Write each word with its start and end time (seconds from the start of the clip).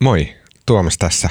Moi, 0.00 0.34
Tuomas 0.66 0.98
tässä. 0.98 1.30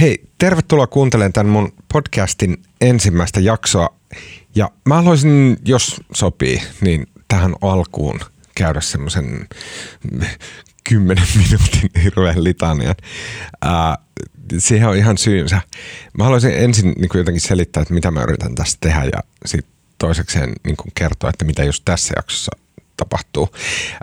Hei, 0.00 0.24
tervetuloa 0.38 0.86
kuuntelemaan 0.86 1.32
tämän 1.32 1.52
mun 1.52 1.72
podcastin 1.92 2.62
ensimmäistä 2.80 3.40
jaksoa. 3.40 3.88
Ja 4.54 4.70
mä 4.88 4.94
haluaisin, 4.94 5.56
jos 5.64 6.00
sopii, 6.14 6.62
niin 6.80 7.06
tähän 7.28 7.54
alkuun 7.60 8.20
käydä 8.54 8.80
semmoisen 8.80 9.48
kymmenen 10.84 11.26
minuutin 11.44 12.02
hirveän 12.02 12.44
litanian. 12.44 12.94
Ää, 13.62 13.98
siihen 14.58 14.88
on 14.88 14.96
ihan 14.96 15.18
syynsä. 15.18 15.60
Mä 16.18 16.24
haluaisin 16.24 16.54
ensin 16.54 16.92
niin 16.98 17.08
kuin 17.08 17.18
jotenkin 17.18 17.40
selittää, 17.40 17.80
että 17.80 17.94
mitä 17.94 18.10
mä 18.10 18.22
yritän 18.22 18.54
tässä 18.54 18.78
tehdä 18.80 19.04
ja 19.04 19.20
sitten 19.46 19.72
toisekseen 19.98 20.52
niin 20.64 20.76
kuin 20.76 20.92
kertoa, 20.94 21.30
että 21.30 21.44
mitä 21.44 21.64
just 21.64 21.82
tässä 21.84 22.14
jaksossa 22.16 22.52
tapahtuu. 22.96 23.48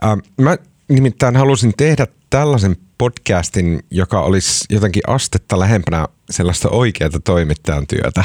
Ää, 0.02 0.18
mä 0.38 0.58
nimittäin 0.88 1.36
halusin 1.36 1.74
tehdä 1.78 2.08
tällaisen 2.30 2.78
podcastin, 3.02 3.84
joka 3.92 4.22
olisi 4.22 4.66
jotenkin 4.70 5.04
astetta 5.08 5.60
lähempänä 5.60 6.08
sellaista 6.30 6.70
oikeaa 6.70 7.10
toimittajan 7.24 7.88
työtä. 7.88 8.24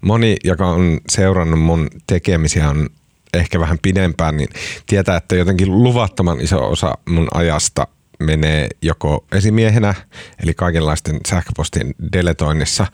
Moni, 0.00 0.36
joka 0.44 0.66
on 0.66 1.00
seurannut 1.08 1.60
mun 1.60 1.88
tekemisiä, 2.06 2.68
on 2.68 2.88
ehkä 3.34 3.60
vähän 3.60 3.78
pidempään, 3.82 4.36
niin 4.36 4.48
tietää, 4.86 5.16
että 5.16 5.36
jotenkin 5.36 5.82
luvattoman 5.82 6.40
iso 6.40 6.70
osa 6.70 6.98
mun 7.08 7.28
ajasta 7.34 7.86
menee 8.18 8.68
joko 8.82 9.24
esimiehenä, 9.32 9.94
eli 10.42 10.54
kaikenlaisten 10.54 11.20
sähköpostien 11.28 11.94
deletoinnissa, 12.12 12.86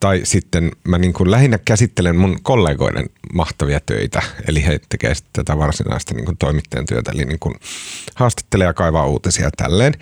tai 0.00 0.20
sitten 0.24 0.70
mä 0.88 0.98
niin 0.98 1.12
kuin 1.12 1.30
lähinnä 1.30 1.58
käsittelen 1.64 2.16
mun 2.16 2.38
kollegoiden 2.42 3.06
mahtavia 3.34 3.80
töitä, 3.86 4.22
eli 4.48 4.66
he 4.66 4.80
sitten 5.14 5.30
tätä 5.32 5.58
varsinaista 5.58 6.14
niin 6.14 6.24
kuin 6.24 6.36
toimittajan 6.36 6.86
työtä, 6.86 7.12
eli 7.14 7.24
niin 7.24 7.38
kuin 7.38 7.54
haastattelee 8.14 8.66
ja 8.66 8.74
kaivaa 8.74 9.06
uutisia 9.06 9.44
ja 9.44 9.50
tälleen. 9.56 9.94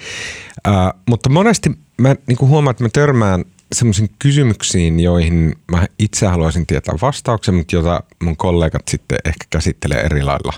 Ää, 0.64 0.94
mutta 1.08 1.28
monesti 1.28 1.70
mä 1.98 2.16
niin 2.26 2.38
kuin 2.38 2.48
huomaan, 2.48 2.70
että 2.70 2.84
mä 2.84 2.90
törmään 2.92 3.44
semmoisiin 3.72 4.10
kysymyksiin, 4.18 5.00
joihin 5.00 5.54
mä 5.72 5.86
itse 5.98 6.26
haluaisin 6.26 6.66
tietää 6.66 6.94
vastauksen, 7.02 7.54
mutta 7.54 7.76
jota 7.76 8.02
mun 8.22 8.36
kollegat 8.36 8.88
sitten 8.88 9.18
ehkä 9.24 9.44
käsittelee 9.50 10.00
eri 10.00 10.22
lailla 10.22 10.52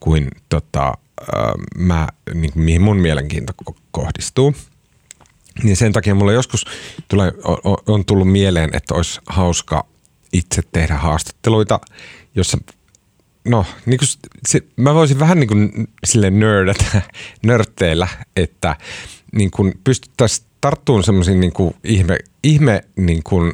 kuin 0.00 0.28
tota, 0.48 0.94
mä, 1.76 2.08
niin 2.34 2.52
kuin, 2.52 2.62
mihin 2.64 2.82
mun 2.82 2.96
mielenkiinto 2.96 3.52
kohdistuu. 3.90 4.54
Niin 5.62 5.76
sen 5.76 5.92
takia 5.92 6.14
mulle 6.14 6.32
joskus 6.32 6.64
tulee, 7.08 7.32
on 7.86 8.04
tullut 8.04 8.32
mieleen, 8.32 8.70
että 8.72 8.94
olisi 8.94 9.20
hauska 9.26 9.86
itse 10.32 10.62
tehdä 10.72 10.94
haastatteluita, 10.94 11.80
jossa 12.34 12.58
no, 13.44 13.66
niin 13.86 13.98
kuin 13.98 14.08
se, 14.48 14.60
mä 14.76 14.94
voisin 14.94 15.18
vähän 15.18 15.40
niin 15.40 15.48
kuin 15.48 15.88
sille 16.04 16.30
nördätä, 16.30 17.02
nörtteillä, 17.46 18.08
että 18.36 18.76
niin 19.32 19.50
kuin 19.50 19.74
pystyttäisiin 19.84 20.46
tarttuun 20.60 21.04
semmoisiin 21.04 21.40
niin 21.40 21.52
kuin 21.52 21.74
ihme, 21.84 22.18
ihme 22.42 22.84
niin 22.96 23.22
kuin 23.22 23.52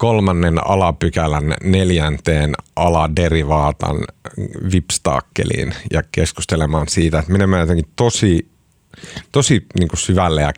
kolmannen 0.00 0.66
alapykälän 0.66 1.54
neljänteen 1.62 2.54
aladerivaatan 2.76 3.96
vipstaakkeliin 4.72 5.74
ja 5.92 6.02
keskustelemaan 6.12 6.88
siitä, 6.88 7.18
että 7.18 7.32
menemään 7.32 7.60
jotenkin 7.60 7.88
tosi, 7.96 8.48
tosi 9.32 9.66
niin 9.78 9.88
kuin 9.88 10.00
syvälle 10.00 10.42
ja 10.42 10.52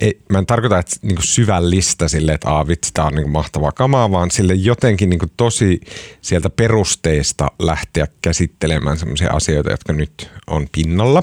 ei, 0.00 0.20
mä 0.28 0.38
en 0.38 0.46
tarkoita, 0.46 0.78
että 0.78 0.96
niin 1.02 1.16
kuin 1.16 1.26
syvällistä 1.26 2.08
sille, 2.08 2.32
että 2.32 2.50
aa 2.50 2.66
vitsi, 2.68 2.90
tää 2.94 3.04
on 3.04 3.12
niin 3.14 3.22
kuin 3.22 3.32
mahtavaa 3.32 3.72
kamaa, 3.72 4.10
vaan 4.10 4.30
sille 4.30 4.54
jotenkin 4.54 5.10
niin 5.10 5.20
kuin 5.20 5.32
tosi 5.36 5.80
sieltä 6.20 6.50
perusteista 6.50 7.50
lähteä 7.58 8.06
käsittelemään 8.22 8.98
sellaisia 8.98 9.30
asioita, 9.30 9.70
jotka 9.70 9.92
nyt 9.92 10.30
on 10.46 10.66
pinnalla. 10.72 11.22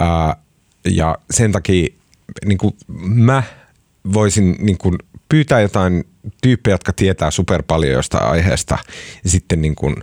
Ää, 0.00 0.36
ja 0.90 1.18
sen 1.30 1.52
takia 1.52 1.88
niin 2.44 2.58
kuin 2.58 2.74
mä 2.98 3.42
voisin 4.12 4.56
niin 4.58 4.78
kuin 4.78 4.98
pyytää 5.32 5.60
jotain 5.60 6.04
tyyppejä, 6.42 6.74
jotka 6.74 6.92
tietää 6.92 7.30
super 7.30 7.62
paljon 7.62 7.92
jostain 7.92 8.24
aiheesta 8.24 8.78
ja 9.24 9.30
sitten 9.30 9.62
niin 9.62 9.74
kuin 9.74 9.94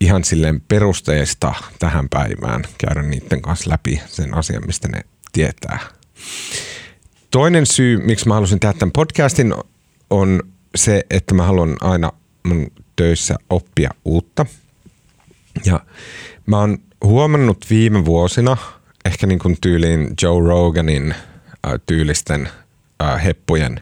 ihan 0.00 0.24
silleen 0.24 0.60
perusteista 0.60 1.54
tähän 1.78 2.08
päivään 2.08 2.64
käydä 2.78 3.02
niiden 3.02 3.42
kanssa 3.42 3.70
läpi 3.70 4.00
sen 4.06 4.34
asian, 4.34 4.62
mistä 4.66 4.88
ne 4.88 5.00
tietää. 5.32 5.78
Toinen 7.30 7.66
syy, 7.66 7.98
miksi 7.98 8.28
mä 8.28 8.34
halusin 8.34 8.60
tehdä 8.60 8.72
tämän 8.78 8.92
podcastin, 8.92 9.54
on 10.10 10.42
se, 10.74 11.06
että 11.10 11.34
mä 11.34 11.42
haluan 11.42 11.76
aina 11.80 12.12
mun 12.42 12.66
töissä 12.96 13.36
oppia 13.50 13.90
uutta. 14.04 14.46
Ja 15.64 15.80
mä 16.46 16.58
oon 16.58 16.78
huomannut 17.04 17.66
viime 17.70 18.04
vuosina, 18.04 18.56
ehkä 19.04 19.26
niin 19.26 19.38
kuin 19.38 19.56
tyyliin 19.60 20.14
Joe 20.22 20.48
Roganin 20.48 21.12
äh, 21.12 21.72
tyylisten 21.86 22.48
äh, 23.02 23.24
heppujen 23.24 23.80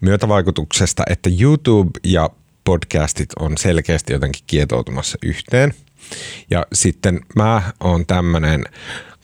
myötävaikutuksesta, 0.00 1.02
että 1.10 1.30
YouTube 1.40 1.90
ja 2.04 2.30
podcastit 2.64 3.28
on 3.38 3.58
selkeästi 3.58 4.12
jotenkin 4.12 4.44
kietoutumassa 4.46 5.18
yhteen. 5.22 5.74
Ja 6.50 6.66
sitten 6.72 7.20
mä 7.36 7.62
oon 7.80 8.06
tämmönen 8.06 8.64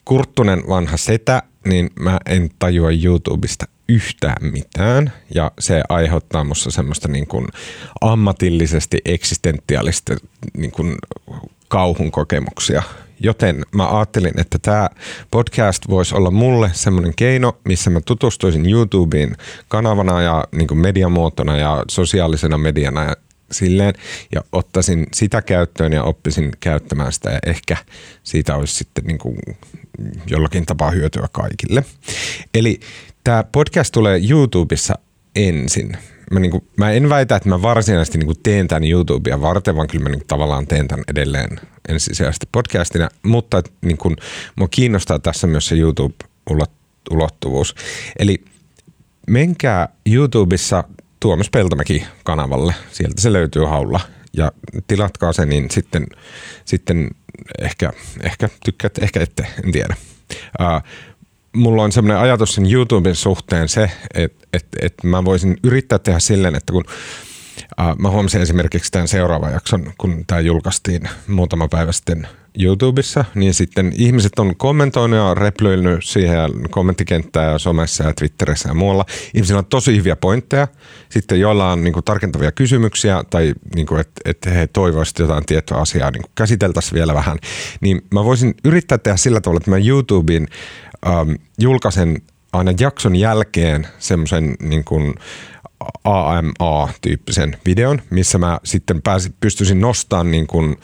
kurttunen 0.05 0.63
vanha 0.69 0.97
setä, 0.97 1.43
niin 1.65 1.91
mä 2.01 2.19
en 2.27 2.51
tajua 2.59 2.91
YouTubesta 3.05 3.67
yhtään 3.89 4.53
mitään 4.53 5.13
ja 5.35 5.51
se 5.59 5.83
aiheuttaa 5.89 6.45
musta 6.45 6.71
semmoista 6.71 7.09
niin 7.09 7.27
kuin 7.27 7.47
ammatillisesti 8.01 8.99
eksistentiaalista 9.05 10.17
niin 10.57 10.71
kuin 10.71 10.95
kauhun 11.69 12.11
kokemuksia– 12.11 12.83
Joten 13.21 13.63
mä 13.73 13.97
ajattelin, 13.97 14.41
että 14.41 14.59
tämä 14.63 14.89
podcast 15.31 15.83
voisi 15.89 16.15
olla 16.15 16.31
mulle 16.31 16.71
semmoinen 16.73 17.13
keino, 17.17 17.59
missä 17.65 17.91
mä 17.91 18.01
tutustuisin 18.01 18.71
YouTubeen 18.71 19.37
kanavana 19.69 20.23
ja 20.23 20.45
niin 20.53 20.79
mediamuotona 20.79 21.57
ja 21.57 21.85
sosiaalisena 21.91 22.59
mediana 22.59 23.05
ja 23.05 23.17
silleen, 23.51 23.95
ja 24.35 24.41
ottaisin 24.53 25.07
sitä 25.15 25.43
käyttöön 25.43 25.93
ja 25.93 26.03
oppisin 26.03 26.53
käyttämään 26.61 27.13
sitä 27.13 27.31
ja 27.31 27.39
ehkä 27.47 27.77
siitä 28.23 28.57
olisi 28.57 28.75
sitten 28.75 29.05
niin 29.05 29.19
kuin 29.19 29.39
jollakin 30.27 30.67
tapaa 30.67 30.91
hyötyä 30.91 31.29
kaikille. 31.33 31.85
Eli 32.55 32.81
tämä 33.25 33.45
podcast 33.53 33.93
tulee 33.93 34.21
YouTubessa 34.31 34.95
ensin 35.37 35.97
mä, 36.31 36.41
niin 36.41 36.51
kuin, 36.51 36.69
mä 36.77 36.91
en 36.91 37.09
väitä, 37.09 37.37
että 37.37 37.49
mä 37.49 37.63
varsinaisesti 37.63 38.19
niin 38.19 38.27
kuin 38.27 38.41
teen 38.43 38.69
tämän 38.69 38.85
YouTubea 38.85 39.41
varten, 39.41 39.77
vaan 39.77 39.89
kyllä 39.89 40.03
mä 40.03 40.09
niin 40.09 40.21
kuin, 40.21 40.29
tavallaan 40.29 40.67
teen 40.67 40.89
tämän 40.89 41.05
edelleen 41.09 41.61
ensisijaisesti 41.89 42.47
podcastina, 42.53 43.09
mutta 43.23 43.63
niin 43.83 43.97
kuin, 43.97 44.17
mua 44.57 44.69
kiinnostaa 44.69 45.19
tässä 45.19 45.47
myös 45.47 45.67
se 45.67 45.75
YouTube-ulottuvuus. 45.75 47.75
Eli 48.19 48.45
menkää 49.27 49.89
YouTubessa 50.07 50.85
Tuomas 51.21 51.51
Peltomäki-kanavalle, 51.51 52.75
sieltä 52.93 53.21
se 53.21 53.33
löytyy 53.33 53.65
haulla 53.65 54.01
ja 54.33 54.53
tilatkaa 54.87 55.33
se, 55.33 55.47
niin 55.47 55.71
sitten, 55.71 56.07
sitten 56.65 57.11
ehkä, 57.63 57.93
ehkä 58.23 58.49
tykkäät, 58.65 58.99
ehkä 58.99 59.21
ette, 59.21 59.47
en 59.65 59.73
tiedä. 59.73 59.97
Uh, 60.61 60.83
mulla 61.57 61.83
on 61.83 61.93
semmoinen 61.93 62.23
ajatus 62.23 62.55
sen 62.55 62.73
YouTuben 62.73 63.15
suhteen 63.15 63.69
se, 63.69 63.91
että 64.15 64.47
et, 64.53 64.67
et 64.81 64.95
mä 65.05 65.25
voisin 65.25 65.57
yrittää 65.65 65.99
tehdä 65.99 66.19
silleen, 66.19 66.55
että 66.55 66.73
kun 66.73 66.85
äh, 67.81 67.97
mä 67.99 68.11
huomasin 68.11 68.43
esimerkiksi 68.43 68.93
tämän 68.93 69.09
seuraavan 69.09 69.53
jakson, 69.53 69.93
kun 69.99 70.25
tämä 70.27 70.41
julkaistiin 70.41 71.09
muutama 71.29 71.69
päivä 71.69 71.93
sitten 71.93 72.29
YouTubessa, 72.59 73.25
niin 73.35 73.55
sitten 73.55 73.93
ihmiset 73.97 74.39
on 74.39 74.57
kommentoinut 74.57 75.19
ja 75.19 75.35
replyillyt 75.35 76.05
siihen 76.05 76.41
kommenttikenttää 76.71 77.51
ja 77.51 77.59
somessa 77.59 78.05
ja 78.05 78.15
Twitterissä 78.15 78.69
ja 78.69 78.75
muualla. 78.75 79.05
Ihmisillä 79.35 79.59
on 79.59 79.67
tosi 79.67 79.97
hyviä 79.97 80.17
pointteja. 80.17 80.69
Sitten 81.09 81.41
joilla 81.41 81.73
on 81.73 81.85
niin 81.85 81.93
kuin, 81.93 82.05
tarkentavia 82.05 82.53
kysymyksiä 82.53 83.25
tai 83.31 83.55
niin 83.75 83.87
että, 84.01 84.21
että 84.25 84.51
he 84.51 84.67
toivoisivat 84.67 85.19
jotain 85.19 85.47
tiettyä 85.47 85.77
asiaa 85.77 86.11
niin 86.11 86.23
käsiteltäisiin 86.35 86.95
vielä 86.95 87.15
vähän. 87.15 87.39
Niin 87.81 88.03
mä 88.15 88.25
voisin 88.25 88.55
yrittää 88.65 88.99
tehdä 88.99 89.17
sillä 89.17 89.41
tavalla, 89.41 89.59
että 89.59 89.71
mä 89.71 89.79
YouTubeen 89.79 90.49
ähm, 91.07 91.31
julkaisen 91.59 92.23
aina 92.53 92.73
jakson 92.81 93.17
jälkeen 93.17 93.87
semmoisen 93.99 94.57
niin 94.61 94.85
kuin 94.85 95.15
AMA-tyyppisen 96.05 97.57
videon, 97.67 98.03
missä 98.11 98.39
mä 98.39 98.59
sitten 98.65 99.03
pääsin, 99.03 99.35
pystyisin 99.41 99.81
nostamaan 99.81 100.31
niin 100.31 100.47
kuin, 100.47 100.77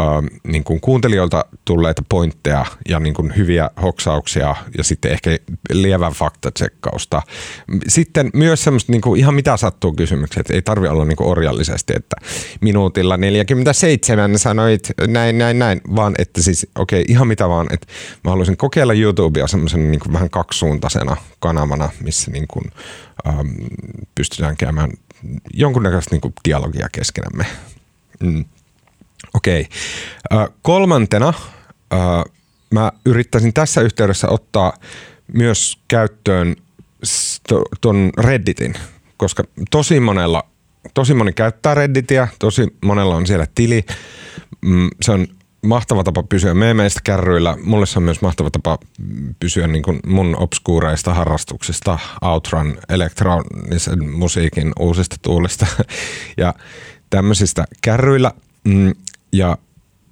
äh, 0.00 0.06
niin 0.46 0.64
kuin 0.64 0.80
kuuntelijoilta 0.80 1.44
tulleita 1.64 2.02
pointteja 2.08 2.66
ja 2.88 3.00
niin 3.00 3.14
kuin 3.14 3.36
hyviä 3.36 3.70
hoksauksia 3.82 4.56
ja 4.78 4.84
sitten 4.84 5.12
ehkä 5.12 5.30
lievän 5.72 6.12
faktatsekkausta. 6.12 7.22
Sitten 7.88 8.30
myös 8.34 8.64
semmoista 8.64 8.92
niin 8.92 9.00
kuin 9.00 9.20
ihan 9.20 9.34
mitä 9.34 9.56
sattuu 9.56 9.92
kysymykset, 9.92 10.50
ei 10.50 10.62
tarvi 10.62 10.88
olla 10.88 11.04
niin 11.04 11.16
kuin 11.16 11.28
orjallisesti, 11.28 11.92
että 11.96 12.16
minuutilla 12.60 13.16
47 13.16 14.38
sanoit 14.38 14.92
näin, 15.06 15.38
näin, 15.38 15.58
näin, 15.58 15.80
vaan 15.96 16.14
että 16.18 16.42
siis 16.42 16.66
okei, 16.78 17.00
okay, 17.00 17.12
ihan 17.12 17.28
mitä 17.28 17.48
vaan, 17.48 17.66
että 17.72 17.86
mä 18.24 18.30
haluaisin 18.30 18.56
kokeilla 18.56 18.92
YouTubea 18.92 19.46
semmoisen 19.46 19.90
niin 19.90 20.00
kuin 20.00 20.12
vähän 20.12 20.30
kaksisuuntaisena 20.30 21.16
kanavana, 21.38 21.88
missä 22.02 22.30
niin 22.30 22.46
kuin, 22.48 22.64
ähm, 23.28 23.48
pystytään 24.14 24.56
käymään 24.56 24.90
jonkunnäköistä 25.54 26.14
niin 26.14 26.20
kuin 26.20 26.34
dialogia 26.44 26.88
keskenämme. 26.92 27.46
Mm. 28.20 28.44
Okei. 29.34 29.60
Okay. 29.60 30.42
Äh, 30.42 30.48
kolmantena 30.62 31.28
äh, 31.28 31.98
mä 32.70 32.92
yrittäisin 33.04 33.52
tässä 33.52 33.80
yhteydessä 33.80 34.28
ottaa 34.28 34.72
myös 35.32 35.78
käyttöön 35.88 36.56
tuon 37.80 38.10
Redditin, 38.18 38.74
koska 39.16 39.44
tosi 39.70 40.00
monella, 40.00 40.44
tosi 40.94 41.14
moni 41.14 41.32
käyttää 41.32 41.74
Redditia, 41.74 42.28
tosi 42.38 42.76
monella 42.84 43.14
on 43.14 43.26
siellä 43.26 43.46
tili. 43.54 43.84
Mm, 44.60 44.88
se 45.02 45.12
on 45.12 45.26
mahtava 45.62 46.04
tapa 46.04 46.22
pysyä 46.22 46.54
meemeistä 46.54 47.00
kärryillä. 47.04 47.56
Mulle 47.64 47.86
se 47.86 47.98
on 47.98 48.02
myös 48.02 48.22
mahtava 48.22 48.50
tapa 48.50 48.78
pysyä 49.40 49.66
niin 49.66 49.82
kuin 49.82 50.00
mun 50.06 50.36
obskuureista 50.38 51.14
harrastuksista, 51.14 51.98
outrun, 52.22 52.78
elektronisen 52.88 54.10
musiikin 54.10 54.72
uusista 54.78 55.16
tuulista 55.22 55.66
ja 56.36 56.54
tämmöisistä 57.10 57.64
kärryillä. 57.82 58.32
Mm, 58.64 58.94
ja 59.32 59.58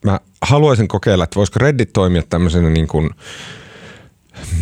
mä 0.05 0.21
haluaisin 0.43 0.89
kokeilla, 0.89 1.25
että 1.25 1.37
voisiko 1.37 1.59
Reddit 1.59 1.93
toimia 1.93 2.23
tämmöisenä 2.23 2.71
niin 2.71 2.89
kuin, 2.89 3.11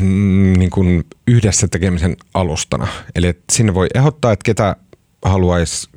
mm, 0.00 0.58
niin 0.58 0.70
kuin 0.70 1.04
yhdessä 1.28 1.68
tekemisen 1.68 2.16
alustana. 2.34 2.88
Eli 3.14 3.26
että 3.26 3.44
sinne 3.52 3.74
voi 3.74 3.86
ehdottaa, 3.94 4.32
että 4.32 4.44
ketä 4.44 4.76
haluaisi, 5.24 5.88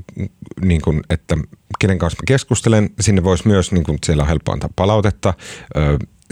niin 0.61 0.81
kuin, 0.81 1.01
että 1.09 1.37
kenen 1.79 1.97
kanssa 1.97 2.17
mä 2.21 2.23
keskustelen. 2.27 2.89
Sinne 2.99 3.23
voisi 3.23 3.47
myös, 3.47 3.71
niin 3.71 3.83
kuin, 3.83 3.97
siellä 4.05 4.23
on 4.23 4.29
helppo 4.29 4.51
antaa 4.51 4.69
palautetta. 4.75 5.33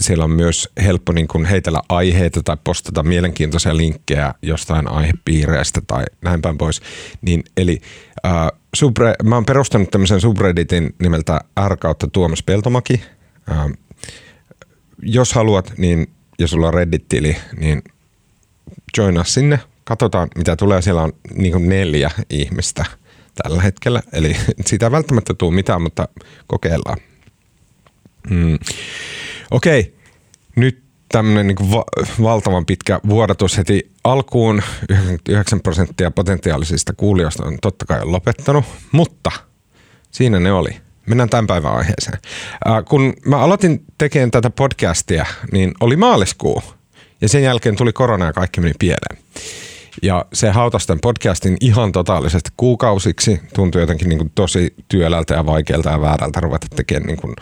Siellä 0.00 0.24
on 0.24 0.30
myös 0.30 0.68
helppo 0.82 1.12
niin 1.12 1.28
kuin 1.28 1.44
heitellä 1.44 1.82
aiheita 1.88 2.42
tai 2.42 2.56
postata 2.64 3.02
mielenkiintoisia 3.02 3.76
linkkejä 3.76 4.34
jostain 4.42 4.88
aihepiireistä 4.88 5.80
tai 5.86 6.04
näin 6.22 6.42
päin 6.42 6.58
pois. 6.58 6.80
Niin, 7.22 7.42
eli 7.56 7.80
äh, 8.26 8.32
subre, 8.74 9.14
mä 9.24 9.34
oon 9.34 9.44
perustanut 9.44 9.90
tämmöisen 9.90 10.20
subredditin 10.20 10.94
nimeltä 11.02 11.40
R 11.68 11.76
kautta 11.76 12.06
Tuomas 12.06 12.42
Peltomaki. 12.42 13.02
Äh, 13.50 13.66
jos 15.02 15.32
haluat, 15.32 15.72
niin 15.78 16.06
jos 16.38 16.50
sulla 16.50 16.68
on 16.68 16.74
Reddit-tili, 16.74 17.36
niin 17.60 17.82
joina 18.96 19.24
sinne. 19.24 19.60
Katsotaan, 19.84 20.28
mitä 20.36 20.56
tulee. 20.56 20.82
Siellä 20.82 21.02
on 21.02 21.12
niin 21.34 21.52
kuin 21.52 21.68
neljä 21.68 22.10
ihmistä 22.30 22.84
tällä 23.42 23.62
hetkellä. 23.62 24.02
Eli 24.12 24.36
siitä 24.66 24.86
ei 24.86 24.92
välttämättä 24.92 25.34
tule 25.34 25.54
mitään, 25.54 25.82
mutta 25.82 26.08
kokeillaan. 26.46 26.98
Mm. 28.30 28.58
Okei, 29.50 29.80
okay. 29.80 29.92
nyt 30.56 30.82
tämmöinen 31.08 31.46
niin 31.46 31.70
va- 31.70 31.84
valtavan 32.22 32.66
pitkä 32.66 33.00
vuodatus 33.08 33.58
heti 33.58 33.90
alkuun. 34.04 34.62
99 34.88 35.60
prosenttia 35.60 36.10
potentiaalisista 36.10 36.92
kuulijoista 36.96 37.44
on 37.46 37.58
totta 37.62 37.86
kai 37.86 38.04
lopettanut, 38.04 38.64
mutta 38.92 39.30
siinä 40.10 40.40
ne 40.40 40.52
oli. 40.52 40.70
Mennään 41.06 41.28
tämän 41.28 41.46
päivän 41.46 41.74
aiheeseen. 41.74 42.18
Äh, 42.68 42.84
kun 42.88 43.14
mä 43.24 43.38
aloitin 43.38 43.84
tekemään 43.98 44.30
tätä 44.30 44.50
podcastia, 44.50 45.26
niin 45.52 45.74
oli 45.80 45.96
maaliskuu 45.96 46.62
ja 47.20 47.28
sen 47.28 47.42
jälkeen 47.42 47.76
tuli 47.76 47.92
korona 47.92 48.24
ja 48.24 48.32
kaikki 48.32 48.60
meni 48.60 48.74
pieleen. 48.78 49.18
Ja 50.02 50.24
se 50.32 50.50
hautasi 50.50 50.86
tämän 50.86 51.00
podcastin 51.00 51.56
ihan 51.60 51.92
totaalisesti 51.92 52.50
kuukausiksi. 52.56 53.40
Tuntui 53.54 53.80
jotenkin 53.80 54.08
niin 54.08 54.18
kuin 54.18 54.32
tosi 54.34 54.74
työlältä 54.88 55.34
ja 55.34 55.46
vaikealta 55.46 55.90
ja 55.90 56.00
väärältä 56.00 56.40
ruveta 56.40 56.66
tekemään 56.76 57.06
niin 57.06 57.16
kuin 57.16 57.34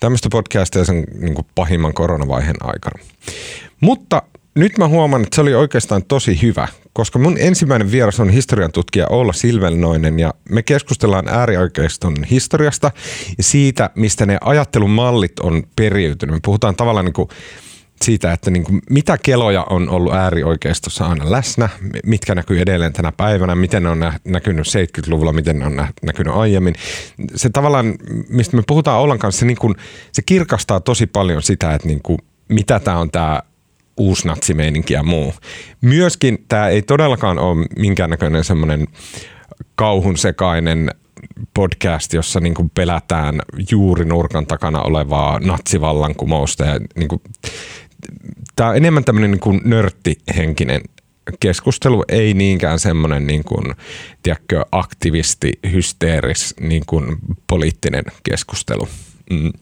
tämmöistä 0.00 0.28
podcastia 0.32 0.84
sen 0.84 1.04
niin 1.20 1.34
kuin 1.34 1.46
pahimman 1.54 1.94
koronavaiheen 1.94 2.56
aikana. 2.60 3.02
Mutta 3.80 4.22
nyt 4.54 4.78
mä 4.78 4.88
huomaan, 4.88 5.22
että 5.22 5.34
se 5.34 5.40
oli 5.40 5.54
oikeastaan 5.54 6.04
tosi 6.08 6.42
hyvä, 6.42 6.68
koska 6.92 7.18
mun 7.18 7.36
ensimmäinen 7.38 7.92
vieras 7.92 8.20
on 8.20 8.30
historian 8.30 8.72
tutkija 8.72 9.06
Olla 9.10 9.32
Silvelnoinen 9.32 10.18
ja 10.18 10.34
me 10.50 10.62
keskustellaan 10.62 11.28
äärioikeiston 11.28 12.24
historiasta 12.30 12.90
ja 13.38 13.44
siitä, 13.44 13.90
mistä 13.94 14.26
ne 14.26 14.38
ajattelumallit 14.40 15.40
on 15.40 15.62
periytynyt. 15.76 16.34
Me 16.34 16.40
puhutaan 16.44 16.76
tavallaan 16.76 17.04
niin 17.04 17.12
kuin 17.12 17.28
siitä, 18.02 18.32
että 18.32 18.50
niin 18.50 18.64
kuin, 18.64 18.82
mitä 18.90 19.18
keloja 19.22 19.66
on 19.70 19.88
ollut 19.88 20.14
äärioikeistossa 20.14 21.06
aina 21.06 21.30
läsnä, 21.30 21.68
mitkä 22.04 22.34
näkyy 22.34 22.60
edelleen 22.60 22.92
tänä 22.92 23.12
päivänä, 23.12 23.54
miten 23.54 23.82
ne 23.82 23.88
on 23.88 24.12
näkynyt 24.24 24.66
70-luvulla, 24.66 25.32
miten 25.32 25.58
ne 25.58 25.66
on 25.66 25.76
näkynyt 26.02 26.34
aiemmin. 26.34 26.74
Se 27.34 27.50
tavallaan, 27.50 27.94
mistä 28.28 28.56
me 28.56 28.62
puhutaan 28.66 29.00
Ollan 29.00 29.18
kanssa, 29.18 29.40
se, 29.40 29.46
niin 29.46 29.58
kuin, 29.58 29.74
se 30.12 30.22
kirkastaa 30.22 30.80
tosi 30.80 31.06
paljon 31.06 31.42
sitä, 31.42 31.74
että 31.74 31.88
niin 31.88 32.00
kuin, 32.02 32.18
mitä 32.48 32.80
tämä 32.80 32.98
on 32.98 33.10
tämä 33.10 33.42
uusnatsimeininki 33.96 34.94
ja 34.94 35.02
muu. 35.02 35.34
Myöskin 35.80 36.44
tämä 36.48 36.68
ei 36.68 36.82
todellakaan 36.82 37.38
ole 37.38 37.66
minkäännäköinen 37.78 38.44
semmoinen 38.44 38.86
kauhun 39.74 40.16
sekainen 40.16 40.90
podcast, 41.54 42.12
jossa 42.12 42.40
niin 42.40 42.54
kuin 42.54 42.70
pelätään 42.70 43.40
juuri 43.70 44.04
nurkan 44.04 44.46
takana 44.46 44.82
olevaa 44.82 45.38
natsivallankumousta. 45.38 46.64
Ja 46.64 46.80
niin 46.96 47.08
kuin, 47.08 47.22
tämä 48.56 48.70
on 48.70 48.76
enemmän 48.76 49.04
tämmöinen 49.04 49.30
niin 49.30 49.40
kuin 49.40 49.60
nörttihenkinen 49.64 50.80
keskustelu, 51.40 52.04
ei 52.08 52.34
niinkään 52.34 52.78
semmoinen 52.78 53.26
niin 53.26 53.44
kuin, 53.44 53.74
tiedätkö, 54.22 54.64
aktivisti, 54.72 55.52
hysteeris, 55.72 56.54
niin 56.60 56.82
kuin 56.86 57.16
poliittinen 57.46 58.04
keskustelu. 58.22 58.88
Mm. 59.30 59.52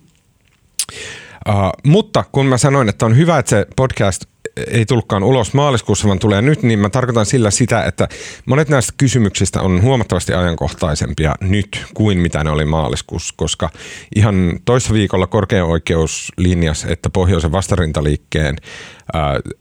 Uh, 1.48 1.54
mutta 1.84 2.24
kun 2.32 2.46
mä 2.46 2.58
sanoin, 2.58 2.88
että 2.88 3.06
on 3.06 3.16
hyvä, 3.16 3.38
että 3.38 3.50
se 3.50 3.66
podcast 3.76 4.24
ei 4.56 4.86
tullutkaan 4.86 5.22
ulos 5.22 5.54
maaliskuussa, 5.54 6.06
vaan 6.08 6.18
tulee 6.18 6.42
nyt, 6.42 6.62
niin 6.62 6.78
mä 6.78 6.90
tarkoitan 6.90 7.26
sillä 7.26 7.50
sitä, 7.50 7.84
että 7.84 8.08
monet 8.46 8.68
näistä 8.68 8.92
kysymyksistä 8.96 9.62
on 9.62 9.82
huomattavasti 9.82 10.34
ajankohtaisempia 10.34 11.34
nyt 11.40 11.84
kuin 11.94 12.18
mitä 12.18 12.44
ne 12.44 12.50
oli 12.50 12.64
maaliskuussa, 12.64 13.34
koska 13.36 13.70
ihan 14.16 14.58
toissa 14.64 14.94
viikolla 14.94 15.26
korkein 15.26 15.64
oikeus 15.64 16.32
linjas, 16.36 16.84
että 16.84 17.10
pohjoisen 17.10 17.52
vastarintaliikkeen, 17.52 18.56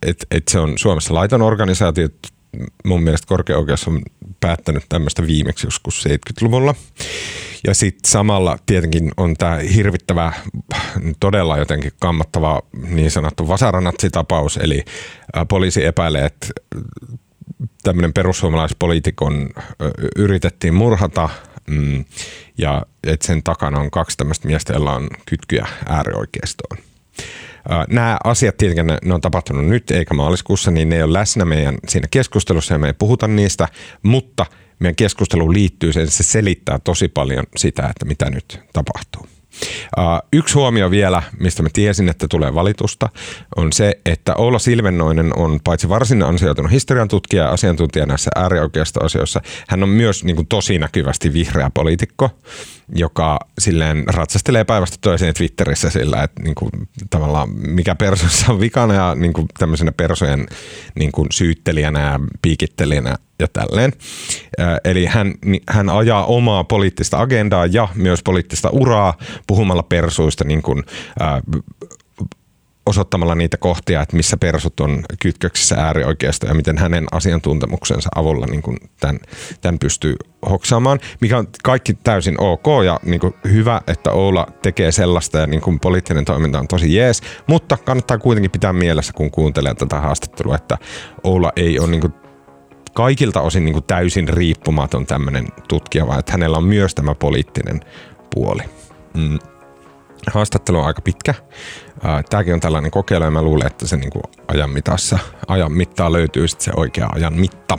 että 0.08 0.26
et 0.32 0.48
se 0.48 0.60
on 0.60 0.78
Suomessa 0.78 1.14
laiton 1.14 1.42
organisaatio, 1.42 2.08
mun 2.86 3.04
mielestä 3.04 3.28
korkein 3.28 3.60
oikeus 3.60 3.88
on 3.88 4.02
päättänyt 4.40 4.84
tämmöistä 4.90 5.28
viimeksi 5.28 5.68
joskus 5.68 6.06
70-luvulla. 6.08 6.76
Ja 7.68 7.76
sitten 7.76 8.12
samalla 8.12 8.58
tietenkin 8.66 9.12
on 9.18 9.34
tämä 9.34 9.58
hirvittävä, 9.58 10.34
todella 11.20 11.58
jotenkin 11.58 11.92
kammattava 12.00 12.62
niin 12.88 13.12
sanottu 13.12 13.48
vasaranatsitapaus, 13.48 14.58
eli 14.58 14.86
poliisi 15.48 15.86
epäilee, 15.86 16.26
että 16.26 16.48
tämmöinen 17.84 18.14
perussuomalaispoliitikon 18.14 19.50
yritettiin 20.16 20.74
murhata 20.74 21.30
mm, 21.68 22.06
ja 22.58 22.86
että 23.04 23.26
sen 23.26 23.44
takana 23.44 23.80
on 23.80 23.92
kaksi 23.92 24.18
tämmöistä 24.18 24.48
miestä, 24.48 24.74
joilla 24.74 24.96
on 24.96 25.08
kytkyjä 25.26 25.68
äärioikeistoon. 25.86 26.78
Nämä 27.90 28.18
asiat 28.24 28.58
tietenkin 28.58 28.88
ne, 28.88 29.14
on 29.14 29.22
tapahtunut 29.22 29.66
nyt 29.66 29.92
eikä 29.92 30.14
maaliskuussa, 30.14 30.72
niin 30.72 30.90
ne 30.90 30.96
ei 30.96 31.04
ole 31.04 31.14
läsnä 31.14 31.46
meidän 31.46 31.76
siinä 31.88 32.08
keskustelussa 32.12 32.74
ja 32.74 32.80
me 32.80 32.88
ei 32.88 32.94
puhuta 32.94 33.28
niistä, 33.28 33.68
mutta– 34.04 34.46
meidän 34.80 34.96
keskustelu 34.96 35.54
liittyy 35.54 35.94
sen, 35.94 36.12
se 36.12 36.24
selittää 36.24 36.80
tosi 36.80 37.08
paljon 37.08 37.44
sitä, 37.56 37.88
että 37.88 38.06
mitä 38.06 38.30
nyt 38.30 38.60
tapahtuu. 38.74 39.28
Yksi 40.34 40.54
huomio 40.54 40.92
vielä, 40.92 41.24
mistä 41.40 41.64
mä 41.64 41.70
tiesin, 41.74 42.10
että 42.10 42.28
tulee 42.28 42.54
valitusta, 42.54 43.10
on 43.56 43.74
se, 43.74 44.00
että 44.06 44.36
Oula 44.36 44.60
Silvennoinen 44.60 45.38
on 45.38 45.60
paitsi 45.64 45.90
varsin 45.90 46.24
ansioitunut 46.24 46.72
historian 46.72 47.08
tutkija 47.08 47.44
ja 47.44 47.50
asiantuntija 47.50 48.06
näissä 48.06 48.32
äärioikeisto-asioissa, 48.36 49.42
hän 49.68 49.84
on 49.84 49.90
myös 49.90 50.24
niin 50.24 50.36
kuin, 50.36 50.48
tosi 50.48 50.80
näkyvästi 50.80 51.34
vihreä 51.34 51.72
poliitikko, 51.74 52.30
joka 52.96 53.40
silleen 53.60 54.04
ratsastelee 54.08 54.64
päivästä 54.64 54.98
toiseen 55.02 55.34
Twitterissä 55.34 55.90
sillä, 55.90 56.24
että 56.24 56.44
niin 56.44 56.56
kuin, 56.56 56.72
tavallaan 57.10 57.50
mikä 57.50 57.96
persoissa 57.96 58.52
on 58.52 58.60
vikana 58.60 58.94
ja 58.94 59.16
niin 59.16 59.34
kuin, 59.34 59.48
tämmöisenä 59.60 59.92
persojen 59.92 60.48
niin 60.96 61.12
kuin, 61.12 61.28
syyttelijänä 61.32 62.02
ja 62.02 62.20
piikittelijänä 62.42 63.16
ja 63.40 63.48
tälleen. 63.48 63.94
Eli 64.84 65.06
hän, 65.06 65.34
hän 65.70 65.90
ajaa 65.90 66.26
omaa 66.26 66.64
poliittista 66.64 67.20
agendaa 67.20 67.66
ja 67.66 67.88
myös 67.96 68.24
poliittista 68.24 68.70
uraa 68.70 69.14
puhumalla 69.48 69.84
persuista 69.84 70.44
niin 70.44 70.62
kuin, 70.62 70.84
osoittamalla 72.86 73.36
niitä 73.36 73.58
kohtia, 73.58 74.02
että 74.02 74.16
missä 74.16 74.38
persut 74.38 74.80
on 74.80 75.04
kytköksissä 75.22 75.76
äärioikeasta 75.76 76.48
ja 76.48 76.54
miten 76.54 76.78
hänen 76.78 77.06
asiantuntemuksensa 77.12 78.10
avulla 78.16 78.46
niin 78.46 78.62
kuin 78.62 78.78
tämän, 79.00 79.20
tämän 79.62 79.80
pystyy 79.80 80.16
hoksaamaan, 80.50 81.00
mikä 81.22 81.38
on 81.38 81.48
kaikki 81.64 81.94
täysin 81.94 82.42
ok 82.42 82.66
ja 82.86 83.00
niin 83.06 83.20
kuin 83.20 83.34
hyvä, 83.44 83.82
että 83.88 84.12
Oula 84.12 84.48
tekee 84.62 84.92
sellaista 84.92 85.38
ja 85.38 85.48
niin 85.48 85.62
kuin 85.62 85.80
poliittinen 85.80 86.26
toiminta 86.26 86.60
on 86.60 86.68
tosi 86.68 86.96
jees, 86.96 87.22
mutta 87.48 87.78
kannattaa 87.78 88.18
kuitenkin 88.18 88.52
pitää 88.52 88.74
mielessä, 88.74 89.14
kun 89.14 89.32
kuuntelee 89.32 89.74
tätä 89.74 90.00
haastattelua, 90.00 90.56
että 90.56 90.78
Oula 91.24 91.52
ei 91.56 91.80
ole 91.80 91.88
niin 91.88 92.02
kuin 92.02 92.14
kaikilta 92.94 93.42
osin 93.42 93.66
niin 93.66 93.74
kuin 93.74 93.84
täysin 93.84 94.28
riippumaton 94.28 95.06
tämmöinen 95.06 95.48
tutkija, 95.68 96.08
vaan 96.08 96.20
että 96.20 96.32
hänellä 96.32 96.58
on 96.58 96.64
myös 96.64 96.96
tämä 96.96 97.16
poliittinen 97.16 97.82
puoli. 98.36 98.64
Mm. 99.18 99.40
Haastattelu 100.34 100.80
on 100.80 100.86
aika 100.86 101.02
pitkä. 101.02 101.34
Tämäkin 102.30 102.54
on 102.54 102.60
tällainen 102.60 102.92
kokeilu 102.92 103.24
ja 103.24 103.32
mä 103.32 103.42
luulen, 103.42 103.68
että 103.68 103.88
se 103.88 103.98
niin 103.98 104.12
kuin 104.12 104.24
ajan 104.48 104.70
mitassa, 104.70 105.20
ajan 105.48 105.72
mittaa 105.72 106.14
löytyy 106.14 106.48
sitten 106.48 106.66
se 106.66 106.72
oikea 106.76 107.10
ajan 107.16 107.34
mitta. 107.34 107.78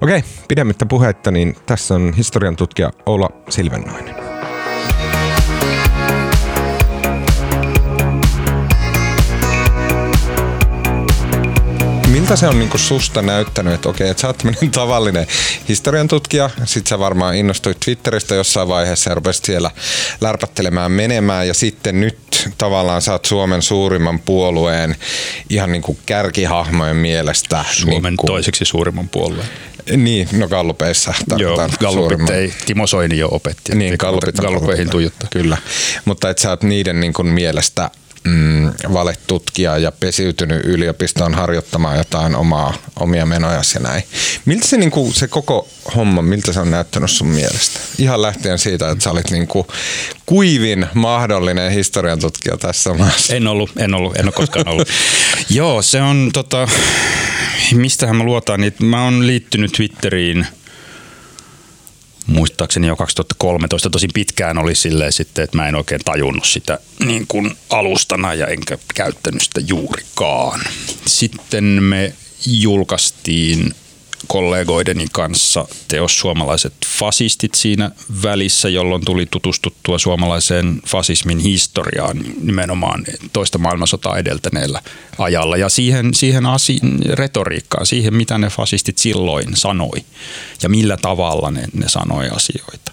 Okei, 0.00 0.24
pidemmittä 0.48 0.86
puhetta, 0.86 1.30
niin 1.30 1.56
tässä 1.66 1.94
on 1.94 2.12
historian 2.16 2.56
tutkija 2.56 2.90
Oula 3.06 3.28
Silvennoinen. 3.48 4.25
Miltä 12.16 12.36
se 12.36 12.48
on 12.48 12.58
niinku 12.58 12.78
susta 12.78 13.22
näyttänyt, 13.22 13.74
että 13.74 13.88
okei, 13.88 14.08
että 14.08 14.20
sä 14.20 14.26
oot 14.26 14.38
tämmöinen 14.38 14.70
tavallinen 14.70 15.26
historian 15.68 16.08
tutkija, 16.08 16.50
sit 16.64 16.86
sä 16.86 16.98
varmaan 16.98 17.34
innostuit 17.34 17.80
Twitteristä 17.80 18.34
jossain 18.34 18.68
vaiheessa 18.68 19.10
ja 19.10 19.14
rupesit 19.14 19.44
siellä 19.44 19.70
lärpättelemään 20.20 20.92
menemään 20.92 21.48
ja 21.48 21.54
sitten 21.54 22.00
nyt 22.00 22.48
tavallaan 22.58 23.02
sä 23.02 23.12
oot 23.12 23.24
Suomen 23.24 23.62
suurimman 23.62 24.18
puolueen 24.20 24.96
ihan 25.50 25.72
niinku 25.72 25.98
kärkihahmojen 26.06 26.96
mielestä. 26.96 27.64
Suomen 27.72 28.02
niinku, 28.02 28.26
toiseksi 28.26 28.64
suurimman 28.64 29.08
puolueen. 29.08 29.48
Niin, 29.96 30.28
no 30.32 30.48
gallupeissa 30.48 31.14
Joo, 31.36 31.68
gallupit 31.80 32.30
ei, 32.30 32.54
Timo 32.66 32.86
Soini 32.86 33.18
jo 33.18 33.28
opetti. 33.30 33.74
Niin, 33.74 33.94
gallupeihin 34.40 34.90
tuijottaa. 34.90 35.28
Kyllä, 35.32 35.56
mutta 36.04 36.30
että 36.30 36.42
sä 36.42 36.50
oot 36.50 36.62
niiden 36.62 37.00
niin 37.00 37.12
kuin 37.12 37.28
mielestä 37.28 37.90
mm, 38.24 38.55
valetutkija 38.92 39.78
ja 39.78 39.92
pesiytynyt 39.92 40.64
yliopistoon 40.64 41.34
harjoittamaan 41.34 41.96
jotain 41.96 42.36
omaa, 42.36 42.74
omia 43.00 43.26
menoja 43.26 43.62
ja 43.74 43.80
näin. 43.80 44.02
Miltä 44.44 44.66
se, 44.68 44.76
niin 44.76 44.90
kuin, 44.90 45.14
se 45.14 45.28
koko 45.28 45.68
homma, 45.96 46.22
miltä 46.22 46.52
se 46.52 46.60
on 46.60 46.70
näyttänyt 46.70 47.10
sun 47.10 47.28
mielestä? 47.28 47.80
Ihan 47.98 48.22
lähtien 48.22 48.58
siitä, 48.58 48.90
että 48.90 49.04
sä 49.04 49.10
olit 49.10 49.30
niin 49.30 49.46
kuin 49.46 49.66
kuivin 50.26 50.86
mahdollinen 50.94 51.72
historian 51.72 52.20
tutkija 52.20 52.56
tässä 52.56 52.94
maassa. 52.94 53.34
En 53.34 53.46
ollut, 53.46 53.70
en 53.76 53.94
ollut, 53.94 54.16
en 54.16 54.24
ole 54.24 54.32
koskaan 54.32 54.68
ollut. 54.68 54.88
Joo, 55.50 55.82
se 55.82 56.02
on 56.02 56.30
tota, 56.32 56.68
mistähän 57.74 58.16
mä 58.16 58.24
luotan, 58.24 58.60
niin 58.60 58.74
mä 58.82 59.04
oon 59.04 59.26
liittynyt 59.26 59.72
Twitteriin 59.72 60.46
muistaakseni 62.26 62.86
jo 62.86 62.96
2013. 62.96 63.90
Tosin 63.90 64.10
pitkään 64.14 64.58
oli 64.58 64.74
silleen 64.74 65.12
sitten, 65.12 65.44
että 65.44 65.56
mä 65.56 65.68
en 65.68 65.74
oikein 65.74 66.00
tajunnut 66.04 66.44
sitä 66.44 66.78
niin 67.04 67.26
kuin 67.28 67.56
alustana 67.70 68.34
ja 68.34 68.46
enkä 68.46 68.78
käyttänyt 68.94 69.42
sitä 69.42 69.60
juurikaan. 69.60 70.60
Sitten 71.06 71.64
me 71.64 72.12
julkaistiin 72.46 73.74
kollegoideni 74.26 75.06
kanssa 75.12 75.68
teos 75.88 76.18
Suomalaiset 76.18 76.72
fasistit 76.98 77.54
siinä 77.54 77.90
välissä, 78.22 78.68
jolloin 78.68 79.04
tuli 79.04 79.26
tutustuttua 79.26 79.98
suomalaiseen 79.98 80.82
fasismin 80.86 81.38
historiaan 81.38 82.24
nimenomaan 82.42 83.04
toista 83.32 83.58
maailmansotaa 83.58 84.18
edeltäneellä 84.18 84.82
ajalla. 85.18 85.56
Ja 85.56 85.68
siihen, 85.68 86.14
siihen 86.14 86.46
asi- 86.46 86.80
retoriikkaan, 87.12 87.86
siihen 87.86 88.14
mitä 88.14 88.38
ne 88.38 88.48
fasistit 88.48 88.98
silloin 88.98 89.56
sanoi 89.56 90.04
ja 90.62 90.68
millä 90.68 90.96
tavalla 90.96 91.50
ne, 91.50 91.64
ne 91.72 91.88
sanoi 91.88 92.28
asioita. 92.28 92.92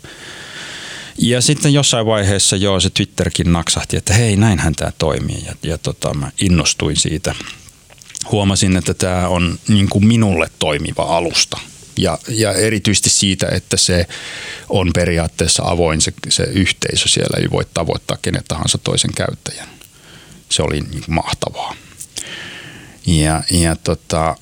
Ja 1.17 1.41
sitten 1.41 1.73
jossain 1.73 2.05
vaiheessa 2.05 2.55
joo 2.55 2.79
se 2.79 2.89
Twitterkin 2.89 3.53
naksahti, 3.53 3.97
että 3.97 4.13
hei 4.13 4.35
näinhän 4.35 4.75
tämä 4.75 4.91
toimii. 4.97 5.43
Ja, 5.45 5.53
ja 5.63 5.77
tota, 5.77 6.13
mä 6.13 6.31
innostuin 6.41 6.97
siitä– 6.97 7.35
huomasin, 8.31 8.77
että 8.77 8.93
tämä 8.93 9.27
on 9.27 9.59
niin 9.67 9.89
kuin 9.89 10.07
minulle 10.07 10.47
toimiva 10.59 11.17
alusta. 11.17 11.59
Ja, 11.97 12.17
ja 12.27 12.53
erityisesti 12.53 13.09
siitä, 13.09 13.47
että 13.51 13.77
se 13.77 14.07
on 14.69 14.91
periaatteessa 14.93 15.63
avoin 15.65 16.01
se, 16.01 16.13
se 16.29 16.43
yhteisö 16.43 17.09
siellä, 17.09 17.37
ei 17.41 17.51
voi 17.51 17.65
tavoittaa 17.73 18.17
kenet 18.21 18.45
tahansa 18.47 18.77
toisen 18.77 19.13
käyttäjän. 19.15 19.67
Se 20.49 20.63
oli 20.63 20.79
niin 20.79 21.03
kuin 21.05 21.15
mahtavaa. 21.15 21.75
Ja, 23.05 23.43
ja 23.51 23.75
tota, 23.75 24.35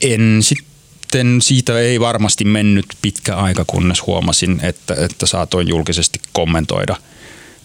en 0.00 0.38
sitten, 0.42 1.42
siitä 1.42 1.78
ei 1.78 2.00
varmasti 2.00 2.44
mennyt 2.44 2.86
pitkä 3.02 3.36
aika, 3.36 3.64
kunnes 3.66 4.06
huomasin, 4.06 4.60
että, 4.62 4.94
että 4.98 5.26
saatoin 5.26 5.68
julkisesti 5.68 6.20
kommentoida 6.32 6.96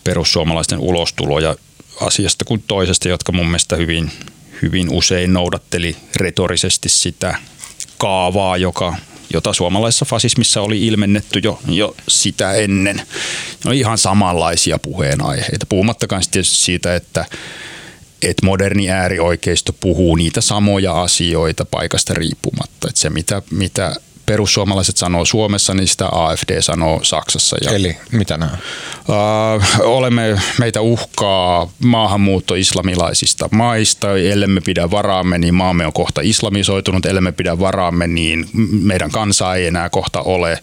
perussuomalaisten 0.04 0.80
ulostuloja 0.80 1.56
asiasta 2.02 2.46
kuin 2.46 2.64
toisesta, 2.68 3.10
jotka 3.10 3.32
mun 3.32 3.46
mielestä 3.46 3.76
hyvin 3.76 4.12
hyvin 4.62 4.88
usein 4.90 5.34
noudatteli 5.34 5.96
retorisesti 6.16 6.90
sitä 6.90 7.36
kaavaa, 7.98 8.58
joka, 8.58 8.96
jota 9.34 9.54
suomalaisessa 9.54 10.06
fasismissa 10.06 10.62
oli 10.62 10.88
ilmennetty 10.88 11.40
jo, 11.44 11.60
jo 11.68 11.96
sitä 12.08 12.54
ennen. 12.54 13.02
No 13.66 13.72
ihan 13.72 13.98
samanlaisia 13.98 14.80
puheenaiheita, 14.80 15.66
puhumattakaan 15.70 16.24
siitä, 16.42 16.96
että 16.96 17.26
että 18.22 18.46
moderni 18.46 18.90
äärioikeisto 18.90 19.74
puhuu 19.80 20.16
niitä 20.16 20.42
samoja 20.42 21.02
asioita 21.02 21.66
paikasta 21.66 22.14
riippumatta. 22.14 22.88
Että 22.90 23.02
se, 23.02 23.10
mitä, 23.10 23.42
mitä 23.52 23.96
perussuomalaiset 24.30 24.98
sanoo 24.98 25.26
Suomessa, 25.26 25.74
niin 25.74 25.88
sitä 25.88 26.10
AFD 26.12 26.62
sanoo 26.62 27.00
Saksassa. 27.04 27.58
Ja, 27.64 27.72
Eli 27.72 27.98
mitä 28.12 28.38
nämä? 28.38 28.52
Uh, 29.08 29.64
olemme, 29.80 30.42
meitä 30.60 30.82
uhkaa 30.82 31.70
maahanmuutto 31.84 32.56
islamilaisista 32.56 33.50
maista, 33.52 34.18
ellemme 34.18 34.62
pidä 34.62 34.92
varaamme, 34.92 35.38
niin 35.38 35.54
maamme 35.54 35.86
on 35.86 35.94
kohta 35.94 36.22
islamisoitunut, 36.22 37.06
ellemme 37.06 37.32
pidä 37.32 37.60
varaamme, 37.60 38.08
niin 38.08 38.50
meidän 38.72 39.12
kansa 39.12 39.56
ei 39.56 39.66
enää 39.66 39.90
kohta 39.90 40.22
ole. 40.22 40.60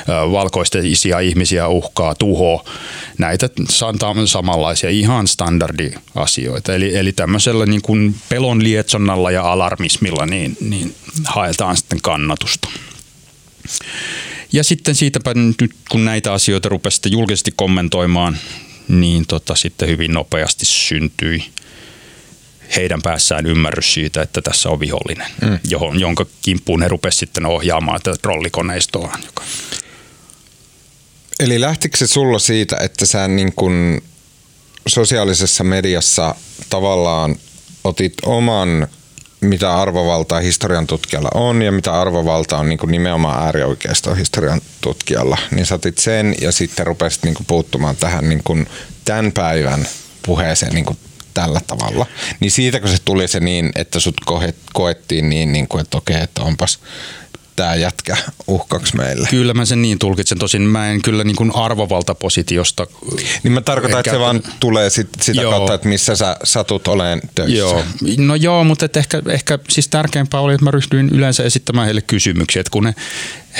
Uh, 0.00 0.32
valkoistisia 0.32 1.20
ihmisiä 1.20 1.68
uhkaa 1.68 2.14
tuho. 2.14 2.64
Näitä 3.18 3.48
samanlaisia 4.26 4.90
ihan 4.90 5.26
standardiasioita. 5.26 6.74
Eli, 6.74 6.96
eli 6.96 7.12
tämmöisellä 7.12 7.66
niin 7.66 7.82
kuin 7.82 8.14
pelon 8.28 8.64
lietsonnalla 8.64 9.30
ja 9.30 9.52
alarmismilla 9.52 10.26
niin, 10.26 10.56
niin 10.60 10.94
haetaan 11.24 11.76
sitten 11.76 11.98
kannatusta. 12.02 12.68
Ja 14.52 14.64
sitten 14.64 14.94
siitäpä 14.94 15.34
nyt, 15.34 15.74
kun 15.90 16.04
näitä 16.04 16.32
asioita 16.32 16.68
rupesi 16.68 17.00
julkisesti 17.06 17.52
kommentoimaan, 17.56 18.36
niin 18.88 19.26
tota, 19.26 19.54
sitten 19.54 19.88
hyvin 19.88 20.12
nopeasti 20.12 20.66
syntyi 20.66 21.44
heidän 22.76 23.02
päässään 23.02 23.46
ymmärrys 23.46 23.94
siitä, 23.94 24.22
että 24.22 24.42
tässä 24.42 24.68
on 24.68 24.80
vihollinen, 24.80 25.30
mm. 25.42 25.58
johon, 25.68 26.00
jonka 26.00 26.26
kimppuun 26.42 26.82
he 26.82 26.88
rupesivat 26.88 27.20
sitten 27.20 27.46
ohjaamaan 27.46 28.00
tätä 28.02 28.18
rollikoneistoa. 28.22 29.18
Joka... 29.26 29.44
Eli 31.40 31.60
lähtikö 31.60 31.96
se 31.96 32.06
sulla 32.06 32.38
siitä, 32.38 32.76
että 32.76 33.06
sä 33.06 33.28
niin 33.28 33.52
kun 33.52 34.02
sosiaalisessa 34.88 35.64
mediassa 35.64 36.34
tavallaan 36.70 37.36
otit 37.84 38.14
oman 38.22 38.88
mitä 39.40 39.76
arvovaltaa 39.76 40.40
historian 40.40 40.86
tutkijalla 40.86 41.30
on 41.34 41.62
ja 41.62 41.72
mitä 41.72 42.00
arvovalta 42.00 42.58
on 42.58 42.68
niin 42.68 42.78
kuin 42.78 42.90
nimenomaan 42.90 43.42
äärioikeiston 43.42 44.16
historian 44.16 44.60
tutkijalla, 44.80 45.38
niin 45.50 45.66
sä 45.66 45.78
sen 45.98 46.34
ja 46.40 46.52
sitten 46.52 46.86
rupesit 46.86 47.22
niin 47.22 47.34
kuin 47.34 47.46
puuttumaan 47.46 47.96
tähän 47.96 48.28
niin 48.28 48.42
kuin 48.44 48.66
tämän 49.04 49.32
päivän 49.32 49.86
puheeseen 50.26 50.74
niin 50.74 50.84
kuin 50.84 50.98
tällä 51.34 51.60
tavalla. 51.66 52.06
Niin 52.40 52.50
siitä 52.50 52.80
kun 52.80 52.88
se 52.88 52.96
tuli 53.04 53.28
se 53.28 53.40
niin, 53.40 53.72
että 53.74 54.00
sut 54.00 54.16
koettiin 54.72 55.30
niin, 55.30 55.52
niin 55.52 55.68
kuin, 55.68 55.80
että 55.80 55.98
okei, 55.98 56.20
että 56.20 56.42
onpas 56.42 56.78
tämä 57.60 57.74
jätkä 57.74 58.16
uhkaksi 58.46 58.96
meille. 58.96 59.28
Kyllä 59.30 59.54
mä 59.54 59.64
sen 59.64 59.82
niin 59.82 59.98
tulkitsen. 59.98 60.38
Tosin 60.38 60.62
mä 60.62 60.90
en 60.90 61.02
kyllä 61.02 61.24
niin 61.24 61.36
kuin 61.36 61.50
arvovaltapositiosta. 61.54 62.86
Niin 63.42 63.52
mä 63.52 63.60
tarkoitan, 63.60 64.00
että 64.00 64.12
se 64.12 64.18
vaan 64.18 64.42
tulee 64.60 64.90
sit, 64.90 65.08
sitä 65.20 65.42
joo. 65.42 65.52
kautta, 65.52 65.74
että 65.74 65.88
missä 65.88 66.16
sä 66.16 66.36
satut 66.44 66.88
oleen 66.88 67.20
töissä. 67.34 67.58
Joo. 67.58 67.84
No 68.18 68.34
joo, 68.34 68.64
mutta 68.64 68.84
et 68.84 68.96
ehkä, 68.96 69.22
ehkä 69.28 69.58
siis 69.68 69.88
tärkeämpää 69.88 70.40
oli, 70.40 70.54
että 70.54 70.64
mä 70.64 70.70
ryhdyin 70.70 71.08
yleensä 71.08 71.42
esittämään 71.42 71.84
heille 71.84 72.02
kysymyksiä. 72.02 72.60
Että 72.60 72.70
kun 72.70 72.84
ne, 72.84 72.94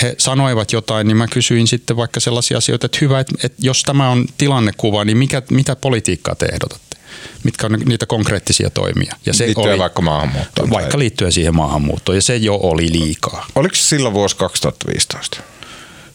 he 0.02 0.14
sanoivat 0.19 0.73
jotain, 0.73 1.07
niin 1.07 1.16
mä 1.16 1.26
kysyin 1.26 1.66
sitten 1.66 1.97
vaikka 1.97 2.21
sellaisia 2.21 2.59
asioita, 2.59 2.87
että 2.87 2.99
hyvä, 3.00 3.21
että, 3.21 3.35
että 3.45 3.59
jos 3.66 3.83
tämä 3.83 4.09
on 4.09 4.26
tilannekuva, 4.38 5.04
niin 5.04 5.16
mikä, 5.16 5.42
mitä 5.50 5.76
politiikkaa 5.76 6.35
te 6.35 6.47
ehdotatte? 6.52 6.97
Mitkä 7.45 7.67
on 7.67 7.73
niitä 7.73 8.07
konkreettisia 8.07 8.71
toimia. 8.71 9.14
Ja 9.26 9.35
se 9.35 9.45
liittyen 9.45 9.71
oli, 9.71 9.79
vaikka 9.79 10.02
maahanmuuttoon. 10.02 10.71
Vaikka 10.71 10.90
tai... 10.90 10.99
liittyen 10.99 11.33
siihen 11.33 11.57
maahanmuuttoon, 11.57 12.17
ja 12.17 12.23
se 12.23 12.37
jo 12.37 12.55
oli 12.62 12.93
liikaa. 12.93 13.47
Oliko 13.55 13.75
se 13.75 13.83
silloin 13.83 14.14
vuosi 14.14 14.37
2015? 14.37 15.43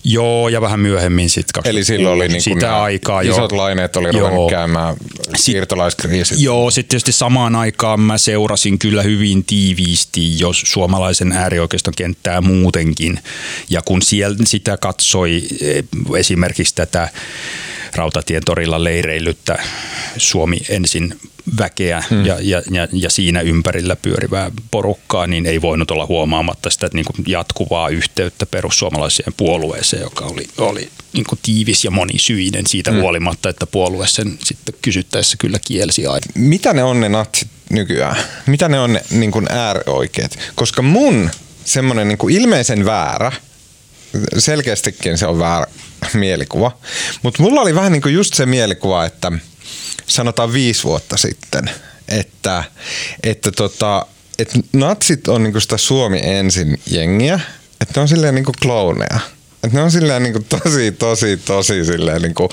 Joo, 0.07 0.49
ja 0.49 0.61
vähän 0.61 0.79
myöhemmin 0.79 1.29
sitten. 1.29 1.63
Eli 1.65 1.83
silloin 1.83 2.15
oli 2.15 2.27
niin 2.27 2.41
sitä 2.41 2.81
aikaa 2.81 3.21
isot 3.21 3.51
jo. 3.51 3.57
laineet 3.57 3.95
oli 3.95 4.07
joo. 4.07 4.13
ruvennut 4.13 4.49
käymään 4.49 4.95
siirtolaiskriisit. 5.35 6.39
Joo, 6.39 6.71
sitten 6.71 6.89
tietysti 6.89 7.11
samaan 7.11 7.55
aikaan 7.55 7.99
mä 7.99 8.17
seurasin 8.17 8.79
kyllä 8.79 9.03
hyvin 9.03 9.45
tiiviisti 9.45 10.39
jos 10.39 10.63
suomalaisen 10.65 11.31
äärioikeiston 11.31 11.93
kenttää 11.97 12.41
muutenkin. 12.41 13.19
Ja 13.69 13.81
kun 13.81 14.01
siellä 14.01 14.37
sitä 14.45 14.77
katsoi 14.77 15.43
eh, 15.61 15.83
esimerkiksi 16.17 16.75
tätä 16.75 17.09
Rautatien 17.95 18.43
torilla 18.45 18.83
leireilyttä 18.83 19.63
Suomi 20.17 20.57
ensin 20.69 21.19
väkeä 21.57 22.03
hmm. 22.09 22.25
ja, 22.25 22.37
ja, 22.41 22.61
ja, 22.71 22.87
ja 22.91 23.09
siinä 23.09 23.41
ympärillä 23.41 23.95
pyörivää 23.95 24.51
porukkaa, 24.71 25.27
niin 25.27 25.45
ei 25.45 25.61
voinut 25.61 25.91
olla 25.91 26.05
huomaamatta 26.05 26.69
sitä 26.69 26.89
niin 26.93 27.05
kuin 27.05 27.25
jatkuvaa 27.27 27.89
yhteyttä 27.89 28.45
perussuomalaiseen 28.45 29.33
puolueeseen, 29.37 30.03
joka 30.03 30.25
oli, 30.25 30.47
oli 30.57 30.89
niin 31.13 31.25
kuin 31.29 31.39
tiivis 31.41 31.85
ja 31.85 31.91
monisyinen 31.91 32.67
siitä 32.67 32.91
hmm. 32.91 33.01
huolimatta, 33.01 33.49
että 33.49 33.65
puolue 33.65 34.07
sen 34.07 34.37
sitten 34.43 34.75
kysyttäessä 34.81 35.37
kyllä 35.37 35.59
kielsi 35.67 36.07
aina. 36.07 36.25
Mitä 36.35 36.73
ne 36.73 36.83
on 36.83 36.99
ne 36.99 37.09
natsit 37.09 37.47
nykyään? 37.69 38.15
Mitä 38.45 38.69
ne 38.69 38.79
on 38.79 38.93
ne 38.93 39.01
niin 39.09 39.31
kuin 39.31 39.51
äärioikeat? 39.51 40.39
Koska 40.55 40.81
mun 40.81 41.29
semmoinen 41.65 42.07
niin 42.07 42.31
ilmeisen 42.31 42.85
väärä, 42.85 43.31
selkeästikin 44.37 45.17
se 45.17 45.27
on 45.27 45.39
väärä 45.39 45.65
mielikuva, 46.13 46.77
mutta 47.23 47.43
mulla 47.43 47.61
oli 47.61 47.75
vähän 47.75 47.91
niin 47.91 48.01
kuin 48.01 48.13
just 48.13 48.33
se 48.33 48.45
mielikuva, 48.45 49.05
että– 49.05 49.31
sanotaan 50.07 50.53
viisi 50.53 50.83
vuotta 50.83 51.17
sitten, 51.17 51.69
että, 52.07 52.63
että 53.23 53.51
tota, 53.51 54.05
että 54.39 54.59
natsit 54.73 55.27
on 55.27 55.43
niinku 55.43 55.59
sitä 55.59 55.77
Suomi 55.77 56.19
ensin 56.23 56.79
jengiä, 56.85 57.39
että 57.81 57.93
ne 57.95 58.01
on 58.01 58.07
silleen 58.07 58.35
niinku 58.35 58.51
klouneja. 58.61 59.19
Että 59.63 59.77
ne 59.77 59.83
on 59.83 59.91
silleen 59.91 60.23
niinku 60.23 60.45
tosi, 60.49 60.91
tosi, 60.91 61.37
tosi 61.37 61.85
silleen 61.85 62.21
niinku 62.21 62.49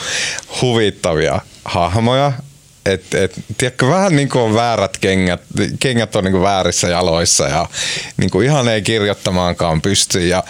huvittavia 0.63 1.41
hahmoja. 1.65 2.33
Et, 2.87 3.15
et, 3.15 3.41
tiedätkö, 3.59 3.89
vähän 3.89 4.17
niin 4.17 4.29
kuin 4.29 4.43
on 4.43 4.55
väärät 4.55 4.99
kengät, 4.99 5.41
kengät 5.81 6.17
on 6.17 6.25
niin 6.25 6.33
kuin 6.33 6.43
väärissä 6.43 6.89
jaloissa 6.89 7.49
ja 7.49 7.69
niin 8.17 8.31
kuin 8.31 8.47
ihan 8.47 8.69
ei 8.69 8.83
kirjoittamaankaan 8.83 9.83
pysty 9.83 10.27
ja, 10.27 10.45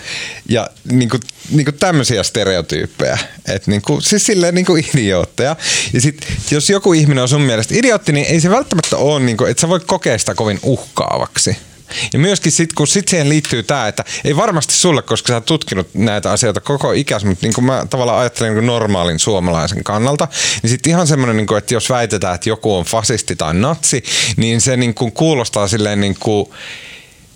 ja 0.48 0.70
niin 0.92 1.08
kuin, 1.08 1.20
niin 1.50 1.64
kuin 1.64 1.78
tämmöisiä 1.78 2.22
stereotyyppejä. 2.22 3.18
Et 3.48 3.66
niin 3.66 3.82
kuin, 3.82 4.02
siis 4.02 4.26
silleen 4.26 4.54
niin 4.54 4.66
kuin 4.66 4.84
idiootteja. 4.94 5.56
Ja 5.92 6.00
sit, 6.00 6.26
jos 6.50 6.70
joku 6.70 6.92
ihminen 6.92 7.22
on 7.22 7.28
sun 7.28 7.40
mielestä 7.42 7.74
idiootti, 7.76 8.12
niin 8.12 8.26
ei 8.26 8.40
se 8.40 8.50
välttämättä 8.50 8.96
ole, 8.96 9.20
niin 9.20 9.36
kuin, 9.36 9.50
että 9.50 9.60
sä 9.60 9.68
voit 9.68 9.84
kokea 9.84 10.18
sitä 10.18 10.34
kovin 10.34 10.60
uhkaavaksi. 10.62 11.56
Ja 12.12 12.18
myöskin 12.18 12.52
sit, 12.52 12.72
kun 12.72 12.86
sit 12.86 13.08
siihen 13.08 13.28
liittyy 13.28 13.62
tämä, 13.62 13.88
että 13.88 14.04
ei 14.24 14.36
varmasti 14.36 14.74
sulle, 14.74 15.02
koska 15.02 15.28
sä 15.28 15.34
oot 15.34 15.46
tutkinut 15.46 15.94
näitä 15.94 16.32
asioita 16.32 16.60
koko 16.60 16.92
ikäs, 16.92 17.24
mutta 17.24 17.46
niin 17.46 17.54
kuin 17.54 17.64
mä 17.64 17.86
tavallaan 17.90 18.18
ajattelen 18.18 18.54
niin 18.54 18.66
normaalin 18.66 19.18
suomalaisen 19.18 19.84
kannalta, 19.84 20.28
niin 20.62 20.70
sitten 20.70 20.90
ihan 20.90 21.06
semmoinen, 21.06 21.36
niin 21.36 21.46
kuin, 21.46 21.58
että 21.58 21.74
jos 21.74 21.90
väitetään, 21.90 22.34
että 22.34 22.48
joku 22.48 22.76
on 22.76 22.84
fasisti 22.84 23.36
tai 23.36 23.54
natsi, 23.54 24.04
niin 24.36 24.60
se 24.60 24.76
niin 24.76 24.94
kuin 24.94 25.12
kuulostaa 25.12 25.68
silleen 25.68 26.00
niin 26.00 26.16
kuin, 26.20 26.46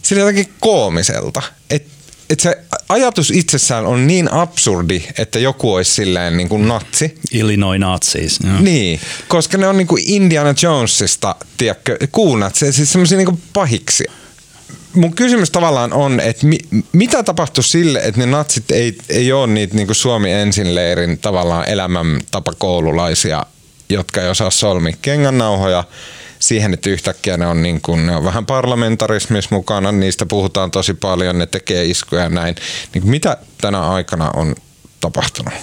silleen 0.03 0.27
jotenkin 0.27 0.55
koomiselta. 0.61 1.43
Että 1.71 1.97
et 2.31 2.41
se 2.41 2.59
ajatus 2.89 3.31
itsessään 3.31 3.87
on 3.87 4.07
niin 4.07 4.33
absurdi, 4.33 5.03
että 5.19 5.39
joku 5.39 5.75
olisi 5.75 5.91
silleen 5.91 6.37
niin 6.37 6.49
kuin 6.49 6.69
natsi. 6.69 7.19
Illinois 7.31 7.81
Nazis. 7.81 8.39
Joo. 8.45 8.61
Niin, 8.61 9.01
koska 9.29 9.59
ne 9.59 9.69
on 9.69 9.77
niin 9.77 9.87
kuin 9.87 10.03
Indiana 10.07 10.55
Jonesista, 10.63 11.35
tiedätkö, 11.57 11.99
kuunatseja, 12.13 12.73
siis 12.73 12.93
semmoisia 12.93 13.19
niin 13.19 13.43
pahiksi 13.53 14.05
mun 14.97 15.15
kysymys 15.15 15.51
tavallaan 15.51 15.93
on, 15.93 16.21
että 16.21 16.47
mi, 16.47 16.59
mitä 16.93 17.23
tapahtui 17.23 17.65
sille, 17.65 17.99
että 17.99 18.21
ne 18.21 18.27
natsit 18.27 18.71
ei, 18.71 18.99
ei 19.09 19.33
ole 19.33 19.47
niitä 19.47 19.75
niin 19.75 19.87
kuin 19.87 19.97
Suomi 19.97 20.33
ensin 20.33 20.75
leirin 20.75 21.19
tavallaan 21.19 21.69
elämäntapa 21.69 22.53
koululaisia, 22.59 23.47
jotka 23.89 24.23
ei 24.23 24.29
osaa 24.29 24.51
solmi 24.51 24.97
kengännauhoja 25.03 25.85
siihen, 26.39 26.75
että 26.75 26.91
yhtäkkiä 26.91 27.37
ne 27.37 27.47
on, 27.47 27.63
niin 27.63 27.81
kuin, 27.81 28.07
ne 28.07 28.17
on 28.17 28.25
vähän 28.25 28.47
parlamentarismissa 28.47 29.55
mukana, 29.55 29.93
niistä 29.93 30.27
puhutaan 30.27 30.71
tosi 30.71 30.95
paljon, 30.95 31.39
ne 31.39 31.47
tekee 31.47 31.85
iskuja 31.85 32.23
ja 32.23 32.29
näin. 32.29 32.55
Niin 32.95 33.07
mitä 33.07 33.37
tänä 33.61 33.91
aikana 33.91 34.31
on 34.31 34.55
tapahtunut? 35.01 35.55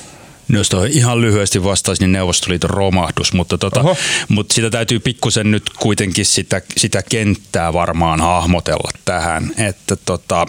No 0.47 0.57
jos 0.57 0.69
ihan 0.89 1.21
lyhyesti 1.21 1.63
vastaisin, 1.63 2.03
niin 2.03 2.11
Neuvostoliiton 2.11 2.69
romahdus, 2.69 3.33
mutta, 3.33 3.57
tota, 3.57 3.83
mutta 4.27 4.53
sitä 4.53 4.69
täytyy 4.69 4.99
pikkusen 4.99 5.51
nyt 5.51 5.69
kuitenkin 5.79 6.25
sitä, 6.25 6.61
sitä 6.77 7.03
kenttää 7.09 7.73
varmaan 7.73 8.21
hahmotella 8.21 8.89
tähän, 9.05 9.51
että 9.57 9.95
tota, 9.95 10.45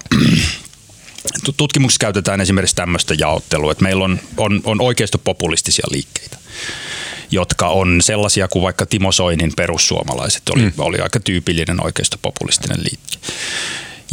tutkimuksessa 1.56 2.00
käytetään 2.00 2.40
esimerkiksi 2.40 2.76
tämmöistä 2.76 3.14
jaottelua, 3.18 3.72
että 3.72 3.84
meillä 3.84 4.04
on, 4.04 4.20
on, 4.36 4.60
on 4.64 4.80
oikeistopopulistisia 4.80 5.86
liikkeitä 5.90 6.38
jotka 7.30 7.68
on 7.68 8.00
sellaisia 8.02 8.48
kuin 8.48 8.62
vaikka 8.62 8.86
Timo 8.86 9.12
Soinin 9.12 9.52
perussuomalaiset 9.56 10.48
oli, 10.48 10.62
mm. 10.62 10.72
oli 10.78 11.00
aika 11.00 11.20
tyypillinen 11.20 11.84
oikeistopopulistinen 11.84 12.78
liike. 12.78 13.26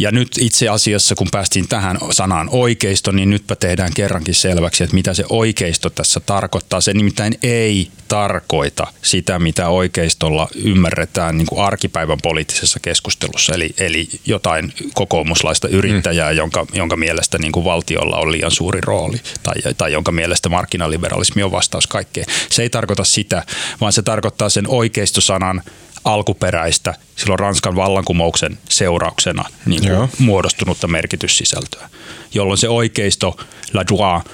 Ja 0.02 0.10
nyt 0.10 0.28
itse 0.40 0.68
asiassa, 0.68 1.14
kun 1.14 1.28
päästiin 1.30 1.68
tähän 1.68 1.98
sanaan 2.10 2.48
oikeisto, 2.52 3.12
niin 3.12 3.30
nytpä 3.30 3.56
tehdään 3.56 3.90
kerrankin 3.94 4.34
selväksi, 4.34 4.84
että 4.84 4.94
mitä 4.94 5.14
se 5.14 5.24
oikeisto 5.28 5.90
tässä 5.90 6.20
tarkoittaa. 6.20 6.80
Se 6.80 6.94
nimittäin 6.94 7.38
ei 7.42 7.88
tarkoita 8.08 8.86
sitä, 9.02 9.38
mitä 9.38 9.68
oikeistolla 9.68 10.48
ymmärretään 10.54 11.38
niin 11.38 11.46
kuin 11.46 11.64
arkipäivän 11.64 12.18
poliittisessa 12.22 12.80
keskustelussa, 12.80 13.54
eli, 13.54 13.74
eli 13.78 14.08
jotain 14.26 14.72
kokoomuslaista 14.94 15.68
yrittäjää, 15.68 16.30
mm. 16.30 16.36
jonka, 16.36 16.66
jonka 16.72 16.96
mielestä 16.96 17.38
niin 17.38 17.52
kuin 17.52 17.64
valtiolla 17.64 18.16
on 18.16 18.32
liian 18.32 18.50
suuri 18.50 18.80
rooli, 18.80 19.20
tai, 19.42 19.54
tai 19.78 19.92
jonka 19.92 20.12
mielestä 20.12 20.48
markkinaliberalismi 20.48 21.42
on 21.42 21.52
vastaus 21.52 21.86
kaikkeen. 21.86 22.26
Se 22.50 22.62
ei 22.62 22.70
tarkoita 22.70 23.04
sitä, 23.04 23.42
vaan 23.80 23.92
se 23.92 24.02
tarkoittaa 24.02 24.48
sen 24.48 24.64
oikeistosanan 24.68 25.62
alkuperäistä 26.04 26.94
silloin 27.16 27.38
Ranskan 27.38 27.76
vallankumouksen 27.76 28.58
seurauksena 28.68 29.44
niin 29.66 29.82
kuin 29.82 30.08
muodostunutta 30.18 30.88
merkityssisältöä, 30.88 31.88
jolloin 32.34 32.58
se 32.58 32.68
oikeisto, 32.68 33.36
la 33.72 33.86
droit, 33.86 34.24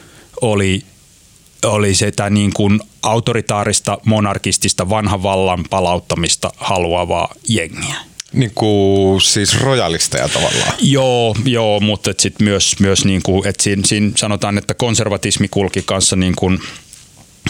oli, 0.41 0.83
oli 1.65 1.95
sitä 1.95 2.31
niin 2.31 2.53
kuin 2.53 2.81
autoritaarista, 3.03 3.99
monarkistista, 4.05 4.89
vanhan 4.89 5.23
vallan 5.23 5.65
palauttamista 5.71 6.51
haluavaa 6.57 7.35
jengiä. 7.49 7.97
Niin 8.33 8.53
kuin 8.55 9.21
siis 9.21 9.61
rojalisteja 9.61 10.29
tavallaan. 10.29 10.73
Joo, 10.79 11.37
joo 11.45 11.81
mutta 11.81 12.11
sitten 12.19 12.45
myös, 12.45 12.77
myös 12.81 13.05
niin 13.05 13.23
kuin, 13.23 13.49
että 13.49 13.63
siinä, 13.63 13.83
siinä 13.87 14.11
sanotaan, 14.17 14.59
että 14.59 14.75
konservatismi 14.75 15.49
kulki 15.49 15.83
kanssa 15.87 16.17
niin 16.17 16.35
kuin– 16.37 16.59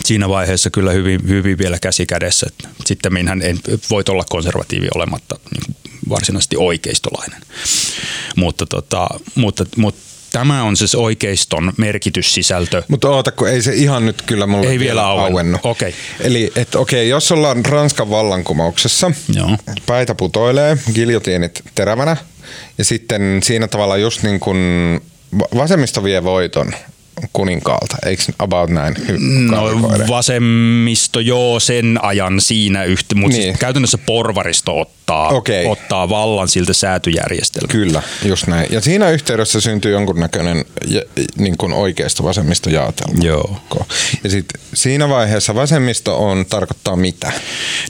siinä 0.04 0.28
vaiheessa 0.28 0.70
kyllä 0.70 0.92
hyvin, 0.92 1.28
hyvin 1.28 1.58
vielä 1.58 1.78
käsi 1.78 2.06
kädessä. 2.06 2.46
Sitten 2.86 3.12
minhän 3.12 3.42
en 3.42 3.58
voi 3.90 4.02
olla 4.08 4.24
konservatiivi 4.30 4.88
olematta 4.94 5.38
niin 5.52 5.76
varsinaisesti 6.08 6.56
oikeistolainen. 6.56 7.40
Mutta, 8.36 8.66
tota, 8.66 9.08
mutta, 9.34 9.66
mutta 9.76 10.00
tämä 10.32 10.62
on 10.62 10.76
siis 10.76 10.94
oikeiston 10.94 11.72
merkityssisältö. 11.76 12.82
Mutta 12.88 13.10
oota, 13.10 13.32
kun 13.32 13.48
ei 13.48 13.62
se 13.62 13.74
ihan 13.74 14.06
nyt 14.06 14.22
kyllä 14.22 14.46
mulle 14.46 14.70
ei 14.70 14.78
vielä 14.78 15.06
auennut. 15.06 15.60
Okay. 15.64 15.92
Eli 16.20 16.52
että 16.56 16.78
okei, 16.78 17.08
jos 17.08 17.32
ollaan 17.32 17.64
Ranskan 17.64 18.10
vallankumouksessa, 18.10 19.10
Joo. 19.34 19.56
päitä 19.86 20.14
putoilee, 20.14 20.78
giljotiinit 20.94 21.62
terävänä, 21.74 22.16
ja 22.78 22.84
sitten 22.84 23.40
siinä 23.44 23.68
tavalla 23.68 23.96
just 23.96 24.22
niin 24.22 24.40
kuin 24.40 24.58
vasemmisto 25.56 26.04
vie 26.04 26.24
voiton 26.24 26.72
kuninkaalta, 27.32 27.96
eikö 28.06 28.22
about 28.38 28.70
näin? 28.70 28.94
No 29.50 29.64
vasemmisto 30.08 31.20
joo 31.20 31.60
sen 31.60 31.98
ajan 32.02 32.40
siinä 32.40 32.84
yhtä, 32.84 33.14
mutta 33.14 33.34
siis 33.34 33.44
niin. 33.44 33.54
siis 33.54 33.60
käytännössä 33.60 33.98
porvaristo 33.98 34.90
ottaa, 35.08 35.28
okay. 35.28 35.66
ottaa 35.66 36.08
vallan 36.08 36.48
siltä 36.48 36.72
säätyjärjestelmältä. 36.72 37.72
Kyllä, 37.72 38.02
just 38.24 38.46
näin. 38.46 38.72
Ja 38.72 38.80
siinä 38.80 39.10
yhteydessä 39.10 39.60
syntyy 39.60 39.92
jonkunnäköinen 39.92 40.64
niin 41.36 41.56
kuin 41.58 41.72
oikeasta 41.72 42.22
vasemmista 42.22 42.70
jaotelma. 42.70 43.24
Joo. 43.24 43.56
Ja 44.24 44.30
sitten 44.30 44.60
siinä 44.74 45.08
vaiheessa 45.08 45.54
vasemmisto 45.54 46.28
on 46.28 46.46
tarkoittaa 46.46 46.96
mitä? 46.96 47.32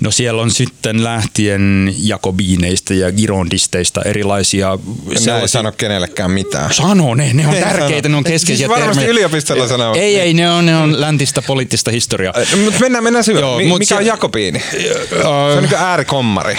No 0.00 0.10
siellä 0.10 0.42
on 0.42 0.50
sitten 0.50 1.04
lähtien 1.04 1.94
jakobiineista 1.98 2.94
ja 2.94 3.12
girondisteista 3.12 4.02
erilaisia... 4.02 4.78
Ne 5.26 5.40
ei 5.40 5.48
sano 5.48 5.72
kenellekään 5.72 6.30
mitään. 6.30 6.74
Sano 6.74 7.14
ne, 7.14 7.32
ne 7.32 7.46
on 7.46 7.54
tärkeitä, 7.54 8.08
ne 8.08 8.16
on 8.16 8.24
keskeisiä 8.24 8.66
siis 8.66 8.78
termejä 8.80 9.08
yliopistolla 9.08 9.68
sanoo. 9.68 9.94
Ei, 9.94 10.20
ei, 10.20 10.34
ne 10.34 10.50
on, 10.50 10.66
ne 10.66 10.76
on 10.76 11.00
läntistä 11.00 11.42
poliittista 11.42 11.90
historiaa. 11.90 12.34
Mutta 12.64 12.80
mennään, 12.80 13.04
mennään 13.04 13.24
syvään. 13.24 13.42
Joo, 13.42 13.78
Mikä 13.78 13.84
se, 13.84 13.94
on 13.94 14.06
Jakobiini? 14.06 14.62
Se 15.10 15.26
on 15.26 15.62
niin 15.62 15.74
äärikommari. 15.74 16.56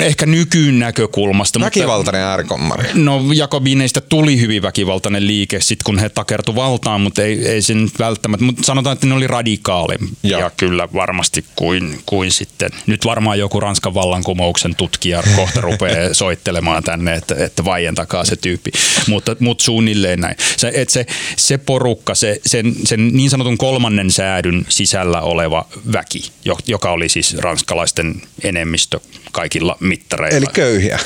Ehkä 0.00 0.26
nykyyn 0.26 0.78
näkökulmasta. 0.78 1.60
Väkivaltainen 1.60 2.20
mutta, 2.20 2.30
äärikommari. 2.30 2.88
No 2.94 3.22
Jakobiineista 3.34 4.00
tuli 4.00 4.40
hyvin 4.40 4.62
väkivaltainen 4.62 5.26
liike 5.26 5.60
sit 5.60 5.82
kun 5.82 5.98
he 5.98 6.08
takertu 6.08 6.54
valtaan, 6.54 7.00
mutta 7.00 7.22
ei, 7.22 7.48
ei 7.48 7.62
sen 7.62 7.90
välttämättä. 7.98 8.44
Mutta 8.44 8.62
sanotaan, 8.62 8.94
että 8.94 9.06
ne 9.06 9.14
oli 9.14 9.26
radikaalimpia 9.26 10.38
ja 10.38 10.50
kyllä 10.56 10.88
varmasti 10.94 11.44
kuin, 11.56 12.00
kuin 12.06 12.30
sitten. 12.30 12.70
Nyt 12.86 13.04
varmaan 13.04 13.38
joku 13.38 13.60
Ranskan 13.60 13.94
vallankumouksen 13.94 14.74
tutkija 14.74 15.22
kohta 15.36 15.60
rupeaa 15.60 16.14
soittelemaan 16.26 16.82
tänne, 16.82 17.14
että, 17.14 17.34
että 17.38 17.64
vaientakaa 17.64 18.24
se 18.24 18.36
tyyppi. 18.36 18.70
Mutta, 19.08 19.36
mutta 19.40 19.64
suunnilleen 19.64 20.20
näin. 20.20 20.36
Se, 20.56 20.72
että 20.74 20.92
se, 20.92 21.06
se 21.36 21.58
porukka, 21.58 22.14
se, 22.14 22.40
sen, 22.46 22.74
sen 22.84 23.08
niin 23.08 23.30
sanotun 23.30 23.58
kolmannen 23.58 24.10
säädyn 24.10 24.66
sisällä 24.68 25.20
oleva 25.20 25.68
väki, 25.92 26.30
joka 26.66 26.90
oli 26.90 27.08
siis 27.08 27.36
ranskalaisten 27.36 28.22
enemmistö 28.44 29.00
kaikilla 29.32 29.76
mittareilla. 29.80 30.36
Eli 30.36 30.46
köyhiä. 30.52 30.98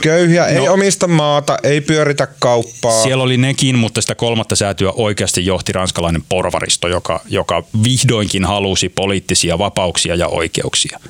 Köyhiä, 0.00 0.42
no, 0.42 0.48
ei 0.48 0.68
omista 0.68 1.08
maata, 1.08 1.58
ei 1.62 1.80
pyöritä 1.80 2.26
kauppaa. 2.38 3.02
Siellä 3.02 3.24
oli 3.24 3.36
nekin, 3.36 3.78
mutta 3.78 4.00
sitä 4.00 4.14
kolmatta 4.14 4.56
säätyä 4.56 4.90
oikeasti 4.90 5.46
johti 5.46 5.72
ranskalainen 5.72 6.22
porvaristo, 6.28 6.88
joka, 6.88 7.20
joka 7.28 7.62
vihdoinkin 7.84 8.44
halusi 8.44 8.88
poliittisia 8.88 9.58
vapauksia 9.58 10.14
ja 10.14 10.28
oikeuksia. 10.28 11.00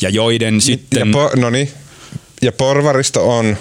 Ja 0.00 0.08
joiden 0.08 0.60
sitten... 0.60 1.08
Ja 1.08 1.12
po, 1.12 1.30
no 1.36 1.50
niin. 1.50 1.70
Ja 2.42 2.52
porvaristo 2.52 3.38
on 3.38 3.56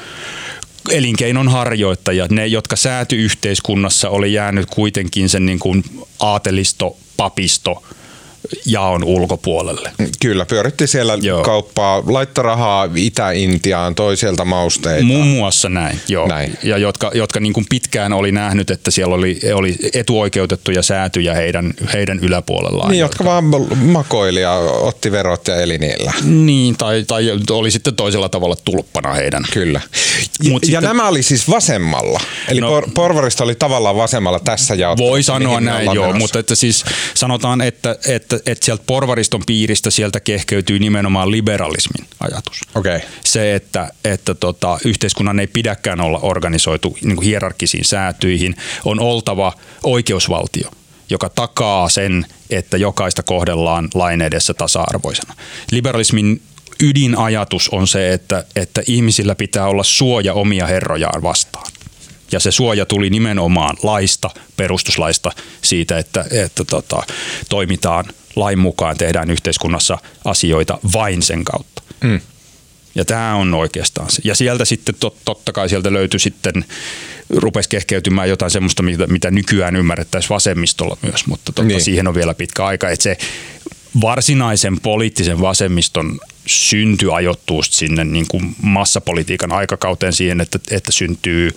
elinkeinon 0.89 1.47
harjoittajat, 1.47 2.31
ne 2.31 2.47
jotka 2.47 2.75
säätyyhteiskunnassa 2.75 4.09
oli 4.09 4.33
jäänyt 4.33 4.69
kuitenkin 4.69 5.29
sen 5.29 5.45
niin 5.45 5.59
kuin 5.59 5.83
aatelisto, 6.19 6.97
papisto, 7.17 7.83
jaon 8.65 9.03
ulkopuolelle. 9.03 9.91
Kyllä, 10.21 10.45
pyöritti 10.45 10.87
siellä 10.87 11.17
joo. 11.21 11.43
kauppaa, 11.43 12.03
laittoi 12.07 12.43
rahaa 12.43 12.89
Itä-Intiaan 12.95 13.95
toiselta 13.95 14.45
mausteita. 14.45 15.05
Muun 15.05 15.27
muassa 15.27 15.69
näin, 15.69 15.99
joo. 16.07 16.27
Näin. 16.27 16.57
Ja 16.63 16.77
jotka, 16.77 17.11
jotka 17.13 17.39
niin 17.39 17.53
kuin 17.53 17.65
pitkään 17.69 18.13
oli 18.13 18.31
nähnyt, 18.31 18.71
että 18.71 18.91
siellä 18.91 19.15
oli, 19.15 19.39
oli 19.53 19.75
etuoikeutettuja 19.93 20.81
säätyjä 20.81 21.33
heidän, 21.33 21.73
heidän 21.93 22.19
yläpuolellaan. 22.19 22.91
Niin, 22.91 22.99
jotka, 22.99 23.23
jotka 23.23 23.25
vaan 23.25 23.77
makoili 23.77 24.41
ja 24.41 24.53
otti 24.59 25.11
verot 25.11 25.47
ja 25.47 25.55
eli 25.55 25.77
niillä. 25.77 26.13
Niin, 26.23 26.77
tai, 26.77 27.03
tai 27.07 27.23
oli 27.51 27.71
sitten 27.71 27.95
toisella 27.95 28.29
tavalla 28.29 28.55
tulppana 28.65 29.13
heidän. 29.13 29.43
Kyllä. 29.53 29.81
Mut 30.49 30.63
ja 30.63 30.67
sitten, 30.67 30.83
nämä 30.83 31.07
oli 31.07 31.23
siis 31.23 31.49
vasemmalla. 31.49 32.19
Eli 32.47 32.61
no, 32.61 32.67
por, 32.67 32.87
porvarista 32.93 33.43
oli 33.43 33.55
tavallaan 33.55 33.95
vasemmalla 33.95 34.39
tässä 34.39 34.75
ja 34.75 34.97
Voi 34.97 35.23
sanoa 35.23 35.61
näin, 35.61 35.85
joo, 35.85 35.95
menossa. 35.95 36.19
mutta 36.19 36.39
että 36.39 36.55
siis 36.55 36.85
sanotaan, 37.13 37.61
että, 37.61 37.95
että, 38.07 38.38
että 38.45 38.65
sieltä 38.65 38.83
porvariston 38.87 39.41
piiristä 39.45 39.89
sieltä 39.89 40.19
kehkeytyy 40.19 40.79
nimenomaan 40.79 41.31
liberalismin 41.31 42.07
ajatus. 42.19 42.61
Okay. 42.75 42.99
Se, 43.25 43.55
että, 43.55 43.91
että 44.05 44.33
tota, 44.33 44.79
yhteiskunnan 44.85 45.39
ei 45.39 45.47
pidäkään 45.47 46.01
olla 46.01 46.19
organisoitu 46.21 46.97
niin 47.01 47.21
hierarkisiin 47.21 47.85
säätyihin, 47.85 48.55
on 48.85 48.99
oltava 48.99 49.53
oikeusvaltio 49.83 50.71
joka 51.09 51.29
takaa 51.29 51.89
sen, 51.89 52.25
että 52.49 52.77
jokaista 52.77 53.23
kohdellaan 53.23 53.89
lain 53.93 54.21
edessä 54.21 54.53
tasa-arvoisena. 54.53 55.33
Liberalismin 55.71 56.41
ydinajatus 56.83 57.69
on 57.69 57.87
se, 57.87 58.13
että, 58.13 58.45
että 58.55 58.81
ihmisillä 58.87 59.35
pitää 59.35 59.67
olla 59.67 59.83
suoja 59.83 60.33
omia 60.33 60.67
herrojaan 60.67 61.23
vastaan. 61.23 61.71
Ja 62.31 62.39
se 62.39 62.51
suoja 62.51 62.85
tuli 62.85 63.09
nimenomaan 63.09 63.77
laista, 63.83 64.29
perustuslaista, 64.57 65.31
siitä, 65.61 65.97
että, 65.97 66.25
että 66.31 66.63
tota, 66.65 67.03
toimitaan 67.49 68.05
lain 68.35 68.59
mukaan, 68.59 68.97
tehdään 68.97 69.31
yhteiskunnassa 69.31 69.97
asioita 70.25 70.79
vain 70.93 71.21
sen 71.21 71.43
kautta. 71.43 71.81
Mm. 72.03 72.19
Ja 72.95 73.05
tämä 73.05 73.35
on 73.35 73.53
oikeastaan 73.53 74.11
se. 74.11 74.21
Ja 74.23 74.35
sieltä 74.35 74.65
sitten 74.65 74.95
tot, 74.99 75.17
totta 75.25 75.51
kai 75.51 75.69
sieltä 75.69 75.93
löytyi 75.93 76.19
sitten, 76.19 76.65
rupesi 77.29 77.69
kehkeytymään 77.69 78.29
jotain 78.29 78.51
semmoista, 78.51 78.83
mitä, 78.83 79.07
mitä 79.07 79.31
nykyään 79.31 79.75
ymmärrettäisiin 79.75 80.29
vasemmistolla 80.29 80.97
myös, 81.01 81.25
mutta 81.25 81.45
totta, 81.45 81.63
niin. 81.63 81.81
siihen 81.81 82.07
on 82.07 82.15
vielä 82.15 82.33
pitkä 82.33 82.65
aika. 82.65 82.89
Että 82.89 83.03
se 83.03 83.17
varsinaisen 84.01 84.79
poliittisen 84.79 85.41
vasemmiston 85.41 86.19
synty 86.45 87.13
ajoittuu 87.13 87.63
sinne 87.63 88.03
niin 88.03 88.25
kuin 88.27 88.55
massapolitiikan 88.61 89.51
aikakauteen 89.51 90.13
siihen, 90.13 90.41
että, 90.41 90.59
että 90.71 90.91
syntyy 90.91 91.51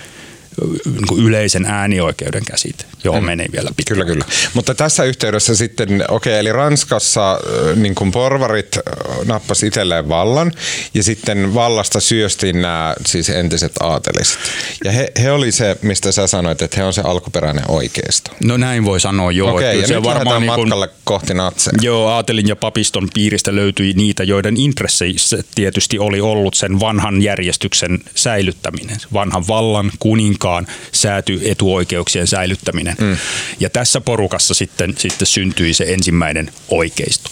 niin 0.85 1.07
kuin 1.09 1.25
yleisen 1.25 1.65
äänioikeuden 1.65 2.45
käsite, 2.45 2.85
Joo, 3.05 3.21
mm. 3.21 3.27
meni 3.27 3.47
vielä 3.53 3.71
pitkään. 3.77 3.95
Kyllä, 3.95 4.13
kyllä. 4.13 4.25
Mutta 4.55 4.75
tässä 4.75 5.05
yhteydessä 5.05 5.55
sitten, 5.55 5.89
okei, 5.89 6.33
okay, 6.33 6.41
eli 6.41 6.53
Ranskassa 6.53 7.39
niin 7.77 7.95
kuin 7.95 8.13
porvarit 8.13 8.79
nappas 9.25 9.63
itselleen 9.63 10.09
vallan 10.09 10.53
ja 10.95 11.03
sitten 11.03 11.55
vallasta 11.55 12.01
syöstiin 12.01 12.63
nämä 12.63 12.95
siis 13.07 13.29
entiset 13.29 13.73
aateliset. 13.81 14.39
Ja 14.85 14.93
he, 14.93 15.13
he 15.23 15.33
oli 15.33 15.53
se, 15.53 15.77
mistä 15.83 16.13
sä 16.13 16.27
sanoit, 16.27 16.63
että 16.63 16.77
he 16.77 16.85
on 16.85 16.93
se 16.93 17.01
alkuperäinen 17.01 17.65
oikeisto. 17.69 18.31
No 18.45 18.57
näin 18.57 18.85
voi 18.85 19.01
sanoa, 19.01 19.33
joo. 19.33 19.55
Okei, 19.55 19.69
okay, 19.69 19.81
ja 19.81 19.87
se 19.87 19.95
nyt 19.95 20.05
varmaan 20.05 20.43
niin 20.43 20.53
kun, 20.55 20.69
matkalle 20.69 20.89
kohti 21.05 21.35
natseja. 21.35 21.79
Joo, 21.81 22.09
aatelin 22.09 22.49
ja 22.49 22.57
papiston 22.57 23.09
piiristä 23.15 23.55
löytyi 23.55 23.93
niitä, 23.93 24.25
joiden 24.25 24.57
intresseissä 24.57 25.39
tietysti 25.55 25.99
oli 25.99 26.21
ollut 26.21 26.55
sen 26.55 26.81
vanhan 26.81 27.23
järjestyksen 27.23 27.99
säilyttäminen. 28.15 28.97
Vanhan 29.13 29.49
vallan, 29.49 29.91
kuninkaan, 29.99 30.67
sääty 30.93 31.41
etuoikeuksien 31.45 32.27
säilyttäminen 32.27 32.92
ihminen. 32.93 33.17
Mm. 33.17 33.57
Ja 33.61 33.71
tässä 33.71 34.01
porukassa 34.01 34.55
sitten, 34.55 34.95
sitten 34.99 35.27
syntyi 35.27 35.75
se 35.75 35.85
ensimmäinen 35.85 36.53
oikeisto. 36.69 37.31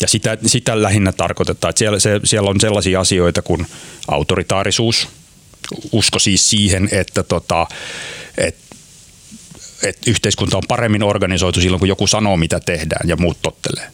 Ja 0.00 0.08
sitä, 0.08 0.38
sitä 0.46 0.82
lähinnä 0.82 1.12
tarkoitetaan, 1.12 1.70
että 1.70 1.78
siellä, 1.78 1.98
se, 1.98 2.20
siellä 2.24 2.50
on 2.50 2.60
sellaisia 2.60 3.00
asioita 3.00 3.42
kuin 3.42 3.66
autoritaarisuus, 4.08 5.08
usko 5.92 6.18
siis 6.18 6.50
siihen, 6.50 6.88
että 6.92 7.22
tota, 7.22 7.66
et, 8.38 8.56
et 9.82 9.98
yhteiskunta 10.06 10.56
on 10.56 10.62
paremmin 10.68 11.02
organisoitu 11.02 11.60
silloin, 11.60 11.78
kun 11.78 11.88
joku 11.88 12.06
sanoo, 12.06 12.36
mitä 12.36 12.60
tehdään 12.60 13.08
ja 13.08 13.16
muut 13.16 13.42
tottelee. 13.42 13.90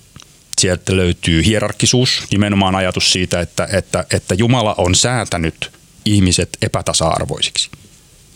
Sieltä 0.61 0.97
löytyy 0.97 1.45
hierarkisuus, 1.45 2.23
nimenomaan 2.31 2.75
ajatus 2.75 3.13
siitä, 3.13 3.41
että, 3.41 3.69
että, 3.73 4.05
että 4.13 4.35
Jumala 4.35 4.75
on 4.79 4.95
säätänyt 4.95 5.71
ihmiset 6.05 6.59
epätasa-arvoisiksi 6.63 7.71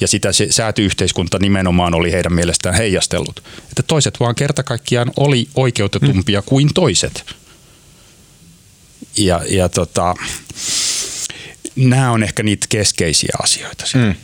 ja 0.01 0.09
sitä 0.09 0.33
se 0.33 0.47
säätyyhteiskunta 0.51 1.39
nimenomaan 1.39 1.95
oli 1.95 2.13
heidän 2.13 2.33
mielestään 2.33 2.75
heijastellut. 2.75 3.43
Että 3.59 3.83
toiset 3.83 4.21
vaan 4.21 4.35
kerta 4.35 4.63
kaikkiaan 4.63 5.13
oli 5.17 5.49
oikeutetumpia 5.55 6.41
mm. 6.41 6.45
kuin 6.47 6.71
toiset. 6.75 7.25
Ja, 9.17 9.41
ja 9.49 9.69
tota, 9.69 10.15
nämä 11.77 12.11
on 12.11 12.23
ehkä 12.23 12.43
niitä 12.43 12.67
keskeisiä 12.69 13.33
asioita. 13.43 13.85
Mm. 13.95 14.15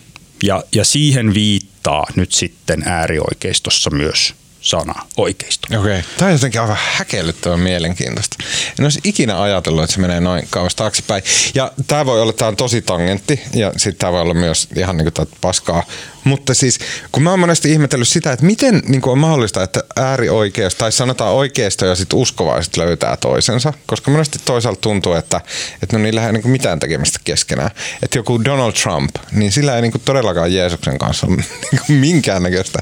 Ja, 0.43 0.65
ja 0.73 0.85
siihen 0.85 1.35
viittaa 1.35 2.07
nyt 2.17 2.33
sitten 2.33 2.83
äärioikeistossa 2.87 3.91
myös 3.91 4.35
sana 4.61 5.07
oikeisto. 5.17 5.67
Okei. 5.67 5.79
Okay. 5.79 6.03
Tämä 6.17 6.27
on 6.29 6.33
jotenkin 6.33 6.61
aivan 6.61 6.79
häkellyttävän 6.81 7.61
mielenkiintoista. 7.61 8.37
En 8.79 8.85
olisi 8.85 9.01
ikinä 9.05 9.43
ajatellut, 9.43 9.85
että 9.85 9.95
se 9.95 10.01
menee 10.01 10.21
noin 10.21 10.47
kauas 10.51 10.75
taaksepäin. 10.75 11.23
Ja 11.55 11.73
tämä 11.87 12.07
voi 12.07 12.23
olla, 12.23 12.33
tämä 12.33 12.49
on 12.49 12.57
tosi 12.57 12.83
tangentti 12.83 13.41
ja 13.55 13.73
sitten 13.77 13.97
tämä 13.97 14.13
voi 14.13 14.21
olla 14.21 14.35
myös 14.35 14.69
ihan 14.77 14.97
niin 14.97 15.13
kuin 15.13 15.29
paskaa 15.41 15.83
mutta 16.25 16.55
siis, 16.55 16.79
kun 17.13 17.23
mä 17.23 17.31
oon 17.31 17.41
monesti 17.41 17.73
ihmetellyt 17.73 18.09
sitä, 18.09 18.33
että 18.33 18.47
miten 18.47 18.83
niin 18.89 19.09
on 19.09 19.19
mahdollista, 19.19 19.63
että 19.63 19.85
äärioikeus 19.97 20.75
tai 20.75 20.93
sanotaan 20.93 21.33
oikeisto 21.33 21.87
ja 21.87 21.95
sitten 21.95 22.19
uskovaiset 22.19 22.77
löytää 22.77 23.17
toisensa, 23.17 23.73
koska 23.87 24.11
monesti 24.11 24.39
toisaalta 24.45 24.81
tuntuu, 24.81 25.13
että, 25.13 25.41
että 25.83 25.97
no 25.97 26.03
niillä 26.03 26.27
ei 26.27 26.33
niin 26.33 26.51
mitään 26.51 26.79
tekemistä 26.79 27.19
keskenään. 27.25 27.71
Että 28.03 28.19
joku 28.19 28.45
Donald 28.45 28.73
Trump, 28.73 29.11
niin 29.33 29.53
sillä 29.53 29.77
ei 29.77 29.83
niin 29.83 29.93
todellakaan 30.05 30.55
Jeesuksen 30.55 30.99
kanssa 30.99 31.27
ole 31.27 31.37
niin 31.73 32.01
minkäännäköistä 32.01 32.79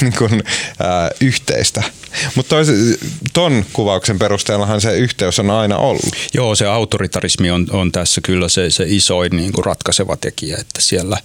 niin 0.00 0.14
kuin, 0.18 0.42
ää, 0.78 1.10
yhteistä. 1.20 1.82
Mutta 2.34 2.56
ton 3.32 3.64
kuvauksen 3.72 4.18
perusteellahan 4.18 4.80
se 4.80 4.96
yhteys 4.96 5.38
on 5.38 5.50
aina 5.50 5.76
ollut. 5.76 6.16
Joo, 6.34 6.54
se 6.54 6.66
autoritarismi 6.66 7.50
on, 7.50 7.66
on 7.70 7.92
tässä 7.92 8.20
kyllä 8.20 8.48
se, 8.48 8.70
se 8.70 8.84
isoin 8.88 9.36
niin 9.36 9.52
kuin 9.52 9.64
ratkaiseva 9.64 10.16
tekijä, 10.16 10.56
että 10.60 10.80
siellä 10.80 11.16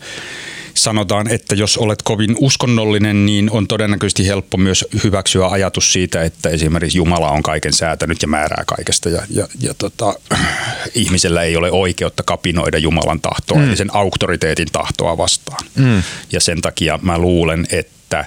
sanotaan, 0.74 1.28
että 1.28 1.56
jos 1.56 1.78
olet 1.78 2.02
kovin 2.02 2.36
uskonnollinen, 2.40 3.26
niin 3.26 3.52
on 3.52 3.68
todennäköisesti 3.68 4.28
helppo 4.28 4.58
myös 4.58 4.86
hyväksyä 5.04 5.48
ajatus 5.48 5.94
siitä, 5.94 6.24
että 6.24 6.50
esimerkiksi 6.50 6.98
Jumala 6.98 7.32
on 7.32 7.44
kaiken 7.44 7.74
säätänyt 7.74 8.22
ja 8.22 8.28
määrää 8.28 8.64
kaikesta 8.68 9.10
ja, 9.10 9.22
ja, 9.30 9.48
ja 9.60 9.74
tota, 9.74 10.14
ihmisellä 10.96 11.44
ei 11.44 11.56
ole 11.56 11.72
oikeutta 11.72 12.24
kapinoida 12.24 12.78
Jumalan 12.78 13.22
tahtoa, 13.22 13.58
mm. 13.58 13.68
eli 13.68 13.78
sen 13.78 13.96
auktoriteetin 13.96 14.68
tahtoa 14.72 15.18
vastaan. 15.18 15.66
Mm. 15.76 16.04
Ja 16.32 16.42
sen 16.42 16.62
takia 16.62 17.00
mä 17.02 17.18
luulen, 17.18 17.68
että 17.72 18.26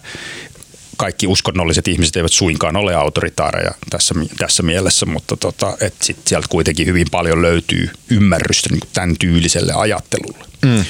kaikki 0.96 1.26
uskonnolliset 1.26 1.88
ihmiset 1.88 2.16
eivät 2.16 2.32
suinkaan 2.32 2.76
ole 2.76 2.94
autoritaareja 2.94 3.70
tässä, 3.90 4.14
tässä 4.38 4.62
mielessä, 4.62 5.06
mutta 5.06 5.36
tota, 5.36 5.76
et 5.80 5.94
sit 6.02 6.16
sieltä 6.24 6.46
kuitenkin 6.50 6.86
hyvin 6.86 7.06
paljon 7.10 7.42
löytyy 7.42 7.90
ymmärrystä 8.10 8.68
niin 8.70 8.80
tämän 8.92 9.16
tyyliselle 9.18 9.72
ajattelulle. 9.72 10.44
Mm. 10.64 10.84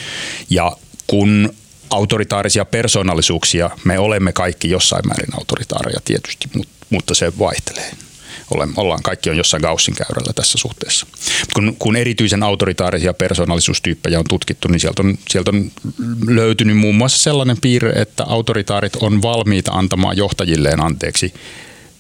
Ja 0.51 0.77
kun 1.07 1.55
autoritaarisia 1.91 2.65
persoonallisuuksia, 2.65 3.71
me 3.85 3.99
olemme 3.99 4.33
kaikki 4.33 4.71
jossain 4.71 5.09
määrin 5.09 5.35
autoritaareja 5.35 6.01
tietysti, 6.05 6.49
mutta 6.91 7.15
se 7.15 7.33
vaihtelee. 7.39 7.91
Ollaan, 8.77 9.03
kaikki 9.03 9.31
on 9.31 9.37
jossain 9.37 9.61
Gaussin 9.61 9.95
käyrällä 9.95 10.33
tässä 10.33 10.59
suhteessa. 10.59 11.07
Kun, 11.55 11.77
kun 11.79 11.97
erityisen 11.97 12.43
autoritaarisia 12.43 13.15
persoonallisuustyyppejä 13.15 14.19
on 14.19 14.25
tutkittu, 14.29 14.69
niin 14.69 14.81
sieltä 14.81 15.03
on, 15.03 15.19
sieltä 15.29 15.51
on 15.51 15.71
löytynyt 16.27 16.77
muun 16.77 16.95
muassa 16.95 17.19
sellainen 17.19 17.57
piirre, 17.61 17.91
että 17.91 18.25
autoritaarit 18.25 18.97
on 18.97 19.23
valmiita 19.23 19.73
antamaan 19.73 20.17
johtajilleen 20.17 20.81
anteeksi 20.81 21.35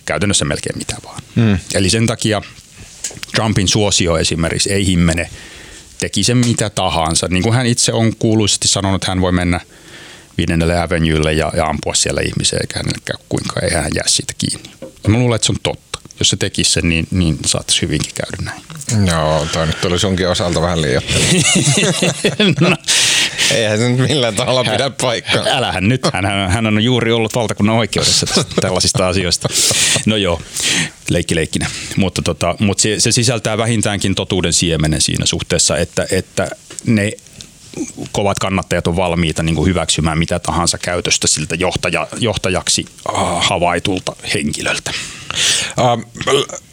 käytännössä 0.05 0.45
melkein 0.45 0.79
mitä 0.79 0.97
vaan. 1.05 1.23
Hmm. 1.37 1.59
Eli 1.75 1.91
sen 1.91 2.07
takia 2.07 2.43
Trumpin 3.35 3.69
suosio 3.69 4.19
esimerkiksi 4.19 4.73
ei 4.73 4.87
himmene– 4.87 5.31
teki 6.05 6.25
sen 6.25 6.37
mitä 6.37 6.71
tahansa. 6.71 7.27
Niin 7.31 7.43
kuin 7.43 7.55
hän 7.55 7.67
itse 7.67 7.93
on 7.93 8.17
kuuluisesti 8.17 8.69
sanonut, 8.69 9.03
että 9.03 9.11
hän 9.11 9.21
voi 9.21 9.33
mennä 9.33 9.61
viidennelle 10.39 10.81
avenylle 10.81 11.33
ja, 11.33 11.53
ja 11.57 11.67
ampua 11.67 11.95
siellä 11.95 12.21
ihmisiä, 12.21 12.59
eikä 12.61 12.79
hänelle 12.79 12.99
käy 13.05 13.17
kuinka, 13.29 13.61
ei 13.61 13.75
hän 13.75 13.93
jää 13.95 14.05
siitä 14.07 14.33
kiinni. 14.39 14.71
Ja 15.05 15.11
mä 15.11 15.19
luulen, 15.19 15.37
että 15.37 15.47
se 15.47 15.53
on 15.53 15.59
totta. 15.63 15.99
Jos 16.19 16.29
se 16.29 16.37
tekisi 16.37 16.73
sen, 16.73 16.89
niin, 16.89 17.07
niin 17.11 17.39
saattaisi 17.47 17.83
hyvinkin 17.83 18.13
käydä 18.15 18.37
näin. 18.43 18.63
Joo, 19.07 19.47
toi 19.53 19.67
nyt 19.67 19.81
tuli 19.81 19.99
sunkin 19.99 20.29
osalta 20.29 20.63
vähän 20.63 20.83
liioittelu. 20.83 21.25
no, 22.61 22.77
Eihän 23.55 23.79
se 23.79 23.89
nyt 23.89 24.09
millään 24.09 24.35
tavalla 24.35 24.65
pidä 24.65 24.91
paikkaa. 24.91 25.45
Älähän 25.47 25.89
nyt, 25.89 26.01
hän, 26.13 26.51
hän 26.51 26.67
on 26.67 26.85
juuri 26.85 27.13
ollut 27.13 27.35
valtakunnan 27.35 27.77
oikeudessa 27.77 28.27
tällaisista 28.61 29.09
asioista. 29.09 29.49
No 30.07 30.17
joo, 30.17 30.41
leikki 31.09 31.35
leikkinä. 31.35 31.67
Mutta, 31.97 32.23
tota, 32.23 32.57
mutta 32.59 32.83
se, 32.83 33.01
se 33.01 33.13
sisältää 33.13 33.59
vähintäänkin 33.59 34.15
totuuden 34.15 34.53
siemenen 34.53 35.01
siinä 35.01 35.27
suhteessa, 35.27 35.77
että, 35.77 36.07
että 36.11 36.49
ne 36.87 37.13
kovat 38.13 38.39
kannattajat 38.39 38.87
on 38.87 38.97
valmiita 38.97 39.43
niin 39.43 39.55
kuin 39.55 39.69
hyväksymään 39.69 40.19
mitä 40.19 40.39
tahansa 40.39 40.79
käytöstä 40.79 41.27
siltä 41.27 41.55
johtaja, 41.55 42.07
johtajaksi 42.19 42.87
havaitulta 43.39 44.17
henkilöltä. 44.35 44.91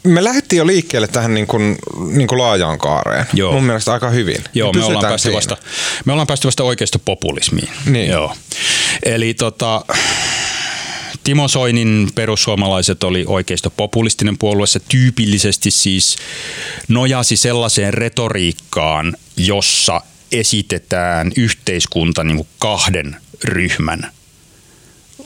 me 0.03 0.23
lähdettiin 0.23 0.57
jo 0.57 0.67
liikkeelle 0.67 1.07
tähän 1.07 1.33
niin 1.33 1.47
kuin, 1.47 1.77
niin 2.11 2.27
kuin 2.27 2.39
laajaan 2.39 2.77
kaareen. 2.77 3.25
Joo. 3.33 3.53
Mun 3.53 3.63
mielestä 3.63 3.93
aika 3.93 4.09
hyvin. 4.09 4.43
Joo, 4.53 4.73
me 4.73 4.83
ollaan, 4.83 5.05
päästy 5.05 5.33
vasta, 5.33 5.57
me 6.05 6.11
ollaan 6.11 6.27
päästy 6.27 6.47
vasta 6.47 6.63
populismiin. 7.05 7.69
Niin. 7.85 8.09
Joo. 8.09 8.35
Eli 9.03 9.33
tota, 9.33 9.85
Timo 11.23 11.47
Soinin 11.47 12.09
perussuomalaiset 12.15 13.03
oli 13.03 13.25
populistinen 13.77 14.37
puolue. 14.37 14.67
Se 14.67 14.79
tyypillisesti 14.79 15.71
siis 15.71 16.17
nojasi 16.87 17.37
sellaiseen 17.37 17.93
retoriikkaan, 17.93 19.15
jossa 19.37 20.01
esitetään 20.31 21.31
yhteiskunta 21.37 22.23
niin 22.23 22.47
kahden 22.59 23.15
ryhmän 23.43 24.11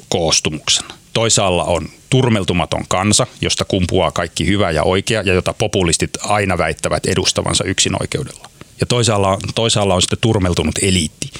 koostumuksena. 0.09 0.95
Toisaalla 1.13 1.63
on 1.63 1.89
turmeltumaton 2.09 2.85
kansa, 2.87 3.27
josta 3.41 3.65
kumpuaa 3.65 4.11
kaikki 4.11 4.47
hyvä 4.47 4.71
ja 4.71 4.83
oikea 4.83 5.21
ja 5.21 5.33
jota 5.33 5.53
populistit 5.53 6.11
aina 6.21 6.57
väittävät 6.57 7.05
edustavansa 7.05 7.63
yksin 7.63 8.01
oikeudella. 8.01 8.49
Ja 8.79 8.85
toisaalla, 8.85 9.37
toisaalla 9.55 9.95
on 9.95 10.01
sitten 10.01 10.19
turmeltunut 10.21 10.75
eliitti. 10.81 11.31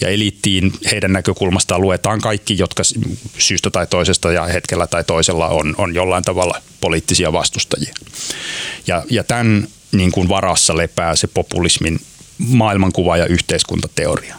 Ja 0.00 0.08
eliittiin 0.08 0.72
heidän 0.90 1.12
näkökulmastaan 1.12 1.80
luetaan 1.80 2.20
kaikki, 2.20 2.58
jotka 2.58 2.82
syystä 3.38 3.70
tai 3.70 3.86
toisesta 3.86 4.32
ja 4.32 4.44
hetkellä 4.44 4.86
tai 4.86 5.04
toisella 5.04 5.48
on, 5.48 5.74
on 5.78 5.94
jollain 5.94 6.24
tavalla 6.24 6.62
poliittisia 6.80 7.32
vastustajia. 7.32 7.94
Ja, 8.86 9.04
ja 9.10 9.24
tämän 9.24 9.68
niin 9.92 10.12
kuin 10.12 10.28
varassa 10.28 10.76
lepää 10.76 11.16
se 11.16 11.26
populismin 11.26 12.00
maailmankuva 12.46 13.16
ja 13.16 13.26
yhteiskuntateoria. 13.26 14.36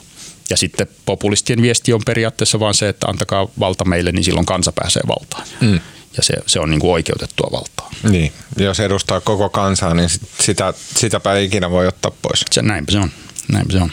Ja 0.50 0.58
sitten 0.58 0.88
populistien 1.06 1.62
viesti 1.62 1.94
on 1.94 2.02
periaatteessa 2.06 2.60
vain 2.60 2.74
se, 2.74 2.90
että 2.90 3.08
antakaa 3.08 3.48
valta 3.60 3.86
meille, 3.86 4.12
niin 4.12 4.24
silloin 4.24 4.46
kansa 4.46 4.72
pääsee 4.72 5.02
valtaan. 5.08 5.48
Mm. 5.62 5.80
Ja 6.18 6.24
se, 6.24 6.34
se 6.46 6.60
on 6.60 6.70
niin 6.70 6.80
kuin 6.80 6.92
oikeutettua 6.92 7.50
valtaa. 7.52 7.92
Niin, 8.10 8.34
jos 8.58 8.80
edustaa 8.80 9.22
koko 9.22 9.50
kansaa, 9.50 9.94
niin 9.94 10.10
sitä, 10.42 10.74
sitäpä 10.98 11.34
ei 11.34 11.46
ikinä 11.46 11.70
voi 11.70 11.88
ottaa 11.88 12.12
pois. 12.22 12.46
Se, 12.52 12.62
näinpä 12.62 12.92
se 12.92 13.00
on. 13.00 13.12
Näinpä 13.52 13.74
se 13.74 13.82
on. 13.82 13.92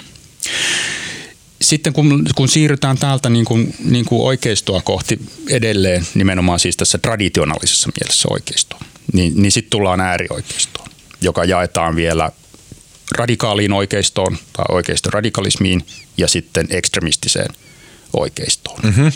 Sitten 1.62 1.92
kun, 1.92 2.26
kun 2.34 2.48
siirrytään 2.48 2.98
täältä 2.98 3.30
niin 3.30 3.44
kuin, 3.44 3.74
niin 3.84 4.04
kuin 4.04 4.22
oikeistoa 4.22 4.80
kohti 4.82 5.20
edelleen, 5.50 6.06
nimenomaan 6.14 6.60
siis 6.60 6.76
tässä 6.76 6.98
traditionaalisessa 6.98 7.90
mielessä 8.00 8.28
oikeistoa, 8.30 8.80
niin, 9.12 9.42
niin 9.42 9.52
sitten 9.52 9.70
tullaan 9.70 10.00
äärioikeistoon, 10.00 10.88
joka 11.20 11.44
jaetaan 11.44 11.96
vielä 11.96 12.30
radikaaliin 13.18 13.72
oikeistoon 13.72 14.38
tai 14.52 14.64
oikeistoradikalismiin 14.68 15.86
ja 16.16 16.28
sitten 16.28 16.66
ekstremistiseen 16.70 17.48
oikeistoon. 18.12 18.80
Mm-hmm. 18.82 19.12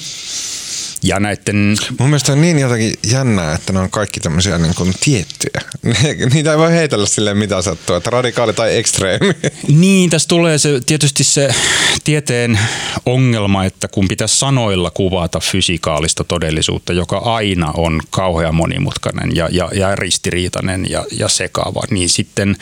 Ja 1.04 1.20
näiden... 1.20 1.76
Mun 1.98 2.08
mielestä 2.08 2.32
on 2.32 2.40
niin 2.40 2.58
jotenkin 2.58 2.94
jännää, 3.10 3.54
että 3.54 3.72
ne 3.72 3.78
on 3.78 3.90
kaikki 3.90 4.20
tämmöisiä 4.20 4.58
niin 4.58 4.74
kuin 4.74 4.94
tiettyjä. 5.04 5.60
Niitä 6.34 6.50
ei 6.50 6.58
voi 6.58 6.72
heitellä 6.72 7.06
silleen 7.06 7.36
mitä 7.36 7.62
sattuu, 7.62 7.96
että 7.96 8.10
radikaali 8.10 8.52
tai 8.52 8.76
ekstreemi. 8.76 9.34
Niin, 9.68 10.10
tässä 10.10 10.28
tulee 10.28 10.58
se, 10.58 10.80
tietysti 10.86 11.24
se 11.24 11.54
tieteen 12.04 12.58
ongelma, 13.06 13.64
että 13.64 13.88
kun 13.88 14.08
pitäisi 14.08 14.38
sanoilla 14.38 14.90
kuvata 14.90 15.40
fysikaalista 15.40 16.24
todellisuutta, 16.24 16.92
joka 16.92 17.18
aina 17.18 17.72
on 17.76 18.00
kauhean 18.10 18.54
monimutkainen 18.54 19.36
ja, 19.36 19.48
ja, 19.52 19.70
ja 19.74 19.94
ristiriitainen 19.94 20.90
ja, 20.90 21.04
ja 21.18 21.28
sekaava, 21.28 21.82
niin 21.90 22.08
sitten 22.08 22.56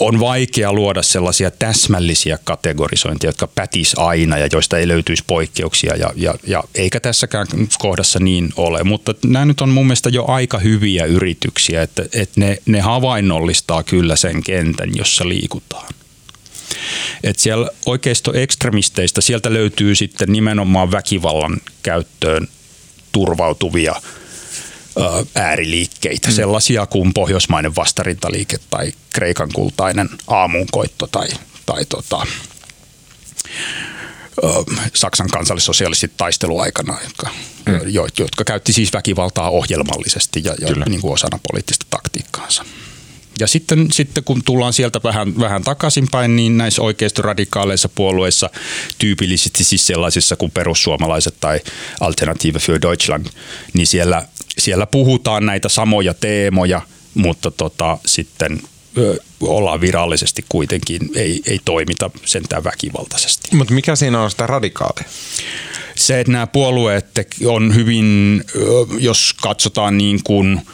on 0.00 0.20
vaikea 0.20 0.72
luoda 0.72 1.02
sellaisia 1.02 1.50
täsmällisiä 1.50 2.38
kategorisointia, 2.44 3.28
jotka 3.28 3.46
pätis 3.46 3.98
aina 3.98 4.38
ja 4.38 4.48
joista 4.52 4.78
ei 4.78 4.88
löytyisi 4.88 5.24
poikkeuksia 5.26 5.96
ja, 5.96 6.12
ja, 6.16 6.34
ja 6.46 6.64
eikä 6.74 7.00
tässäkään 7.00 7.46
kohdassa 7.78 8.20
niin 8.20 8.48
ole, 8.56 8.84
mutta 8.84 9.14
nämä 9.24 9.44
nyt 9.44 9.60
on 9.60 9.68
mun 9.68 9.86
mielestä 9.86 10.08
jo 10.08 10.24
aika 10.28 10.58
hyviä 10.58 11.04
yrityksiä, 11.04 11.82
että, 11.82 12.02
että 12.02 12.40
ne, 12.40 12.58
ne 12.66 12.80
havainnollistaa 12.80 13.82
kyllä 13.82 14.16
sen 14.16 14.42
kentän, 14.42 14.90
jossa 14.96 15.28
liikutaan. 15.28 15.88
Et 17.22 17.38
siellä 17.38 17.70
ekstremisteistä 18.34 19.20
sieltä 19.20 19.52
löytyy 19.52 19.94
sitten 19.94 20.32
nimenomaan 20.32 20.90
väkivallan 20.90 21.60
käyttöön 21.82 22.48
turvautuvia– 23.12 23.94
ääriliikkeitä, 25.34 26.28
mm. 26.28 26.34
sellaisia 26.34 26.86
kuin 26.86 27.14
pohjoismainen 27.14 27.76
vastarintaliike 27.76 28.56
tai 28.70 28.92
Kreikan 29.12 29.48
kultainen 29.54 30.08
aamunkoitto 30.26 31.06
tai, 31.06 31.28
tai 31.66 31.84
tota, 31.84 32.26
Saksan 34.94 35.28
kansallissosialistit 35.28 36.16
taisteluaikana, 36.16 36.98
jotka, 37.04 37.30
mm. 37.66 37.80
jo, 37.86 38.08
jotka 38.18 38.44
käytti 38.44 38.72
siis 38.72 38.92
väkivaltaa 38.92 39.50
ohjelmallisesti 39.50 40.40
ja, 40.44 40.54
ja 40.60 40.84
niin 40.88 41.00
kuin 41.00 41.12
osana 41.12 41.38
poliittista 41.50 41.86
taktiikkaansa. 41.90 42.64
Ja 43.40 43.46
sitten, 43.46 43.92
sitten 43.92 44.24
kun 44.24 44.42
tullaan 44.44 44.72
sieltä 44.72 45.00
vähän, 45.04 45.38
vähän 45.38 45.62
takaisinpäin, 45.62 46.36
niin 46.36 46.58
näissä 46.58 46.82
oikeistoradikaaleissa 46.82 47.88
puolueissa, 47.88 48.50
tyypillisesti 48.98 49.64
siis 49.64 49.86
sellaisissa 49.86 50.36
kuin 50.36 50.50
perussuomalaiset 50.50 51.34
tai 51.40 51.60
Alternative 52.00 52.58
für 52.58 52.82
Deutschland, 52.82 53.26
niin 53.72 53.86
siellä 53.86 54.28
siellä 54.58 54.86
puhutaan 54.86 55.46
näitä 55.46 55.68
samoja 55.68 56.14
teemoja, 56.14 56.82
mutta 57.14 57.50
tota, 57.50 57.98
sitten 58.06 58.60
ollaan 59.40 59.80
virallisesti 59.80 60.44
kuitenkin, 60.48 61.00
ei, 61.14 61.42
ei 61.46 61.60
toimita 61.64 62.10
sentään 62.24 62.64
väkivaltaisesti. 62.64 63.56
Mutta 63.56 63.74
mikä 63.74 63.96
siinä 63.96 64.22
on 64.22 64.30
sitä 64.30 64.46
radikaalia? 64.46 65.04
Se, 65.94 66.20
että 66.20 66.32
nämä 66.32 66.46
puolueet 66.46 67.06
on 67.46 67.74
hyvin, 67.74 68.44
jos 68.98 69.34
katsotaan 69.42 69.98
niin 69.98 70.20
kuin– 70.24 70.60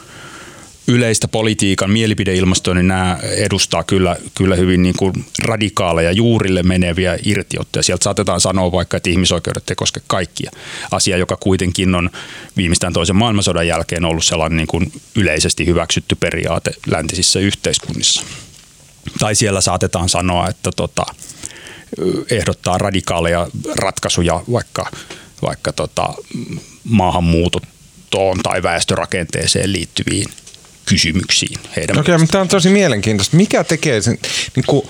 yleistä 0.87 1.27
politiikan 1.27 1.91
mielipideilmastoa, 1.91 2.73
niin 2.73 2.87
nämä 2.87 3.19
edustaa 3.21 3.83
kyllä, 3.83 4.15
kyllä 4.35 4.55
hyvin 4.55 4.83
niin 4.83 4.95
kuin 4.97 5.13
radikaaleja 5.43 6.11
juurille 6.11 6.63
meneviä 6.63 7.17
irtiottoja. 7.23 7.83
Sieltä 7.83 8.03
saatetaan 8.03 8.41
sanoa 8.41 8.71
vaikka, 8.71 8.97
että 8.97 9.09
ihmisoikeudet 9.09 9.69
ei 9.69 9.75
koske 9.75 10.01
kaikkia. 10.07 10.51
Asia, 10.91 11.17
joka 11.17 11.37
kuitenkin 11.37 11.95
on 11.95 12.09
viimeistään 12.57 12.93
toisen 12.93 13.15
maailmansodan 13.15 13.67
jälkeen 13.67 14.05
ollut 14.05 14.25
sellainen 14.25 14.57
niin 14.57 14.67
kuin 14.67 14.91
yleisesti 15.15 15.65
hyväksytty 15.65 16.15
periaate 16.15 16.71
läntisissä 16.87 17.39
yhteiskunnissa. 17.39 18.23
Tai 19.19 19.35
siellä 19.35 19.61
saatetaan 19.61 20.09
sanoa, 20.09 20.47
että 20.49 20.71
tota, 20.75 21.05
ehdottaa 22.31 22.77
radikaaleja 22.77 23.47
ratkaisuja 23.75 24.43
vaikka, 24.51 24.91
vaikka 25.41 25.73
tota, 25.73 26.13
maahanmuuttoon 26.83 28.39
tai 28.43 28.63
väestörakenteeseen 28.63 29.71
liittyviin 29.71 30.25
kysymyksiin 30.85 31.59
heidän 31.75 31.99
Okei, 31.99 32.17
mutta 32.17 32.31
tämä 32.31 32.41
on 32.41 32.47
tosi 32.47 32.69
mielenkiintoista. 32.69 33.37
Mikä 33.37 33.63
tekee 33.63 34.01
sen, 34.01 34.17
niin 34.55 34.65
kuin, 34.67 34.87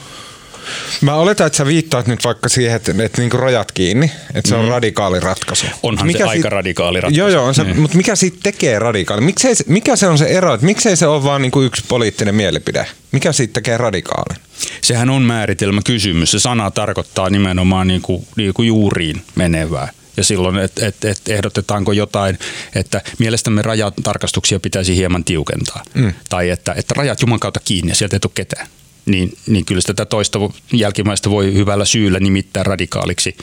Mä 1.01 1.15
oletan, 1.15 1.47
että 1.47 1.57
sä 1.57 1.65
viittaat 1.65 2.07
nyt 2.07 2.23
vaikka 2.23 2.49
siihen, 2.49 2.75
että, 2.75 2.93
että 2.99 3.21
niin 3.21 3.31
rajat 3.31 3.71
kiinni, 3.71 4.11
että 4.33 4.49
se 4.49 4.55
on 4.55 4.65
mm. 4.65 4.69
radikaali 4.69 5.19
ratkaisu. 5.19 5.65
Onhan 5.83 6.07
mikä 6.07 6.17
se 6.17 6.29
aika 6.29 6.49
radikaali 6.49 7.01
ratkaisu. 7.01 7.19
Joo, 7.19 7.27
joo, 7.27 7.45
on 7.45 7.55
se, 7.55 7.63
niin. 7.63 7.79
mutta 7.79 7.97
mikä 7.97 8.15
siitä 8.15 8.37
tekee 8.43 8.79
radikaali? 8.79 9.21
Miksei, 9.21 9.53
mikä 9.67 9.95
se 9.95 10.07
on 10.07 10.17
se 10.17 10.25
ero, 10.25 10.53
että 10.53 10.65
miksei 10.65 10.95
se 10.95 11.07
ole 11.07 11.23
vaan 11.23 11.41
niin 11.41 11.51
yksi 11.65 11.83
poliittinen 11.87 12.35
mielipide? 12.35 12.87
Mikä 13.11 13.31
siitä 13.31 13.53
tekee 13.53 13.77
radikaali? 13.77 14.39
Sehän 14.81 15.09
on 15.09 15.21
määritelmä 15.21 15.81
kysymys. 15.85 16.31
Se 16.31 16.39
sana 16.39 16.71
tarkoittaa 16.71 17.29
nimenomaan 17.29 17.87
niin 17.87 18.01
kuin, 18.01 18.27
niin 18.37 18.53
kuin 18.53 18.67
juuriin 18.67 19.21
menevää 19.35 19.89
ja 20.17 20.23
silloin, 20.23 20.57
että 20.57 20.87
et, 20.87 21.05
et 21.05 21.21
ehdotetaanko 21.29 21.91
jotain, 21.91 22.39
että 22.75 23.01
mielestämme 23.19 23.61
rajatarkastuksia 23.61 24.59
pitäisi 24.59 24.95
hieman 24.95 25.23
tiukentaa. 25.23 25.83
Mm. 25.93 26.13
Tai 26.29 26.49
että, 26.49 26.73
että 26.77 26.93
rajat 26.97 27.21
Juman 27.21 27.39
kautta 27.39 27.59
kiinni 27.65 27.91
ja 27.91 27.95
sieltä 27.95 28.15
ei 28.15 28.19
tule 28.19 28.31
ketään. 28.35 28.67
Niin, 29.05 29.37
niin 29.47 29.65
kyllä 29.65 29.81
tätä 29.85 30.05
toista 30.05 30.39
jälkimmäistä 30.73 31.29
voi 31.29 31.53
hyvällä 31.53 31.85
syyllä 31.85 32.19
nimittää 32.19 32.63
radikaaliksi 32.63 33.37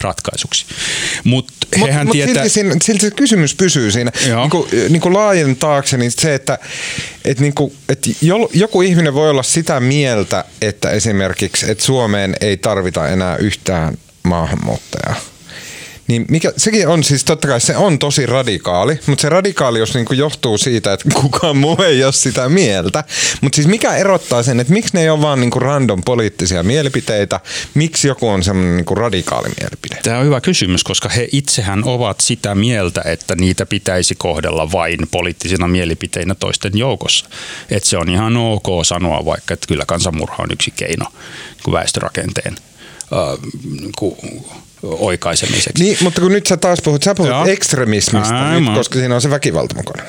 ratkaisuksi. 0.00 0.66
Mut 1.24 1.48
hehän 1.80 2.06
mut 2.06 2.12
tietää... 2.12 2.34
silti, 2.34 2.48
siinä, 2.48 2.76
silti 2.82 3.00
se 3.00 3.10
kysymys 3.10 3.54
pysyy 3.54 3.90
siinä. 3.90 4.12
Niin 4.26 4.50
kuin, 4.50 4.68
niin 4.88 5.00
kuin 5.00 5.14
laajen 5.14 5.56
taakse, 5.56 5.96
niin 5.96 6.10
se, 6.10 6.34
että, 6.34 6.58
että, 7.24 7.42
niin 7.42 7.54
kuin, 7.54 7.72
että 7.88 8.10
joku 8.52 8.82
ihminen 8.82 9.14
voi 9.14 9.30
olla 9.30 9.42
sitä 9.42 9.80
mieltä, 9.80 10.44
että 10.62 10.90
esimerkiksi 10.90 11.70
että 11.70 11.84
Suomeen 11.84 12.36
ei 12.40 12.56
tarvita 12.56 13.08
enää 13.08 13.36
yhtään 13.36 13.98
maahanmuuttajaa 14.22 15.16
niin 16.08 16.24
mikä, 16.28 16.52
sekin 16.56 16.88
on 16.88 17.04
siis 17.04 17.24
totta 17.24 17.48
kai 17.48 17.60
se 17.60 17.76
on 17.76 17.98
tosi 17.98 18.26
radikaali, 18.26 19.00
mutta 19.06 19.22
se 19.22 19.28
radikaalius 19.28 19.94
niin 19.94 20.06
kuin 20.06 20.18
johtuu 20.18 20.58
siitä, 20.58 20.92
että 20.92 21.08
kukaan 21.20 21.56
muu 21.56 21.82
ei 21.82 22.04
ole 22.04 22.12
sitä 22.12 22.48
mieltä. 22.48 23.04
Mutta 23.40 23.56
siis 23.56 23.68
mikä 23.68 23.96
erottaa 23.96 24.42
sen, 24.42 24.60
että 24.60 24.72
miksi 24.72 24.94
ne 24.94 25.02
ei 25.02 25.10
ole 25.10 25.22
vaan 25.22 25.40
niin 25.40 25.50
kuin 25.50 25.62
random 25.62 26.02
poliittisia 26.04 26.62
mielipiteitä, 26.62 27.40
miksi 27.74 28.08
joku 28.08 28.28
on 28.28 28.42
semmoinen 28.42 28.76
niin 28.76 28.84
kuin 28.84 28.98
radikaali 28.98 29.48
mielipide? 29.60 30.00
Tämä 30.02 30.18
on 30.18 30.26
hyvä 30.26 30.40
kysymys, 30.40 30.84
koska 30.84 31.08
he 31.08 31.28
itsehän 31.32 31.84
ovat 31.84 32.20
sitä 32.20 32.54
mieltä, 32.54 33.02
että 33.04 33.34
niitä 33.34 33.66
pitäisi 33.66 34.14
kohdella 34.14 34.72
vain 34.72 34.98
poliittisina 35.10 35.68
mielipiteinä 35.68 36.34
toisten 36.34 36.72
joukossa. 36.74 37.28
Että 37.70 37.88
se 37.88 37.98
on 37.98 38.08
ihan 38.08 38.36
ok 38.36 38.66
sanoa 38.82 39.24
vaikka, 39.24 39.54
että 39.54 39.66
kyllä 39.66 39.84
kansanmurha 39.86 40.42
on 40.42 40.52
yksi 40.52 40.70
keino 40.70 41.06
niin 41.66 41.72
väestörakenteen 41.72 42.56
äh, 43.12 43.52
niin 43.80 43.92
kuin 43.98 44.16
oikaisemiseksi. 44.84 45.84
Niin, 45.84 45.96
mutta 46.00 46.20
kun 46.20 46.32
nyt 46.32 46.46
sä 46.46 46.56
taas 46.56 46.78
puhut, 46.84 47.02
sä 47.02 47.14
puhut 47.14 47.30
Joo. 47.30 47.46
ekstremismista 47.46 48.48
Aivan. 48.48 48.64
nyt, 48.64 48.74
koska 48.74 48.98
siinä 48.98 49.14
on 49.14 49.20
se 49.22 49.30
väkivalta 49.30 49.74
mukana. 49.74 50.02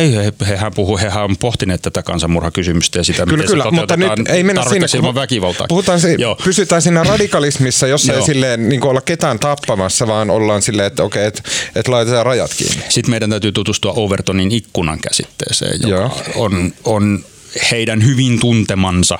Ei, 0.00 0.14
he, 0.14 0.32
hehän, 0.48 0.72
puhuu, 0.74 0.98
hehän 0.98 1.24
on 1.24 1.36
pohtineet 1.36 1.82
tätä 1.82 2.02
kansanmurhakysymystä 2.02 2.98
ja 2.98 3.04
sitä, 3.04 3.24
Kyllä, 3.24 3.36
miten 3.36 3.50
kyllä, 3.50 3.64
se 3.64 3.70
mutta 3.70 3.96
nyt 3.96 4.28
ei 4.28 4.42
mennä 4.42 4.62
sinne. 4.68 4.86
ilman 4.94 5.14
väkivaltaa. 5.14 5.66
Puhutaan 5.68 6.00
si- 6.00 6.14
Joo. 6.18 6.36
pysytään 6.44 6.82
siinä 6.82 7.02
radikalismissa, 7.04 7.86
jossa 7.86 8.12
ei 8.12 8.22
silleen 8.22 8.68
niin 8.68 8.84
olla 8.84 9.00
ketään 9.00 9.38
tappamassa, 9.38 10.06
vaan 10.06 10.30
ollaan 10.30 10.62
silleen, 10.62 10.86
että 10.86 11.02
okei, 11.02 11.26
että 11.26 11.42
et 11.74 11.88
laitetaan 11.88 12.26
rajat 12.26 12.54
kiinni. 12.56 12.82
Sitten 12.88 13.10
meidän 13.10 13.30
täytyy 13.30 13.52
tutustua 13.52 13.92
Overtonin 13.96 14.52
ikkunan 14.52 14.98
käsitteeseen, 15.00 15.78
joka 15.82 15.94
Joo. 15.94 16.22
on, 16.34 16.72
on 16.84 17.24
heidän 17.70 18.04
hyvin 18.04 18.40
tuntemansa 18.40 19.18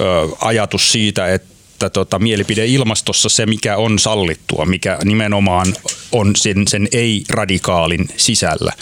ö, 0.00 0.02
ajatus 0.40 0.92
siitä, 0.92 1.34
että 1.34 1.55
tota, 1.90 2.18
mielipideilmastossa 2.18 3.28
se, 3.28 3.46
mikä 3.46 3.76
on 3.76 3.98
sallittua, 3.98 4.64
mikä 4.64 4.98
nimenomaan 5.04 5.74
on 6.12 6.36
sen, 6.36 6.68
sen 6.68 6.88
ei-radikaalin 6.92 8.08
sisällä, 8.16 8.72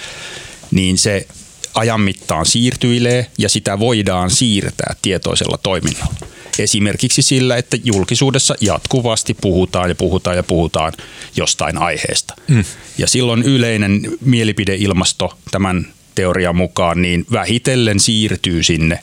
niin 0.70 0.98
se 0.98 1.26
ajan 1.74 2.00
mittaan 2.00 2.46
siirtyilee 2.46 3.26
ja 3.38 3.48
sitä 3.48 3.78
voidaan 3.78 4.30
siirtää 4.30 4.96
tietoisella 5.02 5.58
toiminnalla. 5.62 6.14
Esimerkiksi 6.58 7.22
sillä, 7.22 7.56
että 7.56 7.76
julkisuudessa 7.84 8.54
jatkuvasti 8.60 9.34
puhutaan 9.34 9.88
ja 9.88 9.94
puhutaan 9.94 10.36
ja 10.36 10.42
puhutaan 10.42 10.92
jostain 11.36 11.78
aiheesta. 11.78 12.34
Mm. 12.48 12.64
Ja 12.98 13.06
silloin 13.06 13.42
yleinen 13.42 14.00
mielipideilmasto 14.20 15.38
tämän 15.50 15.86
teorian 16.14 16.56
mukaan 16.56 17.02
niin 17.02 17.26
vähitellen 17.32 18.00
siirtyy 18.00 18.62
sinne 18.62 18.98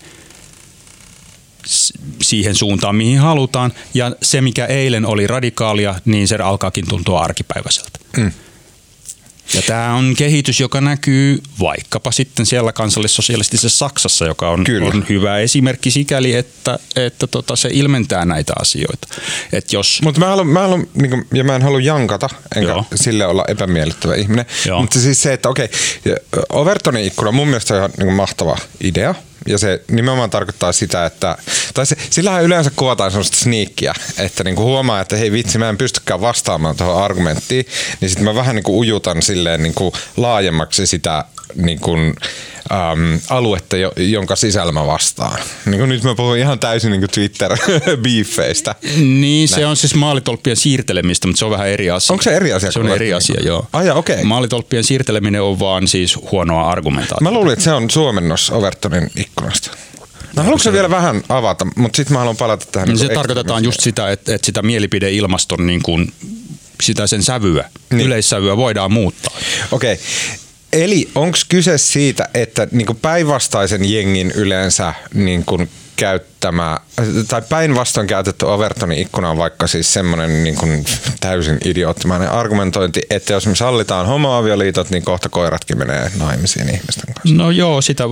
siihen 2.21 2.55
suuntaan, 2.55 2.95
mihin 2.95 3.19
halutaan. 3.19 3.73
Ja 3.93 4.11
se, 4.21 4.41
mikä 4.41 4.65
eilen 4.65 5.05
oli 5.05 5.27
radikaalia, 5.27 5.95
niin 6.05 6.27
se 6.27 6.35
alkaakin 6.35 6.87
tuntua 6.87 7.21
arkipäiväiseltä. 7.21 7.99
Mm. 8.17 8.31
Ja 9.53 9.61
tämä 9.61 9.93
on 9.93 10.13
kehitys, 10.17 10.59
joka 10.59 10.81
näkyy 10.81 11.41
vaikkapa 11.59 12.11
sitten 12.11 12.45
siellä 12.45 12.71
kansallissosialistisessa 12.71 13.77
Saksassa, 13.77 14.25
joka 14.25 14.49
on, 14.49 14.63
Kyllä. 14.63 14.87
on 14.87 15.05
hyvä 15.09 15.37
esimerkki 15.37 15.91
sikäli, 15.91 16.33
että, 16.33 16.79
että 16.95 17.27
tota, 17.27 17.55
se 17.55 17.69
ilmentää 17.73 18.25
näitä 18.25 18.53
asioita. 18.59 19.07
Et 19.53 19.73
jos, 19.73 20.01
Mutta 20.03 20.19
mä 20.19 20.27
haluan, 20.27 20.47
mä 20.47 20.59
haluan 20.59 20.87
niin 20.93 21.09
kuin, 21.09 21.27
ja 21.33 21.43
mä 21.43 21.55
en 21.55 21.61
halua 21.61 21.81
jankata, 21.81 22.29
enkä 22.55 22.71
Joo. 22.71 22.85
sille 22.95 23.25
olla 23.25 23.45
epämiellyttävä 23.47 24.15
ihminen. 24.15 24.45
Mutta 24.79 24.99
siis 24.99 25.21
se, 25.21 25.33
että 25.33 25.49
okei, 25.49 25.69
Overtonin 26.49 27.05
ikkuna 27.05 27.31
mun 27.31 27.47
mielestä 27.47 27.73
on 27.73 27.77
ihan 27.77 27.91
niin 27.97 28.05
kuin 28.05 28.15
mahtava 28.15 28.57
idea. 28.83 29.15
Ja 29.47 29.57
se 29.57 29.81
nimenomaan 29.91 30.29
tarkoittaa 30.29 30.71
sitä, 30.71 31.05
että, 31.05 31.37
tai 31.73 31.85
se, 31.85 31.95
sillähän 32.09 32.43
yleensä 32.43 32.71
kuvataan 32.75 33.11
sellaista 33.11 33.37
sniikkiä, 33.37 33.93
että 34.17 34.43
niinku 34.43 34.63
huomaa, 34.63 35.01
että 35.01 35.15
hei 35.15 35.31
vitsi, 35.31 35.57
mä 35.57 35.69
en 35.69 35.77
pystykään 35.77 36.21
vastaamaan 36.21 36.75
tuohon 36.75 37.03
argumenttiin, 37.03 37.65
niin 38.01 38.09
sitten 38.09 38.25
mä 38.25 38.35
vähän 38.35 38.55
niinku 38.55 38.79
ujutan 38.79 39.21
silleen 39.21 39.63
niinku 39.63 39.93
laajemmaksi 40.17 40.87
sitä 40.87 41.25
niinku, 41.55 41.95
äm, 41.95 43.19
aluetta, 43.29 43.77
jo, 43.77 43.91
jonka 43.97 44.35
sisällä 44.35 44.71
mä 44.71 44.87
vastaan. 44.87 45.39
Niinku 45.65 45.85
nyt 45.85 46.03
mä 46.03 46.15
puhun 46.15 46.37
ihan 46.37 46.59
täysin 46.59 46.91
niinku 46.91 47.07
Twitter-beefeistä. 47.07 48.75
niin, 49.21 49.47
se 49.47 49.65
on 49.65 49.77
siis 49.77 49.95
maalitolppien 49.95 50.55
siirtelemistä, 50.55 51.27
mutta 51.27 51.39
se 51.39 51.45
on 51.45 51.51
vähän 51.51 51.67
eri 51.67 51.89
asia. 51.89 52.13
Onko 52.13 52.23
se 52.23 52.35
eri 52.35 52.53
asia 52.53 52.71
Se 52.71 52.79
kuin 52.79 52.89
on 52.89 52.95
eri 52.95 53.13
asia, 53.13 53.41
joo. 53.45 53.67
Ai 53.73 53.87
jaa, 53.87 53.95
okei. 53.95 54.23
Maalitolppien 54.23 54.83
siirteleminen 54.83 55.41
on 55.41 55.59
vaan 55.59 55.87
siis 55.87 56.17
huonoa 56.31 56.69
argumentaatiota. 56.69 57.23
Mä 57.23 57.31
luulin, 57.31 57.53
että 57.53 57.65
se 57.65 57.71
on 57.71 57.89
suomennos 57.89 58.49
Overtonin 58.51 59.11
ikkunasta. 59.15 59.71
No 60.35 60.43
haluatko 60.43 60.63
sä 60.63 60.73
vielä 60.73 60.89
vähän 60.89 61.23
avata, 61.29 61.67
mutta 61.75 61.97
sitten 61.97 62.13
mä 62.13 62.19
haluan 62.19 62.37
palata 62.37 62.65
tähän. 62.71 62.87
Niin 62.87 62.97
niinku 62.97 63.07
se 63.09 63.15
tarkoitetaan 63.15 63.63
just 63.63 63.79
sitä, 63.79 64.11
että, 64.11 64.35
että 64.35 64.45
sitä 64.45 64.61
mielipideilmaston 64.61 65.67
niin 65.67 65.81
kuin, 65.83 66.13
sitä 66.81 67.07
sen 67.07 67.23
sävyä, 67.23 67.61
Niin. 67.63 67.97
niin. 67.97 68.07
yleissävyä 68.07 68.57
voidaan 68.57 68.91
muuttaa. 68.91 69.33
Okei. 69.71 69.99
Eli 70.73 71.09
onko 71.15 71.37
kyse 71.49 71.77
siitä, 71.77 72.29
että 72.33 72.67
niinku 72.71 72.93
päinvastaisen 72.93 73.93
jengin 73.93 74.31
yleensä 74.31 74.93
niinku 75.13 75.67
käyttämä, 76.01 76.79
tai 77.27 77.41
päinvastoin 77.49 78.07
käytetty 78.07 78.45
Overtonin 78.45 78.99
ikkuna 78.99 79.29
on 79.29 79.37
vaikka 79.37 79.67
siis 79.67 79.93
semmoinen 79.93 80.43
niinku 80.43 80.65
täysin 81.19 81.57
idioottimainen 81.65 82.31
argumentointi, 82.31 83.01
että 83.09 83.33
jos 83.33 83.47
me 83.47 83.55
sallitaan 83.55 84.07
homoavioliitot, 84.07 84.89
niin 84.89 85.03
kohta 85.03 85.29
koiratkin 85.29 85.77
menee 85.77 86.11
naimisiin 86.19 86.69
ihmisten 86.69 87.13
kanssa. 87.13 87.35
No 87.35 87.51
joo, 87.51 87.81
sitä, 87.81 88.03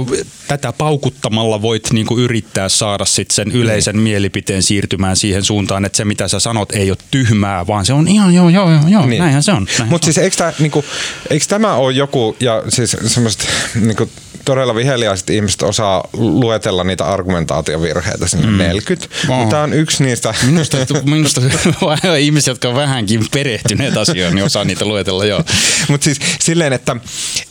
tätä 0.48 0.74
paukuttamalla 0.74 1.62
voit 1.62 1.84
niinku 1.92 2.18
yrittää 2.18 2.70
saada 2.70 3.06
sit 3.06 3.32
sen 3.32 3.52
yleisen 3.52 3.96
Niin. 3.96 4.04
mielipiteen 4.04 4.64
siirtymään 4.64 5.18
siihen 5.18 5.44
suuntaan, 5.44 5.86
että 5.86 5.98
se 5.98 6.06
mitä 6.06 6.28
sä 6.28 6.40
sanot 6.40 6.72
ei 6.72 6.92
ole 6.92 6.98
tyhmää, 7.12 7.68
vaan 7.68 7.86
se 7.86 7.94
on 7.94 8.08
ihan 8.08 8.34
joo, 8.34 8.50
joo, 8.50 8.72
joo, 8.72 8.82
joo 8.88 9.06
niin. 9.06 9.20
näinhän 9.20 9.44
se 9.44 9.52
on. 9.52 9.68
Mutta 9.86 10.06
siis 10.06 10.18
eikö, 10.18 10.36
tää, 10.36 10.54
niinku, 10.60 10.86
eikö 11.30 11.46
tämä 11.50 11.74
ole 11.74 11.94
joku, 11.94 12.36
ja 12.40 12.64
siis 12.70 12.98
semmoiset 13.06 13.48
niinku, 13.76 14.10
todella 14.46 14.76
viheliaiset 14.76 15.30
ihmiset 15.30 15.62
osaa 15.62 16.04
luetella 16.14 16.84
niitä 16.84 17.06
argumentaatiovirheitä 17.06 18.28
sinne 18.28 18.48
mm. 18.48 18.58
40. 18.58 19.08
Oho. 19.30 19.50
Tämä 19.50 19.64
on 19.64 19.74
yksi 19.74 20.04
niistä. 20.04 20.34
Minusta, 20.46 20.78
minusta 21.06 21.42
ihmiset, 22.20 22.48
jotka 22.48 22.70
on 22.70 22.76
vähänkin 22.76 23.26
perehtyneet 23.32 23.98
asioihin, 23.98 24.36
niin 24.36 24.46
osaa 24.46 24.64
niitä 24.64 24.86
luetella, 24.86 25.26
joo. 25.26 25.44
Mutta 25.88 26.06
siis 26.06 26.20
silleen, 26.40 26.74
että, 26.74 26.96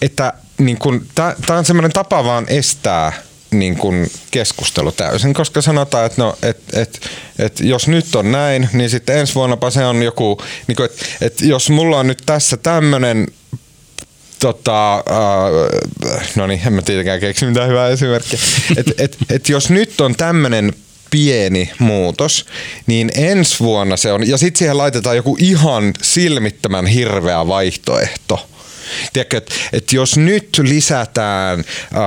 että 0.02 0.32
niin 0.58 0.78
tämä 1.14 1.58
on 1.58 1.64
semmoinen 1.64 1.92
tapa 1.92 2.24
vaan 2.24 2.44
estää 2.48 3.12
niin 3.50 3.76
kun 3.76 4.06
keskustelu 4.30 4.92
täysin, 4.92 5.34
koska 5.34 5.62
sanotaan, 5.62 6.06
että 6.06 6.22
no, 6.22 6.36
et, 6.42 6.58
et, 6.72 7.00
et 7.38 7.60
jos 7.60 7.88
nyt 7.88 8.14
on 8.14 8.32
näin, 8.32 8.68
niin 8.72 8.90
sitten 8.90 9.18
ensi 9.18 9.34
vuonnapa 9.34 9.70
se 9.70 9.84
on 9.84 10.02
joku, 10.02 10.42
niin 10.66 10.76
että 10.84 11.04
et 11.20 11.40
jos 11.40 11.70
mulla 11.70 11.98
on 11.98 12.06
nyt 12.06 12.22
tässä 12.26 12.56
tämmöinen 12.56 13.26
tota, 14.38 14.94
äh, 14.96 16.28
no 16.36 16.46
niin, 16.46 16.60
en 16.66 16.72
mä 16.72 16.82
tietenkään 16.82 17.20
keksi 17.20 17.46
mitään 17.46 17.68
hyvää 17.68 17.88
esimerkkiä. 17.88 18.38
Et, 18.76 19.00
et, 19.00 19.16
et 19.30 19.48
jos 19.48 19.70
nyt 19.70 20.00
on 20.00 20.14
tämmöinen 20.14 20.72
pieni 21.10 21.70
muutos, 21.78 22.46
niin 22.86 23.10
ensi 23.14 23.60
vuonna 23.60 23.96
se 23.96 24.12
on, 24.12 24.28
ja 24.28 24.38
sitten 24.38 24.58
siihen 24.58 24.78
laitetaan 24.78 25.16
joku 25.16 25.36
ihan 25.40 25.94
silmittömän 26.02 26.86
hirveä 26.86 27.46
vaihtoehto. 27.46 28.48
Tiedätkö, 29.12 29.36
että 29.36 29.54
et 29.72 29.92
jos 29.92 30.16
nyt 30.16 30.60
lisätään 30.62 31.58
äh, 31.58 31.64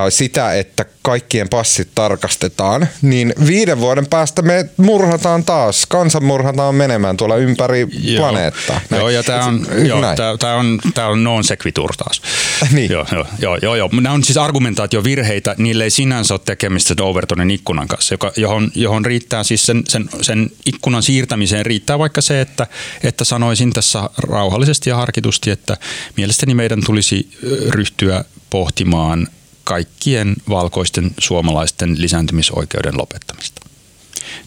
sitä, 0.09 0.53
että 0.53 0.85
kaikkien 1.01 1.49
passit 1.49 1.89
tarkastetaan, 1.95 2.87
niin 3.01 3.33
viiden 3.47 3.79
vuoden 3.79 4.07
päästä 4.07 4.41
me 4.41 4.69
murhataan 4.77 5.43
taas, 5.43 5.85
kansan 5.85 6.23
murhataan 6.23 6.75
menemään 6.75 7.17
tuolla 7.17 7.35
ympäri 7.35 7.87
planeettaa. 8.17 8.81
Joo, 8.91 9.09
ja 9.09 9.23
tämä 9.23 9.45
on, 9.45 9.67
Et- 9.71 9.87
joo, 9.87 10.01
näin. 10.01 10.17
tää, 10.17 10.37
tää 10.37 10.55
on, 10.55 10.79
tää 10.93 11.07
on 11.07 11.23
non 11.23 11.43
sequitur 11.43 11.95
taas. 11.97 12.21
Niin. 12.71 12.91
Joo, 12.91 13.05
joo, 13.11 13.25
joo, 13.41 13.57
joo, 13.61 13.75
joo. 13.75 13.89
Nämä 13.93 14.13
on 14.13 14.23
siis 14.23 14.37
argumentaatiovirheitä, 14.37 15.55
niille 15.57 15.83
ei 15.83 15.89
sinänsä 15.89 16.33
ole 16.33 16.41
tekemistä 16.45 17.03
Overtonin 17.03 17.51
ikkunan 17.51 17.87
kanssa, 17.87 18.13
joka, 18.13 18.31
johon, 18.35 18.71
johon 18.75 19.05
riittää 19.05 19.43
siis 19.43 19.65
sen, 19.65 19.83
sen, 19.87 20.09
sen 20.21 20.51
ikkunan 20.65 21.03
siirtämiseen 21.03 21.65
riittää 21.65 21.99
vaikka 21.99 22.21
se, 22.21 22.41
että, 22.41 22.67
että 23.03 23.23
sanoisin 23.23 23.73
tässä 23.73 24.09
rauhallisesti 24.17 24.89
ja 24.89 24.95
harkitusti, 24.95 25.51
että 25.51 25.77
mielestäni 26.17 26.53
meidän 26.53 26.70
tulisi 26.85 27.29
ö, 27.43 27.57
ryhtyä 27.69 28.25
pohtimaan 28.49 29.27
kaikkien 29.63 30.35
valkoisten 30.49 31.11
suomalaisten 31.19 32.01
lisääntymisoikeuden 32.01 32.97
lopettamista. 32.97 33.60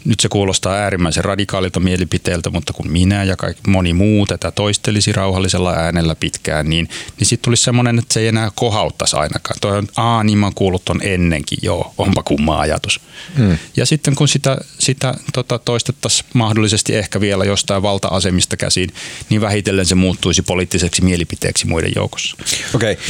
Nyt 0.05 0.21
se 0.21 0.29
kuulostaa 0.29 0.75
äärimmäisen 0.75 1.25
radikaalilta 1.25 1.81
mielipiteeltä, 1.81 2.51
mutta 2.51 2.73
kun 2.73 2.91
minä 2.91 3.25
ja 3.25 3.37
kaikki, 3.37 3.71
moni 3.71 3.93
muu 3.93 4.27
tätä 4.27 4.51
toistelisi 4.51 5.13
rauhallisella 5.13 5.73
äänellä 5.73 6.15
pitkään, 6.15 6.69
niin, 6.69 6.89
niin 7.19 7.27
sitten 7.27 7.45
tulisi 7.45 7.63
semmoinen, 7.63 7.99
että 7.99 8.15
se 8.15 8.21
ei 8.21 8.29
enää 8.29 8.51
kohauttaisi 8.55 9.17
ainakaan. 9.17 9.57
Toi 9.61 9.79
on, 9.79 9.89
aa, 9.97 10.25
niin 10.25 10.39
mä 10.39 10.47
oon 10.47 10.55
kuullut 10.55 10.85
ton 10.85 11.01
ennenkin, 11.03 11.59
joo, 11.63 11.95
onpa 11.99 12.23
kumma 12.23 12.61
ajatus. 12.61 13.01
Hmm. 13.37 13.59
Ja 13.77 13.87
sitten 13.87 14.15
kun 14.15 14.29
sitä, 14.29 14.59
sitä 14.79 15.15
tota, 15.33 15.59
toistettaisiin 15.59 16.31
mahdollisesti 16.35 16.97
ehkä 16.97 17.21
vielä 17.21 17.45
jostain 17.45 17.83
valta-asemista 17.83 18.57
käsiin, 18.57 18.91
niin 19.31 19.41
vähitellen 19.41 19.87
se 19.87 19.95
muuttuisi 19.95 20.43
poliittiseksi 20.43 21.05
mielipiteeksi 21.05 21.67
muiden 21.67 21.93
joukossa. 21.97 22.37
Okei, 22.75 22.93
okay. 22.93 23.05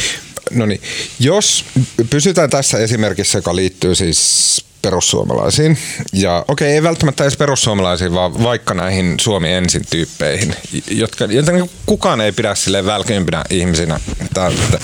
no 0.58 0.66
niin. 0.66 0.80
Jos 1.20 1.64
pysytään 2.10 2.50
tässä 2.50 2.78
esimerkissä, 2.78 3.38
joka 3.38 3.56
liittyy 3.56 3.94
siis 3.94 4.64
perussuomalaisiin, 4.84 5.78
ja 6.12 6.38
okei, 6.38 6.66
okay, 6.66 6.68
ei 6.68 6.82
välttämättä 6.82 7.24
edes 7.24 7.36
perussuomalaisiin, 7.36 8.14
vaan 8.14 8.42
vaikka 8.42 8.74
näihin 8.74 9.14
Suomi 9.20 9.52
ensin 9.52 9.82
tyyppeihin, 9.90 10.54
jotka, 10.90 11.24
joita 11.24 11.52
niinku 11.52 11.70
kukaan 11.86 12.20
ei 12.20 12.32
pidä 12.32 12.54
silleen 12.54 12.86
välkeimpinä 12.86 13.44
ihmisinä 13.50 14.00
tä, 14.34 14.52
tä, 14.70 14.78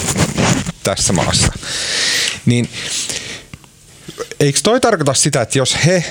tässä 0.83 1.13
maassa. 1.13 1.53
Niin 2.47 2.69
eikö 4.41 4.59
toi 4.63 4.81
tarkoita 4.81 5.15
sitä, 5.15 5.43
että 5.43 5.59
jos 5.59 5.77
he 5.87 6.05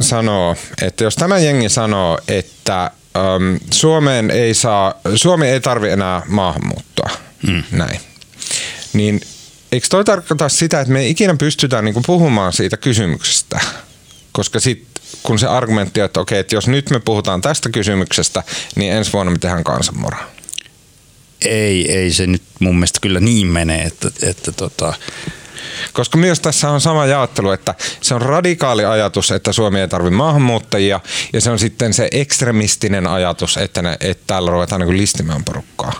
sanoo, 0.00 0.56
että 0.82 1.04
jos 1.04 1.16
tämä 1.16 1.38
jengi 1.38 1.68
sanoo, 1.68 2.18
että 2.28 2.84
äm, 3.16 3.58
Suomeen 3.70 4.30
ei 4.30 4.54
saa, 4.54 4.94
Suomi 5.14 5.46
ei 5.48 5.60
tarvi 5.60 5.90
enää 5.90 6.22
maahanmuuttoa, 6.26 7.10
mm. 7.46 7.62
näin, 7.70 8.00
niin 8.92 9.20
eikö 9.72 9.86
toi 9.90 10.04
tarkoita 10.04 10.48
sitä, 10.48 10.80
että 10.80 10.92
me 10.92 11.00
ei 11.00 11.10
ikinä 11.10 11.36
pystytään 11.36 11.84
niinku 11.84 12.02
puhumaan 12.06 12.52
siitä 12.52 12.76
kysymyksestä, 12.76 13.60
koska 14.32 14.60
sit 14.60 14.88
kun 15.22 15.38
se 15.38 15.46
argumentti 15.46 16.00
on, 16.00 16.06
että 16.06 16.20
okei, 16.20 16.38
että 16.38 16.54
jos 16.54 16.68
nyt 16.68 16.90
me 16.90 17.00
puhutaan 17.00 17.40
tästä 17.40 17.70
kysymyksestä, 17.70 18.42
niin 18.76 18.92
ensi 18.92 19.12
vuonna 19.12 19.32
me 19.32 19.38
tehdään 19.38 19.64
kansanmurha. 19.64 20.24
Ei, 21.44 21.92
ei 21.92 22.10
se 22.10 22.26
nyt 22.26 22.42
mun 22.60 22.76
mielestä 22.76 22.98
kyllä 23.02 23.20
niin 23.20 23.46
mene, 23.46 23.82
että, 23.82 24.10
että 24.22 24.52
tota, 24.52 24.94
koska 25.92 26.18
myös 26.18 26.40
tässä 26.40 26.70
on 26.70 26.80
sama 26.80 27.06
jaottelu, 27.06 27.50
että 27.50 27.74
se 28.00 28.14
on 28.14 28.22
radikaali 28.22 28.84
ajatus, 28.84 29.30
että 29.30 29.52
Suomi 29.52 29.80
ei 29.80 29.88
tarvitse 29.88 30.16
maahanmuuttajia, 30.16 31.00
ja 31.32 31.40
se 31.40 31.50
on 31.50 31.58
sitten 31.58 31.94
se 31.94 32.08
ekstremistinen 32.12 33.06
ajatus, 33.06 33.56
että, 33.56 33.82
ne, 33.82 33.96
että 34.00 34.24
täällä 34.26 34.50
ruvetaan 34.50 34.80
niin 34.80 34.96
listimään 34.96 35.44
porukkaa. 35.44 35.92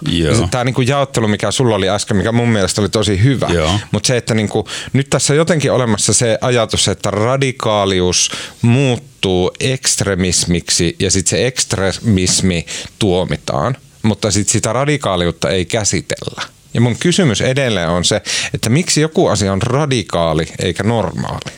Tämä 0.50 0.64
niin 0.64 0.86
jaottelu, 0.86 1.28
mikä 1.28 1.50
sulla 1.50 1.74
oli 1.74 1.88
äsken, 1.88 2.16
mikä 2.16 2.32
mun 2.32 2.48
mielestä 2.48 2.80
oli 2.80 2.88
tosi 2.88 3.22
hyvä, 3.22 3.48
mutta 3.90 4.06
se, 4.06 4.16
että 4.16 4.34
niin 4.34 4.48
kuin, 4.48 4.66
nyt 4.92 5.10
tässä 5.10 5.34
jotenkin 5.34 5.72
olemassa 5.72 6.12
se 6.12 6.38
ajatus, 6.40 6.88
että 6.88 7.10
radikaalius 7.10 8.30
muuttuu 8.62 9.50
ekstremismiksi, 9.60 10.96
ja 10.98 11.10
sitten 11.10 11.30
se 11.30 11.46
ekstremismi 11.46 12.66
tuomitaan, 12.98 13.76
mutta 14.02 14.30
sitten 14.30 14.52
sitä 14.52 14.72
radikaaliutta 14.72 15.50
ei 15.50 15.66
käsitellä. 15.66 16.42
Ja 16.74 16.80
mun 16.80 16.96
kysymys 16.98 17.40
edelleen 17.40 17.88
on 17.88 18.04
se, 18.04 18.22
että 18.54 18.70
miksi 18.70 19.00
joku 19.00 19.26
asia 19.26 19.52
on 19.52 19.62
radikaali 19.62 20.46
eikä 20.58 20.82
normaali? 20.82 21.52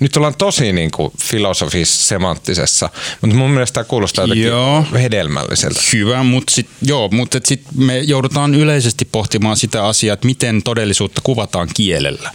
Nyt 0.00 0.16
ollaan 0.16 0.34
tosi 0.34 0.72
niin 0.72 0.90
kuin 0.90 1.12
filosofis-semanttisessa, 1.22 2.88
mutta 3.20 3.36
mun 3.36 3.50
mielestä 3.50 3.74
tämä 3.74 3.84
kuulostaa 3.84 4.22
jotenkin 4.24 4.46
joo, 4.46 4.84
hedelmälliseltä. 4.92 5.80
Hyvä, 5.92 6.22
mutta 6.22 6.54
sit, 6.54 6.68
joo, 6.82 7.08
mutta 7.08 7.40
sit 7.44 7.62
me 7.74 7.98
joudutaan 7.98 8.54
yleisesti 8.54 9.04
pohtimaan 9.04 9.56
sitä 9.56 9.86
asiaa, 9.86 10.14
että 10.14 10.26
miten 10.26 10.62
todellisuutta 10.62 11.20
kuvataan 11.24 11.68
kielellä. 11.74 12.30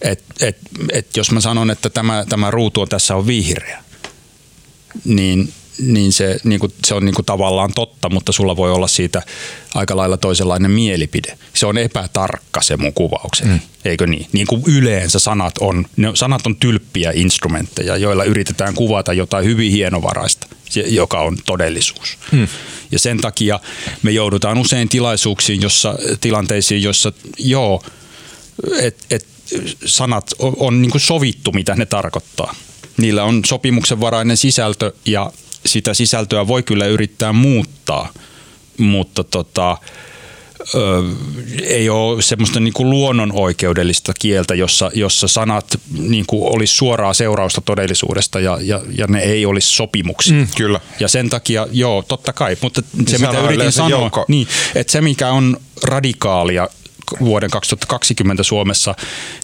Et, 0.00 0.24
et, 0.40 0.58
et 0.92 1.16
jos 1.16 1.30
mä 1.30 1.40
sanon, 1.40 1.70
että 1.70 1.90
tämä, 1.90 2.24
tämä 2.28 2.50
ruutu 2.50 2.80
on 2.80 2.88
tässä 2.88 3.16
on 3.16 3.26
vihreä, 3.26 3.84
niin 5.04 5.52
niin 5.78 6.12
se, 6.12 6.40
niin 6.44 6.60
kuin, 6.60 6.72
se 6.86 6.94
on 6.94 7.04
niin 7.04 7.14
kuin 7.14 7.26
tavallaan 7.26 7.72
totta, 7.74 8.08
mutta 8.10 8.32
sulla 8.32 8.56
voi 8.56 8.72
olla 8.72 8.88
siitä 8.88 9.22
aika 9.74 9.96
lailla 9.96 10.16
toisenlainen 10.16 10.70
mielipide. 10.70 11.38
Se 11.54 11.66
on 11.66 11.78
epätarkka 11.78 12.62
se 12.62 12.76
mun 12.76 12.92
kuvaukseni, 12.92 13.50
mm. 13.50 13.60
eikö 13.84 14.06
niin? 14.06 14.26
Niin 14.32 14.46
kuin 14.46 14.62
yleensä 14.66 15.18
sanat 15.18 15.58
on, 15.60 15.86
ne, 15.96 16.10
sanat 16.14 16.46
on 16.46 16.56
tylppiä 16.56 17.12
instrumentteja, 17.14 17.96
joilla 17.96 18.24
yritetään 18.24 18.74
kuvata 18.74 19.12
jotain 19.12 19.44
hyvin 19.44 19.72
hienovaraista, 19.72 20.46
joka 20.86 21.20
on 21.20 21.36
todellisuus. 21.46 22.18
Mm. 22.32 22.48
Ja 22.90 22.98
sen 22.98 23.18
takia 23.18 23.60
me 24.02 24.10
joudutaan 24.10 24.58
usein 24.58 24.88
tilaisuuksiin, 24.88 25.62
jossa, 25.62 25.94
tilanteisiin, 26.20 26.82
jossa 26.82 27.12
joo, 27.38 27.82
että 28.80 29.04
et, 29.10 29.26
sanat 29.84 30.34
on, 30.38 30.56
on 30.58 30.82
niin 30.82 30.90
kuin 30.90 31.00
sovittu, 31.00 31.52
mitä 31.52 31.74
ne 31.74 31.86
tarkoittaa. 31.86 32.54
Niillä 32.96 33.24
on 33.24 33.44
sopimuksenvarainen 33.44 34.36
sisältö 34.36 34.92
ja 35.04 35.32
sitä 35.68 35.94
sisältöä 35.94 36.46
voi 36.46 36.62
kyllä 36.62 36.86
yrittää 36.86 37.32
muuttaa, 37.32 38.12
mutta 38.78 39.24
tota, 39.24 39.78
ö, 40.74 41.02
ei 41.62 41.88
ole 41.88 42.22
semmoista 42.22 42.60
niin 42.60 42.72
kuin 42.72 42.90
luonnonoikeudellista 42.90 44.12
kieltä, 44.18 44.54
jossa, 44.54 44.90
jossa 44.94 45.28
sanat 45.28 45.80
niin 45.98 46.26
kuin 46.26 46.56
olisi 46.56 46.74
suoraa 46.74 47.14
seurausta 47.14 47.60
todellisuudesta 47.60 48.40
ja, 48.40 48.58
ja, 48.62 48.80
ja 48.96 49.06
ne 49.06 49.20
ei 49.20 49.46
olisi 49.46 49.68
sopimuksia. 49.68 50.34
Mm, 50.34 50.48
kyllä. 50.56 50.80
Ja 51.00 51.08
sen 51.08 51.30
takia, 51.30 51.66
joo, 51.72 52.02
totta 52.02 52.32
kai, 52.32 52.56
mutta 52.62 52.82
se 53.06 53.18
mitä 53.18 53.40
yritin 53.40 53.72
sanoa, 53.72 54.10
niin, 54.28 54.48
että 54.74 54.92
se 54.92 55.00
mikä 55.00 55.30
on 55.30 55.56
radikaalia 55.82 56.68
vuoden 57.20 57.50
2020 57.50 58.42
Suomessa, 58.42 58.94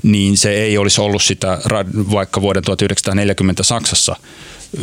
niin 0.03 0.37
se 0.37 0.51
ei 0.51 0.79
olisi 0.79 1.01
ollut 1.01 1.23
sitä 1.23 1.59
vaikka 2.11 2.41
vuoden 2.41 2.63
1940 2.63 3.63
Saksassa 3.63 4.17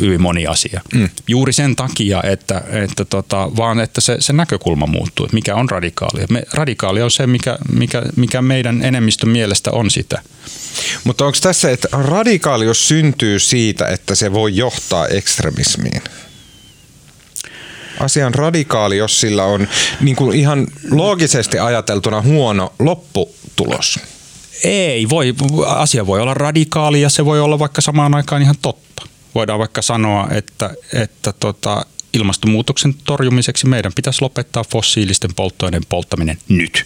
hyvin 0.00 0.22
moni 0.22 0.46
asia. 0.46 0.80
Mm. 0.94 1.08
Juuri 1.28 1.52
sen 1.52 1.76
takia, 1.76 2.22
että, 2.22 2.62
että 2.70 3.04
tota, 3.04 3.50
vaan 3.56 3.80
että 3.80 4.00
se, 4.00 4.16
se 4.20 4.32
näkökulma 4.32 4.86
muuttuu, 4.86 5.26
että 5.26 5.34
mikä 5.34 5.54
on 5.54 5.70
radikaali. 5.70 6.24
Me, 6.30 6.42
radikaali 6.52 7.02
on 7.02 7.10
se, 7.10 7.26
mikä, 7.26 7.58
mikä, 7.72 8.02
mikä 8.16 8.42
meidän 8.42 8.82
enemmistön 8.82 9.28
mielestä 9.28 9.70
on 9.70 9.90
sitä. 9.90 10.22
Mutta 11.04 11.24
onko 11.24 11.38
tässä, 11.42 11.70
että 11.70 11.88
radikaalius 11.92 12.88
syntyy 12.88 13.38
siitä, 13.38 13.86
että 13.86 14.14
se 14.14 14.32
voi 14.32 14.56
johtaa 14.56 15.06
ekstremismiin? 15.06 16.02
Asia 18.00 18.26
on 18.26 18.34
radikaali, 18.34 18.96
jos 18.96 19.20
sillä 19.20 19.44
on 19.44 19.68
niin 20.00 20.16
kuin 20.16 20.38
ihan 20.38 20.66
loogisesti 20.90 21.58
ajateltuna 21.58 22.22
huono 22.22 22.72
lopputulos. 22.78 24.00
Ei, 24.64 25.08
voi, 25.08 25.34
asia 25.66 26.06
voi 26.06 26.20
olla 26.20 26.34
radikaali 26.34 27.00
ja 27.00 27.08
se 27.08 27.24
voi 27.24 27.40
olla 27.40 27.58
vaikka 27.58 27.80
samaan 27.80 28.14
aikaan 28.14 28.42
ihan 28.42 28.54
totta 28.62 29.02
voidaan 29.34 29.58
vaikka 29.58 29.82
sanoa, 29.82 30.28
että, 30.30 30.70
että 30.92 31.32
tota, 31.32 31.86
ilmastonmuutoksen 32.14 32.94
torjumiseksi 32.94 33.66
meidän 33.66 33.92
pitäisi 33.94 34.22
lopettaa 34.22 34.64
fossiilisten 34.70 35.34
polttoaineiden 35.34 35.88
polttaminen 35.88 36.38
nyt. 36.48 36.84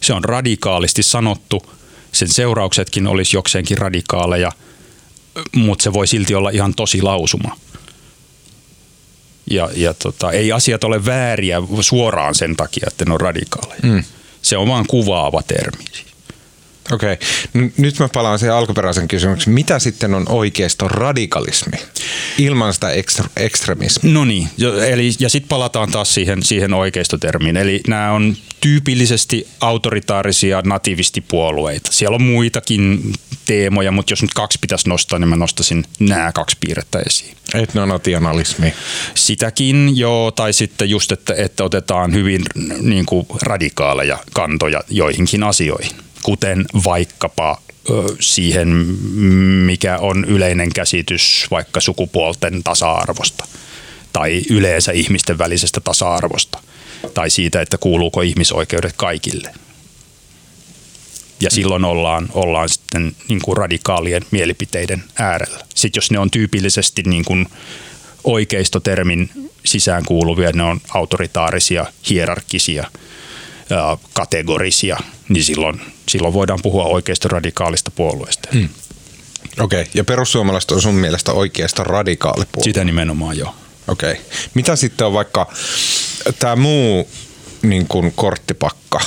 Se 0.00 0.12
on 0.12 0.24
radikaalisti 0.24 1.02
sanottu. 1.02 1.74
Sen 2.12 2.28
seurauksetkin 2.28 3.06
olisi 3.06 3.36
jokseenkin 3.36 3.78
radikaaleja, 3.78 4.52
mutta 5.56 5.82
se 5.82 5.92
voi 5.92 6.06
silti 6.06 6.34
olla 6.34 6.50
ihan 6.50 6.74
tosi 6.74 7.02
lausuma. 7.02 7.56
Ja, 9.50 9.70
ja 9.74 9.94
tota, 9.94 10.32
ei 10.32 10.52
asiat 10.52 10.84
ole 10.84 11.06
vääriä 11.06 11.62
suoraan 11.80 12.34
sen 12.34 12.56
takia, 12.56 12.84
että 12.88 13.04
ne 13.04 13.14
on 13.14 13.20
radikaaleja. 13.20 13.80
Mm. 13.82 14.04
Se 14.42 14.56
on 14.56 14.68
vaan 14.68 14.86
kuvaava 14.86 15.42
termi. 15.42 15.84
Okei. 16.92 17.12
Okay. 17.12 17.70
Nyt 17.76 17.98
mä 17.98 18.08
palaan 18.08 18.38
siihen 18.38 18.54
alkuperäisen 18.54 19.08
kysymykseen. 19.08 19.54
Mitä 19.54 19.78
sitten 19.78 20.14
on 20.14 20.24
oikeisto 20.28 20.88
radikalismi 20.88 21.78
ilman 22.38 22.74
sitä 22.74 22.88
ekstra- 22.88 23.30
ekstremismia? 23.36 24.12
No 24.14 24.24
niin, 24.24 24.48
eli, 24.86 25.10
ja 25.18 25.28
sitten 25.28 25.48
palataan 25.48 25.90
taas 25.90 26.14
siihen, 26.14 26.42
siihen 26.42 26.74
oikeistotermiin. 26.74 27.56
Eli 27.56 27.80
nämä 27.88 28.12
on 28.12 28.36
tyypillisesti 28.60 29.48
autoritaarisia 29.60 30.62
nativistipuolueita. 30.64 31.92
Siellä 31.92 32.14
on 32.14 32.22
muitakin 32.22 33.12
teemoja, 33.46 33.92
mutta 33.92 34.12
jos 34.12 34.22
nyt 34.22 34.34
kaksi 34.34 34.58
pitäisi 34.60 34.88
nostaa, 34.88 35.18
niin 35.18 35.28
mä 35.28 35.36
nostaisin 35.36 35.84
nämä 35.98 36.32
kaksi 36.32 36.56
piirrettä 36.60 37.02
esiin. 37.06 37.36
Etnonationalismi. 37.54 38.74
Sitäkin 39.14 39.98
joo, 39.98 40.30
tai 40.30 40.52
sitten 40.52 40.90
just, 40.90 41.12
että, 41.12 41.34
että 41.34 41.64
otetaan 41.64 42.12
hyvin 42.12 42.42
niin 42.80 43.06
kuin 43.06 43.26
radikaaleja 43.42 44.18
kantoja 44.32 44.80
joihinkin 44.88 45.42
asioihin 45.42 46.07
kuten 46.28 46.64
vaikkapa 46.84 47.60
siihen, 48.20 48.68
mikä 49.66 49.98
on 49.98 50.24
yleinen 50.24 50.72
käsitys 50.74 51.46
vaikka 51.50 51.80
sukupuolten 51.80 52.62
tasa-arvosta 52.62 53.46
tai 54.12 54.42
yleensä 54.50 54.92
ihmisten 54.92 55.38
välisestä 55.38 55.80
tasa-arvosta 55.80 56.58
tai 57.14 57.30
siitä, 57.30 57.60
että 57.60 57.78
kuuluuko 57.78 58.22
ihmisoikeudet 58.22 58.94
kaikille. 58.96 59.54
Ja 61.40 61.50
silloin 61.50 61.84
ollaan, 61.84 62.28
ollaan 62.32 62.68
sitten 62.68 63.16
niin 63.28 63.40
kuin 63.42 63.56
radikaalien 63.56 64.22
mielipiteiden 64.30 65.04
äärellä. 65.18 65.64
Sitten 65.74 65.98
jos 65.98 66.10
ne 66.10 66.18
on 66.18 66.30
tyypillisesti 66.30 67.02
niin 67.02 67.24
kuin 67.24 67.46
oikeistotermin 68.24 69.30
sisään 69.64 70.04
kuuluvia, 70.04 70.52
ne 70.52 70.62
on 70.62 70.80
autoritaarisia, 70.94 71.86
hierarkisia– 72.08 72.90
kategorisia, 74.12 74.96
niin 75.28 75.44
silloin, 75.44 75.80
silloin 76.08 76.34
voidaan 76.34 76.58
puhua 76.62 76.84
oikeasta 76.84 77.28
radikaalista 77.28 77.90
puolueesta. 77.90 78.48
Hmm. 78.52 78.68
Okei, 79.60 79.80
okay. 79.80 79.92
ja 79.94 80.04
perussuomalaiset 80.04 80.70
on 80.70 80.82
sun 80.82 80.94
mielestä 80.94 81.32
oikeasta 81.32 81.84
radikaalipuolue? 81.84 82.64
Sitä 82.64 82.84
nimenomaan 82.84 83.38
joo. 83.38 83.54
Okei. 83.88 84.12
Okay. 84.12 84.24
Mitä 84.54 84.76
sitten 84.76 85.06
on 85.06 85.12
vaikka 85.12 85.52
tämä 86.38 86.56
muu 86.56 87.08
niin 87.62 87.88
kuin 87.88 88.12
korttipakka, 88.16 89.00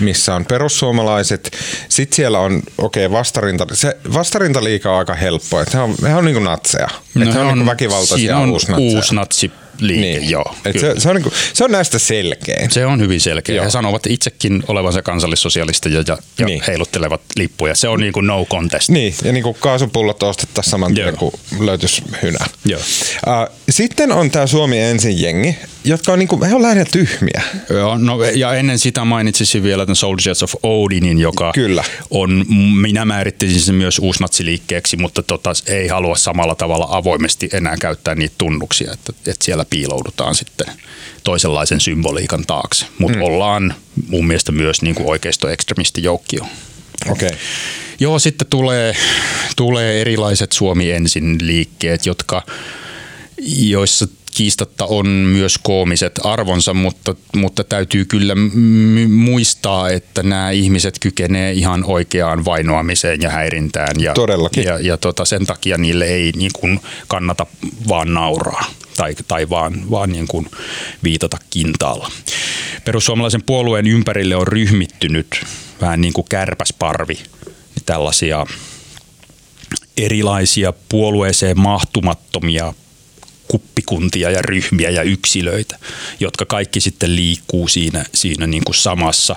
missä 0.00 0.34
on 0.34 0.46
perussuomalaiset. 0.46 1.56
Sitten 1.88 2.16
siellä 2.16 2.38
on, 2.38 2.62
okei, 2.78 3.06
okay, 3.06 3.18
vastarinta. 3.18 3.66
Se 3.72 3.96
vastarintaliika 4.14 4.92
on 4.92 4.98
aika 4.98 5.14
helppo. 5.14 5.60
Että 5.60 5.76
he 5.76 5.82
on, 5.82 5.94
he 6.02 6.14
on 6.14 6.24
niin 6.24 6.34
kuin 6.34 6.44
natseja. 6.44 6.88
No 7.14 7.22
että 7.22 7.34
he 7.34 7.40
on, 7.40 7.46
on 7.46 7.58
niin 7.58 7.66
väkivaltaisia 7.66 8.36
on 8.36 8.50
uusnatseja 8.50 9.52
liike, 9.80 10.00
niin. 10.00 10.30
joo. 10.30 10.54
Et 10.64 10.80
se, 10.80 10.94
se, 10.98 11.08
on 11.08 11.16
niinku, 11.16 11.32
se 11.52 11.64
on 11.64 11.70
näistä 11.70 11.98
selkeä. 11.98 12.68
Se 12.70 12.86
on 12.86 13.00
hyvin 13.00 13.20
selkeä. 13.20 13.54
Joo. 13.54 13.64
He 13.64 13.70
sanovat 13.70 14.06
itsekin 14.06 14.62
olevansa 14.68 15.02
kansallissosialisteja 15.02 16.04
ja, 16.06 16.18
ja 16.38 16.46
niin. 16.46 16.62
heiluttelevat 16.66 17.20
lippuja. 17.36 17.74
Se 17.74 17.88
on 17.88 18.00
niin 18.00 18.12
kuin 18.12 18.26
no 18.26 18.44
contest. 18.44 18.88
Niin, 18.88 19.14
ja 19.24 19.32
niin 19.32 19.42
kuin 19.42 19.56
kaasupullot 19.60 20.22
ostettaisiin 20.22 20.70
saman 20.70 20.94
tien, 20.94 21.16
kun 21.16 21.32
löytyisi 21.60 22.02
hynä. 22.22 22.38
Joo. 22.64 22.80
Uh, 22.80 23.56
sitten 23.70 24.12
on 24.12 24.30
tämä 24.30 24.46
Suomi 24.46 24.78
ensin 24.78 25.22
jengi, 25.22 25.56
jotka 25.84 26.12
on, 26.12 26.18
niin 26.18 26.28
kuin, 26.28 26.42
he 26.42 26.54
on 26.54 26.62
lähinnä 26.62 26.84
tyhmiä. 26.92 27.42
Joo, 27.70 27.98
no, 27.98 28.24
ja 28.24 28.54
ennen 28.54 28.78
sitä 28.78 29.04
mainitsisin 29.04 29.62
vielä 29.62 29.86
tämän 29.86 29.96
Soldiers 29.96 30.42
of 30.42 30.54
Odinin, 30.62 31.18
joka 31.18 31.52
Kyllä. 31.54 31.84
on, 32.10 32.44
minä 32.80 33.04
määrittelisin 33.04 33.60
sen 33.60 33.74
myös 33.74 33.98
uusnatsiliikkeeksi, 33.98 34.96
mutta 34.96 35.22
tota, 35.22 35.52
ei 35.66 35.88
halua 35.88 36.16
samalla 36.16 36.54
tavalla 36.54 36.86
avoimesti 36.90 37.48
enää 37.52 37.76
käyttää 37.80 38.14
niitä 38.14 38.34
tunnuksia, 38.38 38.92
että, 38.92 39.12
että 39.26 39.44
siellä 39.44 39.64
piiloudutaan 39.70 40.34
sitten 40.34 40.66
toisenlaisen 41.24 41.80
symboliikan 41.80 42.46
taakse. 42.46 42.86
Mutta 42.98 43.18
mm. 43.18 43.22
ollaan 43.22 43.74
mun 44.08 44.26
mielestä 44.26 44.52
myös 44.52 44.82
niin 44.82 44.94
kuin 44.94 45.08
oikeisto-ekstremistijoukkio. 45.08 46.46
Okay. 47.10 47.30
Joo, 48.00 48.18
sitten 48.18 48.46
tulee, 48.46 48.96
tulee 49.56 50.00
erilaiset 50.00 50.52
Suomi 50.52 50.90
ensin 50.90 51.38
liikkeet, 51.40 52.06
jotka, 52.06 52.42
joissa 53.58 54.08
kiistatta 54.40 54.84
on 54.84 55.06
myös 55.06 55.58
koomiset 55.62 56.20
arvonsa, 56.24 56.74
mutta, 56.74 57.14
mutta 57.36 57.64
täytyy 57.64 58.04
kyllä 58.04 58.34
m- 58.34 59.10
muistaa, 59.10 59.90
että 59.90 60.22
nämä 60.22 60.50
ihmiset 60.50 60.98
kykenee 60.98 61.52
ihan 61.52 61.84
oikeaan 61.84 62.44
vainoamiseen 62.44 63.20
ja 63.22 63.30
häirintään. 63.30 64.00
Ja, 64.00 64.14
Todellakin. 64.14 64.64
Ja, 64.64 64.78
ja 64.78 64.96
tota, 64.96 65.24
sen 65.24 65.46
takia 65.46 65.78
niille 65.78 66.04
ei 66.04 66.32
niin 66.36 66.50
kuin 66.60 66.80
kannata 67.08 67.46
vaan 67.88 68.14
nauraa 68.14 68.64
tai, 68.96 69.14
tai 69.28 69.48
vaan, 69.48 69.90
vaan 69.90 70.12
niin 70.12 70.26
kuin 70.26 70.50
viitata 71.04 71.36
kintaalla. 71.50 72.10
Perussuomalaisen 72.84 73.42
puolueen 73.42 73.86
ympärille 73.86 74.36
on 74.36 74.48
ryhmittynyt 74.48 75.46
vähän 75.80 76.00
niin 76.00 76.12
kuin 76.12 76.26
kärpäsparvi 76.28 77.18
tällaisia 77.86 78.46
erilaisia 79.96 80.72
puolueeseen 80.88 81.60
mahtumattomia 81.60 82.74
kuppikuntia 83.50 84.30
ja 84.30 84.42
ryhmiä 84.42 84.90
ja 84.90 85.02
yksilöitä, 85.02 85.78
jotka 86.20 86.44
kaikki 86.44 86.80
sitten 86.80 87.16
liikkuu 87.16 87.68
siinä, 87.68 88.04
siinä 88.14 88.46
niin 88.46 88.64
kuin 88.64 88.74
samassa 88.74 89.36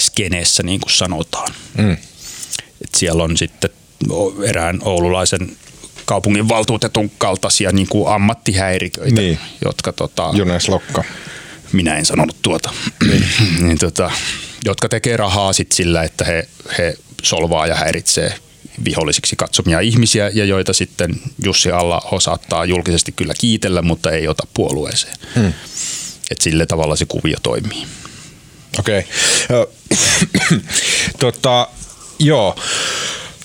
skeneessä, 0.00 0.62
niin 0.62 0.80
kuin 0.80 0.92
sanotaan. 0.92 1.52
Mm. 1.78 1.92
Et 2.80 2.94
siellä 2.96 3.22
on 3.22 3.36
sitten 3.36 3.70
erään 4.44 4.78
oululaisen 4.82 5.56
kaupungin 6.04 6.48
valtuutetun 6.48 7.10
kaltaisia 7.18 7.72
niin 7.72 7.88
kuin 7.88 8.14
ammattihäiriköitä, 8.14 9.20
niin. 9.20 9.38
jotka 9.64 9.92
tota, 9.92 10.30
Junes 10.34 10.68
Lokka. 10.68 11.04
Minä 11.72 11.96
en 11.96 12.06
sanonut 12.06 12.36
tuota. 12.42 12.70
Niin. 13.10 13.24
niin, 13.66 13.78
tota, 13.78 14.10
jotka 14.64 14.88
tekee 14.88 15.16
rahaa 15.16 15.52
sit 15.52 15.72
sillä, 15.72 16.02
että 16.02 16.24
he, 16.24 16.48
he 16.78 16.96
solvaa 17.22 17.66
ja 17.66 17.74
häiritsee 17.74 18.34
vihollisiksi 18.84 19.36
katsomia 19.36 19.80
ihmisiä 19.80 20.30
ja 20.34 20.44
joita 20.44 20.72
sitten 20.72 21.20
Jussi 21.44 21.70
alla 21.70 22.02
saattaa 22.20 22.64
julkisesti 22.64 23.12
kyllä 23.12 23.34
kiitellä, 23.40 23.82
mutta 23.82 24.10
ei 24.10 24.28
ota 24.28 24.46
puolueeseen. 24.54 25.16
Hmm. 25.34 25.52
Et 26.30 26.40
sille 26.40 26.66
tavalla 26.66 26.96
se 26.96 27.04
kuvio 27.04 27.36
toimii. 27.42 27.86
Okei. 28.78 29.04
Okay. 29.50 29.66
tota, 31.20 31.68
joo. 32.18 32.56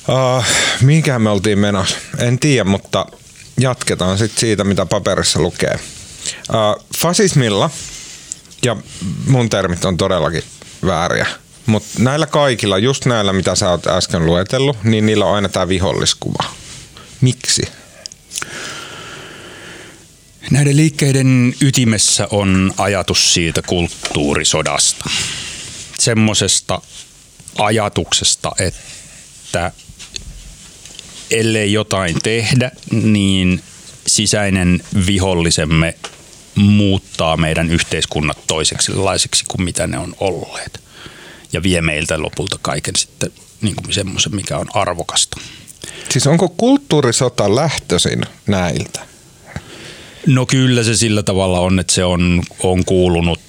Uh, 0.07 0.43
mihinkähän 0.81 1.21
me 1.21 1.29
oltiin 1.29 1.59
menossa? 1.59 1.97
En 2.17 2.39
tiedä, 2.39 2.63
mutta 2.63 3.05
jatketaan 3.59 4.17
sitten 4.17 4.39
siitä, 4.39 4.63
mitä 4.63 4.85
paperissa 4.85 5.39
lukee. 5.39 5.79
Uh, 6.49 6.85
fasismilla, 6.97 7.69
ja 8.65 8.75
mun 9.27 9.49
termit 9.49 9.85
on 9.85 9.97
todellakin 9.97 10.43
vääriä, 10.85 11.27
mutta 11.65 11.89
näillä 11.99 12.25
kaikilla, 12.25 12.77
just 12.77 13.05
näillä 13.05 13.33
mitä 13.33 13.55
sä 13.55 13.69
oot 13.69 13.87
äsken 13.87 14.25
luetellut, 14.25 14.83
niin 14.83 15.05
niillä 15.05 15.25
on 15.25 15.35
aina 15.35 15.49
tämä 15.49 15.67
viholliskuva. 15.67 16.43
Miksi? 17.21 17.61
Näiden 20.51 20.77
liikkeiden 20.77 21.53
ytimessä 21.61 22.27
on 22.31 22.73
ajatus 22.77 23.33
siitä 23.33 23.61
kulttuurisodasta. 23.61 25.09
Semmoisesta 25.99 26.81
ajatuksesta, 27.57 28.51
että 28.59 29.71
ellei 31.31 31.73
jotain 31.73 32.15
tehdä, 32.23 32.71
niin 32.91 33.63
sisäinen 34.07 34.83
vihollisemme 35.07 35.95
muuttaa 36.55 37.37
meidän 37.37 37.69
yhteiskunnat 37.69 38.37
toiseksi 38.47 38.91
kuin 39.47 39.63
mitä 39.63 39.87
ne 39.87 39.97
on 39.97 40.15
olleet 40.19 40.82
ja 41.53 41.63
vie 41.63 41.81
meiltä 41.81 42.21
lopulta 42.21 42.59
kaiken 42.61 42.95
sitten 42.95 43.31
niin 43.61 43.75
kuin 43.75 43.93
semmoisen, 43.93 44.35
mikä 44.35 44.57
on 44.57 44.67
arvokasta. 44.73 45.39
Siis 46.09 46.27
onko 46.27 46.49
kulttuurisota 46.49 47.55
lähtöisin 47.55 48.21
näiltä? 48.47 49.05
No 50.27 50.45
kyllä 50.45 50.83
se 50.83 50.95
sillä 50.95 51.23
tavalla 51.23 51.59
on, 51.59 51.79
että 51.79 51.93
se 51.93 52.03
on, 52.03 52.43
on 52.63 52.85
kuulunut 52.85 53.39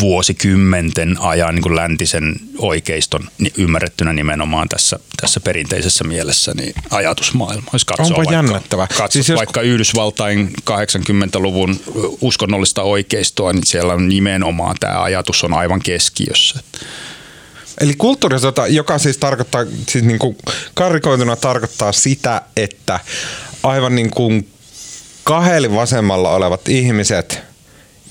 vuosikymmenten 0.00 1.16
ajan 1.20 1.54
niin 1.54 1.62
kuin 1.62 1.76
läntisen 1.76 2.34
oikeiston 2.58 3.28
ymmärrettynä 3.56 4.12
nimenomaan 4.12 4.68
tässä, 4.68 4.98
tässä 5.20 5.40
perinteisessä 5.40 6.04
mielessä 6.04 6.52
niin 6.54 6.74
ajatusmaailma. 6.90 7.70
Jos 7.72 7.84
katsoo 7.84 8.06
Onpa 8.06 8.16
vaikka, 8.16 8.34
jännittävä. 8.34 8.86
Katsot 8.86 9.12
siis 9.12 9.28
jos... 9.28 9.36
vaikka 9.36 9.60
Yhdysvaltain 9.60 10.52
80-luvun 10.70 11.80
uskonnollista 12.20 12.82
oikeistoa, 12.82 13.52
niin 13.52 13.66
siellä 13.66 13.92
on 13.92 14.08
nimenomaan 14.08 14.76
tämä 14.80 15.02
ajatus 15.02 15.44
on 15.44 15.54
aivan 15.54 15.80
keskiössä. 15.82 16.60
Eli 17.82 17.94
kulttuurisota, 17.98 18.66
joka 18.66 18.98
siis 18.98 19.18
tarkoittaa, 19.18 19.64
siis 19.88 20.04
niin 20.04 20.18
kuin 20.18 20.36
karikoituna 20.74 21.36
tarkoittaa 21.36 21.92
sitä, 21.92 22.42
että 22.56 23.00
aivan 23.62 23.94
niin 23.94 24.10
kuin 24.10 24.48
kahdeli 25.24 25.74
vasemmalla 25.74 26.30
olevat 26.30 26.68
ihmiset 26.68 27.40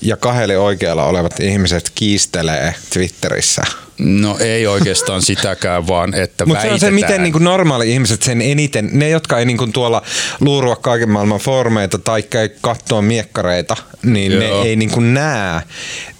ja 0.02 0.16
kahdeli 0.16 0.56
oikealla 0.56 1.04
olevat 1.04 1.40
ihmiset 1.40 1.92
kiistelee 1.94 2.74
Twitterissä. 2.92 3.62
No 4.04 4.36
ei 4.40 4.66
oikeastaan 4.66 5.22
sitäkään, 5.32 5.86
vaan 5.86 6.14
että 6.14 6.46
Mutta 6.46 6.62
se 6.62 6.70
on 6.70 6.80
se, 6.80 6.90
miten 6.90 7.22
niin 7.22 7.32
kuin 7.32 7.44
normaali 7.44 7.92
ihmiset 7.92 8.22
sen 8.22 8.42
eniten, 8.42 8.90
ne 8.92 9.08
jotka 9.08 9.38
ei 9.38 9.44
niin 9.44 9.56
kuin 9.56 9.72
tuolla 9.72 10.02
luurua 10.40 10.76
kaiken 10.76 11.10
maailman 11.10 11.40
formeita 11.40 11.98
tai 11.98 12.22
käy 12.22 12.48
katsoa 12.60 13.02
miekkareita, 13.02 13.76
niin 14.02 14.32
Joo. 14.32 14.40
ne 14.40 14.68
ei 14.68 14.76
niin 14.76 14.90
kuin 14.90 15.14
näe 15.14 15.60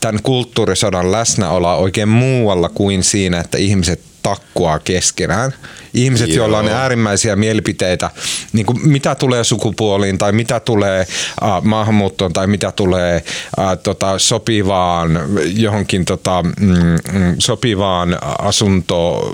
tämän 0.00 0.22
kulttuurisodan 0.22 1.12
läsnäoloa 1.12 1.76
oikein 1.76 2.08
muualla 2.08 2.68
kuin 2.68 3.02
siinä, 3.02 3.40
että 3.40 3.58
ihmiset 3.58 4.11
takkua 4.22 4.78
keskenään. 4.78 5.52
Ihmiset, 5.94 6.28
Joo. 6.28 6.36
joilla 6.36 6.58
on 6.58 6.68
äärimmäisiä 6.68 7.36
mielipiteitä, 7.36 8.10
niin 8.52 8.66
kuin 8.66 8.88
mitä 8.88 9.14
tulee 9.14 9.44
sukupuoliin 9.44 10.18
tai 10.18 10.32
mitä 10.32 10.60
tulee 10.60 11.00
äh, 11.00 11.62
maahanmuuttoon 11.62 12.32
tai 12.32 12.46
mitä 12.46 12.72
tulee 12.72 13.24
äh, 13.58 13.78
tota, 13.82 14.18
sopivaan 14.18 15.20
johonkin 15.56 16.04
tota, 16.04 16.42
mm, 16.42 16.76
mm 17.12 17.34
sopivaan 17.38 18.18
asunto 18.38 19.32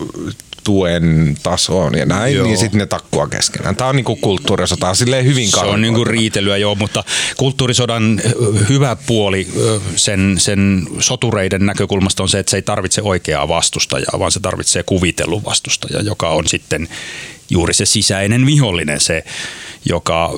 tuen 0.65 1.37
tasoon 1.43 1.99
ja 1.99 2.07
näin, 2.07 2.35
joo. 2.35 2.47
niin 2.47 2.59
sitten 2.59 2.79
ne 2.79 2.87
takkua 2.87 3.29
keskenään. 3.29 3.77
Tämä 3.77 3.91
on 3.91 3.97
niinku 3.97 4.17
kulttuurisota, 4.17 4.95
silleen 4.95 5.25
hyvin 5.25 5.51
Se 5.51 5.61
on 5.61 5.81
niinku 5.81 6.05
riitelyä 6.05 6.57
joo, 6.57 6.75
mutta 6.75 7.05
kulttuurisodan 7.37 8.21
hyvä 8.69 8.97
puoli 9.07 9.49
sen, 9.97 10.35
sen 10.39 10.87
sotureiden 10.99 11.67
näkökulmasta 11.67 12.23
on 12.23 12.29
se, 12.29 12.39
että 12.39 12.51
se 12.51 12.57
ei 12.57 12.63
tarvitse 12.63 13.03
oikeaa 13.03 13.49
vastustajaa, 13.49 14.19
vaan 14.19 14.33
se 14.33 14.41
tarvitsee 14.41 14.83
kuvitellun 14.83 15.45
vastustajaa, 15.45 16.03
joka 16.03 16.29
on 16.29 16.49
sitten 16.49 16.89
juuri 17.51 17.75
se 17.75 17.87
sisäinen 17.87 18.47
vihollinen, 18.47 19.01
se, 19.01 19.25
joka 19.85 20.33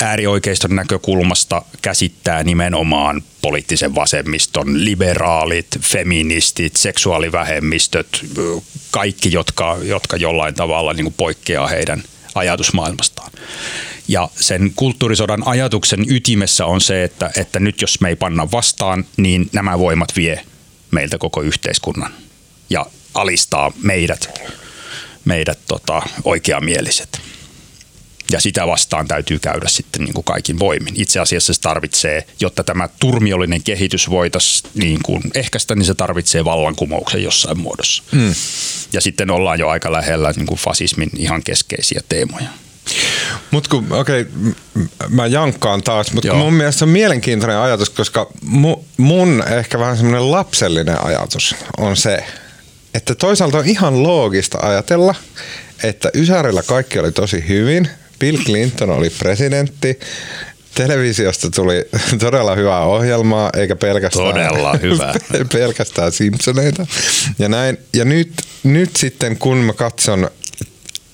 äärioikeiston 0.00 0.76
näkökulmasta 0.76 1.62
käsittää 1.82 2.44
nimenomaan 2.44 3.22
poliittisen 3.42 3.94
vasemmiston, 3.94 4.84
liberaalit, 4.84 5.66
feministit, 5.80 6.76
seksuaalivähemmistöt, 6.76 8.26
kaikki, 8.90 9.32
jotka, 9.32 9.78
jotka 9.82 10.16
jollain 10.16 10.54
tavalla 10.54 10.92
niin 10.92 11.04
kuin 11.04 11.14
poikkeaa 11.16 11.66
heidän 11.66 12.02
ajatusmaailmastaan. 12.34 13.32
Ja 14.08 14.28
sen 14.40 14.72
kulttuurisodan 14.76 15.42
ajatuksen 15.46 16.04
ytimessä 16.08 16.66
on 16.66 16.80
se, 16.80 17.04
että, 17.04 17.30
että 17.36 17.60
nyt 17.60 17.80
jos 17.80 18.00
me 18.00 18.08
ei 18.08 18.16
panna 18.16 18.50
vastaan, 18.52 19.04
niin 19.16 19.50
nämä 19.52 19.78
voimat 19.78 20.16
vie 20.16 20.44
meiltä 20.90 21.18
koko 21.18 21.42
yhteiskunnan 21.42 22.12
ja 22.70 22.86
alistaa 23.14 23.72
meidät, 23.82 24.40
meidät 25.24 25.58
tota, 25.68 26.02
oikeamieliset 26.24 27.20
ja 28.28 28.40
sitä 28.40 28.66
vastaan 28.66 29.08
täytyy 29.08 29.38
käydä 29.38 29.68
sitten 29.68 30.04
niin 30.04 30.14
kuin 30.14 30.24
kaikin 30.24 30.58
voimin. 30.58 30.94
Itse 31.00 31.20
asiassa 31.20 31.54
se 31.54 31.60
tarvitsee, 31.60 32.26
jotta 32.40 32.64
tämä 32.64 32.88
turmiollinen 33.00 33.62
kehitys 33.62 34.10
voitaisiin 34.10 34.70
niin 34.74 34.98
kuin 35.02 35.22
ehkäistä, 35.34 35.74
niin 35.74 35.86
se 35.86 35.94
tarvitsee 35.94 36.44
vallankumouksen 36.44 37.22
jossain 37.22 37.58
muodossa. 37.58 38.02
Mm. 38.12 38.34
Ja 38.92 39.00
sitten 39.00 39.30
ollaan 39.30 39.58
jo 39.58 39.68
aika 39.68 39.92
lähellä 39.92 40.32
niin 40.36 40.46
kuin 40.46 40.58
fasismin 40.58 41.10
ihan 41.16 41.42
keskeisiä 41.42 42.00
teemoja. 42.08 42.48
Mutta 43.50 43.70
kun, 43.70 43.86
okei, 43.92 44.20
okay, 44.20 44.86
mä 45.08 45.26
jankkaan 45.26 45.82
taas, 45.82 46.12
mutta 46.12 46.34
mun 46.34 46.52
mielestä 46.52 46.78
se 46.78 46.84
on 46.84 46.88
mielenkiintoinen 46.88 47.58
ajatus, 47.58 47.90
koska 47.90 48.30
mu, 48.42 48.84
mun 48.96 49.44
ehkä 49.58 49.78
vähän 49.78 49.96
semmoinen 49.96 50.30
lapsellinen 50.30 51.04
ajatus 51.04 51.54
on 51.78 51.96
se, 51.96 52.24
että 52.94 53.14
toisaalta 53.14 53.58
on 53.58 53.66
ihan 53.66 54.02
loogista 54.02 54.58
ajatella, 54.62 55.14
että 55.82 56.10
Ysärillä 56.14 56.62
kaikki 56.62 56.98
oli 56.98 57.12
tosi 57.12 57.44
hyvin, 57.48 57.88
Bill 58.18 58.38
Clinton 58.38 58.90
oli 58.90 59.10
presidentti. 59.10 60.00
Televisiosta 60.74 61.50
tuli 61.50 61.84
todella 62.18 62.54
hyvää 62.54 62.80
ohjelmaa, 62.80 63.50
eikä 63.56 63.76
pelkästään, 63.76 64.26
todella 64.26 64.74
hyvä. 64.82 65.14
pelkästään 65.52 66.12
Simpsoneita. 66.12 66.86
Ja, 67.38 67.48
näin. 67.48 67.78
ja 67.94 68.04
nyt, 68.04 68.32
nyt 68.62 68.96
sitten 68.96 69.36
kun 69.36 69.56
mä 69.56 69.72
katson 69.72 70.30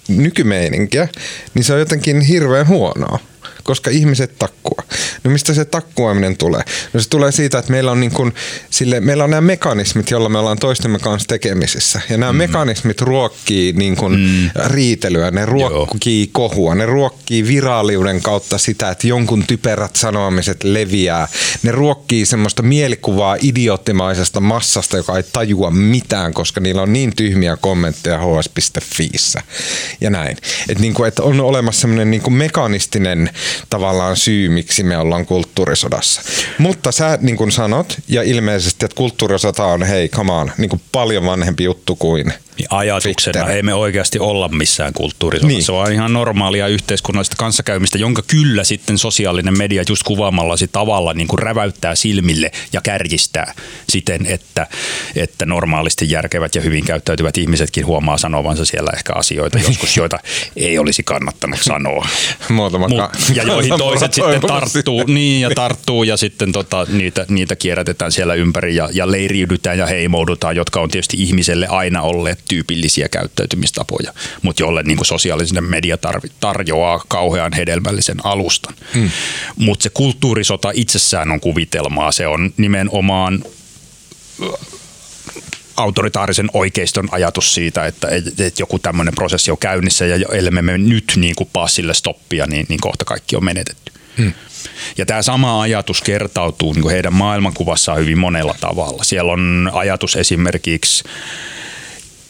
nykymeininkiä, 0.09 1.09
niin 1.55 1.65
se 1.65 1.73
on 1.73 1.79
jotenkin 1.79 2.21
hirveän 2.21 2.69
huonoa 2.69 3.19
koska 3.63 3.91
ihmiset 3.91 4.39
takkua. 4.39 4.83
No 5.25 5.31
mistä 5.31 5.55
se 5.55 5.65
takkuaminen 5.65 6.37
tulee? 6.37 6.63
No 6.93 7.01
se 7.01 7.09
tulee 7.09 7.33
siitä, 7.33 7.59
että 7.59 7.71
meillä 7.71 7.91
on, 7.91 8.01
niin 8.01 8.13
kuin, 8.13 8.35
sille, 8.71 9.01
meillä 9.01 9.25
on 9.25 9.31
nämä 9.31 9.41
mekanismit, 9.41 10.11
joilla 10.11 10.29
me 10.29 10.39
ollaan 10.39 10.59
toistemme 10.59 10.99
kanssa 10.99 11.29
tekemisissä. 11.29 12.01
Ja 12.11 12.19
nämä 12.19 12.33
mm. 12.33 12.39
mekanismit 12.39 13.01
ruokkii 13.01 13.73
niin 13.73 13.97
kuin 13.97 14.19
mm. 14.19 14.51
riitelyä, 14.67 15.31
ne 15.31 15.47
ruokkii 15.47 16.25
Joo. 16.25 16.31
kohua, 16.33 16.75
ne 16.75 16.87
ruokkii 16.87 17.47
viraaliuden 17.47 18.23
kautta 18.23 18.59
sitä, 18.59 18.91
että 18.91 19.07
jonkun 19.07 19.45
typerät 19.47 19.97
sanomiset 19.97 20.65
leviää. 20.65 21.29
Ne 21.63 21.73
ruokkii 21.73 22.27
semmoista 22.27 22.63
mielikuvaa 22.63 23.37
idioottimaisesta 23.43 24.41
massasta, 24.41 24.97
joka 24.97 25.17
ei 25.17 25.23
tajua 25.33 25.71
mitään, 25.71 26.35
koska 26.35 26.61
niillä 26.61 26.83
on 26.83 26.93
niin 26.93 27.17
tyhmiä 27.17 27.57
kommentteja 27.57 28.19
hs.fiissä 28.19 29.43
ja 30.01 30.11
näin. 30.11 30.37
Et 30.69 30.79
niin 30.79 30.95
kuin, 30.95 31.09
että 31.09 31.23
on 31.23 31.41
olemassa 31.41 31.81
semmoinen 31.81 32.11
niin 32.11 32.23
kuin 32.23 32.35
mekanistinen 32.35 33.31
tavallaan 33.71 34.17
syy, 34.17 34.49
miksi 34.49 34.83
me 34.83 34.99
ollaan 34.99 35.27
kulttuurisodassa. 35.27 36.23
Mutta 36.59 36.93
sä 36.93 37.19
niin 37.21 37.37
kuin 37.37 37.53
sanot, 37.53 37.99
ja 38.09 38.23
ilmeisesti, 38.23 38.85
että 38.85 38.97
kulttuurisota 38.97 39.65
on, 39.65 39.83
hei, 39.83 40.09
come 40.09 40.33
on, 40.33 40.53
niin 40.59 40.69
kuin 40.69 40.83
paljon 40.93 41.27
vanhempi 41.27 41.65
juttu 41.65 41.97
kuin 41.97 42.33
niin 42.59 42.67
ajatuksena 42.71 43.33
Twitter. 43.33 43.57
ei 43.57 43.63
me 43.63 43.75
oikeasti 43.75 44.19
olla 44.19 44.49
missään 44.49 44.93
kulttuurisodassa. 44.93 45.57
Niin. 45.57 45.65
Se 45.65 45.73
on 45.73 45.93
ihan 45.93 46.13
normaalia 46.13 46.69
yhteiskunnallista 46.69 47.37
kanssakäymistä, 47.39 47.99
jonka 47.99 48.23
kyllä 48.27 48.65
sitten 48.65 48.99
sosiaalinen 48.99 49.59
media 49.59 49.83
just 49.89 50.03
kuvaamallasi 50.03 50.69
tavalla 50.73 51.15
niin 51.15 51.29
kuin 51.29 51.39
räväyttää 51.39 51.95
silmille 51.95 52.51
ja 52.73 52.81
kärjistää 52.81 53.55
siten, 53.89 54.27
että, 54.27 54.67
että 55.17 55.47
normaalisti 55.47 56.11
järkevät 56.11 56.55
ja 56.55 56.61
hyvin 56.61 56.85
käyttäytyvät 56.85 57.39
ihmisetkin 57.39 57.87
huomaa 57.87 58.19
sanovansa 58.19 58.65
siellä 58.65 58.91
ehkä 58.97 59.13
asioita 59.13 59.59
joskus, 59.59 59.97
joita 59.97 60.19
ei 60.57 60.79
olisi 60.79 61.03
kannattanut 61.03 61.61
sanoa. 61.63 62.09
Muutama 62.49 62.89
Mut, 62.89 63.01
ja 63.43 63.53
joihin 63.53 63.78
toiset 63.78 64.14
sitten 64.14 64.40
tarttuu, 64.40 65.05
niin 65.07 65.40
ja 65.40 65.51
tarttuu 65.55 66.03
ja 66.05 66.16
sitten 66.16 66.53
tota, 66.53 66.86
niitä, 66.88 67.26
niitä 67.28 67.57
kierrätetään 67.57 68.12
siellä 68.12 68.34
ympäri 68.34 68.76
ja, 68.76 68.88
ja 68.93 69.11
leiriydytään 69.11 69.78
ja 69.78 69.86
heimoudutaan, 69.86 70.57
jotka 70.57 70.80
on 70.80 70.90
tietysti 70.90 71.16
ihmiselle 71.22 71.66
aina 71.66 72.03
olleet 72.03 72.38
tyypillisiä 72.49 73.09
käyttäytymistapoja, 73.09 74.12
mutta 74.43 74.62
jolle 74.62 74.82
niin 74.82 74.99
sosiaalinen 75.03 75.64
media 75.64 75.99
tarjoaa 76.40 77.05
kauhean 77.09 77.53
hedelmällisen 77.53 78.16
alustan. 78.24 78.74
Hmm. 78.95 79.11
Mutta 79.57 79.82
se 79.82 79.90
kulttuurisota 79.95 80.70
itsessään 80.74 81.30
on 81.30 81.40
kuvitelmaa, 81.40 82.12
se 82.12 82.26
on 82.26 82.53
nimenomaan 82.57 83.45
autoritaarisen 85.83 86.49
oikeiston 86.53 87.09
ajatus 87.11 87.55
siitä, 87.55 87.87
että, 87.87 88.09
että 88.09 88.62
joku 88.62 88.78
tämmöinen 88.78 89.14
prosessi 89.14 89.51
on 89.51 89.59
käynnissä 89.59 90.07
ja 90.07 90.26
ellei 90.33 90.51
me 90.51 90.78
nyt 90.78 91.12
niin 91.16 91.35
kuin 91.35 91.51
paa 91.53 91.68
sille 91.68 91.95
stoppia, 91.95 92.47
niin, 92.47 92.66
niin 92.68 92.80
kohta 92.80 93.05
kaikki 93.05 93.37
on 93.37 93.45
menetetty. 93.45 93.93
Hmm. 94.18 94.33
Ja 94.99 95.07
tämä 95.07 95.22
sama 95.22 95.62
ajatus 95.62 96.03
kertautuu 96.03 96.72
niin 96.72 96.83
kuin 96.83 96.93
heidän 96.93 97.14
maailmankuvassaan 97.14 97.99
hyvin 97.99 98.18
monella 98.18 98.55
tavalla. 98.61 99.05
Siellä 99.05 99.33
on 99.33 99.70
ajatus 99.72 100.16
esimerkiksi 100.16 101.05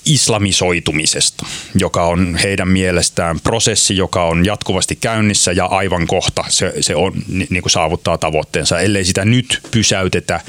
islamisoitumisesta, 0.04 1.46
joka 1.74 2.04
on 2.06 2.38
heidän 2.42 2.68
mielestään 2.68 3.40
prosessi, 3.40 3.96
joka 3.96 4.24
on 4.24 4.46
jatkuvasti 4.46 4.96
käynnissä 4.96 5.52
ja 5.52 5.66
aivan 5.66 6.06
kohta 6.06 6.44
se, 6.48 6.72
se 6.80 6.96
on, 6.96 7.12
niin 7.28 7.62
kuin 7.62 7.70
saavuttaa 7.70 8.18
tavoitteensa. 8.18 8.80
Ellei 8.80 9.04
sitä 9.04 9.24
nyt 9.24 9.60
pysäytetä 9.70 10.40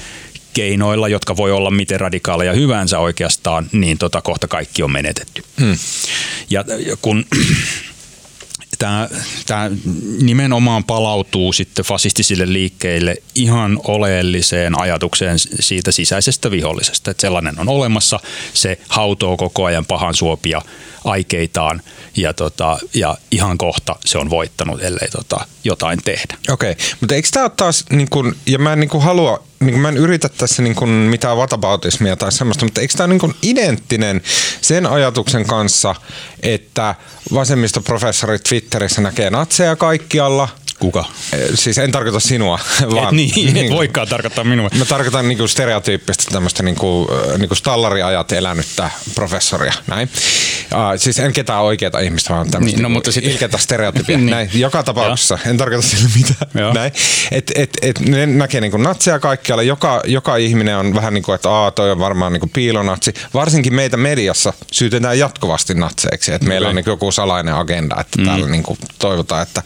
keinoilla, 0.53 1.07
jotka 1.07 1.37
voi 1.37 1.51
olla 1.51 1.71
miten 1.71 1.99
radikaaleja 1.99 2.53
hyvänsä 2.53 2.99
oikeastaan, 2.99 3.69
niin 3.71 3.97
tota, 3.97 4.21
kohta 4.21 4.47
kaikki 4.47 4.83
on 4.83 4.91
menetetty. 4.91 5.43
Hmm. 5.59 5.77
Ja 6.49 6.65
kun 7.01 7.25
tämä, 8.79 9.09
tämä 9.45 9.71
nimenomaan 10.21 10.83
palautuu 10.83 11.53
sitten 11.53 11.85
fasistisille 11.85 12.53
liikkeille 12.53 13.15
ihan 13.35 13.79
oleelliseen 13.83 14.81
ajatukseen 14.81 15.39
siitä 15.39 15.91
sisäisestä 15.91 16.51
vihollisesta, 16.51 17.11
että 17.11 17.21
sellainen 17.21 17.59
on 17.59 17.69
olemassa, 17.69 18.19
se 18.53 18.79
hautoo 18.87 19.37
koko 19.37 19.65
ajan 19.65 19.85
pahan 19.85 20.15
suopia 20.15 20.61
aikeitaan 21.03 21.81
ja, 22.17 22.33
tota, 22.33 22.77
ja 22.93 23.17
ihan 23.31 23.57
kohta 23.57 23.95
se 24.05 24.17
on 24.17 24.29
voittanut, 24.29 24.83
ellei 24.83 25.09
tota, 25.11 25.45
jotain 25.63 25.99
tehdä. 26.05 26.37
Okei, 26.49 26.71
okay. 26.71 26.85
mutta 27.01 27.15
eikö 27.15 27.27
tämä 27.31 27.49
taas, 27.49 27.85
niin 27.89 28.09
kun, 28.09 28.35
ja 28.45 28.59
mä 28.59 28.73
en 28.73 28.79
niin 28.79 29.01
halua 29.01 29.43
niin 29.59 29.79
mä 29.79 29.89
en 29.89 29.97
yritä 29.97 30.29
tässä 30.29 30.61
niin 30.61 30.75
kuin 30.75 30.89
mitään 30.89 31.37
vatabautismia 31.37 32.15
tai 32.15 32.31
semmoista, 32.31 32.65
mutta 32.65 32.81
eikö 32.81 32.93
tämä 32.97 33.07
niin 33.07 33.35
identtinen 33.41 34.21
sen 34.61 34.85
ajatuksen 34.85 35.47
kanssa, 35.47 35.95
että 36.41 36.95
vasemmistoprofessori 37.33 38.39
Twitterissä 38.39 39.01
näkee 39.01 39.29
natseja 39.29 39.75
kaikkialla– 39.75 40.49
Kuka? 40.83 41.05
Siis 41.55 41.77
en 41.77 41.91
tarkoita 41.91 42.19
sinua, 42.19 42.59
vaan... 42.95 43.05
Et 43.05 43.11
niin, 43.11 43.53
niin, 43.53 43.65
et 43.65 43.71
voikaan 43.71 44.07
tarkoittaa 44.07 44.43
minua. 44.43 44.69
Mä 44.77 44.85
tarkoitan 44.85 45.27
niinku 45.27 45.47
stereotyyppistä 45.47 46.23
tämmöistä 46.31 46.63
niinku, 46.63 47.07
niinku 47.37 47.55
stallariajat 47.55 48.31
elänyttä 48.31 48.89
professoria, 49.15 49.73
näin. 49.87 50.09
Uh, 50.73 50.79
siis 50.97 51.19
en 51.19 51.33
ketään 51.33 51.61
oikeita 51.61 51.99
ihmistä, 51.99 52.33
vaan 52.33 52.51
tämmöistä 52.51 52.77
niin, 52.77 52.83
no, 52.83 52.89
mutta 52.89 53.11
sit... 53.11 53.23
ilkeitä 53.23 53.57
stereotypia. 53.57 54.17
niin. 54.23 54.29
näin. 54.29 54.49
Joka 54.53 54.83
tapauksessa, 54.83 55.39
en 55.45 55.57
tarkoita 55.57 55.87
sillä 55.87 56.09
mitään. 56.17 56.73
Näin. 56.73 56.91
Et, 57.31 57.51
et, 57.55 57.69
et, 57.81 57.99
ne 57.99 58.25
näkee 58.25 58.61
niinku 58.61 58.77
natseja 58.77 59.19
kaikkialla. 59.19 59.63
Joka, 59.63 60.01
joka 60.05 60.35
ihminen 60.35 60.77
on 60.77 60.95
vähän 60.95 61.13
niin 61.13 61.23
kuin, 61.23 61.35
että 61.35 61.49
Aa, 61.49 61.71
toi 61.71 61.91
on 61.91 61.99
varmaan 61.99 62.33
niinku 62.33 62.49
piilonatsi. 62.53 63.13
Varsinkin 63.33 63.73
meitä 63.73 63.97
mediassa 63.97 64.53
syytetään 64.71 65.19
jatkuvasti 65.19 65.73
natseiksi. 65.73 66.33
Että 66.33 66.47
meillä 66.47 66.69
on 66.69 66.75
niinku 66.75 66.89
joku 66.89 67.11
salainen 67.11 67.55
agenda, 67.55 67.95
että 68.01 68.17
mm. 68.17 68.25
täällä 68.25 68.47
niinku 68.47 68.77
toivotaan, 68.99 69.43
että 69.43 69.63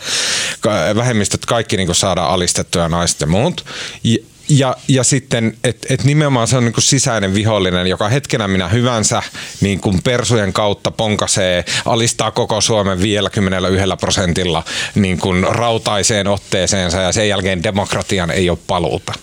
vähemmistöt 1.07 1.45
kaikki 1.45 1.77
niin 1.77 1.87
kuin 1.87 1.95
saadaan 1.95 2.29
alistettua 2.29 2.89
naiset 2.89 3.21
ja 3.21 3.27
muut. 3.27 3.65
Ja, 4.03 4.17
ja, 4.49 4.75
ja 4.87 5.03
sitten, 5.03 5.57
että 5.63 5.93
et 5.93 6.03
nimenomaan 6.03 6.47
se 6.47 6.57
on 6.57 6.65
niin 6.65 6.73
kuin 6.73 6.83
sisäinen 6.83 7.33
vihollinen, 7.33 7.87
joka 7.87 8.09
hetkenä 8.09 8.47
minä 8.47 8.67
hyvänsä 8.67 9.23
niin 9.61 9.79
kuin 9.79 10.01
persujen 10.03 10.53
kautta 10.53 10.91
ponkasee, 10.91 11.65
alistaa 11.85 12.31
koko 12.31 12.61
Suomen 12.61 13.01
vielä 13.01 13.29
11 13.29 13.97
prosentilla 13.97 14.63
niin 14.95 15.19
kuin 15.19 15.43
rautaiseen 15.43 16.27
otteeseensa 16.27 17.01
ja 17.01 17.11
sen 17.11 17.29
jälkeen 17.29 17.63
demokratian 17.63 18.31
ei 18.31 18.49
ole 18.49 18.57
paluuta. 18.67 19.13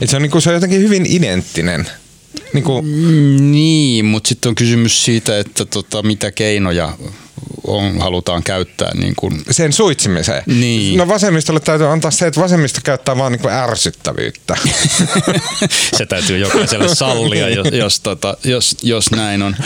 Et 0.00 0.10
se, 0.10 0.16
on, 0.16 0.22
niin 0.22 0.30
kuin, 0.30 0.42
se 0.42 0.50
on 0.50 0.54
jotenkin 0.54 0.80
hyvin 0.80 1.06
identtinen. 1.06 1.86
Niin, 2.52 2.64
kuin... 2.64 2.84
niin 3.52 4.04
mutta 4.04 4.28
sitten 4.28 4.48
on 4.48 4.54
kysymys 4.54 5.04
siitä, 5.04 5.38
että 5.38 5.64
tota, 5.64 6.02
mitä 6.02 6.32
keinoja 6.32 6.92
on, 7.66 7.98
halutaan 7.98 8.42
käyttää. 8.42 8.90
Niin 8.94 9.14
kuin... 9.16 9.42
Sen 9.50 9.72
suitsimiseen? 9.72 10.42
Niin. 10.46 10.98
No 10.98 11.08
vasemmistolle 11.08 11.60
täytyy 11.60 11.86
antaa 11.86 12.10
se, 12.10 12.26
että 12.26 12.40
vasemmisto 12.40 12.80
käyttää 12.84 13.18
vaan 13.18 13.32
niin 13.32 13.40
kuin 13.40 13.54
ärsyttävyyttä. 13.54 14.56
se 15.98 16.06
täytyy 16.06 16.38
jokaiselle 16.38 16.94
sallia, 16.94 17.48
jos, 17.48 17.66
jos, 17.72 18.00
tota, 18.00 18.36
jos, 18.44 18.76
jos 18.82 19.10
näin 19.10 19.42
on. 19.42 19.56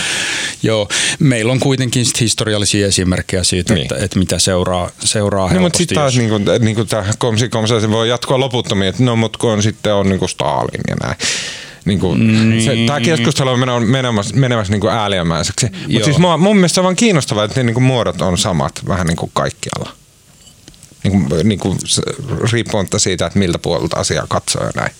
Joo, 0.62 0.88
meillä 1.18 1.52
on 1.52 1.60
kuitenkin 1.60 2.06
sit 2.06 2.20
historiallisia 2.20 2.86
esimerkkejä 2.86 3.44
siitä, 3.44 3.74
niin. 3.74 3.82
että, 3.82 4.04
että 4.04 4.18
mitä 4.18 4.38
seuraa, 4.38 4.90
seuraa 5.04 5.52
no, 5.52 5.60
mutta 5.60 5.76
sitten 5.76 5.94
taas 5.94 6.14
jos... 6.14 6.18
niin 6.18 6.30
kuin, 6.30 6.44
niin 6.64 6.76
kuin 6.76 6.88
tämä 6.88 7.04
komsi, 7.18 7.48
komsi, 7.48 7.80
se 7.80 7.90
voi 7.90 8.08
jatkua 8.08 8.40
loputtomiin, 8.40 8.88
että 8.88 9.02
no 9.02 9.16
mutta 9.16 9.38
kun 9.38 9.62
sitten 9.62 9.94
on 9.94 10.08
niin 10.08 10.18
kuin 10.18 10.28
Stalin 10.28 10.80
ja 10.88 10.96
näin 11.02 11.16
niin 11.84 12.00
kuin, 12.00 12.50
niin. 12.50 12.64
se, 12.64 12.76
tämä 12.86 13.00
keskustelu 13.00 13.50
on 13.50 13.84
menemässä, 13.86 14.36
menemässä 14.36 14.72
niin 14.72 14.80
kuin 14.80 14.92
ääliömäiseksi. 14.92 15.66
Mutta 15.88 16.04
siis 16.04 16.18
mua, 16.18 16.36
mun 16.36 16.56
mielestä 16.56 16.74
se 16.74 16.80
on 16.80 16.84
vaan 16.84 16.96
kiinnostavaa, 16.96 17.44
että 17.44 17.60
ne 17.60 17.64
niin 17.64 17.74
kuin 17.74 17.84
muodot 17.84 18.20
on 18.20 18.38
samat 18.38 18.82
vähän 18.88 19.06
niin 19.06 19.16
kuin 19.16 19.30
kaikkialla. 19.34 19.92
Niin 21.04 21.28
kuin, 21.28 21.48
niin 21.48 21.58
kuin, 21.58 21.78
riippumatta 22.52 22.98
siitä, 22.98 23.26
että 23.26 23.38
miltä 23.38 23.58
puolelta 23.58 23.96
asiaa 23.96 24.26
katsoo 24.28 24.64
ja 24.64 24.70
näin. 24.76 24.92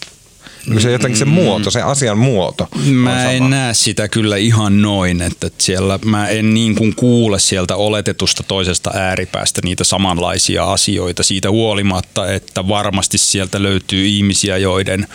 Se 0.79 0.93
jotenkin 0.93 1.19
se 1.19 1.25
muoto, 1.25 1.71
se 1.71 1.83
asian 1.83 2.19
muoto. 2.19 2.69
Mä 2.85 3.31
en 3.31 3.51
näe 3.51 3.75
sitä 3.75 4.09
kyllä 4.09 4.37
ihan 4.37 4.83
noin, 4.83 5.23
että 5.23 5.51
siellä 5.59 5.99
mä 6.05 6.29
en 6.29 6.55
niin 6.55 6.75
kuin 6.75 6.95
kuule 6.95 7.39
sieltä 7.39 7.77
oletetusta 7.77 8.43
toisesta 8.43 8.91
ääripäästä 8.95 9.61
niitä 9.65 9.85
samanlaisia 9.85 10.73
asioita 10.73 11.23
siitä 11.23 11.51
huolimatta, 11.51 12.33
että 12.33 12.69
varmasti 12.69 13.19
sieltä 13.19 13.63
löytyy 13.63 14.07
ihmisiä, 14.07 14.57
joiden, 14.57 15.07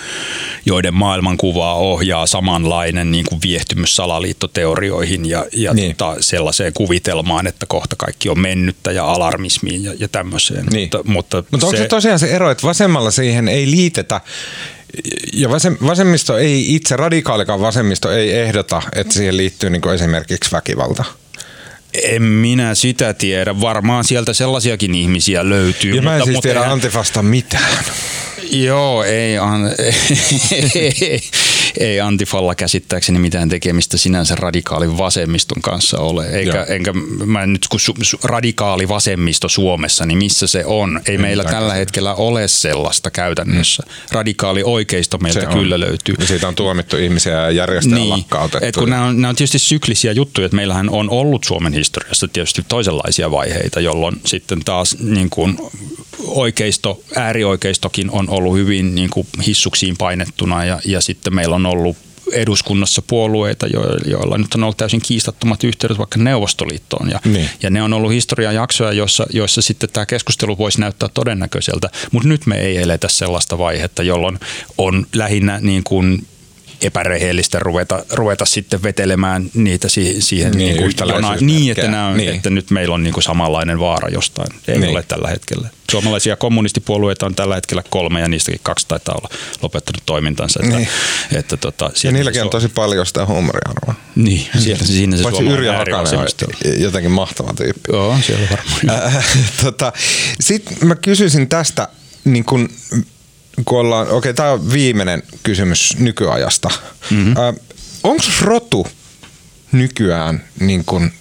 joiden 0.66 0.94
maailmankuvaa 0.94 1.76
ohjaa 1.76 2.28
samanlainen 2.28 3.12
niin 3.12 3.26
kuin 3.30 3.42
viehtymys 3.44 3.96
salaliittoteorioihin 3.96 5.30
ja, 5.30 5.46
ja 5.54 5.74
niin. 5.74 5.96
tota, 5.96 6.16
sellaiseen 6.20 6.74
kuvitelmaan, 6.74 7.48
että 7.48 7.66
kohta 7.66 7.96
kaikki 7.96 8.30
on 8.30 8.40
mennyttä 8.40 8.92
ja 8.92 9.06
alarmismiin 9.06 9.84
ja, 9.84 9.94
ja 10.00 10.08
tämmöiseen. 10.08 10.66
Niin. 10.66 10.90
Mutta, 10.94 11.12
mutta, 11.12 11.44
mutta 11.52 11.66
onko 11.66 11.78
se 11.78 11.88
tosiaan 11.88 12.20
se 12.20 12.28
ero, 12.28 12.52
että 12.52 12.68
vasemmalla 12.68 13.12
siihen 13.12 13.48
ei 13.48 13.72
liitetä 13.72 14.22
ja 15.34 15.50
vasemmisto 15.86 16.38
ei 16.38 16.76
itse, 16.76 16.96
radikaalikaan 16.96 17.62
vasemmisto 17.62 18.12
ei 18.12 18.32
ehdota, 18.32 18.82
että 18.96 19.14
siihen 19.14 19.38
liittyy 19.38 19.70
niin 19.70 19.90
esimerkiksi 19.94 20.52
väkivalta. 20.52 21.04
En 22.04 22.22
minä 22.24 22.76
sitä 22.76 23.14
tiedä. 23.14 23.62
Varmaan 23.62 24.04
sieltä 24.04 24.34
sellaisiakin 24.34 24.96
ihmisiä 24.96 25.50
löytyy. 25.50 25.92
Ja 25.92 25.96
mutta, 25.96 26.10
mä 26.10 26.16
en 26.16 26.24
siis 26.24 26.36
mutta 26.36 26.48
tiedä 26.48 26.60
eihän... 26.60 26.74
Antifasta 26.74 27.24
mitään. 27.24 27.86
Joo, 28.52 29.04
ei, 29.04 29.38
an, 29.38 29.62
ei, 31.80 32.00
Antifalla 32.00 32.56
käsittääkseni 32.56 33.20
mitään 33.20 33.50
tekemistä 33.50 33.98
sinänsä 33.98 34.36
radikaalin 34.36 34.98
vasemmiston 34.98 35.62
kanssa 35.62 36.00
ole. 36.00 36.30
Eikä, 36.30 36.64
enkä 36.64 36.94
mä 37.26 37.46
nyt 37.46 37.68
kun 37.68 37.80
su, 37.80 37.94
su, 38.02 38.18
radikaali 38.24 38.88
vasemmisto 38.88 39.50
Suomessa, 39.50 40.06
niin 40.06 40.18
missä 40.18 40.48
se 40.48 40.66
on? 40.66 41.02
Ei, 41.06 41.12
ei 41.12 41.18
meillä 41.18 41.44
tällä 41.44 41.74
se. 41.74 41.80
hetkellä 41.80 42.14
ole 42.14 42.48
sellaista 42.48 43.12
käytännössä. 43.12 43.84
Mm. 43.86 43.92
Radikaali 44.12 44.64
oikeisto 44.64 45.18
meiltä 45.18 45.40
se 45.40 45.46
kyllä 45.46 45.76
on. 45.76 45.82
löytyy. 45.82 46.16
Ja 46.20 46.28
siitä 46.28 46.48
on 46.48 46.56
tuomittu 46.56 46.98
ihmisiä 46.98 47.34
ja 47.34 47.52
järjestöjä 47.52 47.96
niin. 47.96 48.10
lakkautettu. 48.10 48.68
Et 48.68 48.76
kun 48.76 48.90
nämä 48.90 49.06
on, 49.06 49.22
nämä 49.22 49.30
on 49.30 49.36
tietysti 49.36 49.60
syklisiä 49.60 50.12
juttuja, 50.12 50.46
että 50.46 50.56
meillähän 50.56 50.90
on 50.90 51.10
ollut 51.10 51.44
Suomen 51.44 51.74
historiassa 51.74 52.28
tietysti 52.28 52.66
toisenlaisia 52.68 53.32
vaiheita, 53.32 53.80
jolloin 53.80 54.22
sitten 54.26 54.60
taas 54.66 54.98
niin 55.00 55.30
kuin 55.30 55.58
oikeisto, 56.28 57.02
äärioikeistokin 57.16 58.12
on 58.12 58.30
ollut 58.30 58.58
hyvin 58.58 58.96
niin 58.96 59.10
kuin 59.10 59.28
hissuksiin 59.48 59.98
painettuna 59.98 60.66
ja, 60.66 60.80
ja 60.86 61.02
sitten 61.02 61.36
meillä 61.36 61.56
on 61.56 61.66
ollut 61.70 61.98
eduskunnassa 62.34 63.02
puolueita, 63.02 63.68
joilla 64.06 64.38
nyt 64.38 64.54
on 64.56 64.64
ollut 64.64 64.78
täysin 64.78 65.02
kiistattomat 65.02 65.64
yhteydet 65.64 65.98
vaikka 65.98 66.20
Neuvostoliittoon. 66.20 67.10
Ja, 67.10 67.20
niin. 67.26 67.50
ja 67.62 67.70
ne 67.70 67.82
on 67.82 67.94
ollut 67.94 68.12
historian 68.12 68.56
jaksoja, 68.56 68.92
joissa, 68.92 69.26
joissa 69.34 69.62
sitten 69.62 69.90
tämä 69.94 70.06
keskustelu 70.06 70.58
voisi 70.58 70.80
näyttää 70.80 71.10
todennäköiseltä. 71.14 71.90
Mutta 72.12 72.30
nyt 72.30 72.46
me 72.46 72.60
ei 72.60 72.78
eletä 72.78 73.08
sellaista 73.08 73.58
vaihetta, 73.58 74.04
jolloin 74.04 74.40
on 74.78 75.06
lähinnä 75.14 75.60
niin 75.62 75.84
kuin 75.84 76.28
epärehellistä 76.82 77.60
ruveta, 77.60 78.06
ruveta 78.12 78.46
sitten 78.46 78.84
vetelemään 78.84 79.50
niitä 79.54 79.90
siihen, 79.90 80.22
siihen 80.22 80.52
niin, 80.52 80.78
niin, 80.78 80.96
kuin 80.96 81.10
jona, 81.10 81.36
niin, 81.36 81.72
että, 81.72 81.88
nämä, 81.88 82.14
niin. 82.14 82.36
että 82.36 82.50
nyt 82.50 82.72
meillä 82.72 82.96
on 82.96 83.04
niin 83.04 83.14
kuin 83.14 83.24
samanlainen 83.24 83.80
vaara 83.80 84.10
jostain. 84.10 84.48
Ei 84.68 84.80
niin. 84.80 84.92
ole 84.92 85.04
tällä 85.08 85.28
hetkellä. 85.28 85.70
Suomalaisia 85.92 86.36
kommunistipuolueita 86.36 87.26
on 87.26 87.36
tällä 87.36 87.56
hetkellä 87.56 87.84
kolme 87.90 88.20
ja 88.20 88.28
niistäkin 88.28 88.60
kaksi 88.64 88.88
taitaa 88.88 89.16
olla 89.16 89.30
lopettanut 89.62 90.04
toimintansa. 90.06 90.60
Että, 90.64 90.78
niin. 90.78 90.90
että, 91.34 91.58
tota, 91.58 91.92
ja 92.04 92.12
niilläkin 92.12 92.42
on 92.42 92.50
tosi 92.50 92.68
paljon 92.68 93.06
sitä 93.06 93.26
huumoriarvoa. 93.26 93.96
Niin, 94.16 94.48
siellä, 94.60 94.86
siinä 94.86 95.18
se 95.18 95.24
Paitsi 95.24 95.44
Yrjö 95.44 95.78
Hakanen 95.78 96.20
on 96.20 96.28
jotenkin 96.78 97.12
mahtava 97.12 97.54
tyyppi. 97.54 97.92
Joo, 97.92 98.18
siellä 98.26 98.48
varmaan. 98.52 99.24
tota, 99.64 99.94
Sitten 100.40 100.88
mä 100.88 100.96
kysyisin 100.96 101.50
tästä, 101.50 101.88
niin 102.26 102.46
kun 102.46 102.70
kun 103.66 103.80
ollaan, 103.80 104.08
okei 104.08 104.18
okay, 104.18 104.34
tämä 104.34 104.52
on 104.52 104.72
viimeinen 104.72 105.24
kysymys 105.44 105.96
nykyajasta. 106.00 106.70
Mm-hmm. 107.12 107.38
Äh, 107.38 107.56
Onko 108.04 108.24
rotu 108.42 108.88
nykyään 109.72 110.44
niin 110.60 110.86
kun 110.86 111.12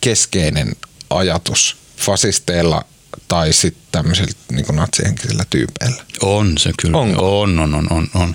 keskeinen 0.00 0.76
ajatus 1.10 1.76
fasisteilla 1.96 2.84
tai 3.28 3.52
sitten 3.52 3.82
tämmöisillä 3.92 4.32
niin 4.52 4.66
natsihenkisillä 4.72 5.44
tyypeillä? 5.50 6.04
On 6.22 6.58
se 6.58 6.70
kyllä. 6.82 6.98
Onko? 6.98 7.40
On, 7.40 7.58
on, 7.58 7.74
on, 7.74 7.92
on, 7.92 8.08
on. 8.14 8.34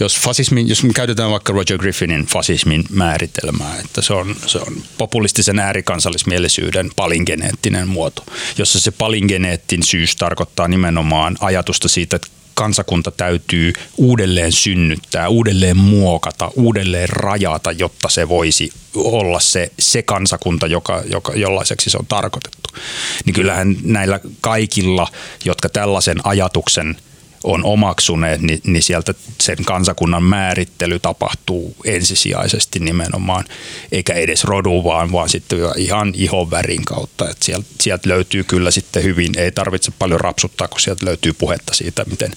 Jos, 0.00 0.18
fasismi, 0.18 0.64
jos 0.68 0.82
me 0.82 0.92
käytetään 0.92 1.30
vaikka 1.30 1.52
Roger 1.52 1.78
Griffinin 1.78 2.26
fasismin 2.26 2.84
määritelmää, 2.90 3.76
että 3.84 4.02
se 4.02 4.12
on, 4.12 4.36
se 4.46 4.58
on 4.58 4.82
populistisen 4.98 5.58
äärikansallismielisyyden 5.58 6.90
palingeneettinen 6.96 7.88
muoto, 7.88 8.24
jossa 8.58 8.80
se 8.80 8.90
palingeneettisyys 8.90 10.16
tarkoittaa 10.16 10.68
nimenomaan 10.68 11.36
ajatusta 11.40 11.88
siitä, 11.88 12.16
että 12.16 12.28
kansakunta 12.60 13.10
täytyy 13.10 13.72
uudelleen 13.96 14.52
synnyttää, 14.52 15.28
uudelleen 15.28 15.76
muokata, 15.76 16.50
uudelleen 16.56 17.08
rajata, 17.08 17.72
jotta 17.72 18.08
se 18.08 18.28
voisi 18.28 18.72
olla 18.94 19.40
se, 19.40 19.72
se 19.78 20.02
kansakunta, 20.02 20.66
joka, 20.66 21.02
joka, 21.12 21.32
jollaiseksi 21.34 21.90
se 21.90 21.98
on 21.98 22.06
tarkoitettu. 22.06 22.70
Niin 23.24 23.34
kyllähän 23.34 23.76
näillä 23.82 24.20
kaikilla, 24.40 25.08
jotka 25.44 25.68
tällaisen 25.68 26.18
ajatuksen– 26.24 26.96
on 27.44 27.64
omaksuneet, 27.64 28.40
niin, 28.40 28.60
niin 28.66 28.82
sieltä 28.82 29.14
sen 29.40 29.64
kansakunnan 29.64 30.22
määrittely 30.22 30.98
tapahtuu 30.98 31.76
ensisijaisesti 31.84 32.78
nimenomaan, 32.78 33.44
eikä 33.92 34.14
edes 34.14 34.44
rodu 34.44 34.84
vaan, 34.84 35.12
vaan 35.12 35.28
sitten 35.28 35.58
ihan 35.76 36.12
ihon 36.16 36.50
värin 36.50 36.84
kautta. 36.84 37.30
Että 37.30 37.44
sieltä, 37.44 37.66
sieltä 37.80 38.08
löytyy 38.08 38.44
kyllä 38.44 38.70
sitten 38.70 39.02
hyvin, 39.02 39.38
ei 39.38 39.52
tarvitse 39.52 39.92
paljon 39.98 40.20
rapsuttaa, 40.20 40.68
kun 40.68 40.80
sieltä 40.80 41.06
löytyy 41.06 41.32
puhetta 41.32 41.74
siitä, 41.74 42.04
miten 42.10 42.32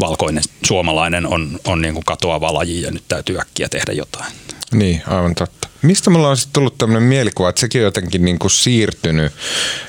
valkoinen 0.00 0.42
suomalainen 0.64 1.26
on, 1.26 1.60
on 1.64 1.82
niin 1.82 1.94
kuin 1.94 2.04
katoava 2.04 2.54
laji 2.54 2.82
ja 2.82 2.90
nyt 2.90 3.04
täytyy 3.08 3.38
äkkiä 3.40 3.68
tehdä 3.68 3.92
jotain. 3.92 4.32
Niin, 4.74 5.02
aivan 5.06 5.34
totta. 5.34 5.68
Mistä 5.82 6.10
mulla 6.10 6.28
on 6.28 6.36
sitten 6.36 6.52
tullut 6.52 6.78
tämmöinen 6.78 7.08
mielikuva, 7.08 7.48
että 7.48 7.60
sekin 7.60 7.80
on 7.80 7.84
jotenkin 7.84 8.24
niinku 8.24 8.48
siirtynyt, 8.48 9.32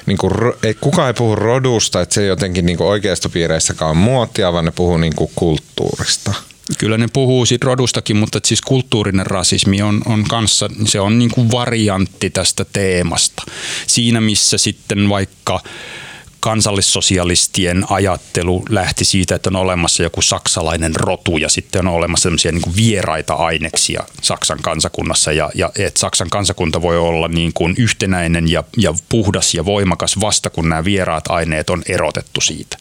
niinku, 0.06 0.30
ei, 0.64 0.74
kukaan 0.74 1.08
ei 1.08 1.14
puhu 1.14 1.36
rodusta, 1.36 2.02
että 2.02 2.16
se 2.16 2.22
ei 2.22 2.28
jotenkin 2.28 2.66
niinku 2.66 2.88
oikeistopiireissäkään 2.88 3.98
muotia, 3.98 4.54
vaan 4.54 4.66
ne 4.66 4.72
puhuu 4.72 4.98
niinku 4.98 5.32
kulttuurista. 5.36 6.34
Kyllä 6.78 6.98
ne 6.98 7.08
puhuu 7.14 7.46
siitä 7.46 7.66
rodustakin, 7.66 8.18
mutta 8.18 8.40
siis 8.46 8.62
kulttuurinen 8.62 9.26
rasismi 9.26 9.82
on, 9.82 10.02
on 10.06 10.24
kanssa, 10.24 10.70
se 10.86 11.00
on 11.00 11.20
niinku 11.20 11.52
variantti 11.52 12.30
tästä 12.30 12.66
teemasta. 12.74 13.44
Siinä 13.88 14.22
missä 14.22 14.58
sitten 14.58 15.10
vaikka 15.10 15.60
kansallissosialistien 16.42 17.86
ajattelu 17.90 18.66
lähti 18.70 19.06
siitä, 19.06 19.36
että 19.36 19.50
on 19.50 19.56
olemassa 19.56 20.04
joku 20.04 20.22
saksalainen 20.22 20.96
rotu 20.96 21.38
ja 21.38 21.50
sitten 21.50 21.88
on 21.88 21.94
olemassa 21.94 22.24
sellaisia 22.24 22.52
niin 22.52 22.76
vieraita 22.76 23.34
aineksia 23.34 24.04
Saksan 24.22 24.60
kansakunnassa. 24.62 25.32
Ja, 25.32 25.50
ja 25.56 25.72
että 25.78 26.00
Saksan 26.00 26.30
kansakunta 26.30 26.82
voi 26.82 26.98
olla 26.98 27.28
niin 27.28 27.52
kuin 27.54 27.76
yhtenäinen 27.78 28.52
ja, 28.52 28.64
ja 28.78 28.94
puhdas 29.10 29.54
ja 29.54 29.66
voimakas 29.66 30.20
vasta 30.20 30.50
kun 30.50 30.70
nämä 30.70 30.86
vieraat 30.86 31.28
aineet 31.30 31.70
on 31.70 31.84
erotettu 31.90 32.42
siitä. 32.42 32.78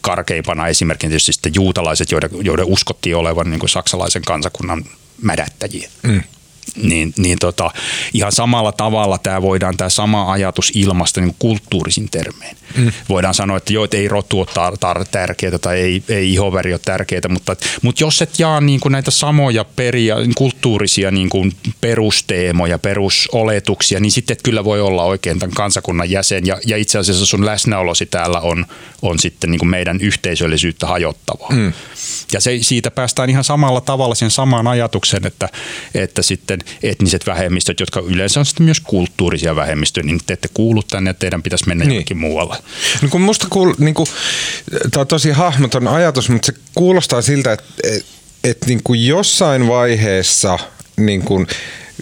Karkeimpana 0.00 0.68
esimerkkinä 0.68 1.10
tietysti 1.10 1.32
sitten 1.32 1.54
juutalaiset, 1.54 2.10
joiden, 2.10 2.30
joiden 2.42 2.66
uskottiin 2.66 3.16
olevan 3.16 3.50
niin 3.50 3.60
kuin 3.60 3.70
saksalaisen 3.70 4.22
kansakunnan 4.22 4.84
mädättäjiä. 5.22 5.90
Mm 6.02 6.22
niin, 6.82 7.14
niin 7.16 7.38
tota, 7.38 7.70
ihan 8.14 8.32
samalla 8.32 8.72
tavalla 8.72 9.18
tämä 9.18 9.42
voidaan 9.42 9.76
tämä 9.76 9.88
sama 9.90 10.32
ajatus 10.32 10.72
ilmaista 10.74 11.20
niin 11.20 11.36
kulttuurisin 11.38 12.08
termein. 12.10 12.56
Mm. 12.76 12.92
Voidaan 13.08 13.34
sanoa, 13.34 13.56
että 13.56 13.72
joo, 13.72 13.84
että 13.84 13.96
ei 13.96 14.08
rotu 14.08 14.38
ole 14.38 14.46
tar- 14.46 14.76
tar- 14.76 15.06
tärkeää 15.10 15.58
tai 15.58 15.80
ei, 15.80 16.02
ei 16.08 16.34
ihoväri 16.34 16.72
ole 16.72 16.80
tärkeää, 16.84 17.20
mutta, 17.28 17.56
mutta 17.82 18.04
jos 18.04 18.22
et 18.22 18.38
jaa 18.38 18.60
niin 18.60 18.80
kuin 18.80 18.92
näitä 18.92 19.10
samoja 19.10 19.64
peria, 19.64 20.16
kulttuurisia 20.34 21.10
niin 21.10 21.28
kuin 21.28 21.52
perusteemoja, 21.80 22.78
perusoletuksia, 22.78 24.00
niin 24.00 24.12
sitten 24.12 24.32
et 24.34 24.42
kyllä 24.42 24.64
voi 24.64 24.80
olla 24.80 25.04
oikein 25.04 25.38
tämän 25.38 25.54
kansakunnan 25.54 26.10
jäsen 26.10 26.46
ja, 26.46 26.58
ja 26.66 26.76
itse 26.76 26.98
asiassa 26.98 27.26
sun 27.26 27.46
läsnäolosi 27.46 28.06
täällä 28.06 28.40
on, 28.40 28.66
on 29.02 29.18
sitten 29.18 29.50
niin 29.50 29.58
kuin 29.58 29.68
meidän 29.68 30.00
yhteisöllisyyttä 30.00 30.86
hajottavaa. 30.86 31.48
Mm. 31.50 31.72
Ja 32.32 32.40
se, 32.40 32.58
siitä 32.60 32.90
päästään 32.90 33.30
ihan 33.30 33.44
samalla 33.44 33.80
tavalla 33.80 34.14
sen 34.14 34.30
samaan 34.30 34.66
ajatukseen, 34.66 35.26
että, 35.26 35.48
että 35.94 36.22
sitten 36.22 36.49
etniset 36.82 37.26
vähemmistöt, 37.26 37.80
jotka 37.80 38.00
yleensä 38.00 38.40
on 38.40 38.46
sitten 38.46 38.64
myös 38.64 38.80
kulttuurisia 38.80 39.56
vähemmistöjä, 39.56 40.04
niin 40.04 40.20
te 40.26 40.32
ette 40.32 40.48
kuulu 40.54 40.82
tänne 40.82 41.10
ja 41.10 41.14
teidän 41.14 41.42
pitäisi 41.42 41.68
mennä 41.68 41.84
niin. 41.84 41.94
jonnekin 41.94 42.18
muualle. 42.18 42.56
No 43.02 43.08
kun 43.08 43.20
musta 43.20 43.46
kuul, 43.50 43.74
niin 43.78 43.94
kuin, 43.94 44.08
tämä 44.90 45.00
on 45.00 45.06
tosi 45.06 45.30
hahmoton 45.30 45.88
ajatus, 45.88 46.28
mutta 46.28 46.46
se 46.46 46.52
kuulostaa 46.74 47.22
siltä, 47.22 47.52
että, 47.52 47.64
että, 47.84 48.08
että 48.44 48.66
niin 48.66 49.06
jossain 49.06 49.68
vaiheessa 49.68 50.58
niin 50.96 51.22
kuin, 51.22 51.46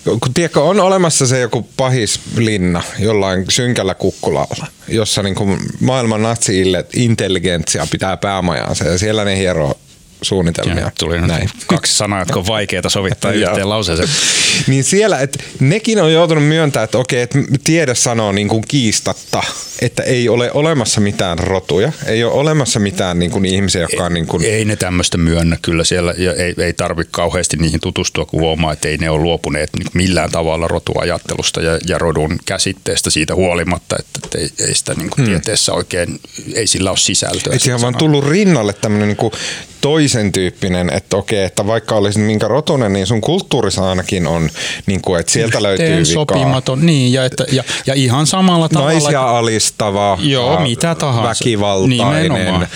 kun 0.05 0.35
tiedätkö, 0.35 0.63
on 0.63 0.81
olemassa 0.81 1.27
se 1.27 1.41
joku 1.41 1.69
pahis 1.77 2.21
linna 2.37 2.83
jollain 2.99 3.45
synkällä 3.49 3.95
kukkulalla, 3.95 4.67
jossa 4.89 5.23
niin 5.23 5.35
kuin 5.35 5.59
maailman 5.81 6.23
natsi 6.23 6.63
intelligentsia 6.93 7.87
pitää 7.91 8.17
päämajansa 8.17 8.85
ja 8.85 8.99
siellä 8.99 9.25
ne 9.25 9.39
hieroo 9.39 9.79
suunnitelmia. 10.23 10.85
Ja, 10.85 10.91
tuli 10.99 11.21
Näin. 11.21 11.51
kaksi 11.67 11.97
sanaa, 11.97 12.19
jotka 12.19 12.39
on 12.39 12.47
vaikeita 12.47 12.89
sovittaa 12.89 13.33
yhteen 13.51 13.69
lauseeseen. 13.69 14.09
niin 14.67 14.85
siellä, 14.85 15.19
että 15.19 15.39
nekin 15.61 16.03
on 16.03 16.13
joutunut 16.13 16.45
myöntämään, 16.45 16.85
että 16.85 16.99
okei, 16.99 17.23
että 17.23 17.39
tiede 17.65 17.95
sanoo 17.95 18.33
niin 18.33 18.49
kuin 18.49 18.65
kiistatta, 18.69 19.43
että 19.83 20.03
ei 20.03 20.29
ole 20.29 20.53
olemassa 20.53 21.01
mitään 21.01 21.39
rotuja, 21.39 21.93
ei 22.07 22.25
ole 22.25 22.33
olemassa 22.33 22.81
mitään 22.81 23.19
niin 23.19 23.31
kuin 23.31 23.45
ihmisiä, 23.45 23.81
jotka 23.81 24.05
on 24.05 24.15
niin 24.15 24.27
kuin... 24.27 24.45
Ei 24.45 24.65
ne 24.65 24.77
tämmöistä 24.77 25.19
myönnä 25.19 25.59
kyllä 25.63 25.85
siellä, 25.85 26.15
ja 26.19 26.33
ei, 26.33 26.55
ei 26.59 26.73
tarvitse 26.73 27.11
kauheasti 27.11 27.57
niihin 27.57 27.81
tutustua, 27.81 28.25
kun 28.25 28.41
huomaa, 28.41 28.73
että 28.73 28.89
ei 28.89 28.97
ne 28.97 29.11
ole 29.11 29.23
luopuneet 29.23 29.71
millään 29.95 30.31
tavalla 30.31 30.69
rotuajattelusta 30.69 31.61
ja, 31.61 31.79
ja 31.87 31.99
rodun 31.99 32.39
käsitteestä 32.45 33.11
siitä 33.11 33.35
huolimatta, 33.35 33.97
että 33.99 34.39
ei, 34.39 34.51
ei 34.69 34.75
sitä 34.75 34.95
niin 34.95 35.11
kuin 35.11 35.27
hmm. 35.27 35.27
tieteessä 35.27 35.73
oikein, 35.73 36.21
ei 36.55 36.67
sillä 36.67 36.91
ole 36.91 36.99
sisältöä. 36.99 37.53
Ei 37.53 37.61
siihen 37.61 37.81
vaan 37.81 37.95
tullut 37.95 38.29
rinnalle 38.29 38.73
tämmöinen 38.73 39.09
niin 39.09 39.17
kuin 39.17 39.33
toisen 39.81 40.33
tyyppinen, 40.33 40.91
että 40.91 41.17
okei, 41.17 41.45
että 41.45 41.67
vaikka 41.67 41.95
olisit 41.95 42.23
minkä 42.23 42.49
rotunen, 42.49 42.93
niin 42.93 43.07
sun 43.07 43.21
kulttuurissa 43.21 43.89
ainakin 43.89 44.27
on, 44.27 44.51
niin 44.87 45.01
kuin, 45.03 45.21
että 45.21 45.33
sieltä 45.33 45.63
löytyy 45.63 45.87
vikaa. 45.87 46.05
sopimaton, 46.05 46.87
niin, 46.87 47.13
ja, 47.13 47.25
että, 47.25 47.45
ja, 47.53 47.65
ja 47.87 47.95
ihan 47.95 48.27
samalla 48.27 48.69
tavalla. 48.69 48.93
Naisia 48.93 49.23
alistava, 49.23 50.19
joo, 50.21 50.55
äh, 50.55 50.63
mitä 50.63 50.95
tahansa. 50.95 51.29
väkivaltainen, 51.29 52.63
äh, 52.63 52.69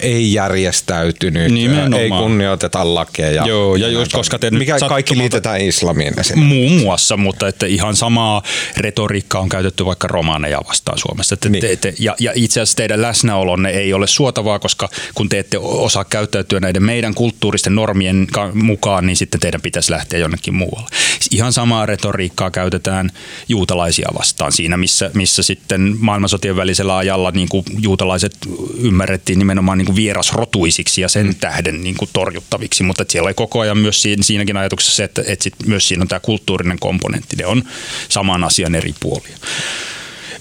ei 0.00 0.32
järjestäytynyt, 0.32 1.52
Nimenomaan. 1.52 2.02
ei 2.02 2.08
kunnioiteta 2.08 2.94
lakeja. 2.94 3.46
Joo, 3.46 3.76
ja 3.76 3.88
just 3.88 4.12
koska 4.12 4.38
te 4.38 4.50
Mikä 4.50 4.78
kaikki 4.88 5.18
liitetään 5.18 5.60
islamiin 5.60 6.14
Muun 6.34 6.72
muassa, 6.72 7.16
mutta 7.16 7.48
että 7.48 7.66
ihan 7.66 7.96
samaa 7.96 8.42
retoriikkaa 8.76 9.40
on 9.40 9.48
käytetty 9.48 9.84
vaikka 9.84 10.08
romaaneja 10.08 10.60
vastaan 10.68 10.98
Suomessa. 10.98 11.34
Että 11.34 11.48
niin. 11.48 11.60
te, 11.60 11.76
te, 11.76 11.94
ja, 11.98 12.14
ja 12.20 12.32
itse 12.34 12.60
asiassa 12.60 12.76
teidän 12.76 13.02
läsnäolonne 13.02 13.70
ei 13.70 13.92
ole 13.92 14.06
suotavaa, 14.06 14.58
koska 14.58 14.88
kun 15.14 15.28
te 15.28 15.38
ette 15.38 15.58
osaa 15.58 16.04
käyttää 16.04 16.44
käyttäytyä 16.46 16.60
näiden 16.60 16.82
meidän 16.82 17.14
kulttuuristen 17.14 17.74
normien 17.74 18.26
mukaan, 18.54 19.06
niin 19.06 19.16
sitten 19.16 19.40
teidän 19.40 19.60
pitäisi 19.60 19.92
lähteä 19.92 20.18
jonnekin 20.18 20.54
muualle. 20.54 20.88
Ihan 21.30 21.52
samaa 21.52 21.86
retoriikkaa 21.86 22.50
käytetään 22.50 23.10
juutalaisia 23.48 24.08
vastaan 24.18 24.52
siinä, 24.52 24.76
missä, 24.76 25.10
missä 25.14 25.42
sitten 25.42 25.96
maailmansotien 25.98 26.56
välisellä 26.56 26.96
ajalla 26.96 27.30
niin 27.30 27.48
kuin 27.48 27.64
juutalaiset 27.78 28.36
ymmärrettiin 28.78 29.38
nimenomaan 29.38 29.78
niin 29.78 29.86
kuin 29.86 29.96
vierasrotuisiksi 29.96 31.00
ja 31.00 31.08
sen 31.08 31.26
mm. 31.26 31.34
tähden 31.34 31.82
niin 31.82 31.96
kuin 31.96 32.10
torjuttaviksi, 32.12 32.82
mutta 32.82 33.04
siellä 33.08 33.26
oli 33.26 33.34
koko 33.34 33.60
ajan 33.60 33.78
myös 33.78 34.02
siinä, 34.02 34.22
siinäkin 34.22 34.56
ajatuksessa 34.56 34.96
se, 34.96 35.04
että, 35.04 35.22
että 35.26 35.42
sit 35.42 35.54
myös 35.66 35.88
siinä 35.88 36.02
on 36.02 36.08
tämä 36.08 36.20
kulttuurinen 36.20 36.78
komponentti, 36.78 37.36
ne 37.36 37.46
on 37.46 37.62
saman 38.08 38.44
asian 38.44 38.74
eri 38.74 38.94
puolia 39.00 39.36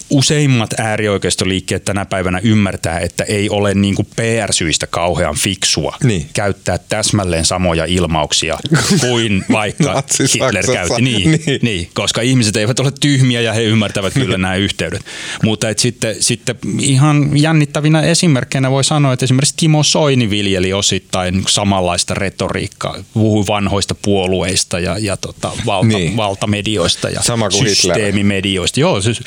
useimmat 0.09 0.73
äärioikeistoliikkeet 0.79 1.85
tänä 1.85 2.05
päivänä 2.05 2.39
ymmärtää, 2.43 2.99
että 2.99 3.23
ei 3.23 3.49
ole 3.49 3.73
niin 3.73 3.95
kuin 3.95 4.07
PR-syistä 4.15 4.87
kauhean 4.87 5.35
fiksua 5.35 5.97
niin. 6.03 6.29
käyttää 6.33 6.77
täsmälleen 6.77 7.45
samoja 7.45 7.85
ilmauksia 7.85 8.57
kuin 9.01 9.45
vaikka 9.51 10.03
Hitler 10.33 10.65
käytti. 10.65 11.01
Niin, 11.01 11.41
niin. 11.45 11.59
Niin, 11.61 11.89
koska 11.93 12.21
ihmiset 12.21 12.55
eivät 12.55 12.79
ole 12.79 12.91
tyhmiä 12.99 13.41
ja 13.41 13.53
he 13.53 13.63
ymmärtävät 13.63 14.13
kyllä 14.23 14.37
nämä 14.37 14.55
yhteydet. 14.55 15.01
Mutta 15.43 15.69
et 15.69 15.79
sitten, 15.79 16.15
sitten 16.19 16.55
ihan 16.79 17.41
jännittävinä 17.41 18.01
esimerkkeinä 18.01 18.71
voi 18.71 18.83
sanoa, 18.83 19.13
että 19.13 19.25
esimerkiksi 19.25 19.55
Timo 19.57 19.83
Soini 19.83 20.29
viljeli 20.29 20.73
osittain 20.73 21.43
samanlaista 21.47 22.13
retoriikkaa, 22.13 22.95
puhui 23.13 23.47
vanhoista 23.47 23.95
puolueista 23.95 24.79
ja, 24.79 24.97
ja 24.97 25.17
tota, 25.17 25.51
valta, 25.65 25.87
niin. 25.87 26.17
valtamedioista 26.17 27.09
ja 27.09 27.21
Sama 27.21 27.49
systeemimedioista. 27.49 28.79
Joo, 28.79 29.01
siis 29.01 29.21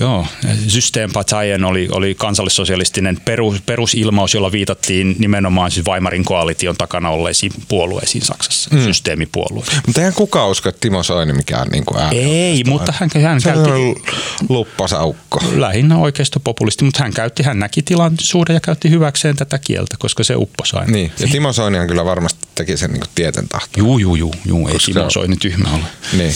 Joo, 0.00 0.26
Systemparteien 0.68 1.64
oli, 1.64 1.88
oli 1.92 2.14
kansallissosialistinen 2.14 3.20
perus, 3.24 3.62
perusilmaus, 3.66 4.34
jolla 4.34 4.52
viitattiin 4.52 5.16
nimenomaan 5.18 5.70
siis 5.70 5.86
Weimarin 5.86 6.24
koalition 6.24 6.76
takana 6.76 7.10
olleisiin 7.10 7.52
puolueisiin 7.68 8.24
Saksassa, 8.24 8.70
mm. 8.72 8.84
systeemipuolue. 8.84 9.64
Mutta 9.86 10.00
eihän 10.00 10.14
kukaan 10.14 10.50
usko, 10.50 10.68
että 10.68 10.80
Timo 10.80 11.02
Soini 11.02 11.32
mikään 11.32 11.68
niin 11.68 11.84
kuin 11.84 12.00
Ei, 12.12 12.64
mutta 12.64 12.94
hän, 12.96 13.10
hän 13.22 13.40
Se 13.40 13.52
käytti... 13.52 14.02
luppasaukko. 14.48 15.40
Lähinnä 15.56 15.98
oikeistopopulisti, 15.98 16.84
mutta 16.84 17.02
hän 17.02 17.12
käytti, 17.12 17.42
hän 17.42 17.58
näki 17.58 17.82
tilaisuuden 17.82 18.54
ja 18.54 18.60
käytti 18.60 18.90
hyväkseen 18.90 19.36
tätä 19.36 19.58
kieltä, 19.58 19.96
koska 19.98 20.24
se 20.24 20.36
upposi 20.36 20.76
aina. 20.76 20.92
Niin, 20.92 21.12
ja 21.18 21.28
Timo 21.28 21.52
Soinihan 21.52 21.88
kyllä 21.88 22.04
varmasti 22.04 22.47
teki 22.58 22.76
sen 22.76 22.92
niin 22.92 23.04
tieten 23.14 23.48
tahtoa. 23.48 23.78
Juu, 23.78 23.98
juu, 23.98 24.16
juu, 24.16 24.34
juu. 24.44 24.68
ei 24.68 24.78
Timo 24.86 25.10
Soini 25.10 25.36
tyhmä 25.36 25.68
ole. 25.74 25.84
Niin. 26.12 26.34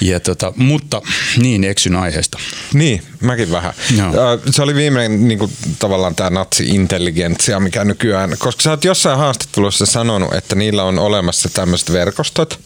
Ja 0.00 0.20
tota, 0.20 0.52
mutta 0.56 1.02
niin, 1.36 1.64
eksyn 1.64 1.96
aiheesta. 1.96 2.38
Niin, 2.74 3.02
mäkin 3.20 3.50
vähän. 3.50 3.72
No. 3.96 4.12
Se 4.50 4.62
oli 4.62 4.74
viimeinen 4.74 5.28
niin 5.28 5.38
kuin, 5.38 5.52
tavallaan 5.78 6.14
tämä 6.14 6.30
natsi-intelligentsia, 6.30 7.60
mikä 7.60 7.84
nykyään, 7.84 8.34
koska 8.38 8.62
sä 8.62 8.70
oot 8.70 8.84
jossain 8.84 9.18
haastattelussa 9.18 9.86
sanonut, 9.86 10.34
että 10.34 10.54
niillä 10.54 10.84
on 10.84 10.98
olemassa 10.98 11.48
tämmöiset 11.48 11.92
verkostot, 11.92 12.60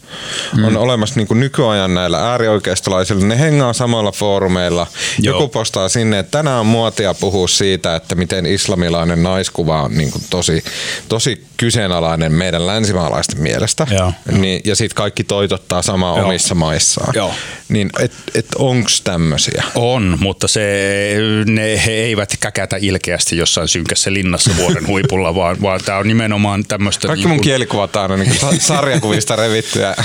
mm. 0.57 0.63
on 0.63 0.77
olemassa 0.77 1.15
niin 1.15 1.27
kuin 1.27 1.39
nykyajan 1.39 1.93
näillä 1.93 2.31
äärioikeistolaisilla, 2.31 3.25
ne 3.25 3.39
hengaa 3.39 3.73
samalla 3.73 4.11
foorumeilla. 4.11 4.87
Joo. 5.19 5.35
Joku 5.35 5.47
postaa 5.47 5.89
sinne, 5.89 6.19
että 6.19 6.37
tänään 6.37 6.59
on 6.59 6.65
muotia 6.65 7.13
puhua 7.13 7.47
siitä, 7.47 7.95
että 7.95 8.15
miten 8.15 8.45
islamilainen 8.45 9.23
naiskuva 9.23 9.81
on 9.81 9.97
niin 9.97 10.11
kuin 10.11 10.23
tosi, 10.29 10.63
tosi 11.09 11.45
kyseenalainen 11.57 12.31
meidän 12.31 12.67
länsimaalaisten 12.67 13.41
mielestä. 13.41 13.87
Joo. 13.91 14.13
Niin, 14.31 14.61
ja 14.65 14.75
sitten 14.75 14.95
kaikki 14.95 15.23
toitottaa 15.23 15.81
samaa 15.81 16.17
Joo. 16.17 16.27
omissa 16.27 16.55
maissaan. 16.55 17.13
Joo. 17.15 17.33
Niin 17.69 17.89
et, 17.99 18.11
et 18.35 18.47
onks 18.57 19.01
tämmöisiä? 19.01 19.63
On, 19.75 20.17
mutta 20.19 20.44
se, 20.47 21.15
ne 21.45 21.85
he 21.85 21.91
eivät 21.91 22.37
käkätä 22.39 22.77
ilkeästi 22.81 23.37
jossain 23.37 23.67
synkässä 23.67 24.13
linnassa 24.13 24.51
vuoden 24.57 24.87
huipulla, 24.87 25.35
vaan, 25.41 25.61
vaan 25.61 25.79
tämä 25.85 25.97
on 25.97 26.07
nimenomaan 26.07 26.65
tämmöistä... 26.67 27.07
Kaikki 27.07 27.25
niin 27.25 27.35
mun 27.35 27.43
kielikuvat 27.43 27.95
on 27.95 28.19
niin 28.19 28.59
sarjakuvista 28.59 29.35
revittyä. 29.45 29.95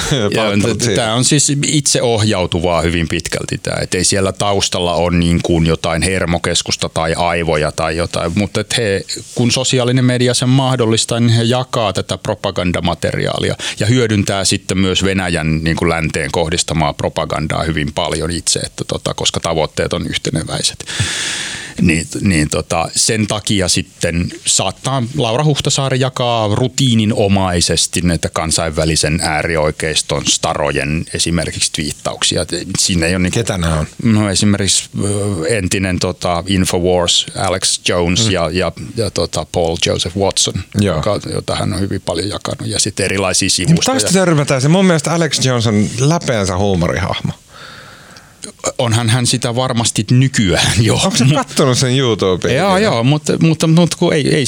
Tämä 0.96 1.14
on 1.14 1.24
siis 1.24 1.52
itseohjautuvaa 1.66 2.82
hyvin 2.82 3.08
pitkälti 3.08 3.58
tämä, 3.58 3.76
että 3.82 3.98
ei 3.98 4.04
siellä 4.04 4.32
taustalla 4.32 4.94
ole 4.94 5.16
niin 5.16 5.40
kuin 5.42 5.66
jotain 5.66 6.02
hermokeskusta 6.02 6.88
tai 6.88 7.14
aivoja 7.14 7.72
tai 7.72 7.96
jotain, 7.96 8.32
mutta 8.34 8.60
että 8.60 8.76
he, 8.78 9.04
kun 9.34 9.50
sosiaalinen 9.50 10.04
media 10.04 10.34
sen 10.34 10.48
mahdollistaa, 10.48 11.20
niin 11.20 11.30
he 11.30 11.42
jakaa 11.42 11.92
tätä 11.92 12.18
propagandamateriaalia 12.18 13.54
ja 13.80 13.86
hyödyntää 13.86 14.44
sitten 14.44 14.78
myös 14.78 15.04
Venäjän 15.04 15.64
niin 15.64 15.76
kuin 15.76 15.88
länteen 15.88 16.30
kohdistamaa 16.32 16.92
propagandaa 16.92 17.62
hyvin 17.62 17.92
paljon 17.94 18.30
itse, 18.30 18.58
että 18.58 18.84
tota, 18.84 19.14
koska 19.14 19.40
tavoitteet 19.40 19.92
on 19.92 20.06
yhteneväiset 20.30 20.84
niin, 21.80 22.06
niin 22.20 22.50
tota, 22.50 22.88
sen 22.96 23.26
takia 23.26 23.68
sitten 23.68 24.32
saattaa 24.46 25.02
Laura 25.16 25.44
Huhtasaari 25.44 26.00
jakaa 26.00 26.54
rutiininomaisesti 26.54 28.00
näitä 28.00 28.28
kansainvälisen 28.28 29.20
äärioikeiston 29.22 30.26
starojen 30.26 31.04
esimerkiksi 31.14 31.72
twiittauksia. 31.72 32.46
Siinä 32.78 33.06
ei 33.06 33.12
ole 33.14 33.22
niin, 33.22 33.32
Ketä 33.32 33.58
nämä 33.58 33.78
on? 33.78 33.86
No 34.02 34.30
esimerkiksi 34.30 34.90
entinen 35.48 35.98
tota, 35.98 36.44
Infowars 36.46 37.26
Alex 37.36 37.80
Jones 37.88 38.26
mm. 38.26 38.30
ja, 38.30 38.50
ja, 38.52 38.72
ja 38.96 39.10
tota 39.10 39.46
Paul 39.52 39.76
Joseph 39.86 40.16
Watson, 40.16 40.54
joka, 40.80 41.20
jota 41.32 41.56
hän 41.56 41.72
on 41.72 41.80
hyvin 41.80 42.00
paljon 42.00 42.28
jakanut, 42.28 42.66
ja 42.66 42.80
sitten 42.80 43.04
erilaisia 43.04 43.50
sivustoja. 43.50 44.00
Tästä 44.00 44.18
törmätään 44.18 44.60
se. 44.60 44.68
Mun 44.68 44.86
mielestä 44.86 45.12
Alex 45.12 45.44
Jones 45.44 45.66
on 45.66 45.88
läpeänsä 46.00 46.56
huumorihahmo 46.56 47.32
onhan 48.78 49.08
hän 49.08 49.26
sitä 49.26 49.54
varmasti 49.54 50.06
nykyään 50.10 50.72
jo. 50.80 50.94
Onko 50.94 51.16
se 51.16 51.24
kattonut 51.34 51.78
sen 51.78 51.98
YouTubeen? 51.98 52.56
Joo, 52.56 52.78
joo, 52.78 53.04
mutta, 53.04 53.32
mutta, 53.40 53.66
mutta 53.66 53.96
kun 53.96 54.14
ei, 54.14 54.34
ei, 54.34 54.44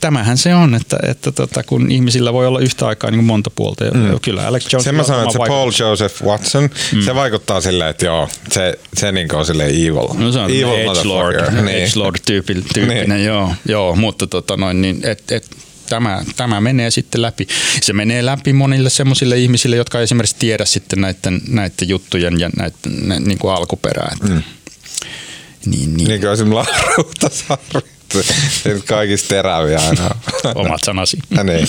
tämähän 0.00 0.38
se 0.38 0.54
on, 0.54 0.74
että, 0.74 0.98
että 1.02 1.32
tota, 1.32 1.62
kun 1.62 1.90
ihmisillä 1.90 2.32
voi 2.32 2.46
olla 2.46 2.60
yhtä 2.60 2.86
aikaa 2.86 3.10
niin 3.10 3.24
monta 3.24 3.50
puolta. 3.50 3.84
Mm. 3.84 4.20
Kyllä 4.22 4.46
Alex 4.46 4.72
Jones 4.72 4.84
Sen 4.84 4.94
mä 4.94 5.02
sanon, 5.02 5.22
että 5.22 5.32
se 5.32 5.38
Paul 5.48 5.72
Joseph 5.78 6.22
Watson, 6.22 6.70
mm. 6.92 7.02
se 7.02 7.14
vaikuttaa 7.14 7.60
silleen, 7.60 7.90
että 7.90 8.06
joo, 8.06 8.28
se, 8.52 8.78
se 8.94 9.12
niin 9.12 9.34
on 9.34 9.46
silleen 9.46 9.70
evil. 9.70 10.08
No 10.14 10.32
se 10.32 10.38
on 10.38 10.50
evil 10.50 10.68
edgelord, 10.68 11.52
niin. 11.52 11.68
edgelord 11.68 12.16
tyyppinen, 12.26 13.08
niin. 13.08 13.24
joo, 13.24 13.52
joo, 13.68 13.96
mutta 13.96 14.26
tota 14.26 14.56
noin, 14.56 14.82
niin, 14.82 15.00
et, 15.02 15.32
et, 15.32 15.50
tämä, 15.88 16.22
tämä 16.36 16.60
menee 16.60 16.90
sitten 16.90 17.22
läpi. 17.22 17.48
Se 17.82 17.92
menee 17.92 18.26
läpi 18.26 18.52
monille 18.52 18.90
semmoisille 18.90 19.38
ihmisille, 19.38 19.76
jotka 19.76 20.00
esimerkiksi 20.00 20.36
tiedä 20.38 20.64
sitten 20.64 21.00
näiden, 21.00 21.40
näiden 21.48 21.88
juttujen 21.88 22.40
ja 22.40 22.50
näiden, 22.56 23.08
nä, 23.08 23.20
niin 23.20 23.38
kuin 23.38 23.54
alkuperää. 23.54 24.16
Mm. 24.22 24.42
Niin, 25.66 25.96
niin. 25.96 26.08
niin 26.08 26.20
kuin 26.20 26.32
esimerkiksi 26.32 27.44
Se 28.62 28.82
kaikista 28.86 29.28
teräviä 29.28 29.78
aina. 29.78 30.10
Omat 30.54 30.84
sanasi. 30.84 31.18
ja 31.30 31.44
niin. 31.44 31.68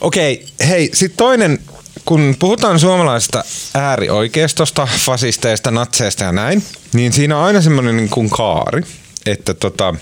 Okei, 0.00 0.46
hei, 0.68 0.90
sitten 0.92 1.16
toinen 1.16 1.58
kun 2.04 2.36
puhutaan 2.38 2.80
suomalaisesta 2.80 3.44
äärioikeistosta, 3.74 4.88
fasisteista, 4.98 5.70
natseista 5.70 6.24
ja 6.24 6.32
näin, 6.32 6.64
niin 6.92 7.12
siinä 7.12 7.38
on 7.38 7.44
aina 7.44 7.62
semmoinen 7.62 7.96
niin 7.96 8.08
kuin 8.08 8.30
kaari, 8.30 8.82
että 9.26 9.54
tota, 9.54 9.94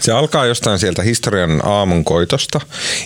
se 0.00 0.12
alkaa 0.12 0.46
jostain 0.46 0.78
sieltä 0.78 1.02
historian 1.02 1.66
aamun 1.66 2.04
koitosta. 2.04 2.60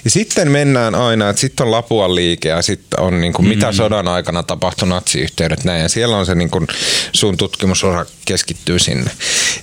Ja 0.04 0.10
sitten 0.10 0.50
mennään 0.50 0.94
aina, 0.94 1.28
että 1.28 1.40
sitten 1.40 1.66
on 1.66 1.70
Lapuan 1.70 2.14
liike 2.14 2.48
ja 2.48 2.62
sitten 2.62 3.00
on 3.00 3.20
niin 3.20 3.32
kuin, 3.32 3.48
mitä 3.48 3.66
mm. 3.66 3.76
sodan 3.76 4.08
aikana 4.08 4.42
tapahtui 4.42 4.88
natsiyhteydet 4.88 5.64
näin. 5.64 5.82
Ja 5.82 5.88
siellä 5.88 6.16
on 6.16 6.26
se 6.26 6.34
niin 6.34 6.50
kuin, 6.50 6.66
sun 7.12 7.36
tutkimusura 7.36 8.06
keskittyy 8.24 8.78
sinne. 8.78 9.10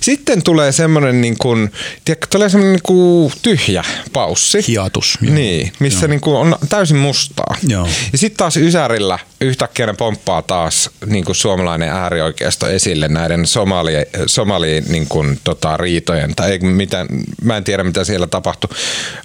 Sitten 0.00 0.42
tulee 0.42 0.72
semmoinen 0.72 1.20
niin 1.20 1.38
kuin, 1.38 1.72
tiedätkö, 2.04 2.26
tulee 2.30 2.48
semmoinen 2.48 2.72
niin 2.72 2.82
kuin 2.82 3.32
tyhjä 3.42 3.84
paussi. 4.12 4.64
Hiatus. 4.68 5.18
Joo. 5.22 5.34
Niin, 5.34 5.72
missä 5.78 6.08
niin 6.08 6.20
kuin 6.20 6.36
on 6.36 6.56
täysin 6.68 6.96
mustaa. 6.96 7.56
Joo. 7.68 7.88
Ja 8.12 8.18
sitten 8.18 8.38
taas 8.38 8.56
Ysärillä 8.56 9.18
yhtäkkiä 9.40 9.86
ne 9.86 9.92
pomppaa 9.92 10.42
taas 10.42 10.90
niin 11.06 11.24
kuin 11.24 11.36
suomalainen 11.36 11.88
äärioikeisto 11.88 12.68
esille 12.68 13.08
näiden 13.08 13.46
somali, 13.46 13.92
somali 14.26 14.82
niin 14.88 15.06
kuin, 15.08 15.40
tota, 15.44 15.76
riitojen 15.76 16.34
tai 16.36 16.50
ei 16.50 16.58
mitään 16.58 17.06
mä 17.42 17.56
en 17.56 17.64
tiedä 17.64 17.84
mitä 17.84 18.04
siellä 18.04 18.26
tapahtui. 18.26 18.70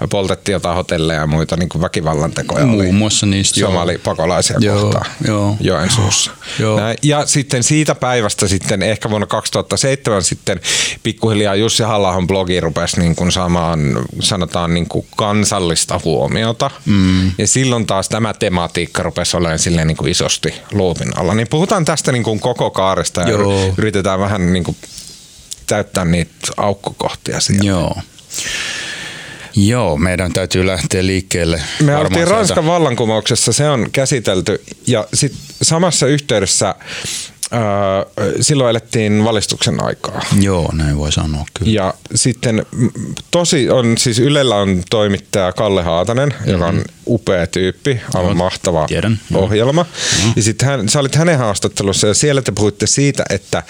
Poltettiin 0.09 0.53
jotain 0.53 0.75
hotelleja 0.75 1.19
ja 1.19 1.27
muita 1.27 1.57
niin 1.57 1.69
kuin 1.69 1.81
väkivallan 1.81 2.31
tekoja. 2.31 2.65
Muun 2.65 2.95
muassa 2.95 3.25
niistä. 3.25 3.59
Somali 3.59 3.97
pakolaisia 3.97 4.57
joo, 4.59 4.81
kohtaan 4.81 5.05
joo, 5.27 5.57
Joensuussa. 5.59 6.31
Joo. 6.59 6.79
Ja 7.03 7.25
sitten 7.25 7.63
siitä 7.63 7.95
päivästä 7.95 8.47
sitten 8.47 8.81
ehkä 8.81 9.09
vuonna 9.09 9.27
2007 9.27 10.23
sitten 10.23 10.59
pikkuhiljaa 11.03 11.55
Jussi 11.55 11.83
halla 11.83 12.21
blogi 12.27 12.59
rupesi 12.59 12.99
niin 12.99 13.15
kuin 13.15 13.31
saamaan 13.31 13.79
sanotaan 14.19 14.73
niin 14.73 14.87
kuin 14.87 15.05
kansallista 15.17 15.99
huomiota. 16.03 16.71
Mm. 16.85 17.31
Ja 17.37 17.47
silloin 17.47 17.85
taas 17.85 18.09
tämä 18.09 18.33
tematiikka 18.33 19.03
rupesi 19.03 19.37
olemaan 19.37 19.59
silleen 19.59 19.87
niin 19.87 19.97
kuin 19.97 20.11
isosti 20.11 20.53
luupin 20.71 21.19
alla. 21.19 21.33
Niin 21.33 21.47
puhutaan 21.49 21.85
tästä 21.85 22.11
niin 22.11 22.23
kuin 22.23 22.39
koko 22.39 22.69
kaaresta 22.69 23.21
ja 23.21 23.29
Joo. 23.29 23.73
yritetään 23.77 24.19
vähän 24.19 24.53
niin 24.53 24.63
kuin 24.63 24.77
täyttää 25.67 26.05
niitä 26.05 26.33
aukkokohtia 26.57 27.39
siellä. 27.39 27.69
Joo. 27.69 27.95
Joo, 29.55 29.97
meidän 29.97 30.33
täytyy 30.33 30.67
lähteä 30.67 31.05
liikkeelle. 31.05 31.61
Me 31.83 31.97
oltiin 31.97 32.27
Ranskan 32.27 32.65
vallankumouksessa, 32.65 33.53
se 33.53 33.69
on 33.69 33.87
käsitelty 33.91 34.63
ja 34.87 35.07
sit 35.13 35.33
samassa 35.61 36.07
yhteydessä 36.07 36.75
silloin 38.41 38.69
elettiin 38.69 39.23
valistuksen 39.23 39.83
aikaa. 39.83 40.21
Joo, 40.41 40.71
näin 40.73 40.97
voi 40.97 41.11
sanoa 41.11 41.45
kyllä. 41.53 41.71
Ja 41.71 41.93
sitten 42.15 42.65
tosi 43.31 43.69
on, 43.69 43.97
siis 43.97 44.19
Ylellä 44.19 44.55
on 44.55 44.83
toimittaja 44.89 45.53
Kalle 45.53 45.83
Haatanen, 45.83 46.29
mm-hmm. 46.29 46.51
joka 46.51 46.65
on 46.65 46.75
mhm. 46.75 46.83
Upea 47.07 47.47
tyyppi, 47.47 48.01
aivan 48.13 48.29
no, 48.29 48.35
mahtava 48.35 48.87
tiedän. 48.87 49.19
ohjelma. 49.33 49.83
Mm-hmm. 49.83 50.33
Ja 50.35 50.41
sitten 50.43 50.67
hän, 50.67 50.89
sä 50.89 50.99
olit 50.99 51.15
hänen 51.15 51.37
haastattelussa 51.37 52.07
ja 52.07 52.13
siellä 52.13 52.41
te 52.41 52.51
puhuitte 52.51 52.87
siitä, 52.87 53.23
että 53.29 53.57
äh, 53.57 53.63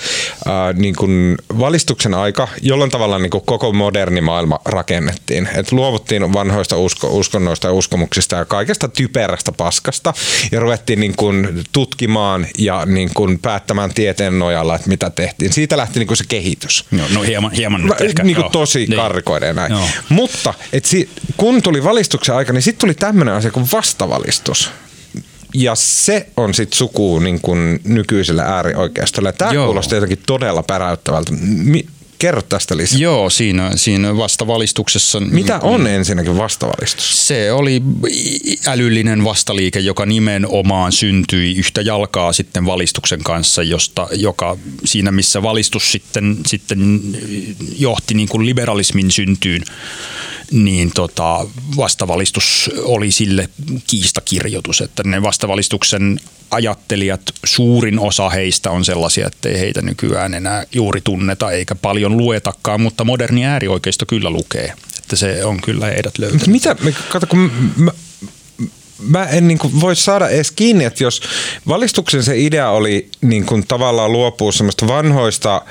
niin 0.74 0.96
kun 0.96 1.38
valistuksen 1.60 2.14
aika 2.14 2.48
jollain 2.62 2.92
tavalla 2.92 3.20
niin 3.20 3.30
koko 3.30 3.74
moderni 3.74 4.22
maailma 4.22 4.60
rakennettiin. 4.66 5.50
Että 5.56 5.76
luovuttiin 5.76 6.34
vanhoista 6.34 6.78
usko, 6.78 7.08
uskonnoista 7.08 7.68
ja 7.68 7.74
uskomuksista 7.74 8.36
ja 8.36 8.46
kaikesta 8.46 8.88
typerästä 8.88 9.52
paskasta 9.52 10.14
ja 10.52 10.60
ruvettiin 10.60 11.00
niin 11.00 11.16
kun 11.16 11.64
tutkimaan 11.72 12.48
ja 12.58 12.86
niin 12.86 13.10
kun 13.14 13.40
päättämään 13.40 13.94
tieteen 13.94 14.40
nojalla, 14.40 14.76
että 14.76 14.90
mitä 14.90 15.10
tehtiin. 15.10 15.54
Siitä 15.54 15.78
lähti 15.78 16.00
niin 16.00 16.18
se 16.18 16.24
kehitys. 16.30 16.86
No, 16.92 17.04
no 17.14 17.22
hieman, 17.22 17.52
hieman 17.52 17.82
nyt 17.82 18.02
ehkä. 18.02 18.24
Niin 18.24 18.36
kuin 18.36 18.52
tosi 18.52 18.80
niin. 18.80 18.96
karrikoiden 18.96 19.56
näin. 19.56 19.72
Joo. 19.72 19.88
Mutta 20.10 20.54
et 20.74 20.86
si, 20.86 21.10
kun 21.38 21.62
tuli 21.62 21.84
valistuksen 21.84 22.36
aika, 22.36 22.54
niin 22.54 22.62
sitten 22.62 22.80
tuli 22.80 22.94
tämmöinen 22.94 23.27
asia 23.36 23.52
kuin 23.52 23.68
vastavalistus. 23.72 24.72
Ja 25.54 25.76
se 25.76 26.28
on 26.38 26.54
sitten 26.54 26.78
suku 26.78 27.20
niin 27.20 27.42
kuin 27.42 27.80
nykyiselle 27.84 28.42
äärioikeistolle. 28.42 29.32
Tämä 29.32 29.52
kuulostaa 29.66 29.96
jotenkin 29.96 30.24
todella 30.26 30.64
päräyttävältä. 30.64 31.32
Mi- 31.42 31.88
Kerro 32.20 32.42
tästä 32.42 32.78
lisää. 32.78 33.00
Joo, 33.00 33.30
siinä, 33.30 33.72
siinä 33.76 34.18
vastavalistuksessa... 34.18 35.20
Mitä 35.20 35.60
on 35.60 35.88
ensinnäkin 35.88 36.38
vastavalistus? 36.38 37.28
Se 37.28 37.52
oli 37.52 37.82
älyllinen 38.68 39.24
vastaliike, 39.24 39.80
joka 39.80 40.06
nimenomaan 40.06 40.92
syntyi 40.92 41.56
yhtä 41.56 41.82
jalkaa 41.82 42.34
sitten 42.34 42.66
valistuksen 42.66 43.24
kanssa, 43.24 43.64
josta, 43.64 44.08
joka 44.12 44.58
siinä 44.86 45.12
missä 45.12 45.44
valistus 45.44 45.92
sitten, 45.92 46.38
sitten 46.46 47.02
johti 47.78 48.14
niin 48.14 48.30
kuin 48.30 48.46
liberalismin 48.46 49.12
syntyyn 49.12 49.64
niin 50.52 50.92
tota, 50.96 51.46
vastavalistus 51.78 52.72
oli 52.78 53.12
sille 53.12 53.50
kiistakirjoitus, 53.88 54.82
että 54.82 55.04
ne 55.04 55.22
vastavalistuksen 55.22 56.20
ajattelijat, 56.52 57.22
suurin 57.46 58.00
osa 58.00 58.30
heistä 58.30 58.72
on 58.72 58.86
sellaisia, 58.86 59.28
että 59.28 59.50
ei 59.50 59.60
heitä 59.60 59.82
nykyään 59.82 60.34
enää 60.34 60.64
juuri 60.72 61.02
tunneta 61.02 61.52
eikä 61.52 61.76
paljon 61.76 62.18
luetakaan, 62.18 62.82
mutta 62.82 63.04
moderni 63.04 63.46
äärioikeisto 63.46 64.06
kyllä 64.06 64.30
lukee. 64.30 64.74
Että 65.00 65.16
se 65.16 65.46
on 65.46 65.62
kyllä 65.62 65.86
heidät 65.86 66.18
löytänyt. 66.18 66.48
Mitä, 66.48 66.76
kato, 67.10 67.28
kun 67.28 67.52
mä, 67.78 67.92
mä 69.00 69.26
en 69.26 69.48
niin 69.48 69.58
kuin 69.58 69.82
voi 69.82 69.96
saada 69.96 70.30
edes 70.30 70.52
kiinni, 70.52 70.86
että 70.86 71.04
jos 71.04 71.22
valistuksen 71.68 72.24
se 72.24 72.40
idea 72.40 72.70
oli 72.70 73.10
niin 73.22 73.46
kuin 73.46 73.68
tavallaan 73.68 74.12
luopua 74.12 74.52
semmoista 74.52 74.88
vanhoista 74.88 75.62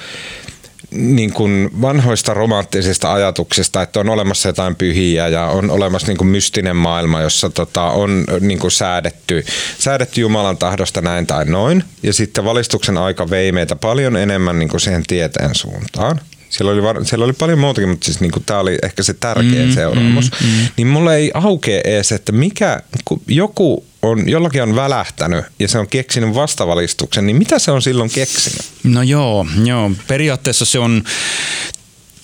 niin 0.90 1.32
kuin 1.32 1.70
vanhoista 1.82 2.34
romanttisista 2.34 3.12
ajatuksista, 3.12 3.82
että 3.82 4.00
on 4.00 4.08
olemassa 4.08 4.48
jotain 4.48 4.76
pyhiä 4.76 5.28
ja 5.28 5.46
on 5.46 5.70
olemassa 5.70 6.06
niin 6.06 6.16
kuin 6.16 6.28
mystinen 6.28 6.76
maailma, 6.76 7.20
jossa 7.20 7.50
tota, 7.50 7.82
on 7.82 8.24
niin 8.40 8.58
kuin 8.58 8.70
säädetty, 8.70 9.44
säädetty 9.78 10.20
Jumalan 10.20 10.58
tahdosta 10.58 11.00
näin 11.00 11.26
tai 11.26 11.44
noin. 11.44 11.84
Ja 12.02 12.12
sitten 12.12 12.44
valistuksen 12.44 12.98
aika 12.98 13.30
vei 13.30 13.52
meitä 13.52 13.76
paljon 13.76 14.16
enemmän 14.16 14.58
niin 14.58 14.68
kuin 14.68 14.80
siihen 14.80 15.02
tieteen 15.06 15.54
suuntaan. 15.54 16.20
Siellä 16.56 16.72
oli, 16.72 16.82
var, 16.82 17.04
siellä 17.04 17.24
oli 17.24 17.32
paljon 17.32 17.58
muutakin, 17.58 17.88
mutta 17.88 18.04
siis 18.04 18.20
niinku, 18.20 18.40
tämä 18.40 18.60
oli 18.60 18.78
ehkä 18.82 19.02
se 19.02 19.14
tärkein 19.14 19.68
mm, 19.68 19.74
seuraamus. 19.74 20.30
Mm, 20.30 20.46
mm. 20.46 20.68
Niin 20.76 20.86
mulle 20.86 21.16
ei 21.16 21.30
aukea 21.34 21.80
edes, 21.84 22.12
että 22.12 22.32
mikä, 22.32 22.82
kun 23.04 23.22
joku 23.28 23.84
on, 24.02 24.28
jollakin 24.28 24.62
on 24.62 24.76
välähtänyt 24.76 25.44
ja 25.58 25.68
se 25.68 25.78
on 25.78 25.88
keksinyt 25.88 26.34
vastavalistuksen, 26.34 27.26
niin 27.26 27.36
mitä 27.36 27.58
se 27.58 27.70
on 27.70 27.82
silloin 27.82 28.10
keksinyt? 28.10 28.60
No 28.84 29.02
joo, 29.02 29.46
joo. 29.64 29.90
periaatteessa 30.08 30.64
se 30.64 30.78
on 30.78 31.04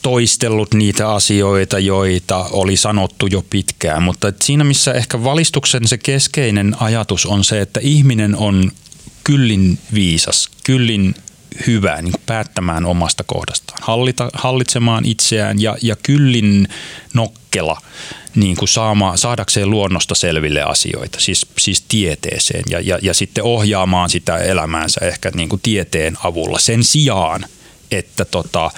toistellut 0.03 0.75
niitä 0.75 1.09
asioita, 1.09 1.79
joita 1.79 2.47
oli 2.51 2.77
sanottu 2.77 3.27
jo 3.27 3.45
pitkään, 3.51 4.03
mutta 4.03 4.33
siinä 4.43 4.65
missä 4.65 4.93
ehkä 4.93 5.25
valistuksen 5.25 5.89
se 5.89 5.99
keskeinen 5.99 6.77
ajatus 6.81 7.27
on 7.27 7.45
se, 7.45 7.61
että 7.61 7.81
ihminen 7.83 8.37
on 8.37 8.73
kyllin 9.25 9.79
viisas, 9.95 10.49
kyllin 10.65 11.15
hyvä 11.67 12.03
niin 12.03 12.15
päättämään 12.27 12.85
omasta 12.85 13.25
kohdastaan, 13.25 13.79
hallita, 13.83 14.31
hallitsemaan 14.35 15.05
itseään 15.05 15.63
ja, 15.63 15.77
ja 15.83 15.97
kyllin 15.97 16.69
nokkela 17.15 17.81
niin 18.35 18.57
kuin 18.57 18.69
saama, 18.69 19.17
saadakseen 19.17 19.71
luonnosta 19.71 20.15
selville 20.15 20.63
asioita, 20.63 21.21
siis, 21.21 21.47
siis 21.59 21.85
tieteeseen 21.89 22.65
ja, 22.71 22.81
ja, 22.81 22.99
ja 23.03 23.15
sitten 23.15 23.45
ohjaamaan 23.45 24.11
sitä 24.11 24.37
elämäänsä 24.39 25.01
ehkä 25.07 25.31
niin 25.35 25.49
kuin 25.49 25.63
tieteen 25.63 26.17
avulla. 26.25 26.59
Sen 26.59 26.85
sijaan, 26.85 27.45
että 27.93 28.25
tota, 28.25 28.71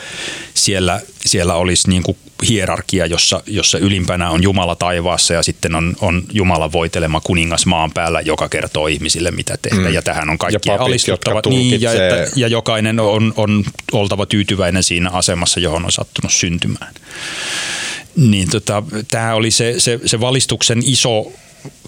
siellä, 0.54 1.00
siellä 1.26 1.54
olisi 1.54 1.88
niin 1.90 2.02
kuin 2.02 2.16
hierarkia, 2.48 3.06
jossa, 3.06 3.42
jossa 3.46 3.78
ylimpänä 3.78 4.30
on 4.30 4.42
Jumala 4.42 4.76
taivaassa 4.76 5.34
ja 5.34 5.42
sitten 5.42 5.74
on, 5.74 5.96
on 6.00 6.22
Jumala 6.32 6.72
voitelema 6.72 7.20
kuningas 7.20 7.66
maan 7.66 7.92
päällä, 7.92 8.20
joka 8.20 8.48
kertoo 8.48 8.86
ihmisille, 8.86 9.30
mitä 9.30 9.58
tehdä. 9.62 9.88
Mm. 9.88 9.94
Ja 9.94 10.02
tähän 10.02 10.30
on 10.30 10.38
kaikki 10.38 10.70
alistuttavat. 10.70 11.46
Niin, 11.46 11.80
ja, 11.80 11.92
että, 11.92 12.26
ja 12.36 12.48
jokainen 12.48 13.00
on, 13.00 13.32
on 13.36 13.64
oltava 13.92 14.26
tyytyväinen 14.26 14.82
siinä 14.82 15.10
asemassa, 15.10 15.60
johon 15.60 15.84
on 15.84 15.92
sattunut 15.92 16.32
syntymään. 16.32 16.94
Niin 18.16 18.50
tota, 18.50 18.82
tämä 19.10 19.34
oli 19.34 19.50
se, 19.50 19.74
se, 19.78 20.00
se 20.06 20.20
valistuksen 20.20 20.82
iso 20.84 21.32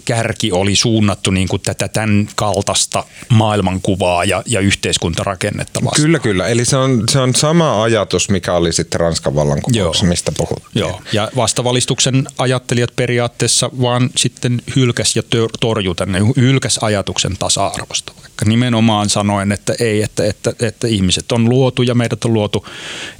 kärki 0.07 0.51
oli 0.51 0.75
suunnattu 0.75 1.31
niin 1.31 1.47
kuin 1.47 1.61
tätä 1.61 1.87
tämän 1.87 2.29
kaltaista 2.35 3.03
maailmankuvaa 3.29 4.23
ja, 4.25 4.43
ja 4.45 4.59
yhteiskuntarakennetta 4.59 5.79
vastaan. 5.83 6.01
Kyllä, 6.01 6.19
kyllä. 6.19 6.47
Eli 6.47 6.65
se 6.65 6.77
on, 6.77 7.03
se 7.09 7.19
on 7.19 7.35
sama 7.35 7.83
ajatus, 7.83 8.29
mikä 8.29 8.53
oli 8.53 8.73
sitten 8.73 8.99
Ranskan 8.99 9.35
vallankumouksessa, 9.35 10.05
mistä 10.05 10.31
puhuttiin. 10.37 10.69
Joo, 10.75 11.01
ja 11.13 11.31
vastavalistuksen 11.35 12.27
ajattelijat 12.37 12.95
periaatteessa 12.95 13.69
vaan 13.81 14.09
sitten 14.17 14.61
hylkäs 14.75 15.15
ja 15.15 15.23
torju 15.59 15.95
tänne, 15.95 16.19
hylkäs 16.37 16.79
ajatuksen 16.81 17.37
tasa-arvosta. 17.37 18.13
Vaikka 18.21 18.45
nimenomaan 18.45 19.09
sanoen, 19.09 19.51
että 19.51 19.75
ei, 19.79 20.03
että, 20.03 20.25
että, 20.25 20.53
että 20.59 20.87
ihmiset 20.87 21.31
on 21.31 21.49
luotu 21.49 21.81
ja 21.81 21.95
meidät 21.95 22.25
on 22.25 22.33
luotu 22.33 22.67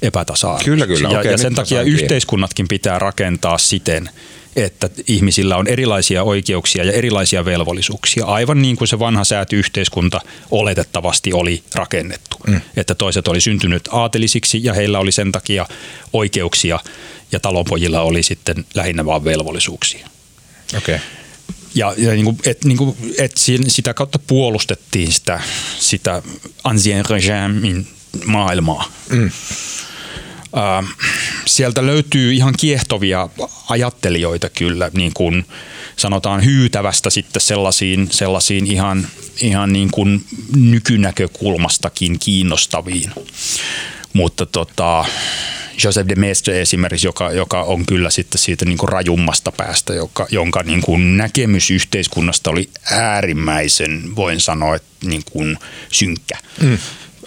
epätasa 0.01 0.57
Kyllä, 0.65 0.87
kyllä. 0.87 1.09
Ja, 1.09 1.19
okay, 1.19 1.31
ja 1.31 1.37
sen 1.37 1.55
takia 1.55 1.81
yhteiskunnatkin 1.81 2.67
pitää 2.67 2.99
rakentaa 2.99 3.57
siten, 3.57 4.09
että 4.57 4.89
ihmisillä 5.07 5.57
on 5.57 5.67
erilaisia 5.67 6.23
oikeuksia 6.23 6.83
ja 6.83 6.91
erilaisia 6.91 7.45
velvollisuuksia, 7.45 8.25
aivan 8.25 8.61
niin 8.61 8.75
kuin 8.75 8.87
se 8.87 8.99
vanha 8.99 9.23
säätyyhteiskunta 9.23 10.21
oletettavasti 10.51 11.33
oli 11.33 11.63
rakennettu. 11.75 12.37
Mm. 12.47 12.61
Että 12.77 12.95
toiset 12.95 13.27
oli 13.27 13.41
syntynyt 13.41 13.89
aatelisiksi 13.91 14.59
ja 14.63 14.73
heillä 14.73 14.99
oli 14.99 15.11
sen 15.11 15.31
takia 15.31 15.65
oikeuksia 16.13 16.79
ja 17.31 17.39
talonpojilla 17.39 18.01
oli 18.01 18.23
sitten 18.23 18.65
lähinnä 18.75 19.05
vain 19.05 19.23
velvollisuuksia. 19.23 20.09
Okay. 20.77 20.99
Ja, 21.75 21.93
ja 21.97 22.11
niin 22.11 22.25
kuin, 22.25 22.37
et, 22.45 22.65
niin 22.65 22.77
kuin, 22.77 22.97
et 23.17 23.31
sitä 23.67 23.93
kautta 23.93 24.19
puolustettiin 24.19 25.11
sitä, 25.11 25.41
sitä 25.79 26.21
ancien 26.63 27.05
regimin 27.09 27.87
maailmaa. 28.25 28.91
Mm 29.09 29.31
sieltä 31.45 31.85
löytyy 31.85 32.33
ihan 32.33 32.53
kiehtovia 32.59 33.29
ajattelijoita 33.69 34.49
kyllä, 34.49 34.91
niin 34.93 35.11
kuin 35.13 35.45
sanotaan 35.95 36.45
hyytävästä 36.45 37.09
sitten 37.09 37.41
sellaisiin, 37.41 38.07
sellaisiin 38.11 38.67
ihan, 38.67 39.07
ihan 39.41 39.73
niin 39.73 39.91
kuin 39.91 40.25
nykynäkökulmastakin 40.55 42.19
kiinnostaviin. 42.19 43.11
Mutta 44.13 44.45
tota, 44.45 45.05
Joseph 45.83 46.09
de 46.09 46.15
Maistre 46.15 46.61
esimerkiksi, 46.61 47.07
joka, 47.07 47.31
joka 47.31 47.61
on 47.61 47.85
kyllä 47.85 48.09
sitten 48.09 48.39
siitä 48.39 48.65
niin 48.65 48.77
kuin 48.77 48.89
rajummasta 48.89 49.51
päästä, 49.51 49.93
joka, 49.93 50.27
jonka 50.31 50.63
niin 50.63 50.81
kuin 50.81 51.17
näkemys 51.17 51.71
yhteiskunnasta 51.71 52.49
oli 52.49 52.69
äärimmäisen, 52.91 54.15
voin 54.15 54.39
sanoa, 54.39 54.75
että 54.75 55.07
niin 55.07 55.23
kuin 55.31 55.57
synkkä. 55.91 56.37
Mm 56.61 56.77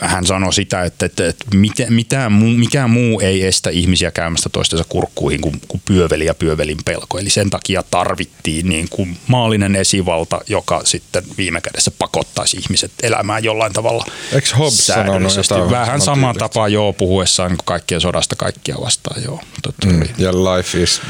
hän 0.01 0.27
sanoi 0.27 0.53
sitä, 0.53 0.83
että, 0.83 1.07
että, 1.07 1.29
että 1.29 1.47
mitään 1.91 2.33
muu, 2.33 2.51
mikään 2.51 2.91
muu 2.91 3.21
ei 3.21 3.47
estä 3.47 3.71
ihmisiä 3.71 4.11
käymästä 4.11 4.49
toistensa 4.49 4.85
kurkkuihin 4.89 5.41
kuin, 5.41 5.61
kuin 5.69 5.83
pyöveli 5.85 6.27
ja 6.27 6.35
pyövelin 6.35 6.79
pelko. 6.85 7.19
Eli 7.19 7.31
sen 7.31 7.51
takia 7.51 7.83
tarvittiin 7.91 8.69
niin 8.69 8.89
kuin 8.91 9.17
maallinen 9.27 9.77
esivalta, 9.77 10.41
joka 10.47 10.81
sitten 10.85 11.25
viime 11.39 11.61
kädessä 11.61 11.91
pakottaisi 11.91 12.57
ihmiset 12.57 12.93
elämään 13.03 13.45
jollain 13.45 13.73
tavalla 13.73 14.05
Eikö 14.33 14.57
Hobbes 14.57 14.87
säädöllisesti. 14.87 15.55
Vähän 15.71 16.01
samaan 16.01 16.37
tapaan 16.37 16.73
joo 16.73 16.93
puhuessaan 16.93 17.51
niin 17.51 17.59
kaikkien 17.65 18.01
sodasta 18.01 18.37
kaikkia 18.37 18.77
vastaan. 18.81 19.23
Joo. 19.23 19.41
mm, 19.85 20.03
ja 20.19 20.33
life 20.33 20.83
is 20.83 21.01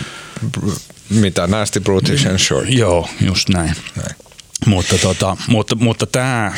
mitä 1.11 1.47
nasty, 1.47 1.81
brutish 1.81 2.27
and 2.31 2.39
short. 2.39 2.69
Joo, 2.69 3.09
just 3.21 3.49
näin. 3.49 3.75
näin. 3.97 4.30
Mutta, 4.67 4.99
tota, 4.99 5.37
mutta, 5.49 5.75
mutta 5.75 6.07
tämä, 6.07 6.53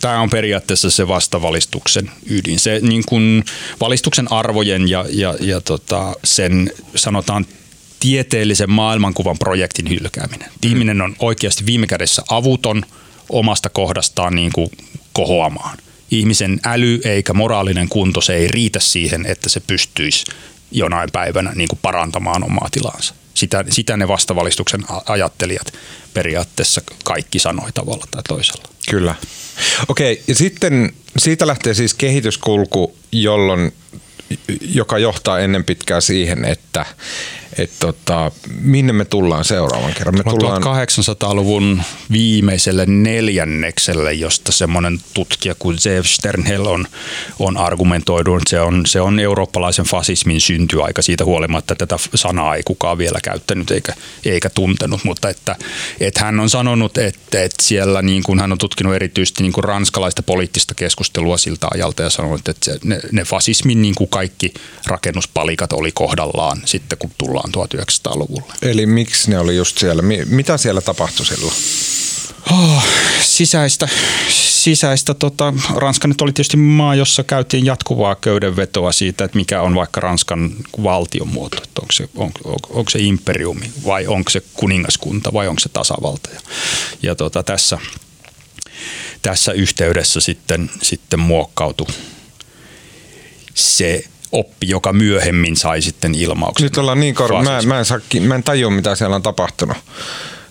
tämä 0.00 0.20
on 0.20 0.30
periaatteessa 0.30 0.90
se 0.90 1.08
vastavalistuksen 1.08 2.10
ydin. 2.30 2.58
Se 2.58 2.80
niin 2.82 3.02
kuin 3.06 3.44
valistuksen 3.80 4.32
arvojen 4.32 4.88
ja, 4.88 5.04
ja, 5.10 5.34
ja 5.40 5.60
tota, 5.60 6.14
sen 6.24 6.70
sanotaan 6.94 7.46
tieteellisen 8.00 8.70
maailmankuvan 8.70 9.38
projektin 9.38 9.88
hylkääminen. 9.88 10.48
Mm. 10.48 10.70
Ihminen 10.70 11.02
on 11.02 11.16
oikeasti 11.18 11.66
viime 11.66 11.86
kädessä 11.86 12.22
avuton 12.28 12.82
omasta 13.28 13.68
kohdastaan 13.68 14.34
niin 14.34 14.52
kuin 14.52 14.70
kohoamaan. 15.12 15.78
ihmisen 16.10 16.60
äly 16.64 17.00
eikä 17.04 17.32
moraalinen 17.32 17.88
kunto, 17.88 18.20
se 18.20 18.34
ei 18.34 18.48
riitä 18.48 18.80
siihen, 18.80 19.26
että 19.26 19.48
se 19.48 19.60
pystyisi 19.60 20.24
jonain 20.70 21.08
päivänä 21.12 21.52
niin 21.54 21.68
kuin 21.68 21.78
parantamaan 21.82 22.44
omaa 22.44 22.68
tilaansa. 22.72 23.14
Sitä, 23.36 23.64
sitä 23.70 23.96
ne 23.96 24.08
vastavalistuksen 24.08 24.80
ajattelijat 25.06 25.72
periaatteessa 26.14 26.80
kaikki 27.04 27.38
sanoi 27.38 27.72
tavalla 27.72 28.04
tai 28.10 28.22
toisella. 28.28 28.68
Kyllä. 28.90 29.14
Okei, 29.88 30.22
ja 30.28 30.34
sitten 30.34 30.92
siitä 31.18 31.46
lähtee 31.46 31.74
siis 31.74 31.94
kehityskulku, 31.94 32.96
jolloin, 33.12 33.72
joka 34.60 34.98
johtaa 34.98 35.38
ennen 35.38 35.64
pitkää 35.64 36.00
siihen, 36.00 36.44
että 36.44 36.86
että 37.58 37.76
tota, 37.78 38.32
minne 38.60 38.92
me 38.92 39.04
tullaan 39.04 39.44
seuraavan 39.44 39.94
kerran. 39.94 40.14
Me 40.16 40.22
tullaan 40.30 40.62
1800-luvun 40.62 41.82
viimeiselle 42.12 42.86
neljännekselle, 42.86 44.12
josta 44.12 44.52
semmoinen 44.52 44.98
tutkija 45.14 45.54
kuin 45.58 45.78
Zev 45.78 46.02
Sternhell 46.04 46.66
on, 46.66 46.86
on 47.38 47.56
argumentoidut, 47.56 48.42
se 48.48 48.60
on, 48.60 48.86
se 48.86 49.00
on 49.00 49.18
eurooppalaisen 49.18 49.84
fasismin 49.84 50.40
syntyaika 50.40 51.02
siitä 51.02 51.24
huolimatta, 51.24 51.72
että 51.72 51.86
tätä 51.86 52.02
sanaa 52.14 52.54
ei 52.54 52.62
kukaan 52.62 52.98
vielä 52.98 53.18
käyttänyt 53.22 53.70
eikä, 53.70 53.92
eikä 54.24 54.50
tuntenut, 54.50 55.04
mutta 55.04 55.28
että, 55.28 55.56
että 56.00 56.24
hän 56.24 56.40
on 56.40 56.50
sanonut, 56.50 56.98
että, 56.98 57.42
että 57.42 57.62
siellä 57.62 58.02
niin 58.02 58.22
kuin 58.22 58.40
hän 58.40 58.52
on 58.52 58.58
tutkinut 58.58 58.94
erityisesti 58.94 59.42
niin 59.42 59.52
kuin 59.52 59.64
ranskalaista 59.64 60.22
poliittista 60.22 60.74
keskustelua 60.74 61.38
siltä 61.38 61.66
ajalta 61.74 62.02
ja 62.02 62.10
sanonut, 62.10 62.48
että 62.48 62.64
se, 62.72 62.78
ne, 62.84 63.00
ne 63.12 63.24
fasismin 63.24 63.82
niin 63.82 63.94
kuin 63.94 64.10
kaikki 64.10 64.54
rakennuspalikat 64.86 65.72
oli 65.72 65.92
kohdallaan 65.92 66.62
sitten 66.64 66.98
kun 66.98 67.10
tullaan 67.18 67.45
1900-luvulla. 67.50 68.54
Eli 68.62 68.86
miksi 68.86 69.30
ne 69.30 69.38
oli 69.38 69.56
just 69.56 69.78
siellä? 69.78 70.02
Mitä 70.26 70.56
siellä 70.56 70.80
tapahtui 70.80 71.26
silloin? 71.26 71.54
Oh, 72.52 72.84
sisäistä, 73.22 73.88
sisäistä 74.28 75.14
tota, 75.14 75.54
Ranska 75.74 76.08
nyt 76.08 76.20
oli 76.20 76.32
tietysti 76.32 76.56
maa, 76.56 76.94
jossa 76.94 77.24
käytiin 77.24 77.66
jatkuvaa 77.66 78.14
köydenvetoa 78.14 78.92
siitä, 78.92 79.24
että 79.24 79.36
mikä 79.36 79.62
on 79.62 79.74
vaikka 79.74 80.00
Ranskan 80.00 80.52
valtion 80.82 81.28
muoto, 81.28 81.56
että 81.56 81.80
onko 81.82 81.92
se, 81.92 82.08
on, 82.16 82.30
on, 82.44 82.56
onko 82.70 82.90
se 82.90 82.98
imperiumi 82.98 83.70
vai 83.86 84.06
onko 84.06 84.30
se 84.30 84.42
kuningaskunta 84.54 85.32
vai 85.32 85.48
onko 85.48 85.60
se 85.60 85.68
tasavalta. 85.68 86.30
Ja, 86.34 86.40
ja 87.02 87.14
tota, 87.14 87.42
tässä, 87.42 87.78
tässä 89.22 89.52
yhteydessä 89.52 90.20
sitten, 90.20 90.70
sitten 90.82 91.20
muokkautui 91.20 91.86
se 93.54 94.04
oppi, 94.32 94.68
joka 94.68 94.92
myöhemmin 94.92 95.56
sai 95.56 95.82
sitten 95.82 96.14
ilmauksen. 96.14 96.64
Nyt 96.64 96.78
ollaan 96.78 97.00
niin 97.00 97.14
korkealla. 97.14 97.50
Mä, 97.50 97.62
mä, 97.62 97.78
en 97.78 97.84
saa, 97.84 98.00
mä 98.20 98.34
en 98.34 98.42
tajua, 98.42 98.70
mitä 98.70 98.94
siellä 98.94 99.16
on 99.16 99.22
tapahtunut. 99.22 99.76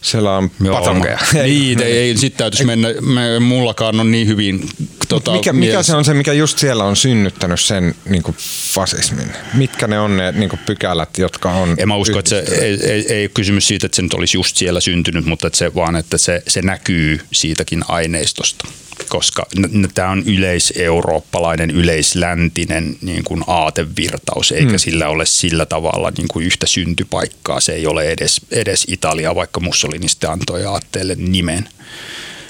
Siellä 0.01 0.37
on 0.37 0.51
patonkeja. 0.71 1.19
Niin, 1.33 1.81
ei, 1.81 1.97
ei 1.97 2.17
sitten 2.17 2.37
täytyisi 2.37 2.65
mennä, 2.65 2.87
me, 3.01 3.39
mullakaan 3.39 3.99
on 3.99 4.11
niin 4.11 4.27
hyvin 4.27 4.69
tota, 5.07 5.31
mikä, 5.31 5.53
mikä 5.53 5.83
se 5.83 5.95
on 5.95 6.05
se, 6.05 6.13
mikä 6.13 6.33
just 6.33 6.57
siellä 6.57 6.83
on 6.83 6.95
synnyttänyt 6.95 7.59
sen 7.59 7.95
niin 8.05 8.23
kuin 8.23 8.37
fasismin? 8.73 9.27
Mitkä 9.53 9.87
ne 9.87 9.99
on 9.99 10.17
ne 10.17 10.31
niin 10.31 10.49
kuin 10.49 10.59
pykälät, 10.65 11.17
jotka 11.17 11.51
on 11.51 11.75
En 11.77 11.87
mä 11.87 11.95
usko, 11.95 12.19
että 12.19 12.29
se 12.29 12.39
ei, 12.39 12.79
ei, 12.91 13.13
ei 13.13 13.23
ole 13.23 13.31
kysymys 13.33 13.67
siitä, 13.67 13.85
että 13.85 13.95
se 13.95 14.01
nyt 14.01 14.13
olisi 14.13 14.37
just 14.37 14.57
siellä 14.57 14.79
syntynyt, 14.79 15.25
mutta 15.25 15.47
että 15.47 15.57
se, 15.57 15.75
vaan 15.75 15.95
että 15.95 16.17
se, 16.17 16.43
se 16.47 16.61
näkyy 16.61 17.21
siitäkin 17.31 17.83
aineistosta 17.87 18.67
koska 19.09 19.45
tämä 19.93 20.09
on 20.09 20.23
yleiseurooppalainen, 20.25 21.71
yleisläntinen 21.71 22.97
niin 23.01 23.23
kuin 23.23 23.43
aatevirtaus, 23.47 24.51
eikä 24.51 24.71
mm. 24.71 24.77
sillä 24.77 25.07
ole 25.07 25.25
sillä 25.25 25.65
tavalla 25.65 26.11
niin 26.17 26.27
kuin 26.27 26.45
yhtä 26.45 26.65
syntypaikkaa. 26.65 27.59
Se 27.59 27.73
ei 27.73 27.87
ole 27.87 28.03
edes, 28.11 28.41
edes 28.51 28.85
Italia, 28.87 29.35
vaikka 29.35 29.59
Mussolini 29.59 30.09
sitten 30.09 30.29
antoi 30.29 30.65
aatteelle 30.65 31.15
nimen. 31.15 31.69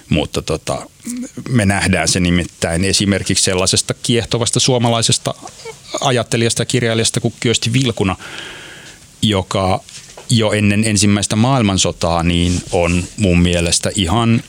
Mutta 0.10 0.41
tota, 0.41 0.89
me 1.49 1.66
nähdään 1.66 2.08
se 2.08 2.20
nimittäin 2.20 2.86
esimerkiksi 2.86 3.43
sellaisesta 3.43 3.93
kiehtovasta 4.03 4.60
suomalaisesta 4.60 5.34
ajattelijasta 6.01 6.62
ja 6.62 6.66
kirjailijasta 6.66 7.20
kuin 7.20 7.34
Kyösti 7.39 7.74
Vilkuna, 7.74 8.16
joka 9.22 9.84
jo 10.30 10.51
ennen 10.51 10.84
ensimmäistä 10.84 11.36
maailmansotaa 11.36 12.24
niin 12.24 12.62
on 12.72 13.03
mun 13.18 13.39
mielestä 13.39 13.91
ihan 13.95 14.43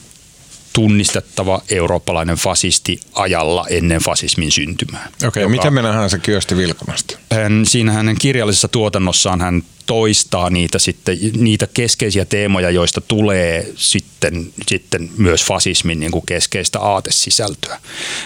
tunnistettava 0.77 1.62
eurooppalainen 1.70 2.37
fasisti 2.37 3.01
ajalla 3.12 3.66
ennen 3.70 4.01
fasismin 4.01 4.53
syntymää. 4.53 5.09
Okei, 5.27 5.45
okay, 5.45 5.57
miten 5.57 5.74
me 5.74 5.83
nähdään 5.83 6.11
se 6.11 6.18
Kyösti 6.18 6.57
Vilkunasta? 6.57 7.18
Hän, 7.33 7.66
siinä 7.66 7.93
hänen 7.93 8.16
kirjallisessa 8.18 8.68
tuotannossaan 8.68 9.41
hän 9.41 9.62
toistaa 9.87 10.51
niitä, 10.51 10.79
sitten, 10.79 11.18
niitä 11.37 11.68
keskeisiä 11.74 12.24
teemoja, 12.24 12.70
joista 12.70 13.01
tulee 13.01 13.72
sitten, 13.77 14.53
sitten 14.68 15.11
myös 15.18 15.45
fasismin 15.45 16.01
niin 16.01 16.12
kuin 16.12 16.27
keskeistä 16.27 16.81
aatesisältöä. 16.81 17.81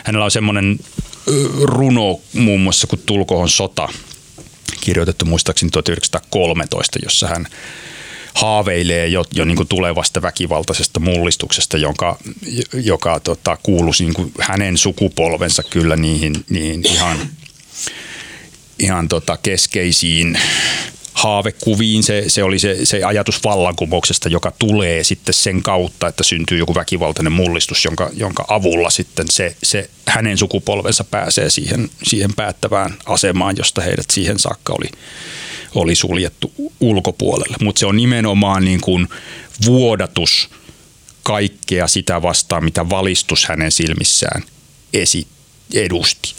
Hänellä 0.04 0.24
on 0.24 0.30
semmoinen 0.30 0.78
runo 1.62 2.20
muun 2.32 2.60
muassa 2.60 2.86
kuin 2.86 3.02
Tulkohon 3.06 3.48
sota, 3.48 3.88
kirjoitettu 4.80 5.24
muistaakseni 5.24 5.70
1913, 5.70 6.98
jossa 7.02 7.28
hän 7.28 7.46
haaveilee 8.40 9.06
jo, 9.06 9.24
jo 9.34 9.44
niin 9.44 9.56
kuin 9.56 9.68
tulevasta 9.68 10.22
väkivaltaisesta 10.22 11.00
mullistuksesta, 11.00 11.76
jonka, 11.76 12.18
joka 12.72 13.20
tota, 13.20 13.58
kuuluisi 13.62 14.04
niin 14.04 14.14
kuin 14.14 14.32
hänen 14.40 14.78
sukupolvensa 14.78 15.62
kyllä 15.62 15.96
niihin, 15.96 16.44
niihin 16.50 16.86
ihan, 16.86 17.18
ihan 18.78 19.08
tota 19.08 19.36
keskeisiin 19.36 20.38
haavekuviin. 21.22 22.02
Se, 22.02 22.24
se 22.26 22.42
oli 22.42 22.58
se, 22.58 22.86
se 22.86 23.04
ajatus 23.04 23.44
vallankumouksesta, 23.44 24.28
joka 24.28 24.52
tulee 24.58 25.04
sitten 25.04 25.34
sen 25.34 25.62
kautta, 25.62 26.08
että 26.08 26.24
syntyy 26.24 26.58
joku 26.58 26.74
väkivaltainen 26.74 27.32
mullistus, 27.32 27.84
jonka, 27.84 28.10
jonka 28.12 28.44
avulla 28.48 28.90
sitten 28.90 29.26
se, 29.30 29.56
se 29.62 29.90
hänen 30.06 30.38
sukupolvensa 30.38 31.04
pääsee 31.04 31.50
siihen, 31.50 31.90
siihen 32.02 32.30
päättävään 32.36 32.94
asemaan, 33.06 33.56
josta 33.58 33.80
heidät 33.80 34.10
siihen 34.10 34.38
saakka 34.38 34.72
oli, 34.72 34.88
oli 35.74 35.94
suljettu 35.94 36.52
ulkopuolelle. 36.80 37.56
Mutta 37.60 37.78
se 37.80 37.86
on 37.86 37.96
nimenomaan 37.96 38.64
niin 38.64 38.80
kuin 38.80 39.08
vuodatus 39.66 40.50
kaikkea 41.22 41.86
sitä 41.86 42.22
vastaan, 42.22 42.64
mitä 42.64 42.90
valistus 42.90 43.46
hänen 43.46 43.72
silmissään 43.72 44.42
esi- 44.92 45.26
edusti. 45.74 46.34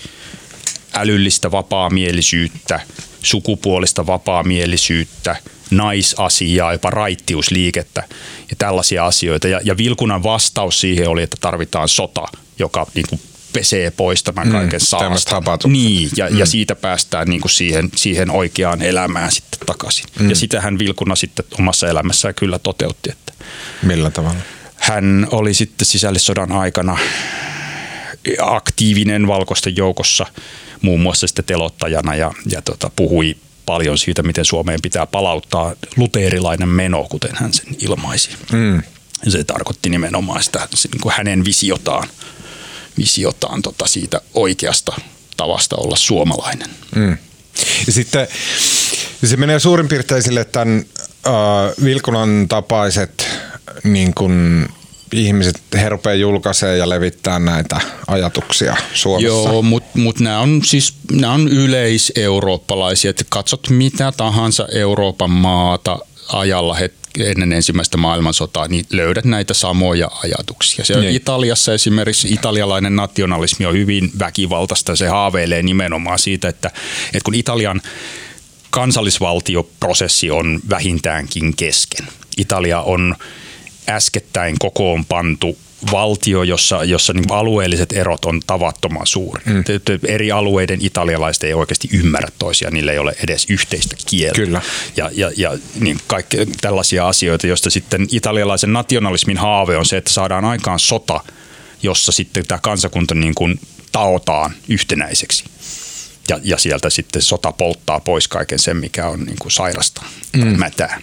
Älyllistä 0.94 1.52
vapaamielisyyttä, 1.52 2.80
sukupuolista 3.24 4.08
vapaamielisyyttä, 4.08 5.36
naisasiaa, 5.72 6.74
jopa 6.74 6.90
raittiusliikettä 6.90 8.04
ja 8.50 8.56
tällaisia 8.58 9.06
asioita. 9.06 9.48
Ja, 9.48 9.60
ja 9.64 9.78
Vilkunan 9.78 10.24
vastaus 10.24 10.82
siihen 10.82 11.10
oli, 11.10 11.24
että 11.24 11.38
tarvitaan 11.42 11.90
sota, 11.90 12.26
joka 12.60 12.88
niin 12.96 13.06
kuin 13.10 13.22
pesee 13.54 13.92
pois 13.92 14.24
tämän 14.24 14.48
mm, 14.48 14.52
kaiken 14.52 14.80
saasta. 14.80 15.42
Niin, 15.68 16.10
ja, 16.18 16.30
mm. 16.30 16.38
ja 16.38 16.46
siitä 16.46 16.76
päästään 16.76 17.28
niin 17.28 17.42
kuin 17.42 17.52
siihen, 17.52 17.90
siihen 17.96 18.32
oikeaan 18.32 18.82
elämään 18.82 19.32
sitten 19.32 19.60
takaisin. 19.66 20.06
Mm. 20.20 20.30
Ja 20.30 20.36
sitähän 20.36 20.80
Vilkuna 20.80 21.16
sitten 21.16 21.46
omassa 21.60 21.88
elämässään 21.88 22.36
kyllä 22.36 22.60
toteutti. 22.60 23.12
Että 23.12 23.34
Millä 23.84 24.10
tavalla? 24.10 24.40
Hän 24.76 25.28
oli 25.32 25.54
sitten 25.54 25.86
sisällissodan 25.86 26.52
aikana 26.52 26.98
aktiivinen 28.42 29.28
valkoisten 29.28 29.78
joukossa 29.78 30.26
muun 30.82 31.00
muassa 31.00 31.28
sitten 31.28 31.46
telottajana 31.46 32.16
ja, 32.16 32.34
ja 32.50 32.62
tota, 32.62 32.92
puhui 32.96 33.38
paljon 33.66 33.98
siitä, 33.98 34.24
miten 34.24 34.46
Suomeen 34.46 34.80
pitää 34.82 35.06
palauttaa 35.06 35.76
luterilainen 35.98 36.70
meno, 36.70 37.08
kuten 37.10 37.32
hän 37.34 37.54
sen 37.54 37.76
ilmaisi. 37.80 38.30
Mm. 38.52 38.84
Se 39.28 39.44
tarkoitti 39.44 39.90
nimenomaan 39.90 40.44
sitä 40.44 40.68
niin 40.94 41.02
kuin 41.02 41.14
hänen 41.18 41.46
visiotaan 41.46 42.08
visiotaan 42.98 43.62
tota 43.62 43.88
siitä 43.88 44.22
oikeasta 44.34 44.96
tavasta 45.38 45.76
olla 45.76 45.96
suomalainen. 45.96 46.70
Mm. 46.96 47.18
Ja 47.88 47.94
sitten 47.94 48.28
se 49.26 49.38
menee 49.38 49.60
suurin 49.60 49.88
piirtein 49.88 50.24
sille, 50.24 50.42
että 50.42 50.60
tämän 50.60 50.86
äh, 51.28 51.34
Vilkunan 51.84 52.48
tapaiset 52.50 53.28
niin 53.84 54.14
kun 54.14 54.68
ihmiset, 55.12 55.62
he 55.74 55.90
rupeaa 55.90 56.16
julkaisemaan 56.16 56.78
ja 56.78 56.90
levittää 56.90 57.40
näitä 57.40 57.82
ajatuksia 58.08 58.76
Suomessa. 58.94 59.28
Joo, 59.28 59.62
mutta 59.62 60.00
mut 60.00 60.20
nämä 60.20 60.40
on 60.40 60.62
siis 60.66 60.94
nämä 61.12 61.34
on 61.34 61.48
yleiseurooppalaisia. 61.48 63.10
Että 63.10 63.24
katsot 63.30 63.70
mitä 63.70 64.12
tahansa 64.18 64.68
Euroopan 64.74 65.32
maata 65.32 66.00
ajalla 66.34 66.76
het, 66.76 66.94
ennen 67.20 67.54
ensimmäistä 67.54 67.98
maailmansotaa, 67.98 68.68
niin 68.68 68.86
löydät 68.90 69.26
näitä 69.26 69.54
samoja 69.54 70.12
ajatuksia. 70.24 70.86
Se 70.86 71.00
niin. 71.00 71.16
Italiassa 71.16 71.74
esimerkiksi 71.74 72.34
italialainen 72.34 72.96
nationalismi 72.96 73.66
on 73.66 73.74
hyvin 73.74 74.12
väkivaltaista. 74.20 74.96
Se 74.96 75.08
haaveilee 75.08 75.64
nimenomaan 75.64 76.20
siitä, 76.20 76.50
että, 76.50 76.68
että 77.06 77.26
kun 77.26 77.36
Italian 77.36 77.82
kansallisvaltioprosessi 78.70 80.32
on 80.32 80.60
vähintäänkin 80.70 81.56
kesken. 81.56 82.08
Italia 82.38 82.82
on 82.82 83.16
äskettäin 83.90 84.56
kokoon 84.60 85.06
pantu 85.06 85.58
valtio, 85.92 86.44
jossa, 86.44 86.84
jossa 86.84 87.14
niin 87.14 87.32
alueelliset 87.32 87.92
erot 87.92 88.26
on 88.26 88.40
tavattoman 88.48 89.08
suuri. 89.08 89.44
Mm. 89.46 89.64
Eri 90.08 90.32
alueiden 90.32 90.80
italialaiset 90.82 91.44
ei 91.44 91.54
oikeasti 91.54 91.90
ymmärrä 91.94 92.30
toisia, 92.40 92.72
niillä 92.72 92.92
ei 92.92 93.00
ole 93.00 93.16
edes 93.24 93.46
yhteistä 93.50 93.96
kieltä. 94.10 94.36
Kyllä. 94.36 94.62
Ja, 94.98 95.10
ja, 95.14 95.32
ja 95.38 95.58
niin 95.80 96.00
kaikki 96.08 96.38
tällaisia 96.62 97.08
asioita, 97.08 97.48
joista 97.48 97.70
sitten 97.70 98.08
italialaisen 98.12 98.74
nationalismin 98.74 99.38
haave 99.38 99.78
on 99.78 99.86
se, 99.86 99.98
että 99.98 100.12
saadaan 100.12 100.46
aikaan 100.46 100.80
sota, 100.80 101.20
jossa 101.84 102.12
sitten 102.12 102.48
tämä 102.48 102.60
kansakunta 102.60 103.16
niin 103.16 103.36
kuin 103.36 103.60
taotaan 103.92 104.54
yhtenäiseksi. 104.70 105.44
Ja, 106.30 106.40
ja 106.44 106.58
sieltä 106.58 106.90
sitten 106.90 107.22
sota 107.22 107.52
polttaa 107.52 108.00
pois 108.00 108.28
kaiken 108.28 108.60
sen, 108.60 108.78
mikä 108.78 109.08
on 109.08 109.20
niin 109.20 109.38
kuin 109.40 109.52
sairasta 109.52 110.02
mm. 110.34 110.48
mätää. 110.48 111.00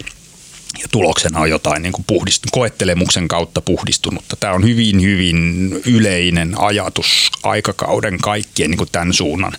Ja 0.82 0.88
tuloksena 0.90 1.40
on 1.40 1.50
jotain 1.50 1.82
niin 1.82 1.92
kuin 1.92 2.04
puhdist- 2.12 2.48
koettelemuksen 2.50 3.28
kautta 3.28 3.60
puhdistunutta. 3.60 4.36
Tämä 4.36 4.52
on 4.52 4.64
hyvin, 4.64 5.02
hyvin 5.02 5.70
yleinen 5.86 6.54
ajatus 6.58 7.30
aikakauden 7.42 8.18
kaikkien 8.18 8.70
niin 8.70 8.78
kuin 8.78 8.88
tämän 8.92 9.12
suunnan 9.12 9.52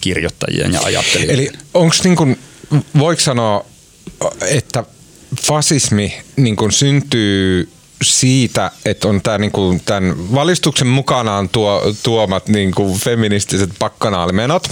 kirjoittajien 0.00 0.72
ja 0.72 0.80
ajattelijoiden. 0.80 1.34
Eli 1.34 1.50
onko 1.74 1.94
niin 2.04 2.16
kuin, 2.16 2.38
voiko 2.98 3.20
sanoa, 3.20 3.64
että 4.50 4.84
fasismi 5.42 6.16
niin 6.36 6.56
kuin 6.56 6.72
syntyy 6.72 7.68
siitä, 8.02 8.70
että 8.84 9.08
on 9.08 9.22
tämä 9.22 9.38
niinku, 9.38 9.80
tämän 9.84 10.32
valistuksen 10.34 10.86
mukanaan 10.86 11.48
tuo, 11.48 11.94
tuomat 12.02 12.48
niinku, 12.48 12.94
feministiset 12.94 13.70
pakkanaalimenot. 13.78 14.68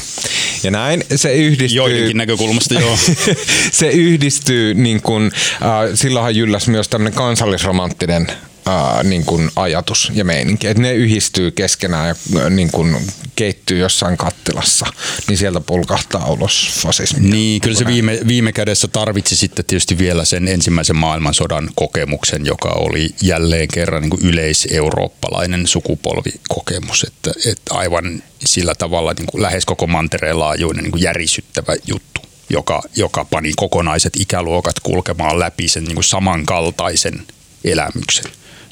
Ja 0.64 0.70
näin 0.70 1.04
se 1.16 1.34
yhdistyy... 1.34 1.76
Joidenkin 1.76 2.16
näkökulmasta, 2.16 2.74
joo. 2.74 2.96
se 3.72 3.88
yhdistyy, 3.88 4.74
niin 4.74 5.02
kuin, 5.02 5.24
äh, 5.62 5.70
silloinhan 5.94 6.36
jylläs 6.36 6.68
myös 6.68 6.88
tämmöinen 6.88 7.18
kansallisromanttinen 7.18 8.26
ää, 8.66 9.02
niin 9.02 9.24
kuin 9.24 9.50
ajatus 9.56 10.12
ja 10.14 10.24
meininki. 10.24 10.66
Että 10.66 10.82
ne 10.82 10.92
yhdistyy 10.92 11.50
keskenään 11.50 12.06
ja 12.08 12.50
niin 12.50 12.70
kuin 12.70 12.96
keittyy 13.36 13.78
jossain 13.78 14.16
kattilassa, 14.16 14.86
niin 15.28 15.38
sieltä 15.38 15.60
pulkahtaa 15.60 16.32
ulos 16.32 16.70
fasismi. 16.82 17.30
Niin, 17.30 17.60
kyllä 17.60 17.76
se 17.76 17.86
viime, 17.86 18.18
viime 18.26 18.52
kädessä 18.52 18.88
tarvitsi 18.88 19.36
sitten 19.36 19.64
tietysti 19.64 19.98
vielä 19.98 20.24
sen 20.24 20.48
ensimmäisen 20.48 20.96
maailmansodan 20.96 21.70
kokemuksen, 21.74 22.46
joka 22.46 22.68
oli 22.68 23.10
jälleen 23.22 23.68
kerran 23.68 24.02
niin 24.02 24.10
kuin 24.10 24.24
yleiseurooppalainen 24.26 25.66
sukupolvikokemus. 25.66 27.04
Että, 27.04 27.32
että 27.50 27.74
aivan 27.74 28.22
sillä 28.44 28.74
tavalla 28.74 29.12
niin 29.12 29.26
kuin 29.26 29.42
lähes 29.42 29.64
koko 29.64 29.86
mantereen 29.86 30.38
laajuinen 30.38 30.84
niin 30.84 30.92
kuin 30.92 31.02
järisyttävä 31.02 31.76
juttu 31.86 32.20
joka, 32.50 32.82
joka 32.96 33.24
pani 33.24 33.52
kokonaiset 33.56 34.12
ikäluokat 34.16 34.80
kulkemaan 34.80 35.38
läpi 35.38 35.68
sen 35.68 35.84
niin 35.84 35.94
kuin 35.94 36.04
samankaltaisen 36.04 37.26
elämyksen 37.64 38.24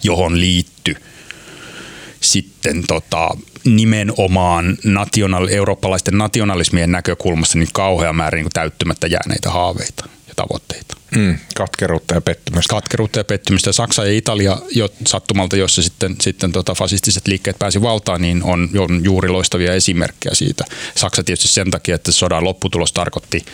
johon 0.03 0.41
liittyi 0.41 0.97
sitten 2.21 2.85
tota, 2.89 3.31
nimenomaan 3.65 4.79
national, 4.85 5.49
eurooppalaisten 5.49 6.19
nationalismien 6.19 6.93
näkökulmasta 6.93 7.59
niin 7.59 7.69
kauhea 7.73 8.13
määrä 8.13 8.37
niin 8.37 8.47
täyttymättä 8.53 9.07
jääneitä 9.07 9.51
haaveita 9.51 10.09
ja 10.29 10.35
tavoitteita. 10.37 10.97
Mm, 11.17 11.39
katkeruutta 11.57 12.15
ja 12.15 12.21
pettymystä. 12.21 12.75
Katkeruutta 12.75 13.21
ja 13.21 13.25
pettymystä. 13.25 13.73
Saksa 13.73 14.05
ja 14.05 14.13
Italia 14.13 14.59
jo 14.71 14.89
sattumalta, 15.07 15.57
jossa 15.57 15.83
sitten, 15.83 16.17
sitten 16.21 16.53
tota 16.53 16.75
fasistiset 16.75 17.27
liikkeet 17.27 17.59
pääsi 17.59 17.83
valtaan, 17.83 18.23
niin 18.23 18.43
on, 18.43 18.69
on 18.79 19.01
juuri 19.05 19.29
loistavia 19.29 19.75
esimerkkejä 19.75 20.35
siitä. 20.35 20.65
Saksa 20.97 21.25
tietysti 21.25 21.49
sen 21.49 21.71
takia, 21.71 21.95
että 21.95 22.13
sodan 22.13 22.45
lopputulos 22.45 22.93
tarkoitti 22.93 23.45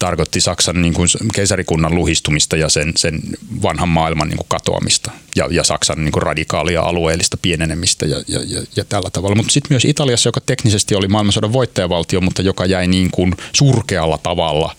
tarkoitti 0.00 0.40
Saksan 0.40 0.82
niin 0.82 0.94
kuin 0.94 1.08
keisarikunnan 1.34 1.94
luhistumista 1.94 2.56
ja 2.56 2.68
sen, 2.68 2.92
sen 2.96 3.20
vanhan 3.62 3.88
maailman 3.88 4.28
niin 4.28 4.36
kuin 4.36 4.48
katoamista 4.48 5.10
ja, 5.36 5.48
ja 5.50 5.64
Saksan 5.64 6.04
niin 6.04 6.12
kuin 6.12 6.22
radikaalia 6.22 6.82
alueellista 6.82 7.36
pienenemistä 7.42 8.06
ja, 8.06 8.16
ja, 8.28 8.40
ja, 8.46 8.62
ja 8.76 8.84
tällä 8.84 9.10
tavalla. 9.10 9.36
Mutta 9.36 9.52
sitten 9.52 9.72
myös 9.72 9.84
Italiassa, 9.84 10.28
joka 10.28 10.40
teknisesti 10.40 10.94
oli 10.94 11.08
maailmansodan 11.08 11.52
voittajavaltio, 11.52 12.20
mutta 12.20 12.42
joka 12.42 12.66
jäi 12.66 12.86
niin 12.86 13.10
kuin 13.10 13.34
surkealla 13.52 14.18
tavalla 14.18 14.76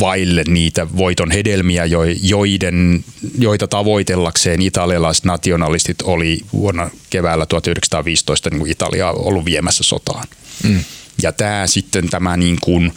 vaille 0.00 0.44
niitä 0.48 0.86
voiton 0.96 1.30
hedelmiä, 1.30 1.84
joiden, 2.22 3.04
joita 3.38 3.68
tavoitellakseen 3.68 4.62
italialaiset 4.62 5.24
nationalistit 5.24 6.02
oli 6.02 6.40
vuonna 6.52 6.90
keväällä 7.10 7.46
1915 7.46 8.50
niin 8.50 8.58
kuin 8.58 8.70
Italia 8.70 9.10
ollut 9.10 9.44
viemässä 9.44 9.84
sotaan. 9.84 10.24
Mm. 10.62 10.84
Ja 11.22 11.32
tämä 11.32 11.66
sitten 11.66 12.10
tämä 12.10 12.36
niin 12.36 12.58
kuin, 12.60 12.92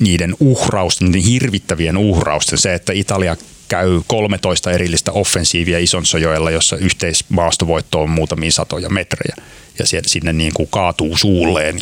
niiden 0.00 0.36
uhrausten, 0.40 1.06
niiden 1.10 1.30
hirvittävien 1.30 1.96
uhrausten, 1.96 2.58
se, 2.58 2.74
että 2.74 2.92
Italia 2.92 3.36
käy 3.68 4.00
13 4.06 4.72
erillistä 4.72 5.12
offensiivia 5.12 5.78
Isonsojoella, 5.78 6.50
jossa 6.50 6.76
yhteismaastovoitto 6.76 8.00
on 8.00 8.10
muutamia 8.10 8.52
satoja 8.52 8.88
metrejä. 8.88 9.36
Ja 9.78 9.84
sinne 10.06 10.32
niin 10.32 10.54
kuin 10.54 10.68
kaatuu 10.70 11.16
suulleen 11.16 11.76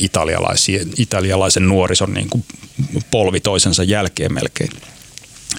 italialaisen 0.96 1.68
nuorison 1.68 2.14
niin 2.14 2.30
kuin 2.30 2.44
polvi 3.10 3.40
toisensa 3.40 3.82
jälkeen 3.82 4.32
melkein 4.32 4.70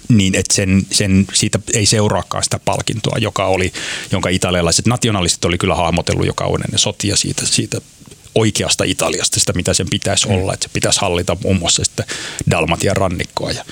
niin 0.08 0.34
että 0.34 0.54
sen, 0.54 0.86
sen, 0.90 1.26
siitä 1.32 1.58
ei 1.74 1.86
seuraakaan 1.86 2.44
sitä 2.44 2.60
palkintoa, 2.64 3.18
joka 3.18 3.46
oli, 3.46 3.72
jonka 4.12 4.28
italialaiset 4.28 4.86
nationalistit 4.86 5.44
oli 5.44 5.58
kyllä 5.58 5.74
hahmotellut 5.74 6.26
joka 6.26 6.44
on 6.44 6.60
ennen 6.64 6.78
sotia 6.78 7.16
siitä, 7.16 7.46
siitä 7.46 7.80
oikeasta 8.34 8.84
Italiasta, 8.84 9.40
sitä 9.40 9.52
mitä 9.52 9.74
sen 9.74 9.86
pitäisi 9.90 10.28
mm. 10.28 10.34
olla. 10.34 10.54
Että 10.54 10.64
se 10.64 10.70
pitäisi 10.72 11.00
hallita 11.00 11.36
muun 11.42 11.56
muassa 11.56 11.84
sitten 11.84 12.06
Dalmatian 12.50 12.96
rannikkoa 12.96 13.50
ja, 13.50 13.64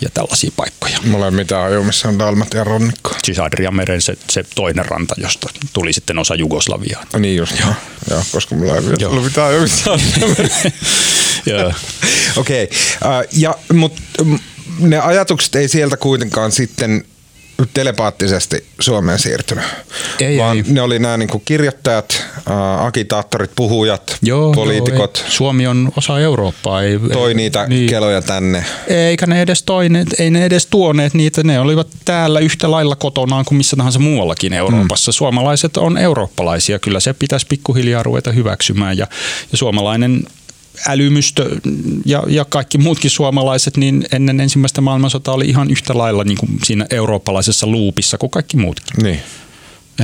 ja 0.00 0.08
tällaisia 0.14 0.50
paikkoja. 0.56 0.98
Mulla 1.04 1.24
ei 1.24 1.30
mitään 1.30 1.64
ajua, 1.64 1.84
missä 1.84 2.08
on 2.08 2.18
Dalmatian 2.18 2.66
rannikko. 2.66 3.14
Siis 3.24 3.38
Adriameren 3.38 4.02
se, 4.02 4.16
se 4.30 4.44
toinen 4.54 4.84
ranta, 4.84 5.14
josta 5.18 5.48
tuli 5.72 5.92
sitten 5.92 6.18
osa 6.18 6.34
Jugoslaviaa. 6.34 7.04
No 7.12 7.18
niin 7.18 7.36
just, 7.36 7.60
joo. 7.60 7.74
joo 8.10 8.22
koska 8.32 8.54
mulla 8.54 8.72
ei 8.76 9.06
ollut 9.06 9.24
mitään 9.24 9.48
ajua, 9.48 9.62
missä 9.62 9.90
Okei, 12.36 12.64
okay. 12.64 13.20
uh, 13.20 13.28
ja, 13.32 13.54
mutta 13.72 14.02
ne 14.78 14.98
ajatukset 14.98 15.54
ei 15.54 15.68
sieltä 15.68 15.96
kuitenkaan 15.96 16.52
sitten 16.52 17.04
telepaattisesti 17.74 18.64
Suomeen 18.80 19.18
siirtynyt, 19.18 19.64
ei, 20.20 20.38
vaan 20.38 20.56
ei. 20.56 20.64
ne 20.68 20.82
oli 20.82 20.98
nämä 20.98 21.16
niin 21.16 21.28
kuin 21.28 21.42
kirjoittajat, 21.44 22.24
äh, 22.50 22.84
agitaattorit, 22.84 23.50
puhujat, 23.56 24.16
joo, 24.22 24.52
poliitikot. 24.52 25.18
Joo, 25.18 25.26
ei. 25.26 25.30
Suomi 25.30 25.66
on 25.66 25.92
osa 25.96 26.18
Eurooppaa. 26.18 26.82
Ei, 26.82 26.98
toi 27.12 27.30
ei, 27.30 27.34
niitä 27.34 27.66
niin. 27.66 27.88
keloja 27.88 28.22
tänne. 28.22 28.64
Eikä 28.86 29.26
ne 29.26 29.42
edes 29.42 29.62
toineet, 29.62 30.08
ei 30.18 30.30
ne 30.30 30.44
edes 30.44 30.66
tuoneet 30.66 31.14
niitä, 31.14 31.42
ne 31.42 31.60
olivat 31.60 31.88
täällä 32.04 32.40
yhtä 32.40 32.70
lailla 32.70 32.96
kotonaan 32.96 33.44
kuin 33.44 33.56
missä 33.56 33.76
tahansa 33.76 33.98
muuallakin 33.98 34.52
Euroopassa. 34.52 35.10
Mm. 35.10 35.14
Suomalaiset 35.14 35.76
on 35.76 35.98
eurooppalaisia, 35.98 36.78
kyllä 36.78 37.00
se 37.00 37.12
pitäisi 37.12 37.46
pikkuhiljaa 37.46 38.02
ruveta 38.02 38.32
hyväksymään 38.32 38.98
ja, 38.98 39.06
ja 39.52 39.58
suomalainen 39.58 40.22
älymystö 40.88 41.60
ja, 42.04 42.22
ja 42.26 42.44
kaikki 42.44 42.78
muutkin 42.78 43.10
suomalaiset, 43.10 43.76
niin 43.76 44.06
ennen 44.12 44.40
ensimmäistä 44.40 44.80
maailmansotaa 44.80 45.34
oli 45.34 45.46
ihan 45.46 45.70
yhtä 45.70 45.98
lailla 45.98 46.24
niin 46.24 46.38
kuin 46.38 46.58
siinä 46.64 46.86
eurooppalaisessa 46.90 47.66
luupissa 47.66 48.18
kuin 48.18 48.30
kaikki 48.30 48.56
muutkin. 48.56 49.02
Niin. 49.02 49.20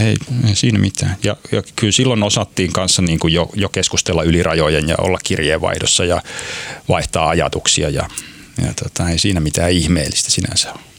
Ei, 0.04 0.16
ei 0.48 0.54
siinä 0.54 0.78
mitään. 0.78 1.16
Ja, 1.22 1.36
ja 1.52 1.62
kyllä 1.76 1.92
silloin 1.92 2.22
osattiin 2.22 2.72
kanssa 2.72 3.02
niin 3.02 3.18
kuin 3.18 3.34
jo, 3.34 3.50
jo 3.54 3.68
keskustella 3.68 4.22
yli 4.22 4.42
rajojen 4.42 4.88
ja 4.88 4.94
olla 4.98 5.18
kirjeenvaihdossa 5.24 6.04
ja 6.04 6.22
vaihtaa 6.88 7.28
ajatuksia 7.28 7.90
ja, 7.90 8.08
ja 8.66 8.74
tota, 8.82 9.10
ei 9.10 9.18
siinä 9.18 9.40
mitään 9.40 9.72
ihmeellistä 9.72 10.30
sinänsä 10.30 10.72
ole. 10.72 10.95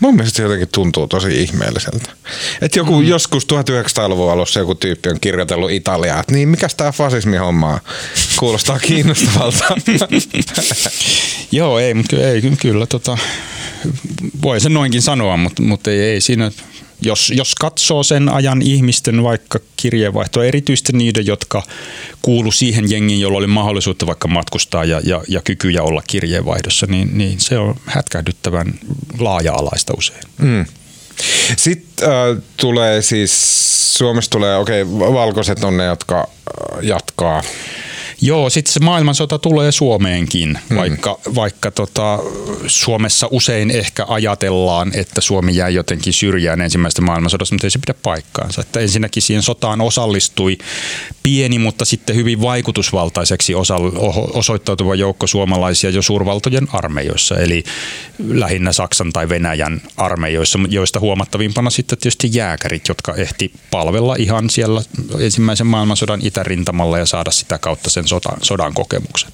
Mun 0.00 0.16
mielestä 0.16 0.36
se 0.36 0.42
jotenkin 0.42 0.68
tuntuu 0.74 1.06
tosi 1.06 1.42
ihmeelliseltä. 1.42 2.12
Että 2.60 2.78
joku 2.78 3.00
mm. 3.00 3.06
joskus 3.06 3.44
1900-luvun 3.44 4.32
alussa 4.32 4.60
joku 4.60 4.74
tyyppi 4.74 5.08
on 5.08 5.20
kirjoitellut 5.20 5.70
Italiaa, 5.70 6.20
että 6.20 6.32
niin 6.32 6.48
mikäs 6.48 6.74
tää 6.74 6.92
fasismi 6.92 7.36
hommaa 7.36 7.80
kuulostaa 8.38 8.78
kiinnostavalta. 8.78 9.64
Joo, 11.52 11.78
ei, 11.78 11.94
mutta 11.94 12.16
ei, 12.16 12.42
kyllä 12.60 12.86
tota, 12.86 13.18
voi 14.42 14.60
sen 14.60 14.74
noinkin 14.74 15.02
sanoa, 15.02 15.36
mutta, 15.36 15.62
mutta 15.62 15.90
ei, 15.90 16.00
ei 16.00 16.20
siinä 16.20 16.50
jos, 17.00 17.32
jos 17.36 17.54
katsoo 17.54 18.02
sen 18.02 18.28
ajan 18.28 18.62
ihmisten 18.62 19.22
vaikka 19.22 19.58
kirjeenvaihtoa, 19.76 20.44
erityisesti 20.44 20.92
niiden, 20.92 21.26
jotka 21.26 21.62
kuulu 22.22 22.52
siihen 22.52 22.90
jengiin, 22.90 23.20
jolla 23.20 23.38
oli 23.38 23.46
mahdollisuutta 23.46 24.06
vaikka 24.06 24.28
matkustaa 24.28 24.84
ja, 24.84 25.00
ja, 25.04 25.22
ja 25.28 25.40
kykyjä 25.42 25.82
olla 25.82 26.02
kirjeenvaihdossa, 26.06 26.86
niin, 26.86 27.18
niin 27.18 27.40
se 27.40 27.58
on 27.58 27.74
hätkähdyttävän 27.86 28.74
laaja-alaista 29.18 29.94
usein. 29.96 30.22
Mm. 30.38 30.66
Sitten 31.56 32.08
äh, 32.08 32.42
tulee 32.56 33.02
siis, 33.02 33.32
Suomessa 33.98 34.30
tulee, 34.30 34.56
okei, 34.56 34.82
okay, 34.82 35.12
valkoiset 35.12 35.64
on 35.64 35.76
ne, 35.76 35.84
jotka 35.84 36.20
äh, 36.20 36.84
jatkaa 36.84 37.42
Joo, 38.20 38.50
sitten 38.50 38.72
se 38.72 38.80
maailmansota 38.80 39.38
tulee 39.38 39.72
Suomeenkin, 39.72 40.58
hmm. 40.68 40.76
vaikka, 40.76 41.18
vaikka 41.34 41.70
tota, 41.70 42.18
Suomessa 42.66 43.28
usein 43.30 43.70
ehkä 43.70 44.04
ajatellaan, 44.08 44.90
että 44.94 45.20
Suomi 45.20 45.56
jäi 45.56 45.74
jotenkin 45.74 46.12
syrjään 46.12 46.60
ensimmäisestä 46.60 47.02
maailmansodasta, 47.02 47.54
mutta 47.54 47.66
ei 47.66 47.70
se 47.70 47.78
pidä 47.78 47.94
paikkaansa. 48.02 48.60
Että 48.60 48.80
ensinnäkin 48.80 49.22
siihen 49.22 49.42
sotaan 49.42 49.80
osallistui 49.80 50.58
pieni, 51.22 51.58
mutta 51.58 51.84
sitten 51.84 52.16
hyvin 52.16 52.40
vaikutusvaltaiseksi 52.42 53.52
osoittautuva 54.34 54.94
joukko 54.94 55.26
suomalaisia 55.26 55.90
jo 55.90 56.02
suurvaltojen 56.02 56.68
armeijoissa, 56.72 57.38
eli 57.38 57.64
lähinnä 58.28 58.72
Saksan 58.72 59.12
tai 59.12 59.28
Venäjän 59.28 59.80
armeijoissa, 59.96 60.58
joista 60.68 61.00
huomattavimpana 61.00 61.70
sitten 61.70 61.98
tietysti 61.98 62.30
jääkärit, 62.32 62.88
jotka 62.88 63.14
ehti 63.14 63.52
palvella 63.70 64.16
ihan 64.18 64.50
siellä 64.50 64.82
ensimmäisen 65.18 65.66
maailmansodan 65.66 66.20
itärintamalla 66.22 66.98
ja 66.98 67.06
saada 67.06 67.30
sitä 67.30 67.58
kautta 67.58 67.90
sen 67.90 68.05
sodan, 68.08 68.38
sodan 68.42 68.74
kokemuksen. 68.74 69.30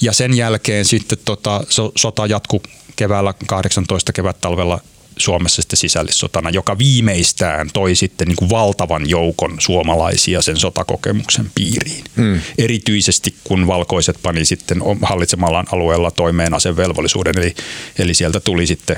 Ja 0.00 0.12
sen 0.12 0.36
jälkeen 0.36 0.84
sitten 0.84 1.18
tota, 1.24 1.62
so, 1.68 1.92
sota 1.96 2.26
jatkui 2.26 2.60
keväällä 2.96 3.34
18 3.46 4.12
kevät-talvella 4.12 4.80
Suomessa 5.18 5.62
sitten 5.62 5.76
sisällissotana, 5.76 6.50
joka 6.50 6.78
viimeistään 6.78 7.70
toi 7.72 7.94
sitten 7.94 8.28
niin 8.28 8.36
kuin 8.36 8.50
valtavan 8.50 9.08
joukon 9.08 9.56
suomalaisia 9.58 10.42
sen 10.42 10.56
sotakokemuksen 10.56 11.50
piiriin. 11.54 12.04
Mm. 12.16 12.40
Erityisesti 12.58 13.34
kun 13.44 13.66
valkoiset 13.66 14.16
pani 14.22 14.44
sitten 14.44 14.78
hallitsemallaan 15.02 15.66
alueella 15.72 16.10
toimeen 16.10 16.54
asevelvollisuuden, 16.54 17.38
eli, 17.38 17.54
eli 17.98 18.14
sieltä 18.14 18.40
tuli 18.40 18.66
sitten, 18.66 18.96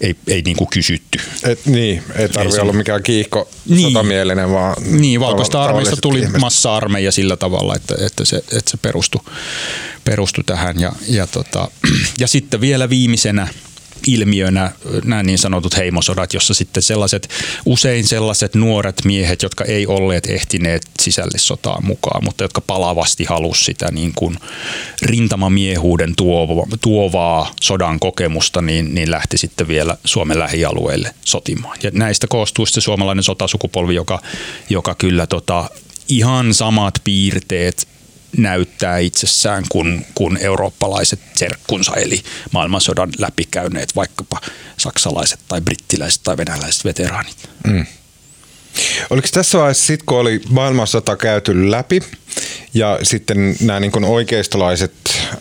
ei, 0.00 0.16
ei 0.26 0.42
niin 0.42 0.56
kuin 0.56 0.68
kysytty. 0.68 1.18
Et, 1.44 1.66
niin, 1.66 2.02
ei 2.14 2.28
tarvitse 2.28 2.60
olla 2.60 2.72
mikään 2.72 3.02
kiihko 3.02 3.48
niin, 3.68 3.82
sotamielinen, 3.92 4.50
vaan... 4.50 4.76
Niin, 4.84 5.20
valkoista 5.20 5.64
armeista 5.64 5.96
tuli 5.96 6.18
ihmiset. 6.18 6.40
massa-armeija 6.40 7.12
sillä 7.12 7.36
tavalla, 7.36 7.76
että, 7.76 7.94
että 8.06 8.24
se, 8.24 8.36
että 8.36 8.70
se 8.70 8.76
perustui, 8.76 9.20
perustui 10.04 10.44
tähän. 10.44 10.80
Ja, 10.80 10.92
ja, 11.08 11.26
tota, 11.26 11.70
ja 12.20 12.26
sitten 12.26 12.60
vielä 12.60 12.90
viimeisenä 12.90 13.48
ilmiönä 14.06 14.72
nämä 15.04 15.22
niin 15.22 15.38
sanotut 15.38 15.76
heimosodat, 15.76 16.34
jossa 16.34 16.54
sitten 16.54 16.82
sellaiset, 16.82 17.28
usein 17.66 18.04
sellaiset 18.04 18.54
nuoret 18.54 19.04
miehet, 19.04 19.42
jotka 19.42 19.64
ei 19.64 19.86
olleet 19.86 20.26
ehtineet 20.30 20.82
sisällissotaan 21.02 21.86
mukaan, 21.86 22.24
mutta 22.24 22.44
jotka 22.44 22.60
palavasti 22.60 23.24
halusivat 23.24 23.66
sitä 23.66 23.90
niin 23.90 24.12
kuin 24.14 24.36
rintamamiehuuden 25.02 26.14
tuovaa 26.80 27.54
sodan 27.60 28.00
kokemusta, 28.00 28.62
niin, 28.62 28.94
niin 28.94 29.10
lähti 29.10 29.38
sitten 29.38 29.68
vielä 29.68 29.96
Suomen 30.04 30.38
lähialueille 30.38 31.14
sotimaan. 31.24 31.78
Ja 31.82 31.90
näistä 31.94 32.26
koostuu 32.26 32.66
sitten 32.66 32.82
suomalainen 32.82 33.24
sotasukupolvi, 33.24 33.94
joka, 33.94 34.22
joka 34.70 34.94
kyllä 34.94 35.26
tota, 35.26 35.70
ihan 36.08 36.54
samat 36.54 36.94
piirteet 37.04 37.95
näyttää 38.36 38.98
itsessään 38.98 39.64
kuin, 39.68 40.06
kuin 40.14 40.36
eurooppalaiset 40.36 41.20
serkkunsa, 41.34 41.94
eli 41.94 42.22
maailmansodan 42.52 43.10
läpikäyneet 43.18 43.96
vaikkapa 43.96 44.40
saksalaiset 44.76 45.40
tai 45.48 45.60
brittiläiset 45.60 46.20
tai 46.24 46.36
venäläiset 46.36 46.84
veteraanit. 46.84 47.36
Mm. 47.66 47.86
Oliko 49.10 49.28
tässä 49.32 49.58
vaiheessa, 49.58 49.86
sit 49.86 50.02
kun 50.02 50.18
oli 50.18 50.40
maailmansota 50.48 51.16
käyty 51.16 51.70
läpi 51.70 52.00
ja 52.74 52.98
sitten 53.02 53.56
nämä 53.60 53.80
niin 53.80 54.04
oikeistolaiset 54.04 54.92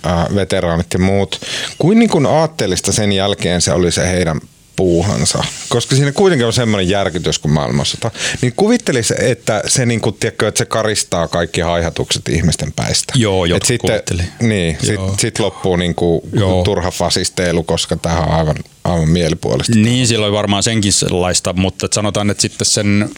äh, 0.06 0.36
veteraanit 0.36 0.94
ja 0.94 1.00
muut, 1.00 1.42
kuin, 1.78 2.00
niin 2.00 2.10
kuin 2.10 2.26
aatteellista 2.26 2.92
sen 2.92 3.12
jälkeen 3.12 3.62
se 3.62 3.72
oli 3.72 3.92
se 3.92 4.08
heidän 4.08 4.42
puuhansa. 4.76 5.44
Koska 5.70 5.96
siinä 5.96 6.12
kuitenkin 6.12 6.48
on 6.48 6.54
semmoinen 6.54 6.90
järkytys 6.90 7.40
kuin 7.40 7.52
maailmansota. 7.52 8.12
Niin 8.42 8.54
kuvittelisi, 8.56 9.14
että 9.20 9.64
se, 9.68 9.86
niin 9.86 10.02
kuin, 10.02 10.16
tiedätkö, 10.20 10.48
että 10.48 10.58
se 10.58 10.66
karistaa 10.66 11.28
kaikki 11.28 11.62
haihatukset 11.62 12.30
ihmisten 12.30 12.74
päistä. 12.74 13.14
Joo, 13.16 13.46
jotkut 13.46 13.68
sitten, 13.68 14.02
Niin, 14.42 14.78
sitten 14.82 15.20
sit 15.20 15.40
loppuu 15.40 15.76
niin 15.76 15.96
kuin 15.96 16.22
turha 16.64 16.92
fasisteilu, 16.92 17.64
koska 17.64 17.96
tämä 17.96 18.20
on 18.20 18.32
aivan, 18.32 18.56
aivan 18.84 19.10
mielipuolista. 19.10 19.76
Niin, 19.76 20.08
silloin 20.08 20.34
varmaan 20.34 20.64
senkin 20.64 20.94
sellaista, 20.94 21.54
mutta 21.54 21.88
sanotaan, 21.94 22.30
että 22.30 22.42
sitten 22.42 22.66
sen 22.66 23.10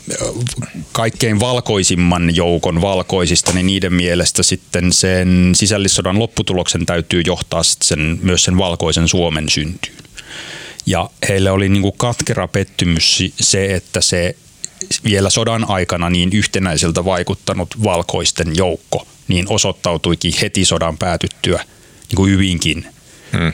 kaikkein 0.91 1.39
valkoisimman 1.39 2.35
joukon 2.35 2.81
valkoisista, 2.81 3.53
niin 3.53 3.65
niiden 3.65 3.93
mielestä 3.93 4.43
sitten 4.43 4.93
sen 4.93 5.51
sisällissodan 5.55 6.19
lopputuloksen 6.19 6.85
täytyy 6.85 7.21
johtaa 7.25 7.61
sen, 7.63 8.19
myös 8.21 8.43
sen 8.43 8.57
valkoisen 8.57 9.07
Suomen 9.07 9.49
syntyyn. 9.49 10.06
Ja 10.88 11.09
heille 11.30 11.51
oli 11.51 11.69
niin 11.69 11.81
kuin 11.81 11.97
katkera 11.97 12.47
pettymys 12.47 13.23
se, 13.39 13.76
että 13.76 14.01
se 14.01 14.35
vielä 15.03 15.30
sodan 15.30 15.69
aikana 15.69 16.09
niin 16.09 16.30
yhtenäiseltä 16.34 17.05
vaikuttanut 17.05 17.84
valkoisten 17.84 18.47
joukko 18.55 19.07
niin 19.27 19.45
osoittautuikin 19.49 20.34
heti 20.41 20.65
sodan 20.65 20.97
päätyttyä 20.97 21.57
niin 22.07 22.15
kuin 22.15 22.31
hyvinkin 22.31 22.85
hmm. 23.38 23.53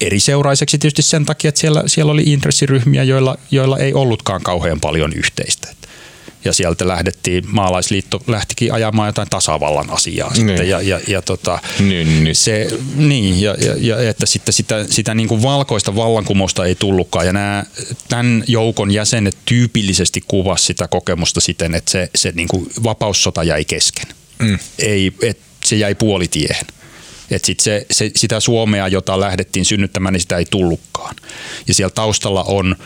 eri 0.00 0.20
seuraiseksi 0.20 0.78
tietysti 0.78 1.02
sen 1.02 1.26
takia, 1.26 1.48
että 1.48 1.60
siellä, 1.60 1.82
siellä 1.86 2.12
oli 2.12 2.22
intressiryhmiä, 2.22 3.02
joilla, 3.02 3.38
joilla 3.50 3.78
ei 3.78 3.94
ollutkaan 3.94 4.42
kauhean 4.42 4.80
paljon 4.80 5.12
yhteistä 5.12 5.68
ja 6.46 6.52
sieltä 6.52 6.88
lähdettiin, 6.88 7.44
maalaisliitto 7.46 8.22
lähtikin 8.26 8.72
ajamaan 8.72 9.08
jotain 9.08 9.28
tasavallan 9.30 9.90
asiaa 9.90 10.32
niin. 10.32 10.48
sitten 10.48 10.68
ja, 10.68 10.80
ja, 10.80 11.00
ja 11.08 11.22
tota, 11.22 11.58
niin, 11.78 12.24
niin. 12.24 12.36
Se, 12.36 12.68
niin 12.96 13.40
ja, 13.40 13.54
ja, 13.60 13.74
ja, 13.78 14.10
että 14.10 14.26
sitten 14.26 14.52
sitä, 14.52 14.86
sitä 14.90 15.14
niin 15.14 15.28
kuin 15.28 15.42
valkoista 15.42 15.96
vallankumousta 15.96 16.64
ei 16.64 16.74
tullutkaan 16.74 17.26
ja 17.26 17.32
nämä, 17.32 17.64
tämän 18.08 18.44
joukon 18.46 18.90
jäsenet 18.90 19.36
tyypillisesti 19.44 20.24
kuvasi 20.28 20.64
sitä 20.64 20.88
kokemusta 20.88 21.40
siten, 21.40 21.74
että 21.74 21.90
se, 21.90 22.10
se 22.14 22.32
niin 22.34 22.48
kuin 22.48 22.70
vapaussota 22.84 23.44
jäi 23.44 23.64
kesken. 23.64 24.06
Mm. 24.38 24.58
Ei, 24.78 25.12
et 25.22 25.38
se 25.64 25.76
jäi 25.76 25.94
puolitiehen. 25.94 26.66
Et 27.30 27.44
sit 27.44 27.60
se, 27.60 27.86
se, 27.90 28.10
sitä 28.16 28.40
Suomea, 28.40 28.88
jota 28.88 29.20
lähdettiin 29.20 29.64
synnyttämään, 29.64 30.12
niin 30.12 30.20
sitä 30.20 30.36
ei 30.36 30.44
tullutkaan. 30.50 31.16
Ja 31.68 31.74
siellä 31.74 31.92
taustalla 31.94 32.42
on 32.42 32.76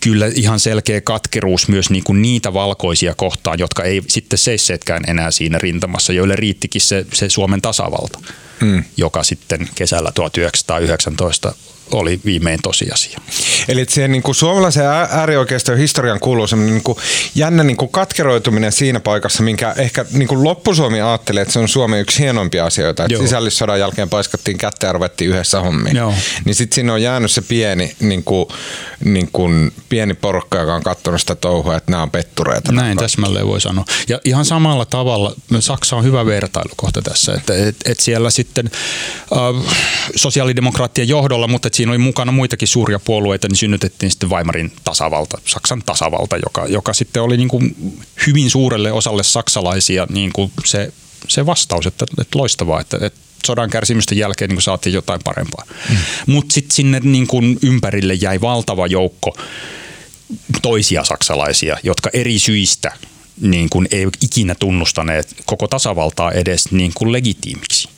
kyllä 0.00 0.26
ihan 0.34 0.60
selkeä 0.60 1.00
katkeruus 1.00 1.68
myös 1.68 1.90
niin 1.90 2.04
kuin 2.04 2.22
niitä 2.22 2.52
valkoisia 2.54 3.14
kohtaan, 3.14 3.58
jotka 3.58 3.84
ei 3.84 4.02
sitten 4.08 4.38
seisseetkään 4.38 5.02
enää 5.06 5.30
siinä 5.30 5.58
rintamassa, 5.58 6.12
joille 6.12 6.36
riittikin 6.36 6.80
se, 6.80 7.06
se 7.12 7.28
Suomen 7.28 7.62
tasavalta, 7.62 8.18
mm. 8.60 8.84
joka 8.96 9.22
sitten 9.22 9.68
kesällä 9.74 10.12
1919 10.14 11.54
oli 11.92 12.20
viimein 12.24 12.58
tosiasia. 12.62 13.20
Eli 13.68 13.86
siihen 13.88 14.12
niin 14.12 14.22
kuin 14.22 14.34
suomalaisen 14.34 14.86
äärioikeiston 14.86 15.78
historian 15.78 16.20
kuuluu 16.20 16.46
semmoinen 16.46 16.74
niin 16.74 16.84
kuin 16.84 16.98
jännä 17.34 17.64
niin 17.64 17.76
kuin 17.76 17.88
katkeroituminen 17.88 18.72
siinä 18.72 19.00
paikassa, 19.00 19.42
minkä 19.42 19.74
ehkä 19.78 20.04
niin 20.12 20.28
kuin 20.28 20.44
loppusuomi 20.44 21.00
ajattelee, 21.00 21.42
että 21.42 21.52
se 21.52 21.58
on 21.58 21.68
Suomen 21.68 22.00
yksi 22.00 22.18
hienompia 22.18 22.64
asioita. 22.64 23.04
Että 23.04 23.18
sisällissodan 23.18 23.80
jälkeen 23.80 24.08
paiskattiin 24.08 24.58
kättä 24.58 24.86
ja 24.86 24.92
ruvettiin 24.92 25.30
yhdessä 25.30 25.60
hommiin. 25.60 25.96
Joo. 25.96 26.14
Niin 26.44 26.54
sitten 26.54 26.74
siinä 26.74 26.92
on 26.92 27.02
jäänyt 27.02 27.30
se 27.30 27.42
pieni, 27.42 27.96
niin 28.00 28.24
kuin, 28.24 28.48
niin 29.04 29.28
kuin 29.32 29.72
pieni 29.88 30.14
porukka, 30.14 30.58
joka 30.58 30.74
on 30.74 30.82
katsonut 30.82 31.20
sitä 31.20 31.34
touhua, 31.34 31.76
että 31.76 31.90
nämä 31.90 32.02
on 32.02 32.10
pettureita. 32.10 32.72
Näin 32.72 32.98
täsmälleen 32.98 33.46
voi 33.46 33.60
sanoa. 33.60 33.84
Ja 34.08 34.20
ihan 34.24 34.44
samalla 34.44 34.84
tavalla, 34.84 35.34
Saksa 35.60 35.96
on 35.96 36.04
hyvä 36.04 36.26
vertailukohta 36.26 37.02
tässä, 37.02 37.34
että 37.34 37.54
et, 37.54 37.76
et 37.84 38.00
siellä 38.00 38.30
sitten 38.30 38.70
äh, 39.32 39.74
sosiaalidemokraattien 40.16 41.08
johdolla, 41.08 41.48
mutta 41.48 41.70
siinä 41.78 41.92
oli 41.92 41.98
mukana 41.98 42.32
muitakin 42.32 42.68
suuria 42.68 42.98
puolueita, 42.98 43.48
niin 43.48 43.56
synnytettiin 43.56 44.10
sitten 44.10 44.30
Weimarin 44.30 44.72
tasavalta, 44.84 45.38
Saksan 45.44 45.82
tasavalta, 45.86 46.36
joka, 46.36 46.66
joka 46.66 46.92
sitten 46.92 47.22
oli 47.22 47.36
niin 47.36 47.48
kuin 47.48 47.76
hyvin 48.26 48.50
suurelle 48.50 48.92
osalle 48.92 49.22
saksalaisia 49.22 50.06
niin 50.10 50.32
kuin 50.32 50.52
se, 50.64 50.92
se 51.28 51.46
vastaus, 51.46 51.86
että, 51.86 52.06
että 52.20 52.38
loistavaa, 52.38 52.80
että, 52.80 52.98
että 53.02 53.20
sodan 53.46 53.70
kärsimysten 53.70 54.18
jälkeen 54.18 54.50
niin 54.50 54.62
saatiin 54.62 54.94
jotain 54.94 55.20
parempaa. 55.24 55.64
Mm. 55.90 55.96
Mutta 56.26 56.52
sitten 56.52 56.74
sinne 56.74 57.00
niin 57.02 57.26
kuin 57.26 57.58
ympärille 57.62 58.14
jäi 58.14 58.40
valtava 58.40 58.86
joukko 58.86 59.38
toisia 60.62 61.04
saksalaisia, 61.04 61.76
jotka 61.82 62.10
eri 62.12 62.38
syistä 62.38 62.92
niin 63.40 63.70
kuin 63.70 63.88
ei 63.90 64.06
ikinä 64.20 64.54
tunnustaneet 64.54 65.36
koko 65.44 65.68
tasavaltaa 65.68 66.32
edes 66.32 66.72
niin 66.72 66.92
kuin 66.94 67.12
legitiimiksi 67.12 67.88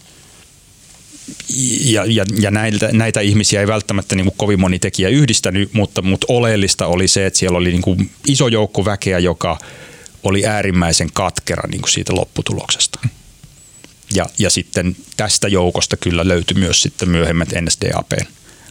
ja, 1.85 2.05
ja, 2.07 2.25
ja 2.41 2.51
näitä, 2.51 2.89
näitä 2.93 3.21
ihmisiä 3.21 3.61
ei 3.61 3.67
välttämättä 3.67 4.17
niin 4.17 4.25
kuin 4.25 4.35
kovin 4.37 4.61
moni 4.61 4.79
tekijä 4.79 5.09
yhdistänyt, 5.09 5.75
mutta, 5.75 6.03
mutta 6.03 6.27
oleellista 6.29 6.87
oli 6.87 7.09
se, 7.09 7.27
että 7.27 7.39
siellä 7.39 7.59
oli 7.59 7.71
niin 7.71 7.83
kuin 7.83 8.11
iso 8.27 8.49
joukko 8.49 8.85
väkeä, 8.85 9.19
joka 9.19 9.59
oli 10.23 10.47
äärimmäisen 10.47 11.09
katkera 11.13 11.69
niin 11.69 11.81
kuin 11.81 11.91
siitä 11.91 12.15
lopputuloksesta. 12.15 13.01
Ja, 14.15 14.27
ja 14.39 14.51
sitten 14.51 14.97
tästä 15.17 15.49
joukosta 15.49 15.97
kyllä 15.97 16.29
löytyi 16.29 16.57
myös 16.57 16.83
sitten 16.83 17.09
myöhemmät 17.09 17.49
NSDAPn 17.61 18.27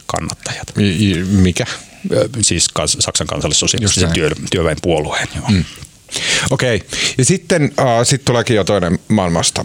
kannattajat. 0.06 0.72
Mikä? 1.26 1.64
Siis 2.42 2.68
Saksan 2.98 3.26
kansallissosialistisen 3.26 4.12
työ, 4.12 4.30
työväen 4.50 4.76
puolueen. 4.82 5.28
Joo. 5.36 5.48
Mm. 5.48 5.64
Okei, 6.50 6.76
okay. 6.76 6.88
ja 7.18 7.24
sitten 7.24 7.72
äh, 7.78 7.86
sit 8.04 8.24
tuleekin 8.24 8.56
jo 8.56 8.64
toinen 8.64 8.98
maailmasta. 9.08 9.62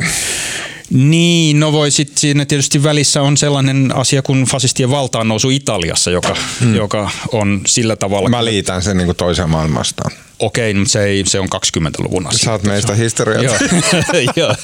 Niin, 0.89 1.59
no 1.59 1.71
voi 1.71 1.91
sitten 1.91 2.17
siinä 2.17 2.45
tietysti 2.45 2.83
välissä 2.83 3.21
on 3.21 3.37
sellainen 3.37 3.95
asia 3.95 4.21
kuin 4.21 4.45
fasistien 4.45 4.91
valtaan 4.91 5.27
nousu 5.27 5.49
Italiassa, 5.49 6.11
joka, 6.11 6.37
hmm. 6.59 6.75
joka 6.75 7.11
on 7.31 7.61
sillä 7.67 7.95
tavalla... 7.95 8.29
Mä 8.29 8.45
liitän 8.45 8.81
sen 8.81 8.97
niin 8.97 9.05
kuin 9.05 9.17
toiseen 9.17 9.49
maailmastaan. 9.49 10.11
Okei, 10.39 10.73
mutta 10.73 10.91
se, 10.91 11.03
ei, 11.03 11.23
se 11.27 11.39
on 11.39 11.47
20-luvun 11.55 12.27
asia. 12.27 12.45
Sä 12.45 12.51
oot 12.51 12.63
meistä 12.63 12.93
historiaa. 12.93 13.43
Joo. 14.35 14.55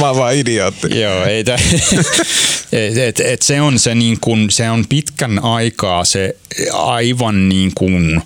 Mä 0.00 0.06
oon 0.06 0.16
vaan 0.16 0.34
idiootti. 0.34 1.00
Joo, 1.00 1.24
ei 1.24 1.44
tä... 1.44 1.58
et, 3.06 3.20
et 3.20 3.42
se 3.42 3.60
on 3.60 3.78
se 3.78 3.94
niin 3.94 4.20
kuin, 4.20 4.50
se 4.50 4.70
on 4.70 4.84
pitkän 4.88 5.44
aikaa 5.44 6.04
se 6.04 6.36
aivan 6.72 7.48
niin 7.48 7.72
kuin 7.74 8.22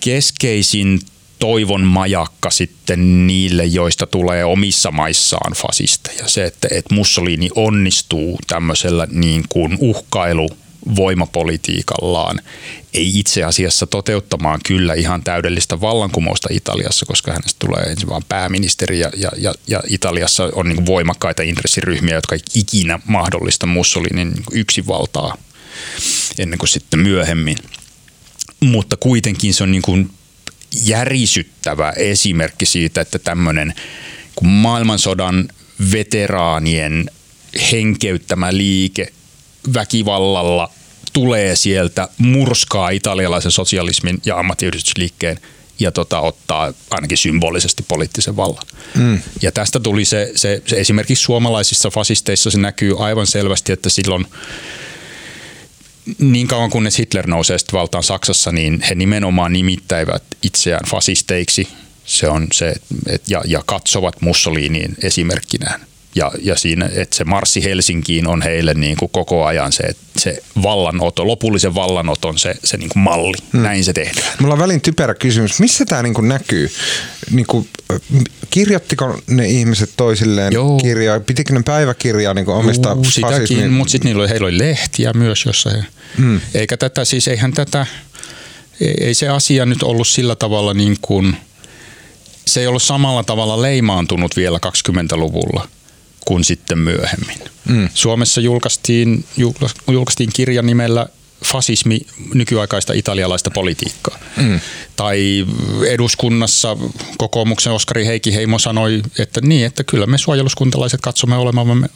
keskeisin 0.00 1.00
toivon 1.40 1.80
majakka 1.82 2.50
sitten 2.50 3.26
niille, 3.26 3.64
joista 3.64 4.06
tulee 4.06 4.44
omissa 4.44 4.90
maissaan 4.90 5.52
fasisteja. 5.52 6.28
Se, 6.28 6.44
että, 6.44 6.68
että 6.70 6.94
Mussolini 6.94 7.50
onnistuu 7.54 8.38
tämmöisellä 8.46 9.06
niin 9.10 9.44
kuin 9.48 9.76
uhkailu 9.80 10.50
voimapolitiikallaan 10.96 12.40
ei 12.94 13.18
itse 13.18 13.44
asiassa 13.44 13.86
toteuttamaan 13.86 14.60
kyllä 14.66 14.94
ihan 14.94 15.22
täydellistä 15.22 15.80
vallankumousta 15.80 16.48
Italiassa, 16.52 17.06
koska 17.06 17.32
hänestä 17.32 17.66
tulee 17.66 17.82
ensin 17.82 18.08
vaan 18.08 18.24
pääministeri 18.28 19.00
ja, 19.00 19.10
ja, 19.16 19.30
ja, 19.66 19.80
Italiassa 19.88 20.50
on 20.54 20.68
niin 20.68 20.86
voimakkaita 20.86 21.42
intressiryhmiä, 21.42 22.14
jotka 22.14 22.34
ei 22.34 22.40
ikinä 22.54 23.00
mahdollista 23.04 23.66
Mussolinin 23.66 24.32
niin 24.52 24.66
ennen 26.38 26.58
kuin 26.58 26.68
sitten 26.68 27.00
myöhemmin– 27.00 27.56
mutta 28.60 28.96
kuitenkin 28.96 29.54
se 29.54 29.62
on 29.62 29.70
niin 29.70 29.82
kuin 29.82 30.10
järisyttävä 30.84 31.92
esimerkki 31.96 32.66
siitä, 32.66 33.00
että 33.00 33.18
tämmöinen 33.18 33.74
maailmansodan 34.42 35.48
veteraanien 35.92 37.10
henkeyttämä 37.72 38.56
liike 38.56 39.12
väkivallalla 39.74 40.70
tulee 41.12 41.56
sieltä, 41.56 42.08
murskaa 42.18 42.90
italialaisen 42.90 43.52
sosialismin 43.52 44.22
ja 44.24 44.38
ammattiyhdistysliikkeen 44.38 45.40
ja 45.78 45.92
tota, 45.92 46.20
ottaa 46.20 46.72
ainakin 46.90 47.18
symbolisesti 47.18 47.82
poliittisen 47.88 48.36
vallan. 48.36 48.66
Mm. 48.94 49.20
Ja 49.42 49.52
tästä 49.52 49.80
tuli 49.80 50.04
se, 50.04 50.32
se, 50.36 50.62
se, 50.66 50.76
esimerkiksi 50.76 51.24
suomalaisissa 51.24 51.90
fasisteissa 51.90 52.50
se 52.50 52.58
näkyy 52.58 53.04
aivan 53.04 53.26
selvästi, 53.26 53.72
että 53.72 53.88
silloin 53.90 54.26
niin 56.18 56.48
kauan 56.48 56.70
kunnes 56.70 56.98
Hitler 56.98 57.26
nousee 57.26 57.56
valtaan 57.72 58.04
Saksassa, 58.04 58.52
niin 58.52 58.82
he 58.88 58.94
nimenomaan 58.94 59.52
nimittäivät 59.52 60.22
itseään 60.42 60.86
fasisteiksi. 60.86 61.68
Se 62.04 62.28
on 62.28 62.46
se, 62.52 62.74
et, 63.06 63.22
ja, 63.28 63.42
ja 63.46 63.62
katsovat 63.66 64.20
Mussoliniin 64.20 64.94
esimerkkinään 65.02 65.80
ja, 66.14 66.32
ja 66.42 66.56
siinä, 66.56 66.90
että 66.94 67.16
se 67.16 67.24
marssi 67.24 67.64
Helsinkiin 67.64 68.26
on 68.26 68.42
heille 68.42 68.74
niin 68.74 68.96
kuin 68.96 69.10
koko 69.12 69.44
ajan 69.44 69.72
se, 69.72 69.82
se 70.20 70.42
vallanoto, 70.62 71.26
lopullisen 71.26 71.74
vallanoton 71.74 72.38
se, 72.38 72.54
se 72.64 72.76
niin 72.76 72.88
kuin 72.88 73.02
malli. 73.02 73.36
Hmm. 73.52 73.62
Näin 73.62 73.84
se 73.84 73.92
tehdään. 73.92 74.32
Mulla 74.40 74.54
on 74.54 74.60
välin 74.60 74.80
typerä 74.80 75.14
kysymys. 75.14 75.60
Missä 75.60 75.84
tämä 75.84 76.02
niin 76.02 76.14
kuin 76.14 76.28
näkyy? 76.28 76.70
Niin 77.30 77.46
kuin, 77.46 77.68
kirjoittiko 78.50 79.18
ne 79.26 79.46
ihmiset 79.46 79.90
toisilleen 79.96 80.52
Joo. 80.52 80.78
kirjaa? 80.78 81.20
Pitikö 81.20 81.52
ne 81.52 81.62
päiväkirjaa 81.62 82.34
niin 82.34 82.48
omista 82.48 82.88
Joo, 82.88 83.04
sitäkin, 83.04 83.72
mutta 83.72 83.90
sitten 83.90 84.08
heillä, 84.08 84.28
heillä 84.28 84.46
oli 84.46 84.58
lehtiä 84.58 85.12
myös, 85.12 85.44
jossa 85.46 85.70
he, 85.70 85.84
hmm. 86.16 86.40
eikä 86.54 86.76
tätä, 86.76 87.04
siis 87.04 87.28
eihän 87.28 87.52
tätä, 87.52 87.86
ei 89.00 89.14
se 89.14 89.28
asia 89.28 89.66
nyt 89.66 89.82
ollut 89.82 90.08
sillä 90.08 90.36
tavalla 90.36 90.74
niin 90.74 90.96
kuin, 91.02 91.36
se 92.46 92.60
ei 92.60 92.66
ollut 92.66 92.82
samalla 92.82 93.24
tavalla 93.24 93.62
leimaantunut 93.62 94.36
vielä 94.36 94.58
20-luvulla– 94.66 95.68
kuin 96.30 96.44
sitten 96.44 96.78
myöhemmin. 96.78 97.38
Mm. 97.68 97.88
Suomessa 97.94 98.40
julkaistiin, 98.40 99.24
julkaistiin 99.88 100.30
kirja 100.34 100.62
nimellä 100.62 101.06
fasismi 101.44 102.00
nykyaikaista 102.34 102.92
italialaista 102.92 103.50
politiikkaa. 103.50 104.18
Mm. 104.36 104.60
Tai 105.00 105.46
eduskunnassa 105.88 106.76
kokoomuksen 107.18 107.72
Oskari 107.72 108.06
Heikki 108.06 108.34
Heimo 108.34 108.58
sanoi, 108.58 109.02
että 109.18 109.40
niin, 109.40 109.66
että 109.66 109.84
kyllä 109.84 110.06
me 110.06 110.18
suojeluskuntalaiset 110.18 111.00
katsomme 111.00 111.36
olemamme 111.36 111.88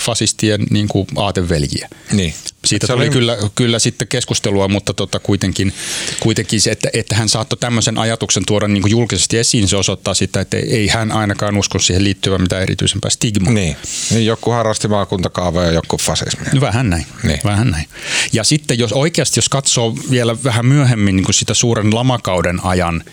fasistien 0.00 0.66
niin 0.70 0.88
kuin 0.88 1.06
aateveljiä. 1.16 1.88
Niin. 2.12 2.34
Siitä 2.64 2.86
tuli 2.86 3.02
oli... 3.02 3.10
kyllä, 3.10 3.36
kyllä 3.54 3.78
sitten 3.78 4.08
keskustelua, 4.08 4.68
mutta 4.68 4.94
tota 4.94 5.18
kuitenkin, 5.18 5.72
kuitenkin 6.20 6.60
se, 6.60 6.70
että, 6.70 6.88
että 6.92 7.14
hän 7.14 7.28
saattoi 7.28 7.58
tämmöisen 7.58 7.98
ajatuksen 7.98 8.42
tuoda 8.46 8.68
niin 8.68 8.82
kuin 8.82 8.90
julkisesti 8.90 9.38
esiin, 9.38 9.68
se 9.68 9.76
osoittaa 9.76 10.14
sitä, 10.14 10.40
että 10.40 10.56
ei 10.56 10.88
hän 10.88 11.12
ainakaan 11.12 11.56
usko 11.56 11.78
siihen 11.78 12.04
liittyvän 12.04 12.40
mitään 12.40 12.62
erityisempää 12.62 13.10
stigmaa. 13.10 13.52
Niin. 13.52 13.76
niin 14.10 14.26
joku 14.26 14.50
harrasti 14.50 14.88
maakuntakaavoja 14.88 15.66
ja 15.66 15.72
joku 15.72 15.96
fasismia. 15.96 16.50
No 16.54 16.60
vähän 16.60 16.90
näin. 16.90 17.06
Niin. 17.22 17.40
Vähän 17.44 17.70
näin. 17.70 17.88
Ja 18.32 18.44
sitten 18.44 18.78
jos 18.78 18.92
oikeasti, 18.92 19.38
jos 19.38 19.48
katsoo 19.48 19.96
vielä 20.10 20.36
vähän 20.44 20.66
myöhemmin 20.66 21.16
niin 21.16 21.24
kuin 21.24 21.34
sitä 21.34 21.54
suuren 21.54 21.90
lamakauden 22.06 22.64
ajan 22.64 23.04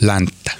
länttä, 0.00 0.52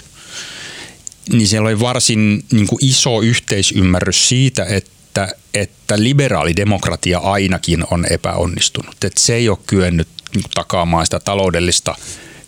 niin 1.32 1.48
siellä 1.48 1.68
oli 1.68 1.80
varsin 1.80 2.44
niin 2.52 2.66
kuin 2.66 2.84
iso 2.84 3.20
yhteisymmärrys 3.20 4.28
siitä, 4.28 4.64
että, 4.64 5.28
että 5.54 6.02
liberaalidemokratia 6.02 7.18
ainakin 7.18 7.84
on 7.90 8.06
epäonnistunut. 8.10 9.04
Että 9.04 9.20
se 9.20 9.34
ei 9.34 9.48
ole 9.48 9.58
kyennyt 9.66 10.08
niin 10.34 10.42
kuin 10.42 10.52
takaamaan 10.54 11.06
sitä 11.06 11.20
taloudellista 11.20 11.94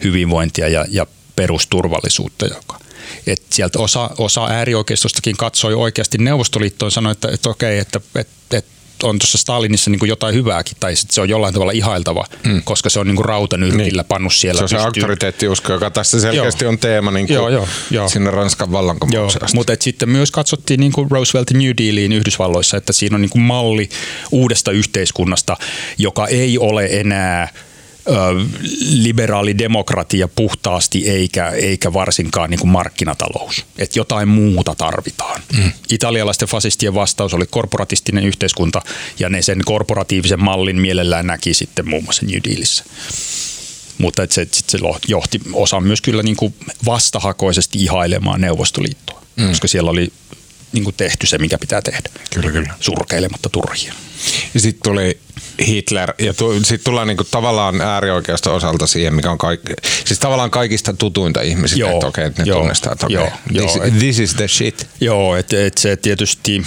hyvinvointia 0.05 0.69
ja, 0.69 0.85
ja 0.89 1.07
perusturvallisuutta, 1.37 2.47
joka 2.47 2.79
et 3.27 3.43
sieltä 3.51 3.79
osa, 3.79 4.11
osa 4.19 4.47
äärioikeistostakin 4.47 5.37
katsoi 5.37 5.75
oikeasti 5.75 6.19
Neuvostoliittoon 6.19 6.87
ja 6.87 6.91
sanoi, 6.91 7.13
että, 7.13 7.29
että 7.29 7.51
okei, 7.51 7.79
että, 7.79 8.01
että, 8.15 8.59
että 8.59 8.74
on 9.05 9.19
tuossa 9.19 9.39
Stalinissa 9.39 9.91
niin 9.91 9.99
kuin 9.99 10.09
jotain 10.09 10.35
hyvääkin, 10.35 10.77
tai 10.81 10.97
se 10.97 11.21
on 11.21 11.29
jollain 11.29 11.55
tavalla 11.55 11.73
ihailtava, 11.73 12.25
mm. 12.45 12.63
koska 12.65 12.91
se 12.91 13.01
on 13.01 13.07
niin 13.07 13.17
kuin 13.17 13.25
rautanyrkillä 13.25 14.03
niin. 14.03 14.09
pannut 14.09 14.35
siellä. 14.35 14.59
Se 14.59 14.63
on 14.63 14.69
pystyy. 14.69 14.79
se 14.79 14.85
auktoriteettiusko, 14.85 15.73
joka 15.73 15.91
tässä 15.91 16.21
selkeästi 16.21 16.65
joo. 16.65 16.73
on 16.73 16.79
teema 16.79 17.11
niin 17.11 17.27
kuin 17.27 17.35
joo, 17.35 17.49
joo, 17.49 17.69
joo. 17.91 18.09
sinne 18.09 18.31
Ranskan 18.31 18.73
vallankumoukseen 18.73 19.49
Mutta 19.55 19.77
sitten 19.81 20.09
myös 20.09 20.31
katsottiin 20.31 20.81
niin 20.81 20.93
kuin 20.93 21.11
Rooseveltin 21.11 21.59
New 21.59 21.73
Dealiin 21.79 22.13
Yhdysvalloissa, 22.13 22.77
että 22.77 22.93
siinä 22.93 23.15
on 23.15 23.21
niin 23.21 23.31
kuin 23.31 23.43
malli 23.43 23.89
uudesta 24.31 24.71
yhteiskunnasta, 24.71 25.57
joka 25.99 26.27
ei 26.27 26.59
ole 26.59 26.89
enää– 26.91 27.49
liberaali 28.91 29.59
demokratia 29.59 30.29
puhtaasti 30.29 31.09
eikä, 31.09 31.49
eikä 31.49 31.93
varsinkaan 31.93 32.51
niin 32.51 32.61
kuin 32.61 32.71
markkinatalous. 32.71 33.65
Että 33.79 33.99
jotain 33.99 34.29
muuta 34.29 34.75
tarvitaan. 34.75 35.41
Mm. 35.57 35.73
Italialaisten 35.91 36.49
fasistien 36.49 36.95
vastaus 36.95 37.35
oli 37.35 37.47
korporatistinen 37.51 38.25
yhteiskunta 38.25 38.83
ja 39.19 39.29
ne 39.29 39.43
sen 39.43 39.59
korporatiivisen 39.65 40.45
mallin 40.45 40.81
mielellään 40.81 41.27
näki 41.27 41.55
sitten 41.55 41.89
muun 41.89 42.05
muassa 42.05 42.27
New 42.27 42.41
Dealissa. 42.49 42.85
Mutta 43.99 44.23
et 44.23 44.33
se, 44.33 44.49
sit 44.53 44.71
se 44.71 44.79
johti 45.09 45.41
osa 45.53 45.81
myös 45.81 46.01
kyllä 46.01 46.23
niin 46.23 46.37
kuin 46.37 46.55
vastahakoisesti 46.87 47.79
ihailemaan 47.79 48.41
Neuvostoliittoa, 48.41 49.23
mm. 49.37 49.49
koska 49.49 49.69
siellä 49.69 49.91
oli 49.91 50.13
niin 50.75 50.85
kuin 50.85 50.95
tehty 50.97 51.27
se, 51.27 51.39
mikä 51.39 51.59
pitää 51.59 51.83
tehdä. 51.83 52.09
Kyllä, 52.35 52.53
kyllä. 52.53 52.75
Surkeilematta 52.81 53.49
turhia. 53.49 53.95
Ja 54.55 54.61
sitten 54.61 54.83
tuli 54.83 55.19
Hitler, 55.67 56.15
ja 56.19 56.35
tu, 56.35 56.55
sitten 56.55 56.85
tullaan 56.85 57.09
niinku 57.09 57.25
tavallaan 57.25 57.81
äärioikeasta 57.81 58.53
osalta 58.53 58.87
siihen, 58.87 59.15
mikä 59.15 59.31
on 59.31 59.39
kaikki, 59.39 59.73
siis 60.05 60.19
tavallaan 60.19 60.51
kaikista 60.51 60.93
tutuinta 60.93 61.43
ihmisistä, 61.43 61.81
joo, 61.81 61.91
että 61.91 62.07
okei, 62.07 62.27
että 62.27 62.43
ne 62.43 62.49
joo, 62.49 62.59
tunnistaa, 62.59 62.93
että 62.93 63.07
okei, 63.07 63.17
joo, 63.17 63.31
this, 63.53 63.77
joo, 63.77 63.91
this 63.99 64.19
is 64.19 64.35
the 64.35 64.49
shit. 64.49 64.87
Joo, 65.01 65.37
että 65.37 65.67
et 65.67 65.79
se 65.79 65.97
tietysti 65.97 66.63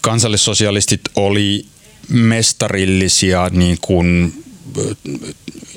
kansallissosialistit 0.00 1.00
oli 1.14 1.66
mestarillisia 2.08 3.48
niin 3.52 3.78
kuin 3.80 4.44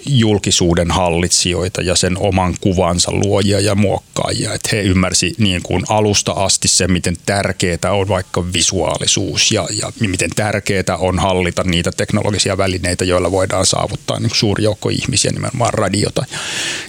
julkisuuden 0.05 0.91
hallitsijoita 0.91 1.81
ja 1.81 1.95
sen 1.95 2.17
oman 2.17 2.55
kuvansa 2.61 3.11
luojia 3.11 3.59
ja 3.59 3.75
muokkaajia. 3.75 4.53
Että 4.53 4.69
he 4.71 4.81
ymmärsi 4.81 5.35
niin 5.37 5.61
kuin 5.61 5.83
alusta 5.89 6.31
asti 6.31 6.67
se, 6.67 6.87
miten 6.87 7.17
tärkeää 7.25 7.91
on 7.91 8.07
vaikka 8.07 8.53
visuaalisuus 8.53 9.51
ja, 9.51 9.67
ja 9.81 9.91
miten 9.99 10.29
tärkeää 10.35 10.97
on 10.99 11.19
hallita 11.19 11.63
niitä 11.63 11.91
teknologisia 11.91 12.57
välineitä, 12.57 13.05
joilla 13.05 13.31
voidaan 13.31 13.65
saavuttaa 13.65 14.19
niin 14.19 14.31
suuri 14.33 14.63
joukko 14.63 14.89
ihmisiä, 14.89 15.31
nimenomaan 15.31 15.73
radiota. 15.73 16.25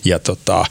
Ja, 0.04 0.18
tota, 0.18 0.64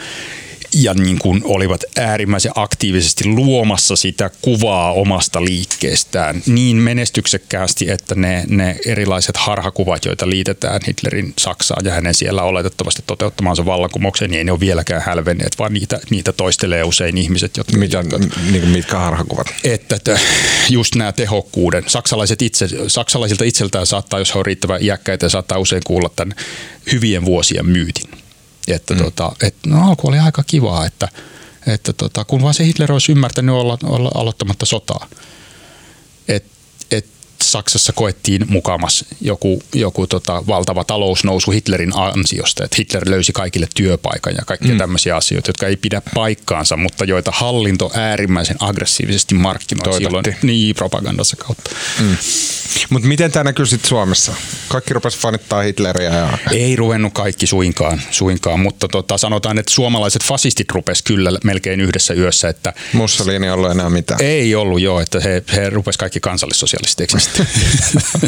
ja 0.73 0.93
niin 0.93 1.19
kuin 1.19 1.41
olivat 1.43 1.83
äärimmäisen 1.97 2.51
aktiivisesti 2.55 3.25
luomassa 3.25 3.95
sitä 3.95 4.29
kuvaa 4.41 4.93
omasta 4.93 5.45
liikkeestään 5.45 6.43
niin 6.45 6.77
menestyksekkäästi, 6.77 7.91
että 7.91 8.15
ne, 8.15 8.45
ne 8.47 8.77
erilaiset 8.85 9.37
harhakuvat, 9.37 10.05
joita 10.05 10.29
liitetään 10.29 10.81
Hitlerin 10.87 11.33
Saksaan 11.39 11.85
ja 11.85 11.91
hänen 11.91 12.13
siellä 12.13 12.43
oletettavasti 12.43 13.03
toteuttamaansa 13.07 13.65
vallankumoukseen, 13.65 14.31
niin 14.31 14.37
ei 14.37 14.43
ne 14.43 14.51
ole 14.51 14.59
vieläkään 14.59 15.01
hälvenneet, 15.05 15.59
vaan 15.59 15.73
niitä, 15.73 15.99
niitä 16.09 16.31
toistelee 16.31 16.83
usein 16.83 17.17
ihmiset, 17.17 17.57
jotka... 17.57 17.77
Mitä, 17.77 17.97
jotka, 17.97 18.19
niin 18.51 18.67
mitkä 18.67 18.97
harhakuvat? 18.97 19.47
Että, 19.63 19.95
että 19.95 20.19
just 20.69 20.95
nämä 20.95 21.11
tehokkuuden. 21.11 21.83
Saksalaiset 21.87 22.41
itse, 22.41 22.67
saksalaisilta 22.87 23.43
itseltään 23.43 23.85
saattaa, 23.85 24.19
jos 24.19 24.33
he 24.33 24.37
ovat 24.37 24.47
riittävän 24.47 24.83
iäkkäitä, 24.83 25.29
saattaa 25.29 25.57
usein 25.57 25.81
kuulla 25.85 26.09
tämän 26.15 26.35
hyvien 26.91 27.25
vuosien 27.25 27.65
myytin 27.65 28.20
että 28.67 28.93
mm. 28.93 29.03
tota, 29.03 29.31
et, 29.43 29.55
no 29.65 29.89
alku 29.89 30.07
oli 30.07 30.19
aika 30.19 30.43
kivaa, 30.47 30.85
että, 30.85 31.07
että 31.67 31.93
tota, 31.93 32.25
kun 32.25 32.41
vaan 32.41 32.53
se 32.53 32.65
Hitler 32.65 32.91
olisi 32.91 33.11
ymmärtänyt 33.11 33.55
olla, 33.55 33.77
olla 33.83 34.11
aloittamatta 34.15 34.65
sotaa. 34.65 35.07
Et, 36.27 36.45
et 36.91 37.05
Saksassa 37.41 37.93
koettiin 37.93 38.45
mukamas 38.49 39.05
joku, 39.21 39.63
joku 39.75 40.07
tota, 40.07 40.43
valtava 40.47 40.83
talousnousu 40.83 41.51
Hitlerin 41.51 41.91
ansiosta, 41.95 42.63
että 42.63 42.75
Hitler 42.79 43.09
löysi 43.09 43.33
kaikille 43.33 43.67
työpaikan 43.75 44.35
ja 44.35 44.45
kaikkia 44.45 44.71
mm. 44.71 44.77
tämmöisiä 44.77 45.15
asioita, 45.15 45.49
jotka 45.49 45.67
ei 45.67 45.77
pidä 45.77 46.01
paikkaansa, 46.13 46.77
mutta 46.77 47.05
joita 47.05 47.31
hallinto 47.35 47.91
äärimmäisen 47.93 48.57
aggressiivisesti 48.59 49.35
markkinoi 49.35 49.93
silloin 49.97 50.25
niin 50.43 50.75
propagandassa 50.75 51.35
kautta. 51.35 51.71
Mm. 51.99 52.17
Mutta 52.91 53.07
miten 53.07 53.31
tämä 53.31 53.43
näkyy 53.43 53.65
sitten 53.65 53.89
Suomessa? 53.89 54.33
Kaikki 54.67 54.93
rupesi 54.93 55.17
fanittaa 55.17 55.61
Hitleriä. 55.61 56.09
Ja... 56.09 56.37
Ei 56.51 56.75
ruvennut 56.75 57.13
kaikki 57.13 57.47
suinkaan, 57.47 58.01
suinkaan 58.11 58.59
mutta 58.59 58.87
tota, 58.87 59.17
sanotaan, 59.17 59.57
että 59.57 59.73
suomalaiset 59.73 60.23
fasistit 60.23 60.71
rupes 60.71 61.01
kyllä 61.01 61.31
melkein 61.43 61.81
yhdessä 61.81 62.13
yössä. 62.13 62.49
Että 62.49 62.73
Mussolini 62.93 63.45
ei 63.45 63.51
ollut 63.51 63.71
enää 63.71 63.89
mitään. 63.89 64.21
Ei 64.21 64.55
ollut 64.55 64.81
joo, 64.81 64.99
että 64.99 65.19
he, 65.19 65.43
he 65.55 65.69
rupes 65.69 65.97
kaikki 65.97 66.19
kansallissosialisteiksi. 66.19 67.17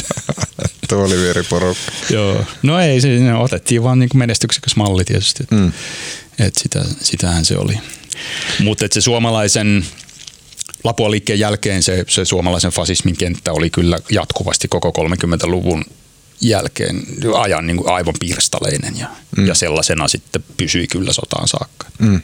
Tuolivieriporukka. 0.90 1.92
joo, 2.10 2.46
no 2.64 2.80
ei, 2.80 3.02
se, 3.02 3.08
ne 3.08 3.36
otettiin 3.36 3.84
vaan 3.84 4.00
niin 4.00 4.10
menestyksekäs 4.16 4.76
malli 4.76 5.04
tietysti. 5.04 5.44
Mm. 5.52 5.72
Et 6.40 6.56
sitä, 6.56 6.86
sitähän 7.02 7.46
se 7.46 7.58
oli. 7.58 7.78
Mutta 8.60 8.86
se 8.92 9.02
suomalaisen 9.02 9.86
Lapua 10.84 11.12
liikkeen 11.12 11.40
jälkeen 11.40 11.84
se, 11.84 12.06
se 12.08 12.26
suomalaisen 12.26 12.72
fasismin 12.72 13.18
kenttä 13.18 13.54
oli 13.54 13.70
kyllä 13.70 14.00
jatkuvasti 14.10 14.68
koko 14.68 14.94
30-luvun 14.98 15.86
jälkeen 16.42 17.04
ajan 17.36 17.68
niin 17.68 17.78
kuin 17.78 17.90
aivan 17.90 18.14
pirstaleinen 18.20 19.00
ja, 19.00 19.08
mm. 19.38 19.48
ja 19.48 19.56
sellaisena 19.56 20.08
sitten 20.08 20.44
pysyi 20.58 20.88
kyllä 20.88 21.14
sotaan 21.14 21.48
saakka. 21.48 21.88
Mm. 22.00 22.22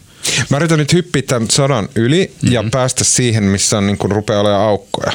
Mä 0.49 0.57
yritän 0.57 0.79
nyt 0.79 0.93
hyppiä 0.93 1.21
tämän 1.21 1.51
sodan 1.51 1.89
yli 1.95 2.25
mm-hmm. 2.25 2.53
ja 2.53 2.63
päästä 2.71 3.03
siihen, 3.03 3.43
missä 3.43 3.77
on, 3.77 3.87
niin 3.87 3.97
kuin 3.97 4.11
rupeaa 4.11 4.41
olemaan 4.41 4.67
aukkoja. 4.67 5.11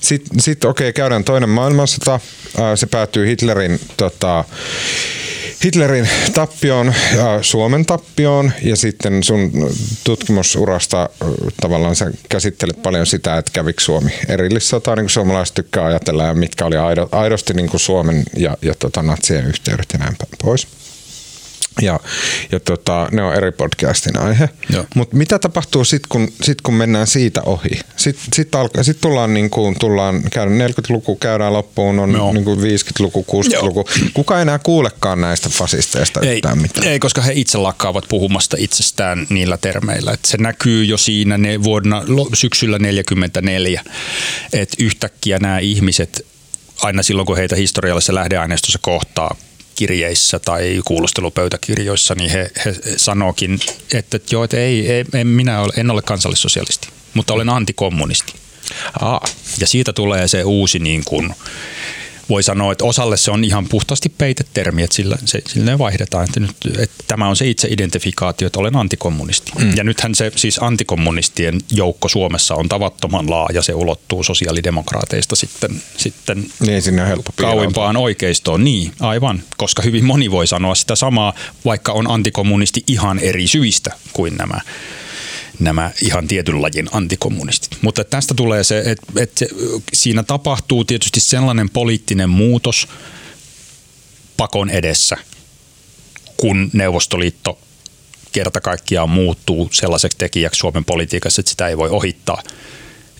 Sitten 0.00 0.40
sit, 0.40 0.64
okei, 0.64 0.88
okay, 0.88 0.92
käydään 0.92 1.24
toinen 1.24 1.48
maailmansota. 1.48 2.20
Se 2.74 2.86
päättyy 2.86 3.26
Hitlerin 3.26 3.80
tota, 3.96 4.44
Hitlerin 5.64 6.08
tappioon 6.34 6.94
ja 7.16 7.42
Suomen 7.42 7.86
tappioon 7.86 8.52
ja 8.62 8.76
sitten 8.76 9.22
sun 9.22 9.52
tutkimusurasta 10.04 11.08
tavallaan 11.60 11.96
sä 11.96 12.10
käsittelet 12.28 12.82
paljon 12.82 13.06
sitä, 13.06 13.38
että 13.38 13.52
kävikö 13.52 13.80
Suomi 13.80 14.10
erillissota, 14.28 14.96
niin 14.96 15.04
kuin 15.04 15.10
suomalaiset 15.10 15.54
tykkää 15.54 15.84
ajatella 15.84 16.24
ja 16.24 16.34
mitkä 16.34 16.66
oli 16.66 16.76
aidosti 17.12 17.54
niin 17.54 17.68
kuin 17.68 17.80
Suomen 17.80 18.22
ja, 18.36 18.56
ja 18.62 18.74
tota, 18.78 19.02
natsien 19.02 19.46
yhteydet 19.46 19.86
ja 19.92 19.98
näin 19.98 20.16
pois. 20.42 20.66
Ja, 21.80 22.00
ja 22.52 22.60
tota, 22.60 23.08
ne 23.12 23.22
on 23.22 23.34
eri 23.34 23.52
podcastin 23.52 24.18
aihe. 24.18 24.48
Mutta 24.94 25.16
mitä 25.16 25.38
tapahtuu 25.38 25.84
sitten, 25.84 26.08
kun, 26.08 26.28
sit, 26.42 26.60
kun 26.60 26.74
mennään 26.74 27.06
siitä 27.06 27.42
ohi? 27.42 27.80
Sitten 27.96 28.26
sit 28.34 28.54
alka, 28.54 28.82
sit 28.82 29.00
tullaan, 29.00 29.34
niin 29.34 29.50
kuin, 29.50 29.78
tullaan 29.78 30.22
käydään 30.32 30.70
40-luku, 30.70 31.16
käydään 31.16 31.52
loppuun, 31.52 31.98
on 31.98 32.34
niin 32.34 32.44
kuin 32.44 32.58
50-luku, 32.58 33.26
60-luku. 33.32 33.84
Kuka 34.14 34.36
ei 34.36 34.42
enää 34.42 34.58
kuulekaan 34.58 35.20
näistä 35.20 35.48
fasisteista 35.48 36.20
ei, 36.20 36.36
yhtään 36.36 36.58
mitään? 36.58 36.86
Ei, 36.86 36.98
koska 36.98 37.20
he 37.22 37.32
itse 37.34 37.58
lakkaavat 37.58 38.04
puhumasta 38.08 38.56
itsestään 38.60 39.26
niillä 39.30 39.56
termeillä. 39.56 40.12
Et 40.12 40.24
se 40.24 40.36
näkyy 40.36 40.84
jo 40.84 40.96
siinä 40.96 41.38
ne 41.38 41.62
vuonna, 41.62 42.02
syksyllä 42.34 42.78
44, 42.78 43.82
että 44.52 44.76
yhtäkkiä 44.78 45.38
nämä 45.38 45.58
ihmiset 45.58 46.26
aina 46.82 47.02
silloin, 47.02 47.26
kun 47.26 47.36
heitä 47.36 47.56
historiallisessa 47.56 48.14
lähdeaineistossa 48.14 48.78
kohtaa, 48.82 49.36
kirjeissä 49.74 50.38
tai 50.38 50.80
kuulustelupöytäkirjoissa, 50.84 52.14
niin 52.14 52.30
he, 52.30 52.50
he 52.64 52.74
sanookin, 52.96 53.60
että, 53.94 54.16
että 54.16 54.34
joo, 54.34 54.44
että 54.44 54.56
ei, 54.56 54.92
ei, 54.92 55.04
en, 55.14 55.26
minä 55.26 55.60
ole, 55.60 55.72
en 55.76 55.90
ole 55.90 56.02
kansallissosialisti, 56.02 56.88
mutta 57.14 57.34
olen 57.34 57.48
antikommunisti. 57.48 58.32
Aa. 59.00 59.24
Ja 59.60 59.66
siitä 59.66 59.92
tulee 59.92 60.28
se 60.28 60.44
uusi 60.44 60.78
niin 60.78 61.04
kuin, 61.04 61.34
voi 62.32 62.42
sanoa, 62.42 62.72
että 62.72 62.84
osalle 62.84 63.16
se 63.16 63.30
on 63.30 63.44
ihan 63.44 63.68
puhtaasti 63.68 64.08
peitetermi, 64.08 64.82
että 64.82 64.96
sillä, 64.96 65.16
se, 65.24 65.42
sillä 65.46 65.70
ne 65.70 65.78
vaihdetaan. 65.78 66.24
Että, 66.24 66.40
nyt, 66.40 66.56
että 66.78 67.04
tämä 67.08 67.28
on 67.28 67.36
se 67.36 67.48
itse 67.50 67.68
identifikaatio, 67.70 68.46
että 68.46 68.60
olen 68.60 68.76
antikommunisti. 68.76 69.52
Mm. 69.58 69.76
Ja 69.76 69.84
nythän 69.84 70.14
se 70.14 70.32
siis 70.36 70.58
antikommunistien 70.62 71.60
joukko 71.70 72.08
Suomessa 72.08 72.54
on 72.54 72.68
tavattoman 72.68 73.30
laaja. 73.30 73.62
Se 73.62 73.74
ulottuu 73.74 74.22
sosiaalidemokraateista 74.22 75.36
sitten, 75.36 75.82
sitten 75.96 76.46
niin, 76.60 76.82
sinne 76.82 77.02
on 77.02 77.08
helppo 77.08 77.32
kauimpaan 77.36 77.96
oikeistoon. 77.96 78.64
Niin, 78.64 78.92
aivan. 79.00 79.42
Koska 79.56 79.82
hyvin 79.82 80.04
moni 80.04 80.30
voi 80.30 80.46
sanoa 80.46 80.74
sitä 80.74 80.96
samaa, 80.96 81.32
vaikka 81.64 81.92
on 81.92 82.10
antikommunisti 82.10 82.84
ihan 82.86 83.18
eri 83.18 83.46
syistä 83.46 83.90
kuin 84.12 84.36
nämä 84.36 84.60
nämä 85.64 85.90
ihan 86.02 86.28
tietyn 86.28 86.62
lajin 86.62 86.88
antikommunistit. 86.92 87.78
Mutta 87.82 88.04
tästä 88.04 88.34
tulee 88.34 88.64
se, 88.64 88.78
että, 88.78 89.06
että 89.16 89.46
siinä 89.92 90.22
tapahtuu 90.22 90.84
tietysti 90.84 91.20
sellainen 91.20 91.70
poliittinen 91.70 92.30
muutos 92.30 92.88
pakon 94.36 94.70
edessä, 94.70 95.16
kun 96.36 96.70
Neuvostoliitto 96.72 97.58
kerta 98.32 98.60
kaikkiaan 98.60 99.10
muuttuu 99.10 99.68
sellaiseksi 99.72 100.18
tekijäksi 100.18 100.58
Suomen 100.58 100.84
politiikassa, 100.84 101.40
että 101.40 101.50
sitä 101.50 101.68
ei 101.68 101.76
voi 101.76 101.90
ohittaa. 101.90 102.42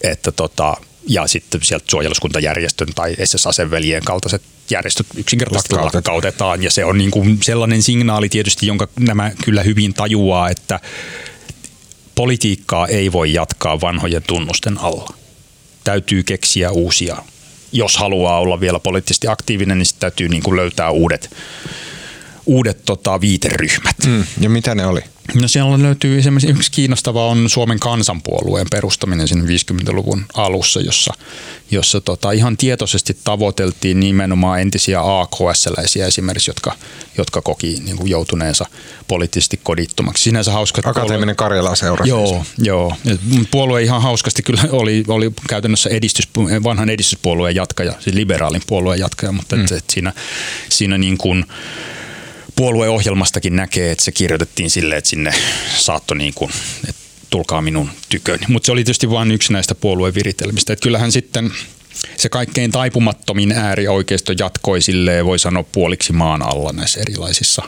Että 0.03 0.33
tota, 0.33 0.77
ja 1.07 1.27
sitten 1.27 1.61
sieltä 1.63 1.85
suojeluskuntajärjestön 1.91 2.89
tai 2.95 3.17
SS-aseveljen 3.25 4.03
kaltaiset 4.05 4.43
järjestöt 4.71 5.07
yksinkertaisesti 5.17 5.75
lakkautetaan. 5.75 6.63
Ja 6.63 6.71
se 6.71 6.85
on 6.85 6.99
niin 6.99 7.11
kuin 7.11 7.39
sellainen 7.43 7.83
signaali 7.83 8.29
tietysti, 8.29 8.67
jonka 8.67 8.89
nämä 8.99 9.33
kyllä 9.45 9.63
hyvin 9.63 9.95
tajuaa, 9.95 10.51
että 10.51 10.81
politiikkaa 12.15 12.87
ei 12.87 13.13
voi 13.13 13.33
jatkaa 13.33 13.81
vanhojen 13.81 14.23
tunnusten 14.23 14.79
alla. 14.79 15.15
Täytyy 15.85 16.23
keksiä 16.23 16.71
uusia. 16.71 17.17
Jos 17.73 17.97
haluaa 17.97 18.39
olla 18.39 18.61
vielä 18.61 18.81
poliittisesti 18.81 19.29
aktiivinen, 19.29 19.79
niin 19.79 19.87
täytyy 20.01 20.29
niin 20.29 20.43
kuin 20.43 20.57
löytää 20.57 20.91
uudet, 20.91 21.37
uudet 22.47 22.85
tota, 22.85 23.21
viiteryhmät. 23.21 23.97
Mm, 24.07 24.25
ja 24.41 24.51
mitä 24.51 24.75
ne 24.75 24.87
oli? 24.87 25.01
No 25.35 25.49
siellä 25.49 25.83
löytyy 25.83 26.19
esimerkiksi 26.19 26.51
yksi 26.51 26.71
kiinnostava 26.71 27.27
on 27.27 27.51
Suomen 27.51 27.81
kansanpuolueen 27.81 28.67
perustaminen 28.71 29.29
sinne 29.29 29.45
50-luvun 29.45 30.25
alussa, 30.35 30.81
jossa, 30.81 31.15
jossa 31.71 32.01
tota 32.01 32.33
ihan 32.33 32.57
tietoisesti 32.57 33.17
tavoiteltiin 33.25 34.01
nimenomaan 34.01 34.61
entisiä 34.61 35.01
AKS-läisiä 35.01 36.07
esimerkiksi, 36.07 36.51
jotka, 36.51 36.75
jotka 37.19 37.43
koki 37.43 37.77
niin 37.85 37.97
kuin 37.97 38.11
joutuneensa 38.11 38.67
poliittisesti 39.09 39.61
kodittomaksi. 39.63 40.23
Sinänsä 40.25 40.53
hauska. 40.53 40.83
Akateeminen 40.85 41.37
Karjala 41.37 41.75
seura. 41.75 42.07
Joo, 42.07 42.27
siis. 42.27 42.67
joo. 42.67 42.97
Puolue 43.51 43.83
ihan 43.83 44.03
hauskasti 44.03 44.43
kyllä 44.43 44.63
oli, 44.71 45.05
oli 45.09 45.33
käytännössä 45.49 45.91
edistys, 45.91 46.29
vanhan 46.65 46.91
edistyspuolueen 46.91 47.55
jatkaja, 47.55 47.93
siis 48.01 48.17
liberaalin 48.17 48.63
puolueen 48.67 49.01
jatkaja, 49.01 49.33
mutta 49.33 49.57
mm. 49.57 49.65
et, 49.65 49.73
et 49.73 49.91
siinä, 49.91 50.13
siinä 50.69 50.99
niin 50.99 51.19
kuin, 51.19 51.47
puolueohjelmastakin 52.57 53.57
näkee, 53.57 53.91
että 53.91 54.05
se 54.05 54.13
kirjoitettiin 54.13 54.71
silleen, 54.71 54.99
että 54.99 55.11
sinne 55.11 55.35
saattoi 55.77 56.17
niin 56.17 56.35
kuin, 56.35 56.51
että 56.89 57.03
tulkaa 57.31 57.63
minun 57.63 57.91
tyköni. 58.09 58.47
Mutta 58.49 58.67
se 58.67 58.73
oli 58.73 58.85
tietysti 58.85 59.11
vain 59.11 59.31
yksi 59.31 59.53
näistä 59.53 59.75
puolueviritelmistä. 59.75 60.73
Että 60.73 60.83
kyllähän 60.83 61.13
sitten 61.13 61.53
se 62.17 62.29
kaikkein 62.29 62.71
taipumattomin 62.73 63.53
äärioikeisto 63.53 64.33
jatkoi 64.39 64.83
silleen, 64.83 65.27
voi 65.27 65.39
sanoa 65.39 65.65
puoliksi 65.73 66.13
maan 66.13 66.43
alla 66.43 66.73
näissä 66.73 67.01
erilaisissa 67.01 67.63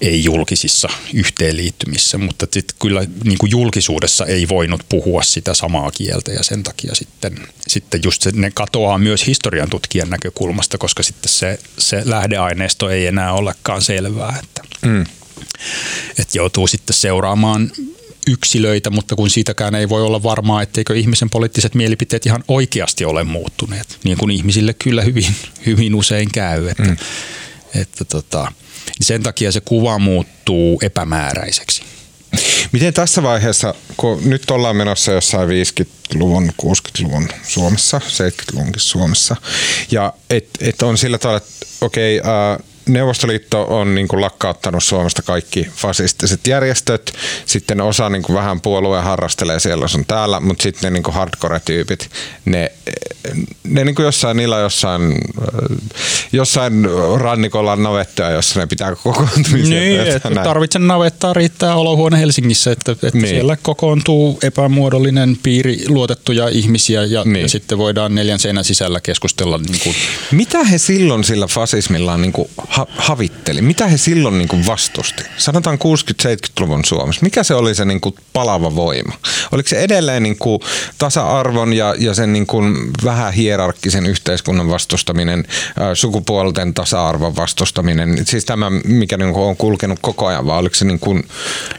ei-julkisissa 0.00 0.88
yhteenliittymissä, 1.14 2.18
mutta 2.18 2.46
sitten 2.52 2.76
kyllä 2.82 3.04
niin 3.24 3.38
kuin 3.38 3.50
julkisuudessa 3.50 4.26
ei 4.26 4.48
voinut 4.48 4.84
puhua 4.88 5.22
sitä 5.22 5.54
samaa 5.54 5.90
kieltä 5.90 6.32
ja 6.32 6.42
sen 6.42 6.62
takia 6.62 6.94
sitten, 6.94 7.48
sitten 7.68 8.00
just 8.04 8.22
se, 8.22 8.30
ne 8.34 8.50
katoaa 8.50 8.98
myös 8.98 9.26
historian 9.26 9.70
tutkijan 9.70 10.10
näkökulmasta, 10.10 10.78
koska 10.78 11.02
sitten 11.02 11.32
se, 11.32 11.58
se 11.78 12.02
lähdeaineisto 12.04 12.90
ei 12.90 13.06
enää 13.06 13.32
olekaan 13.32 13.82
selvää, 13.82 14.38
että, 14.42 14.62
mm. 14.86 15.02
että 16.18 16.38
joutuu 16.38 16.66
sitten 16.66 16.94
seuraamaan 16.94 17.72
yksilöitä, 18.26 18.90
mutta 18.90 19.16
kun 19.16 19.30
siitäkään 19.30 19.74
ei 19.74 19.88
voi 19.88 20.02
olla 20.02 20.22
varmaa, 20.22 20.62
etteikö 20.62 20.96
ihmisen 20.96 21.30
poliittiset 21.30 21.74
mielipiteet 21.74 22.26
ihan 22.26 22.44
oikeasti 22.48 23.04
ole 23.04 23.24
muuttuneet, 23.24 23.98
niin 24.04 24.18
kuin 24.18 24.30
ihmisille 24.30 24.74
kyllä 24.74 25.02
hyvin, 25.02 25.34
hyvin 25.66 25.94
usein 25.94 26.28
käy, 26.32 26.68
että, 26.68 26.82
mm. 26.82 26.96
että 27.74 28.04
tota, 28.04 28.52
niin 28.98 29.06
sen 29.06 29.22
takia 29.22 29.52
se 29.52 29.60
kuva 29.60 29.98
muuttuu 29.98 30.80
epämääräiseksi. 30.82 31.82
Miten 32.72 32.94
tässä 32.94 33.22
vaiheessa, 33.22 33.74
kun 33.96 34.20
nyt 34.24 34.50
ollaan 34.50 34.76
menossa 34.76 35.12
jossain 35.12 35.48
50-luvun, 35.48 36.50
60-luvun 36.62 37.28
Suomessa, 37.42 37.98
70-luvunkin 37.98 38.80
Suomessa, 38.80 39.36
ja 39.90 40.12
et, 40.30 40.48
et 40.60 40.82
on 40.82 40.98
sillä 40.98 41.18
tavalla, 41.18 41.36
että 41.36 41.66
okei, 41.80 42.20
okay, 42.20 42.60
Neuvostoliitto 42.88 43.66
on 43.68 43.94
niin 43.94 44.08
kuin 44.08 44.20
lakkauttanut 44.20 44.84
Suomesta 44.84 45.22
kaikki 45.22 45.66
fasistiset 45.76 46.46
järjestöt. 46.46 47.12
Sitten 47.46 47.80
osa 47.80 48.08
niin 48.08 48.22
kuin 48.22 48.36
vähän 48.36 48.60
puolueen 48.60 49.04
harrastelee 49.04 49.60
siellä 49.60 49.86
on 49.94 50.04
täällä, 50.04 50.40
mutta 50.40 50.62
sitten 50.62 50.92
ne 50.92 50.94
niin 50.94 51.02
kuin 51.02 51.14
hardcore-tyypit, 51.14 52.10
ne, 52.44 52.72
ne 53.64 53.84
niin 53.84 53.94
kuin 53.94 54.04
jossain, 54.04 54.36
niillä 54.36 54.58
jossain, 54.58 55.14
jossain 56.32 56.72
rannikolla 57.16 57.72
on 57.72 57.82
navettoja, 57.82 58.30
jossa 58.30 58.60
ne 58.60 58.66
pitää 58.66 58.96
kokoontumisia. 58.96 59.80
Niin, 59.80 60.00
että 60.00 60.30
tarvitsen 60.44 60.86
navettaa 60.86 61.32
riittää 61.32 61.74
olohuone 61.74 62.18
Helsingissä, 62.18 62.72
että, 62.72 62.92
että 62.92 63.10
niin. 63.12 63.28
siellä 63.28 63.56
kokoontuu 63.62 64.38
epämuodollinen 64.42 65.38
piiri 65.42 65.78
luotettuja 65.88 66.48
ihmisiä 66.48 67.04
ja, 67.04 67.24
niin. 67.24 67.42
ja 67.42 67.48
sitten 67.48 67.78
voidaan 67.78 68.14
neljän 68.14 68.38
seinän 68.38 68.64
sisällä 68.64 69.00
keskustella. 69.00 69.58
Niin 69.58 69.80
kuin. 69.82 69.96
Mitä 70.30 70.64
he 70.64 70.78
silloin 70.78 71.24
sillä 71.24 71.46
fasismillaan 71.46 72.22
niin 72.22 72.32
kuin 72.32 72.50
ha- 72.70 72.86
havitteli? 72.96 73.62
Mitä 73.62 73.86
he 73.86 73.96
silloin 73.96 74.38
niin 74.38 74.48
kuin 74.48 74.66
vastusti? 74.66 75.22
Sanotaan 75.36 75.78
60-70-luvun 75.78 76.84
Suomessa. 76.84 77.22
Mikä 77.22 77.42
se 77.42 77.54
oli 77.54 77.74
se 77.74 77.84
niin 77.84 78.00
kuin 78.00 78.14
palava 78.32 78.76
voima? 78.76 79.12
Oliko 79.52 79.68
se 79.68 79.80
edelleen 79.80 80.22
niin 80.22 80.38
kuin 80.38 80.60
tasa-arvon 80.98 81.72
ja, 81.72 81.94
ja 81.98 82.14
sen 82.14 82.32
niin 82.32 82.46
kuin 82.46 82.76
vähän 83.04 83.32
hierarkkisen 83.32 84.06
yhteiskunnan 84.06 84.70
vastustaminen, 84.70 85.46
sukupuolten 85.94 86.74
tasa-arvon 86.74 87.36
vastustaminen? 87.36 88.26
Siis 88.26 88.44
tämä, 88.44 88.70
mikä 88.84 89.16
niin 89.16 89.32
kuin 89.32 89.44
on 89.44 89.56
kulkenut 89.56 89.98
koko 90.02 90.26
ajan, 90.26 90.46
vai 90.46 90.58
oliko 90.58 90.74
se, 90.74 90.84
niin 90.84 91.00
kuin, 91.00 91.28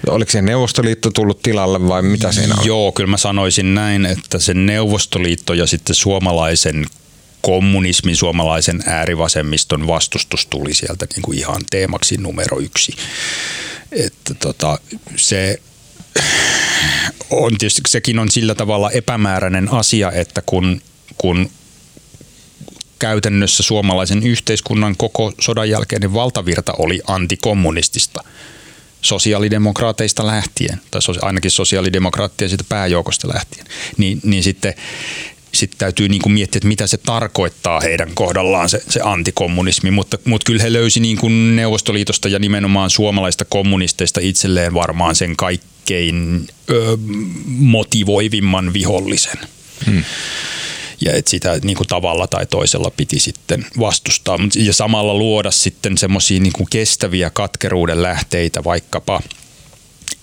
oliko 0.08 0.32
se 0.32 0.42
Neuvostoliitto 0.42 1.12
tullut 1.12 1.42
tilalle 1.42 1.88
vai 1.88 2.02
mitä 2.02 2.32
siinä 2.32 2.56
on? 2.60 2.66
Joo, 2.66 2.92
kyllä 2.92 3.10
mä 3.10 3.18
sanoisin 3.18 3.74
näin, 3.74 4.06
että 4.06 4.40
se 4.40 4.54
Neuvostoliitto 4.54 5.54
ja 5.54 5.68
sitten 5.68 5.96
suomalaisen 5.96 6.86
kommunismin, 7.42 8.16
suomalaisen 8.16 8.84
äärivasemmiston 8.86 9.88
vastustus 9.88 10.46
tuli 10.46 10.74
sieltä 10.74 11.08
niin 11.16 11.22
kuin 11.22 11.38
ihan 11.38 11.62
teemaksi 11.70 12.18
numero 12.18 12.60
yksi. 12.60 12.96
Että 13.92 14.34
tota, 14.34 14.80
se 15.16 15.62
on 17.30 17.58
tietysti, 17.58 17.82
sekin 17.88 18.20
on 18.20 18.32
sillä 18.32 18.56
tavalla 18.56 18.92
epämääräinen 18.92 19.74
asia, 19.74 20.12
että 20.12 20.42
kun, 20.46 20.82
kun 21.18 21.50
käytännössä 23.00 23.64
suomalaisen 23.64 24.24
yhteiskunnan 24.24 24.98
koko 24.98 25.34
sodan 25.42 25.70
jälkeinen 25.70 26.14
valtavirta 26.14 26.74
oli 26.78 27.02
antikommunistista 27.08 28.24
sosiaalidemokraateista 29.02 30.28
lähtien, 30.28 30.82
tai 30.92 31.02
ainakin 31.22 31.52
sosiaalidemokraattien 31.52 32.50
siitä 32.50 32.64
pääjoukosta 32.70 33.28
lähtien, 33.34 33.66
niin, 33.98 34.20
niin 34.24 34.44
sitten 34.44 34.74
sitten 35.52 35.78
täytyy 35.78 36.10
niin 36.10 36.22
kuin 36.22 36.34
miettiä, 36.34 36.57
että 36.57 36.68
mitä 36.68 36.88
se 36.88 36.98
tarkoittaa 36.98 37.80
heidän 37.80 38.11
kohdallaan 38.14 38.69
se, 38.69 38.84
se 38.90 38.99
antikommunismi, 39.03 39.91
mutta, 39.91 40.18
mutta 40.26 40.45
kyllä 40.45 40.64
he 40.64 40.73
löysi 40.73 40.99
niin 40.99 41.18
kuin 41.18 41.56
Neuvostoliitosta 41.56 42.28
ja 42.28 42.40
nimenomaan 42.40 42.90
suomalaista 42.90 43.45
kommunisteista 43.45 44.19
itselleen 44.23 44.73
varmaan 44.73 45.15
sen 45.15 45.36
kaikkein 45.36 46.48
ö, 46.69 46.98
motivoivimman 47.45 48.73
vihollisen. 48.73 49.38
Hmm. 49.86 50.03
Ja 51.06 51.14
että 51.14 51.32
sitä 51.32 51.60
niin 51.64 51.78
kuin 51.78 51.88
tavalla 51.88 52.28
tai 52.28 52.45
toisella 52.45 52.91
piti 52.98 53.19
sitten 53.19 53.65
vastustaa. 53.80 54.38
Ja 54.56 54.73
samalla 54.73 55.14
luoda 55.14 55.52
sitten 55.52 55.98
semmoisia 55.98 56.40
niin 56.40 56.53
kestäviä 56.69 57.30
katkeruuden 57.30 58.03
lähteitä 58.03 58.64
vaikkapa 58.64 59.22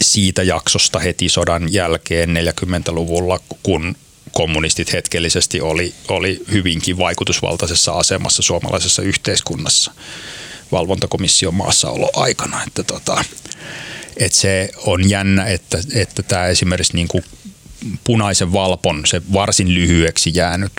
siitä 0.02 0.42
jaksosta 0.42 0.98
heti 0.98 1.28
sodan 1.28 1.72
jälkeen 1.72 2.36
40-luvulla, 2.36 3.40
kun 3.62 3.96
kommunistit 4.38 4.92
hetkellisesti 4.92 5.60
oli, 5.60 5.94
oli 6.08 6.40
hyvinkin 6.52 6.98
vaikutusvaltaisessa 6.98 7.92
asemassa 7.92 8.42
suomalaisessa 8.42 9.02
yhteiskunnassa 9.02 9.92
valvontakomission 10.72 11.54
maassaolo 11.54 12.10
aikana. 12.16 12.62
Että 12.66 12.82
tota, 12.82 13.24
että 14.16 14.38
se 14.38 14.70
on 14.86 15.10
jännä, 15.10 15.44
että, 15.44 15.78
että 15.94 16.22
tämä 16.22 16.46
esimerkiksi 16.46 16.94
niin 16.94 17.08
kuin 17.08 17.24
punaisen 18.04 18.52
valpon 18.52 19.02
se 19.06 19.22
varsin 19.32 19.74
lyhyeksi 19.74 20.30
jäänyt 20.34 20.72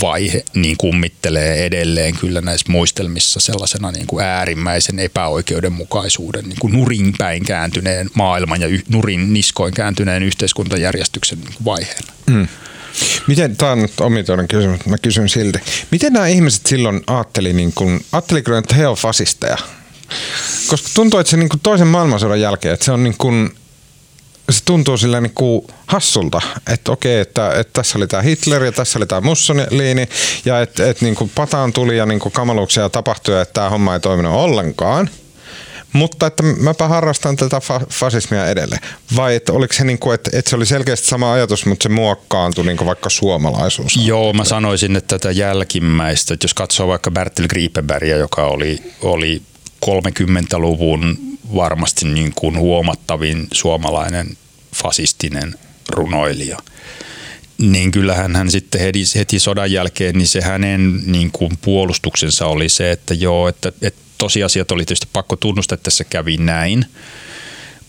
vaihe 0.00 0.44
niin 0.54 0.76
kummittelee 0.76 1.66
edelleen 1.66 2.16
kyllä 2.16 2.40
näissä 2.40 2.72
muistelmissa 2.72 3.40
sellaisena 3.40 3.90
niin 3.90 4.06
kuin 4.06 4.24
äärimmäisen 4.24 4.98
epäoikeudenmukaisuuden, 4.98 6.44
niin 6.44 6.58
kuin 6.60 6.72
nurin 6.72 7.14
päin 7.18 7.44
kääntyneen 7.44 8.10
maailman 8.14 8.60
ja 8.60 8.68
nurin 8.88 9.32
niskoin 9.32 9.74
kääntyneen 9.74 10.22
yhteiskuntajärjestyksen 10.22 11.40
niin 11.40 11.54
vaiheena. 11.64 12.12
Mm. 12.26 12.48
Miten, 13.26 13.56
tämä 13.56 13.72
on 13.72 13.82
nyt 13.82 14.00
omituinen 14.00 14.48
kysymys, 14.48 14.86
mä 14.86 14.98
kysyn 14.98 15.28
silti. 15.28 15.58
Miten 15.90 16.12
nämä 16.12 16.26
ihmiset 16.26 16.66
silloin 16.66 17.00
ajatteli, 17.06 17.52
niin 17.52 17.72
kuin, 17.74 18.04
ajatteliko, 18.12 18.56
että 18.56 18.74
he 18.74 18.86
ovat 18.86 18.98
fasisteja? 18.98 19.56
Koska 20.66 20.88
tuntuu, 20.94 21.20
että 21.20 21.30
se 21.30 21.36
niin 21.36 21.48
toisen 21.62 21.86
maailmansodan 21.86 22.40
jälkeen, 22.40 22.74
että 22.74 22.84
se 22.84 22.92
on 22.92 23.04
niin 23.04 23.14
kuin, 23.18 23.50
se 24.50 24.64
tuntuu 24.64 24.96
sillä 24.96 25.20
niin 25.20 25.34
kuin 25.34 25.66
hassulta, 25.86 26.40
että 26.72 26.92
okei, 26.92 27.20
että, 27.20 27.50
että 27.50 27.72
tässä 27.72 27.98
oli 27.98 28.06
tämä 28.06 28.22
Hitler 28.22 28.64
ja 28.64 28.72
tässä 28.72 28.98
oli 28.98 29.06
tämä 29.06 29.20
Mussolini 29.20 30.08
ja 30.44 30.60
että, 30.60 30.90
että 30.90 31.04
niin 31.04 31.14
kuin 31.14 31.30
pataan 31.34 31.72
tuli 31.72 31.96
ja 31.96 32.06
niin 32.06 32.20
kuin 32.20 32.32
kamaluuksia 32.32 32.88
tapahtui 32.88 33.34
ja 33.34 33.40
että 33.40 33.52
tämä 33.52 33.70
homma 33.70 33.94
ei 33.94 34.00
toiminut 34.00 34.34
ollenkaan. 34.34 35.10
Mutta 35.96 36.26
että 36.26 36.42
mäpä 36.42 36.88
harrastan 36.88 37.36
tätä 37.36 37.58
fa- 37.58 37.86
fasismia 37.90 38.50
edelleen. 38.50 38.80
Vai 39.16 39.34
että 39.34 39.52
oliko 39.52 39.74
se 39.74 39.84
niin 39.84 39.98
kuin, 39.98 40.14
että, 40.14 40.30
että 40.32 40.50
se 40.50 40.56
oli 40.56 40.66
selkeästi 40.66 41.06
sama 41.06 41.32
ajatus, 41.32 41.66
mutta 41.66 41.82
se 41.82 41.88
muokkaantui 41.88 42.64
niin 42.64 42.76
kuin 42.76 42.86
vaikka 42.86 43.10
suomalaisuus? 43.10 43.96
Joo, 43.96 44.32
mä 44.32 44.44
sanoisin, 44.44 44.96
että 44.96 45.18
tätä 45.18 45.30
jälkimmäistä, 45.30 46.34
että 46.34 46.44
jos 46.44 46.54
katsoo 46.54 46.88
vaikka 46.88 47.10
Bertil 47.10 47.48
Griepenbergia, 47.48 48.16
joka 48.16 48.46
oli, 48.46 48.82
oli 49.02 49.42
30-luvun 49.86 51.18
varmasti 51.54 52.08
niin 52.08 52.32
kuin 52.34 52.58
huomattavin 52.58 53.46
suomalainen 53.52 54.36
fasistinen 54.74 55.54
runoilija. 55.88 56.58
Niin 57.58 57.90
kyllähän 57.90 58.36
hän 58.36 58.50
sitten 58.50 58.80
heti, 58.80 59.02
heti 59.16 59.38
sodan 59.38 59.72
jälkeen, 59.72 60.18
niin 60.18 60.28
se 60.28 60.40
hänen 60.40 61.02
niin 61.06 61.30
kuin 61.32 61.52
puolustuksensa 61.62 62.46
oli 62.46 62.68
se, 62.68 62.90
että 62.90 63.14
joo, 63.14 63.48
että, 63.48 63.72
että 63.82 64.05
tosiasiat 64.18 64.70
oli 64.70 64.84
tietysti 64.84 65.08
pakko 65.12 65.36
tunnustaa, 65.36 65.74
että 65.74 65.90
se 65.90 66.04
kävi 66.04 66.36
näin. 66.36 66.86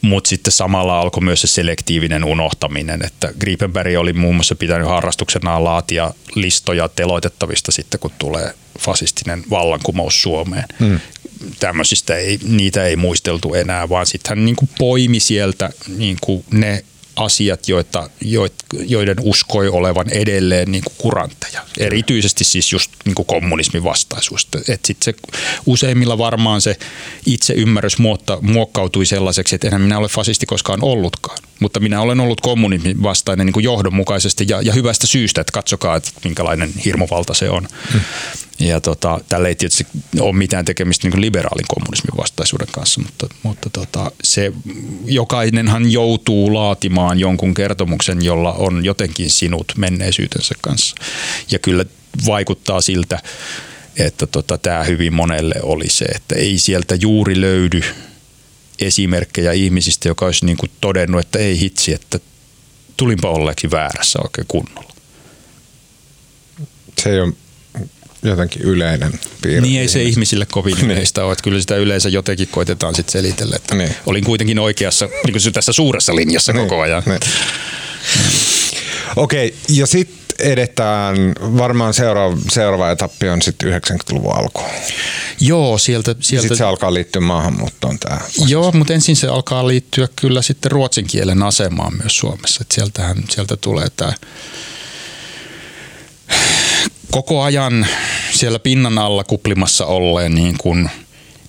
Mutta 0.01 0.29
sitten 0.29 0.51
samalla 0.51 0.99
alkoi 0.99 1.23
myös 1.23 1.41
se 1.41 1.47
selektiivinen 1.47 2.23
unohtaminen, 2.23 3.05
että 3.05 3.33
Griepenberg 3.39 3.97
oli 3.97 4.13
muun 4.13 4.35
muassa 4.35 4.55
pitänyt 4.55 4.87
harrastuksenaan 4.87 5.63
laatia 5.63 6.13
listoja 6.35 6.89
teloitettavista 6.89 7.71
sitten, 7.71 7.99
kun 7.99 8.11
tulee 8.19 8.53
fasistinen 8.79 9.43
vallankumous 9.49 10.21
Suomeen. 10.21 10.65
Hmm 10.79 10.99
tämmöisistä 11.59 12.15
ei, 12.15 12.39
niitä 12.43 12.85
ei 12.85 12.95
muisteltu 12.95 13.53
enää, 13.53 13.89
vaan 13.89 14.05
sitten 14.05 14.29
hän 14.29 14.45
niin 14.45 14.55
kuin 14.55 14.69
poimi 14.77 15.19
sieltä 15.19 15.69
niin 15.97 16.17
kuin 16.21 16.43
ne 16.51 16.83
asiat, 17.17 17.67
joita, 17.67 18.09
joiden 18.71 19.15
uskoi 19.21 19.67
olevan 19.67 20.09
edelleen 20.09 20.71
niin 20.71 20.83
kuin 20.83 20.95
kurantteja. 20.97 21.61
Erityisesti 21.77 22.43
siis 22.43 22.71
just 22.71 22.91
niin 23.05 23.15
kuin 23.15 23.25
kommunismin 23.25 23.83
vastaisuus. 23.83 24.47
Et 24.69 24.85
sit 24.85 25.03
se, 25.03 25.13
useimmilla 25.65 26.17
varmaan 26.17 26.61
se 26.61 26.75
itse 27.25 27.53
ymmärrys 27.53 27.97
muokkautui 28.41 29.05
sellaiseksi, 29.05 29.55
että 29.55 29.67
enhän 29.67 29.81
minä 29.81 29.97
ole 29.97 30.07
fasisti 30.07 30.45
koskaan 30.45 30.83
ollutkaan. 30.83 31.37
Mutta 31.59 31.79
minä 31.79 32.01
olen 32.01 32.19
ollut 32.19 32.41
kommunismin 32.41 33.03
vastainen 33.03 33.45
niin 33.45 33.53
kuin 33.53 33.63
johdonmukaisesti 33.63 34.45
ja, 34.49 34.61
ja 34.61 34.73
hyvästä 34.73 35.07
syystä, 35.07 35.41
että 35.41 35.51
katsokaa, 35.51 35.95
että 35.95 36.11
minkälainen 36.23 36.73
hirmuvalta 36.85 37.33
se 37.33 37.49
on. 37.49 37.67
Hmm. 37.91 38.01
Ja 38.59 38.81
tota, 38.81 39.19
tällä 39.29 39.47
ei 39.47 39.55
tietysti 39.55 39.87
ole 40.19 40.35
mitään 40.35 40.65
tekemistä 40.65 41.09
niin 41.09 41.21
liberaalin 41.21 41.65
kommunismin 41.67 42.17
vastaisuuden 42.17 42.67
kanssa, 42.71 43.01
mutta, 43.01 43.27
mutta 43.43 43.69
tota, 43.69 44.11
se, 44.23 44.51
jokainenhan 45.05 45.91
joutuu 45.91 46.53
laatimaan 46.53 47.19
jonkun 47.19 47.53
kertomuksen, 47.53 48.25
jolla 48.25 48.53
on 48.53 48.85
jotenkin 48.85 49.29
sinut 49.29 49.73
menneisyytensä 49.77 50.55
kanssa. 50.61 50.95
Ja 51.51 51.59
kyllä 51.59 51.85
vaikuttaa 52.25 52.81
siltä, 52.81 53.19
että 53.97 54.27
tota, 54.27 54.57
tämä 54.57 54.83
hyvin 54.83 55.13
monelle 55.13 55.55
oli 55.63 55.89
se, 55.89 56.05
että 56.05 56.35
ei 56.35 56.57
sieltä 56.57 56.95
juuri 56.95 57.41
löydy 57.41 57.81
esimerkkejä 58.79 59.51
ihmisistä, 59.51 60.07
joka 60.07 60.25
olisi 60.25 60.45
niin 60.45 60.57
kuin 60.57 60.71
todennut, 60.81 61.21
että 61.21 61.39
ei 61.39 61.59
hitsi, 61.59 61.93
että 61.93 62.19
tulinpa 62.97 63.29
olleekin 63.29 63.71
väärässä 63.71 64.19
oikein 64.23 64.47
kunnolla. 64.47 64.93
Se 66.99 67.09
ei 67.09 67.19
ole 67.19 67.33
jotenkin 68.23 68.61
yleinen 68.61 69.19
piirre. 69.41 69.61
Niin 69.61 69.81
ei 69.81 69.87
se 69.87 70.03
ihmisille 70.03 70.45
kovin 70.45 70.75
niin. 70.77 70.91
yleistä 70.91 71.25
ole. 71.25 71.31
Että 71.31 71.43
kyllä 71.43 71.61
sitä 71.61 71.75
yleensä 71.75 72.09
jotenkin 72.09 72.47
koitetaan 72.47 72.95
sitten 72.95 73.11
selitellä, 73.11 73.55
että 73.55 73.75
niin. 73.75 73.95
olin 74.05 74.23
kuitenkin 74.23 74.59
oikeassa 74.59 75.05
niin 75.05 75.41
kuin 75.41 75.53
tässä 75.53 75.71
suuressa 75.71 76.15
linjassa 76.15 76.53
niin. 76.53 76.67
koko 76.67 76.81
ajan. 76.81 77.03
Niin. 77.05 77.19
Okei, 79.15 79.47
okay, 79.47 79.59
ja 79.69 79.87
sitten 79.87 80.17
edetään, 80.39 81.17
varmaan 81.41 81.93
seuraava, 81.93 82.37
seuraava 82.51 82.91
etappi 82.91 83.29
on 83.29 83.41
sitten 83.41 83.73
90-luvun 83.73 84.37
alku. 84.37 84.61
Joo, 85.39 85.77
sieltä... 85.77 86.15
sieltä... 86.19 86.41
Sitten 86.41 86.57
se 86.57 86.63
alkaa 86.63 86.93
liittyä 86.93 87.21
maahanmuuttoon 87.21 87.99
tämä. 87.99 88.17
Joo, 88.47 88.71
mutta 88.71 88.93
ensin 88.93 89.15
se 89.15 89.27
alkaa 89.27 89.67
liittyä 89.67 90.07
kyllä 90.15 90.41
sitten 90.41 90.71
ruotsin 90.71 91.07
kielen 91.07 91.43
asemaan 91.43 91.97
myös 91.97 92.17
Suomessa. 92.17 92.59
Et 92.61 92.71
sieltähän, 92.71 93.23
sieltä 93.29 93.57
tulee 93.57 93.87
tämä 93.97 94.13
koko 97.11 97.41
ajan 97.43 97.87
siellä 98.33 98.59
pinnan 98.59 98.97
alla 98.97 99.23
kuplimassa 99.23 99.85
olleen 99.85 100.35
niin, 100.35 100.55
kuin, 100.57 100.89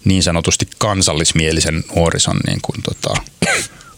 niin 0.04 0.22
sanotusti 0.22 0.68
kansallismielisen 0.78 1.84
nuorison 1.96 2.36
niin 2.46 2.60
kuin, 2.62 2.82
tota, 2.82 3.14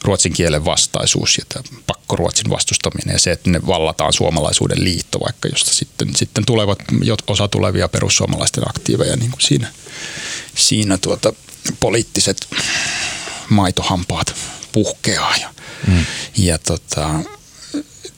ruotsin 0.04 0.32
kielen 0.32 0.64
vastaisuus 0.64 1.38
ja 1.38 1.44
tämä 1.48 1.82
pakkoruotsin 1.86 2.50
vastustaminen 2.50 3.12
ja 3.12 3.18
se, 3.18 3.32
että 3.32 3.50
ne 3.50 3.66
vallataan 3.66 4.12
suomalaisuuden 4.12 4.84
liitto 4.84 5.20
vaikka, 5.20 5.48
josta 5.48 5.74
sitten, 5.74 6.08
sitten 6.16 6.46
tulevat, 6.46 6.78
osa 7.26 7.48
tulevia 7.48 7.88
perussuomalaisten 7.88 8.68
aktiiveja 8.68 9.16
niin 9.16 9.30
kuin 9.30 9.40
siinä, 9.40 9.72
siinä 10.54 10.98
tuota, 10.98 11.32
poliittiset 11.80 12.48
maitohampaat 13.48 14.34
puhkeaa 14.72 15.36
ja, 15.40 15.54
mm. 15.86 16.04
ja 16.36 16.58
tota, 16.58 17.10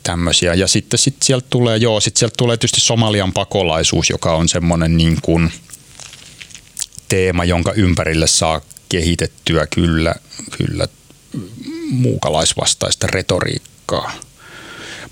tämmöisiä. 0.03 0.55
Ja 0.55 0.69
sitten 0.69 0.99
sit 0.99 1.17
sieltä 1.23 1.47
tulee, 1.51 1.77
joo, 1.77 2.01
sitten 2.01 2.19
sieltä 2.19 2.35
tulee 2.39 2.57
tietysti 2.57 2.81
Somalian 2.81 3.33
pakolaisuus, 3.33 4.11
joka 4.11 4.35
on 4.35 4.49
semmoinen 4.49 4.97
niin 4.97 5.19
kuin 5.23 5.53
teema, 7.09 7.45
jonka 7.45 7.73
ympärille 7.73 8.27
saa 8.27 8.61
kehitettyä 8.89 9.67
kyllä, 9.67 10.15
kyllä 10.59 10.89
muukalaisvastaista 11.91 13.07
retoriikkaa. 13.07 14.13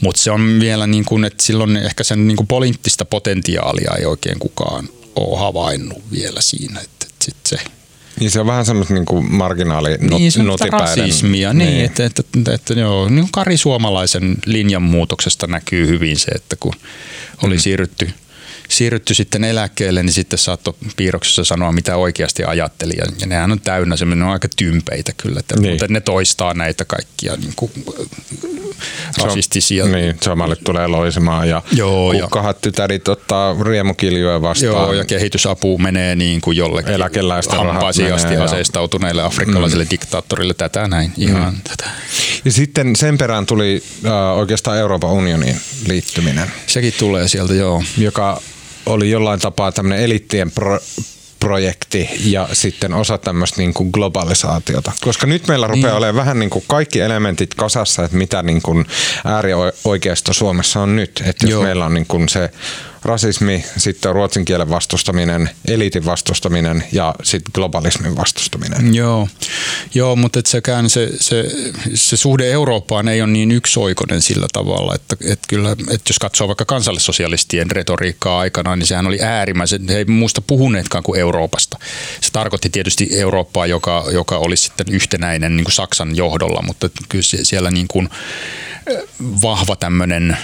Mutta 0.00 0.22
se 0.22 0.30
on 0.30 0.60
vielä 0.60 0.86
niin 0.86 1.04
kuin, 1.04 1.24
että 1.24 1.44
silloin 1.44 1.76
ehkä 1.76 2.04
sen 2.04 2.28
niin 2.28 2.36
kuin 2.36 2.46
poliittista 2.46 3.04
potentiaalia 3.04 3.94
ei 3.98 4.06
oikein 4.06 4.38
kukaan 4.38 4.88
ole 5.16 5.38
havainnut 5.38 6.02
vielä 6.12 6.40
siinä. 6.40 6.80
Että, 6.80 7.06
että 7.10 7.24
sit 7.24 7.36
se 7.46 7.56
niin 8.20 8.30
se 8.30 8.40
on 8.40 8.46
vähän 8.46 8.66
semmoista 8.66 8.94
niin 8.94 9.04
kuin 9.04 9.32
marginaali 9.32 9.96
niin, 10.00 10.32
rasismia, 10.70 11.52
niin, 11.52 11.70
niin. 11.70 11.84
Että, 11.84 12.04
että, 12.04 12.22
että, 12.38 12.54
että 12.54 12.74
joo, 12.74 13.08
niin 13.08 13.28
Kari 13.32 13.56
Suomalaisen 13.56 14.36
linjan 14.46 14.82
muutoksesta 14.82 15.46
näkyy 15.46 15.86
hyvin 15.86 16.18
se, 16.18 16.30
että 16.30 16.56
kun 16.56 16.72
oli 17.42 17.54
mm. 17.54 17.60
siirrytty, 17.60 18.10
siirrytty 18.70 19.14
sitten 19.14 19.44
eläkkeelle, 19.44 20.02
niin 20.02 20.12
sitten 20.12 20.38
saattoi 20.38 20.74
piirroksessa 20.96 21.44
sanoa, 21.44 21.72
mitä 21.72 21.96
oikeasti 21.96 22.44
ajatteli. 22.44 22.92
Ja, 22.96 23.04
ja 23.20 23.26
nehän 23.26 23.52
on 23.52 23.60
täynnä 23.60 23.96
semmoinen 23.96 24.28
aika 24.28 24.48
tympeitä 24.56 25.12
kyllä, 25.16 25.40
että 25.40 25.60
niin. 25.60 25.80
ne 25.88 26.00
toistaa 26.00 26.54
näitä 26.54 26.84
kaikkia 26.84 27.36
niin 27.36 27.52
kuin, 27.56 27.72
rasistisia. 29.22 29.84
Se 29.84 29.90
on, 29.90 29.96
niin, 29.96 30.16
somalit 30.24 30.64
tulee 30.64 30.86
loisimaan 30.86 31.48
ja 31.48 31.62
joo, 31.72 32.12
kukkahat 32.12 32.56
ja, 32.56 32.60
tytärit 32.60 33.08
ottaa 33.08 33.56
riemukiljoja 33.62 34.42
vastaan. 34.42 34.72
Joo, 34.72 34.92
ja 34.92 35.04
kehitysapu 35.04 35.78
menee 35.78 36.16
niin 36.16 36.40
kuin 36.40 36.56
jollekin 36.56 36.92
Eläkeläisten 36.92 37.58
hampaisiin 37.58 38.14
asti 38.14 38.36
aseistautuneille 38.36 39.22
afrikkalaisille 39.22 39.84
mm. 39.84 39.90
diktaattorille 39.90 40.54
tätä 40.54 40.88
näin. 40.88 41.12
Ihan 41.16 41.54
mm. 41.54 41.60
tätä. 41.60 41.90
Ja 42.44 42.52
sitten 42.52 42.96
sen 42.96 43.18
perään 43.18 43.46
tuli 43.46 43.82
äh, 44.06 44.38
oikeastaan 44.38 44.78
Euroopan 44.78 45.10
unionin 45.10 45.60
liittyminen. 45.86 46.50
Sekin 46.66 46.92
tulee 46.98 47.28
sieltä, 47.28 47.54
joo. 47.54 47.82
Joka 47.98 48.42
oli 48.92 49.10
jollain 49.10 49.40
tapaa 49.40 49.72
tämmöinen 49.72 50.04
eliittien 50.04 50.50
pro, 50.50 50.78
projekti 51.40 52.10
ja 52.24 52.48
sitten 52.52 52.94
osa 52.94 53.18
tämmöistä 53.18 53.60
niin 53.60 53.74
kuin 53.74 53.90
globalisaatiota. 53.92 54.92
Koska 55.00 55.26
nyt 55.26 55.48
meillä 55.48 55.66
rupeaa 55.66 55.86
niin. 55.86 55.96
olemaan 55.96 56.26
vähän 56.26 56.38
niin 56.38 56.50
kuin 56.50 56.64
kaikki 56.66 57.00
elementit 57.00 57.54
kasassa, 57.54 58.04
että 58.04 58.16
mitä 58.16 58.42
niin 58.42 58.62
kuin 58.62 58.86
äärioikeisto 59.24 60.32
Suomessa 60.32 60.80
on 60.80 60.96
nyt. 60.96 61.22
Että 61.26 61.46
jos 61.46 61.50
Joo. 61.50 61.62
meillä 61.62 61.84
on 61.84 61.94
niin 61.94 62.06
kuin 62.06 62.28
se 62.28 62.50
rasismi, 63.02 63.64
sitten 63.76 64.12
ruotsin 64.12 64.44
kielen 64.44 64.70
vastustaminen, 64.70 65.50
eliitin 65.68 66.04
vastustaminen 66.04 66.84
ja 66.92 67.14
sitten 67.22 67.50
globalismin 67.54 68.16
vastustaminen. 68.16 68.94
Joo, 68.94 69.28
Joo 69.94 70.16
mutta 70.16 70.38
et 70.38 70.46
sekään 70.46 70.90
se, 70.90 71.10
se, 71.20 71.44
se 71.94 72.16
suhde 72.16 72.50
Eurooppaan 72.50 73.08
ei 73.08 73.22
ole 73.22 73.30
niin 73.30 73.52
yksioikoinen 73.52 74.22
sillä 74.22 74.46
tavalla, 74.52 74.94
että, 74.94 75.16
että 75.24 75.48
kyllä, 75.48 75.72
että 75.72 76.10
jos 76.10 76.18
katsoo 76.18 76.48
vaikka 76.48 76.64
kansallissosialistien 76.64 77.70
retoriikkaa 77.70 78.40
aikana, 78.40 78.76
niin 78.76 78.86
sehän 78.86 79.06
oli 79.06 79.22
äärimmäisen, 79.22 79.88
he 79.88 79.98
ei 79.98 80.04
muusta 80.04 80.40
puhuneetkaan 80.40 81.04
kuin 81.04 81.20
Euroopasta. 81.20 81.78
Se 82.20 82.30
tarkoitti 82.32 82.70
tietysti 82.70 83.08
Eurooppaa, 83.12 83.66
joka, 83.66 84.04
joka 84.12 84.38
olisi 84.38 84.62
sitten 84.62 84.86
yhtenäinen 84.90 85.56
niin 85.56 85.64
kuin 85.64 85.72
Saksan 85.72 86.16
johdolla, 86.16 86.62
mutta 86.62 86.88
kyllä 87.08 87.24
siellä 87.42 87.70
niin 87.70 87.88
kuin 87.88 88.08
vahva 89.42 89.76
tämmöinen 89.76 90.36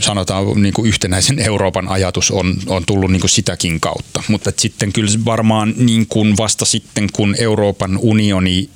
sanotaan 0.00 0.62
niin 0.62 0.74
kuin 0.74 0.88
yhtenäisen 0.88 1.38
Euroopan 1.38 1.88
ajatus 1.88 2.30
on, 2.30 2.56
on 2.66 2.84
tullut 2.86 3.10
niin 3.10 3.20
kuin 3.20 3.30
sitäkin 3.30 3.80
kautta. 3.80 4.22
Mutta 4.28 4.52
sitten 4.58 4.92
kyllä 4.92 5.10
varmaan 5.24 5.74
niin 5.76 6.06
kuin 6.06 6.36
vasta 6.36 6.64
sitten, 6.64 7.08
kun 7.12 7.34
Euroopan 7.38 7.98
unioni 7.98 8.70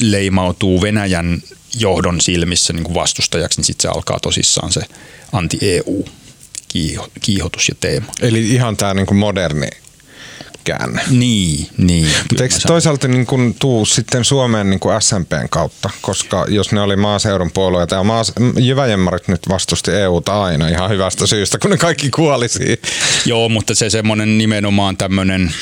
leimautuu 0.00 0.82
Venäjän 0.82 1.42
johdon 1.78 2.20
silmissä 2.20 2.72
niin 2.72 2.84
kuin 2.84 2.94
vastustajaksi, 2.94 3.58
niin 3.58 3.66
sitten 3.66 3.82
se 3.82 3.88
alkaa 3.88 4.20
tosissaan 4.20 4.72
se 4.72 4.80
anti-EU 5.32 6.04
kiihotus 7.20 7.68
ja 7.68 7.74
teema. 7.80 8.12
Eli 8.20 8.48
ihan 8.48 8.76
tämä 8.76 8.94
niin 8.94 9.16
moderni 9.16 9.68
käänne. 10.64 11.02
Niin, 11.10 11.68
niin. 11.78 12.08
Mutta 12.30 12.42
eikö 12.42 12.54
toisaalta 12.66 13.08
niin 13.08 13.26
kun 13.26 13.54
tuu 13.58 13.86
sitten 13.86 14.24
Suomeen 14.24 14.70
niin 14.70 14.80
kuin 14.80 15.02
SMPn 15.02 15.48
kautta, 15.50 15.90
koska 16.02 16.46
jos 16.48 16.72
ne 16.72 16.80
oli 16.80 16.96
maaseudun 16.96 17.50
puolueita 17.54 17.94
ja 17.94 18.04
maas, 18.04 18.32
Jyväjemmarit 18.60 19.28
nyt 19.28 19.40
vastusti 19.48 19.90
EUta 19.90 20.42
aina 20.42 20.68
ihan 20.68 20.90
hyvästä 20.90 21.26
syystä, 21.26 21.58
kun 21.58 21.70
ne 21.70 21.76
kaikki 21.76 22.10
kuoli 22.10 22.48
siihen. 22.48 22.78
Joo, 23.26 23.48
mutta 23.48 23.74
se 23.74 23.90
semmoinen 23.90 24.38
nimenomaan 24.38 24.96
tämmöinen 24.96 25.54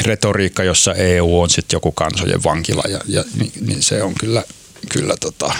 retoriikka, 0.00 0.64
jossa 0.64 0.94
EU 0.94 1.40
on 1.40 1.50
sitten 1.50 1.76
joku 1.76 1.92
kansojen 1.92 2.44
vankila 2.44 2.82
ja, 2.88 3.00
ja 3.08 3.24
niin, 3.38 3.52
niin 3.60 3.82
se 3.82 4.02
on 4.02 4.14
kyllä, 4.14 4.44
kyllä 4.88 5.14
tota, 5.20 5.54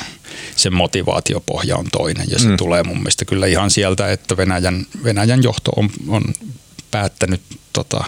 se 0.56 0.70
motivaatiopohja 0.70 1.76
on 1.76 1.86
toinen 1.92 2.26
ja 2.30 2.38
se 2.38 2.48
mm. 2.48 2.56
tulee 2.56 2.82
mun 2.82 2.98
mielestä 2.98 3.24
kyllä 3.24 3.46
ihan 3.46 3.70
sieltä, 3.70 4.12
että 4.12 4.36
Venäjän, 4.36 4.86
Venäjän 5.04 5.42
johto 5.42 5.70
on, 5.76 5.90
on 6.08 6.22
päättänyt 6.90 7.40
tota, 7.72 8.04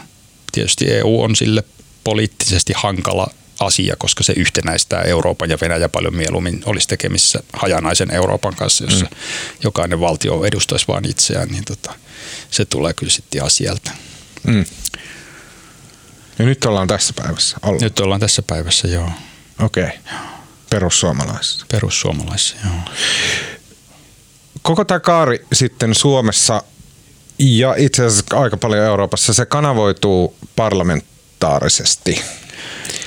tietysti 0.57 0.93
EU 0.93 1.23
on 1.23 1.37
sille 1.37 1.65
poliittisesti 2.05 2.73
hankala 2.77 3.31
asia, 3.61 3.97
koska 3.99 4.23
se 4.23 4.33
yhtenäistää 4.37 5.03
Euroopan 5.03 5.51
ja 5.51 5.59
Venäjä 5.61 5.89
paljon 5.89 6.17
mieluummin 6.17 6.63
olisi 6.67 6.89
tekemissä 6.89 7.43
hajanaisen 7.53 8.11
Euroopan 8.11 8.55
kanssa, 8.57 8.85
jossa 8.85 9.05
mm. 9.05 9.17
jokainen 9.63 10.01
valtio 10.01 10.45
edustaisi 10.45 10.89
vain 10.89 11.11
itseään, 11.11 11.49
niin 11.49 11.65
tota, 11.65 11.95
se 12.51 12.65
tulee 12.65 12.95
kyllä 12.95 13.13
sitten 13.13 13.39
ihan 13.39 13.51
sieltä. 13.51 13.91
Mm. 14.47 14.65
Ja 16.39 16.45
nyt 16.45 16.65
ollaan 16.65 16.89
tässä 16.89 17.13
päivässä? 17.17 17.57
Ollut. 17.63 17.83
Nyt 17.83 18.01
ollaan 18.01 18.21
tässä 18.21 18.43
päivässä, 18.43 18.89
joo. 18.89 19.11
Okei. 19.63 19.85
Okay. 19.85 19.97
Perussuomalaisissa. 20.71 21.67
Perussuomalaisissa, 21.73 22.57
joo. 22.65 22.95
Koko 24.63 24.85
tämä 24.85 25.01
kaari 25.01 25.47
sitten 25.53 25.95
Suomessa 25.95 26.63
ja 27.39 27.75
itse 27.79 28.05
asiassa 28.05 28.37
aika 28.41 28.57
paljon 28.57 28.85
Euroopassa 28.85 29.35
se 29.35 29.47
kanavoituu 29.47 30.37
parlamentaarisesti. 30.57 32.21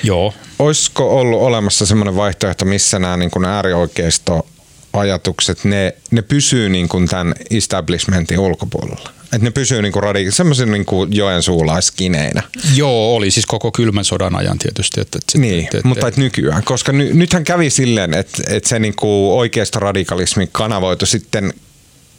Joo. 0.02 0.34
Olisiko 0.58 1.20
ollut 1.20 1.40
olemassa 1.40 1.86
semmoinen 1.86 2.16
vaihtoehto, 2.16 2.64
missä 2.64 2.98
nämä 2.98 3.16
niin 3.16 3.30
kuin 3.30 3.44
äärioikeisto 3.44 4.46
ajatukset, 4.92 5.64
ne, 5.64 5.94
ne 6.10 6.22
pysyy 6.22 6.68
niin 6.68 6.88
kuin 6.88 7.08
tämän 7.08 7.34
establishmentin 7.50 8.38
ulkopuolella? 8.38 9.10
Että 9.22 9.44
ne 9.44 9.50
pysyy 9.50 9.82
niinku 9.82 10.00
radi- 10.00 10.30
semmoisen 10.30 10.72
niinku 10.72 11.06
suulaiskineinä. 11.40 12.42
Joo, 12.74 13.14
oli 13.14 13.30
siis 13.30 13.46
koko 13.46 13.72
kylmän 13.72 14.04
sodan 14.04 14.36
ajan 14.36 14.58
tietysti. 14.58 15.00
Että, 15.00 15.18
että 15.18 15.38
niin, 15.38 15.64
et, 15.66 15.74
et, 15.74 15.84
mutta 15.84 16.08
et 16.08 16.16
nykyään, 16.16 16.64
koska 16.64 16.92
ny, 16.92 17.14
nythän 17.14 17.44
kävi 17.44 17.70
silleen, 17.70 18.14
että, 18.14 18.42
että 18.48 18.68
se 18.68 18.78
niinku 18.78 19.38
oikeasta 19.38 19.80
radikalismi 19.80 20.48
kanavoitu 20.52 21.06
sitten 21.06 21.52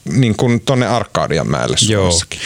niin 0.06 0.36
kuin 0.36 0.62
tonne 0.62 0.88
Arkadianmäelle 0.88 1.78
Suomessakin. 1.78 2.40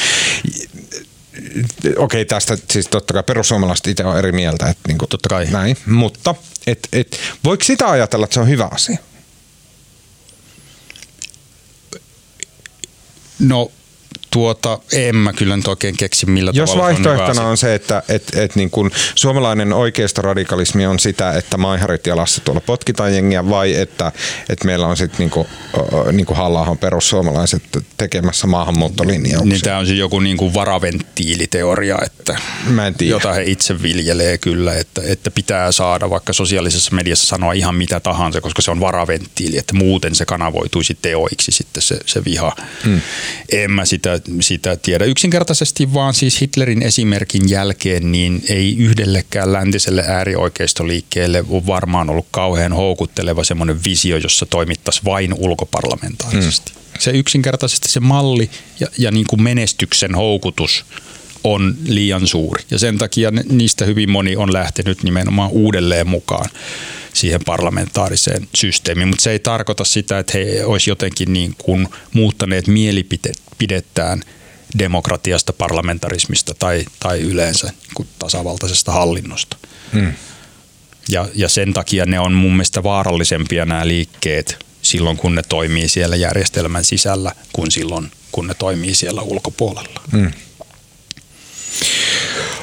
Okei, 1.86 1.98
okay, 1.98 2.26
tästä 2.26 2.58
siis 2.72 2.88
totta 2.88 3.14
kai 3.14 3.24
perussuomalaiset 3.24 3.88
itse 3.88 4.06
on 4.06 4.18
eri 4.18 4.32
mieltä. 4.32 4.70
Että 4.70 4.88
niin 4.88 4.98
kuin, 4.98 5.10
totta 5.10 5.30
kai. 5.30 5.46
Näin, 5.52 5.78
mutta 5.86 6.36
et, 6.68 6.88
et, 6.94 7.20
voiko 7.44 7.64
sitä 7.64 7.90
ajatella, 7.90 8.24
että 8.24 8.34
se 8.34 8.40
on 8.40 8.50
hyvä 8.50 8.70
asia? 8.72 8.98
No 13.40 13.72
tuota, 14.36 14.80
en 14.94 15.16
mä 15.16 15.34
kyllä 15.34 15.58
nyt 15.58 15.68
oikein 15.68 15.98
keksi 15.98 16.26
millä 16.26 16.52
Jos 16.54 16.70
tavalla 16.70 16.88
vaihtoehtona 16.88 17.42
on, 17.42 17.48
on 17.48 17.58
se, 17.58 17.76
että 17.76 18.04
et, 18.10 18.24
et 18.36 18.56
niin 18.56 18.70
kun 18.70 18.92
suomalainen 19.16 19.70
radikalismi 20.18 20.86
on 20.86 21.00
sitä, 21.00 21.32
että 21.32 21.58
maiharit 21.58 22.08
jalassa 22.08 22.42
tuolla 22.42 22.62
potkitaan 22.62 23.16
jengiä, 23.16 23.50
vai 23.50 23.76
että, 23.76 24.12
että 24.50 24.66
meillä 24.66 24.88
on 24.88 24.98
sitten 24.98 25.20
niinku, 25.20 25.48
niinku 26.12 26.34
halla 26.34 26.76
perussuomalaiset 26.80 27.64
tekemässä 27.98 28.48
maahanmuuttolinjauksia? 28.48 29.50
Niin 29.50 29.62
tämä 29.62 29.78
on 29.78 29.86
siis 29.86 30.00
joku 30.00 30.20
niinku 30.20 30.54
varaventtiiliteoria, 30.54 31.98
että, 32.06 32.38
mä 32.66 32.88
en 32.88 32.96
jota 33.02 33.34
he 33.34 33.44
itse 33.44 33.82
viljelee 33.82 34.38
kyllä, 34.38 34.74
että, 34.74 35.02
että 35.06 35.32
pitää 35.32 35.72
saada 35.72 36.10
vaikka 36.10 36.34
sosiaalisessa 36.34 36.96
mediassa 36.96 37.28
sanoa 37.28 37.54
ihan 37.54 37.76
mitä 37.76 38.00
tahansa, 38.00 38.42
koska 38.42 38.62
se 38.62 38.72
on 38.72 38.80
varaventtiili, 38.80 39.58
että 39.58 39.76
muuten 39.76 40.16
se 40.16 40.26
kanavoituisi 40.26 40.98
teoiksi 41.02 41.52
sitten 41.52 41.84
se, 41.84 42.00
se 42.06 42.26
viha. 42.26 42.56
Hmm. 42.84 43.02
En 43.52 43.72
mä 43.72 43.86
sitä 43.86 44.20
sitä 44.40 44.76
tiedä. 44.76 45.06
Yksinkertaisesti 45.06 45.94
vaan 45.94 46.14
siis 46.14 46.42
Hitlerin 46.42 46.84
esimerkin 46.84 47.50
jälkeen 47.50 48.12
niin 48.12 48.44
ei 48.50 48.78
yhdellekään 48.78 49.54
läntiselle 49.54 50.04
äärioikeistoliikkeelle 50.08 51.44
ole 51.50 51.68
varmaan 51.68 52.10
ollut 52.10 52.28
kauhean 52.32 52.74
houkutteleva 52.74 53.44
semmoinen 53.44 53.84
visio, 53.86 54.18
jossa 54.18 54.46
toimittaisiin 54.46 55.06
vain 55.06 55.34
ulkoparlamentaarisesti. 55.34 56.72
Mm. 56.72 57.00
Se 57.00 57.12
yksinkertaisesti 57.12 57.90
se 57.90 58.00
malli 58.00 58.50
ja, 58.80 58.88
ja 58.98 59.12
niin 59.12 59.26
kuin 59.30 59.44
menestyksen 59.44 60.16
houkutus 60.16 60.86
on 61.44 61.76
liian 61.86 62.28
suuri. 62.28 62.64
Ja 62.72 62.80
sen 62.80 62.98
takia 62.98 63.32
niistä 63.50 63.86
hyvin 63.86 64.10
moni 64.10 64.36
on 64.36 64.54
lähtenyt 64.54 65.04
nimenomaan 65.04 65.52
uudelleen 65.52 66.08
mukaan 66.08 66.50
siihen 67.16 67.42
parlamentaariseen 67.46 68.48
systeemiin. 68.56 69.08
Mutta 69.08 69.24
se 69.24 69.32
ei 69.32 69.40
tarkoita 69.40 69.86
sitä, 69.86 70.20
että 70.20 70.38
he 70.38 70.66
olisi 70.66 70.90
jotenkin 70.90 71.34
niin 71.34 71.56
kuin 71.58 71.88
muuttaneet 72.14 72.68
mielipidettään 72.68 74.22
demokratiasta, 74.80 75.54
parlamentarismista 75.54 76.54
tai, 76.54 76.86
tai 77.00 77.22
yleensä 77.22 77.72
niin 77.98 78.08
tasavaltaisesta 78.20 78.92
hallinnosta. 78.92 79.58
Hmm. 79.94 80.14
Ja, 81.10 81.28
ja 81.36 81.50
sen 81.50 81.74
takia 81.74 82.06
ne 82.06 82.20
on 82.20 82.34
mun 82.34 82.52
mielestä 82.52 82.84
vaarallisempia 82.84 83.66
nämä 83.66 83.88
liikkeet 83.88 84.66
silloin, 84.82 85.18
kun 85.18 85.36
ne 85.36 85.44
toimii 85.50 85.90
siellä 85.90 86.16
järjestelmän 86.16 86.86
sisällä, 86.86 87.32
kuin 87.54 87.72
silloin, 87.72 88.12
kun 88.32 88.48
ne 88.48 88.54
toimii 88.54 88.96
siellä 88.96 89.22
ulkopuolella. 89.22 90.02
Hmm. 90.12 90.32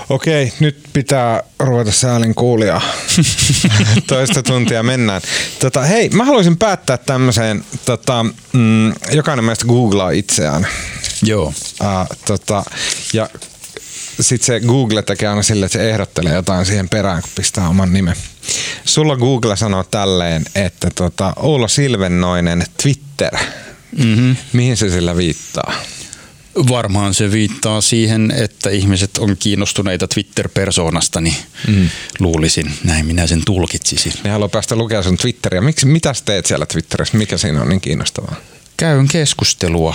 Okei, 0.09 0.53
nyt 0.61 0.79
pitää 0.93 1.43
ruveta 1.59 1.93
säälin 1.93 2.35
kuulia. 2.35 2.81
Toista 4.07 4.43
tuntia 4.43 4.83
mennään. 4.83 5.23
Tota, 5.59 5.83
hei, 5.83 6.09
mä 6.09 6.25
haluaisin 6.25 6.57
päättää 6.57 6.97
tämmöiseen, 6.99 7.65
tota, 7.85 8.27
mm, 8.53 8.95
jokainen 9.13 9.45
meistä 9.45 9.65
googlaa 9.65 10.11
itseään. 10.11 10.67
Joo. 11.23 11.47
Uh, 11.47 12.17
tota, 12.27 12.65
ja 13.13 13.29
sitten 14.21 14.47
se 14.47 14.61
Google 14.61 15.03
tekee 15.03 15.29
aina 15.29 15.43
sille, 15.43 15.67
että 15.67 15.79
se 15.79 15.91
ehdottelee 15.91 16.35
jotain 16.35 16.67
siihen 16.67 16.89
perään, 16.89 17.23
kun 17.23 17.31
pistää 17.35 17.69
oman 17.69 17.93
nimen. 17.93 18.17
Sulla 18.85 19.17
Google 19.17 19.57
sanoo 19.57 19.85
tälleen, 19.85 20.45
että 20.55 20.91
tota, 20.95 21.33
Oulo 21.37 21.69
Silvennoinen 21.69 22.65
Twitter, 22.83 23.37
Mm-hmm. 23.97 24.37
Mihin 24.53 24.77
se 24.77 24.91
sillä 24.91 25.17
viittaa? 25.17 25.73
Varmaan 26.69 27.15
se 27.15 27.33
viittaa 27.33 27.81
siihen, 27.81 28.31
että 28.37 28.71
ihmiset 28.71 29.19
on 29.19 29.37
kiinnostuneita 29.39 30.09
Twitter-persoonasta, 30.09 31.21
niin 31.21 31.37
mm. 31.69 31.89
luulisin, 32.19 32.73
näin 32.85 33.07
minä 33.07 33.27
sen 33.27 33.43
tulkitsisin. 33.47 34.13
Ne 34.25 34.31
haluaa 34.31 34.49
päästä 34.49 34.77
lukemaan 34.77 35.05
sun 35.05 35.17
Twitteriä. 35.17 35.61
Miksi, 35.61 35.87
mitä 35.87 36.13
teet 36.25 36.47
siellä 36.47 36.67
Twitterissä? 36.67 37.19
Mikä 37.19 37.39
siinä 37.39 37.63
on 37.63 37.69
niin 37.69 37.81
kiinnostavaa? 37.81 38.37
Käyn 38.77 39.09
keskustelua. 39.09 39.95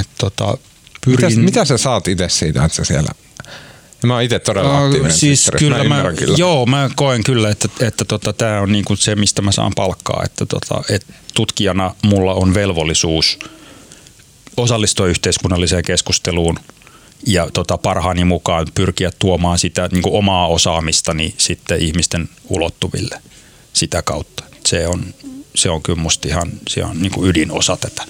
Et 0.00 0.08
tota, 0.18 0.58
pyrin... 1.04 1.26
mitä, 1.26 1.40
mitä 1.40 1.64
sä 1.64 1.78
saat 1.78 2.08
itse 2.08 2.28
siitä, 2.28 2.64
että 2.64 2.76
sä 2.76 2.84
siellä 2.84 3.10
Mä 4.06 4.14
oon 4.14 4.22
itse 4.22 4.38
todella 4.38 4.84
aktiivinen 4.84 5.16
siis 5.16 5.50
kyllä 5.58 5.84
mä, 5.84 6.02
mä 6.02 6.12
kyllä. 6.12 6.36
Joo, 6.38 6.66
mä 6.66 6.90
koen 6.96 7.24
kyllä, 7.24 7.50
että, 7.50 7.68
että 7.80 8.04
tota, 8.04 8.32
tämä 8.32 8.60
on 8.60 8.72
niinku 8.72 8.96
se, 8.96 9.16
mistä 9.16 9.42
mä 9.42 9.52
saan 9.52 9.72
palkkaa. 9.76 10.22
Että 10.24 10.46
tota, 10.46 10.82
et 10.90 11.06
tutkijana 11.34 11.94
mulla 12.02 12.34
on 12.34 12.54
velvollisuus 12.54 13.38
osallistua 14.62 15.06
yhteiskunnalliseen 15.06 15.84
keskusteluun 15.84 16.58
ja 17.26 17.48
tota, 17.52 17.78
parhaani 17.78 18.24
mukaan 18.24 18.66
pyrkiä 18.74 19.10
tuomaan 19.18 19.58
sitä 19.58 19.88
niin 19.92 20.02
kuin 20.02 20.14
omaa 20.14 20.46
osaamistani 20.46 21.34
sitten 21.38 21.80
ihmisten 21.80 22.28
ulottuville 22.48 23.22
sitä 23.72 24.02
kautta. 24.02 24.44
Se 24.66 24.86
on, 24.86 25.14
se 25.54 25.70
on 25.70 25.82
kyllä 25.82 26.02
musta 26.02 26.28
ihan 26.28 26.52
se 26.68 26.84
on 26.84 27.02
niin 27.02 27.12
kuin 27.12 27.30
ydinosa 27.30 27.76
tätä, 27.76 28.04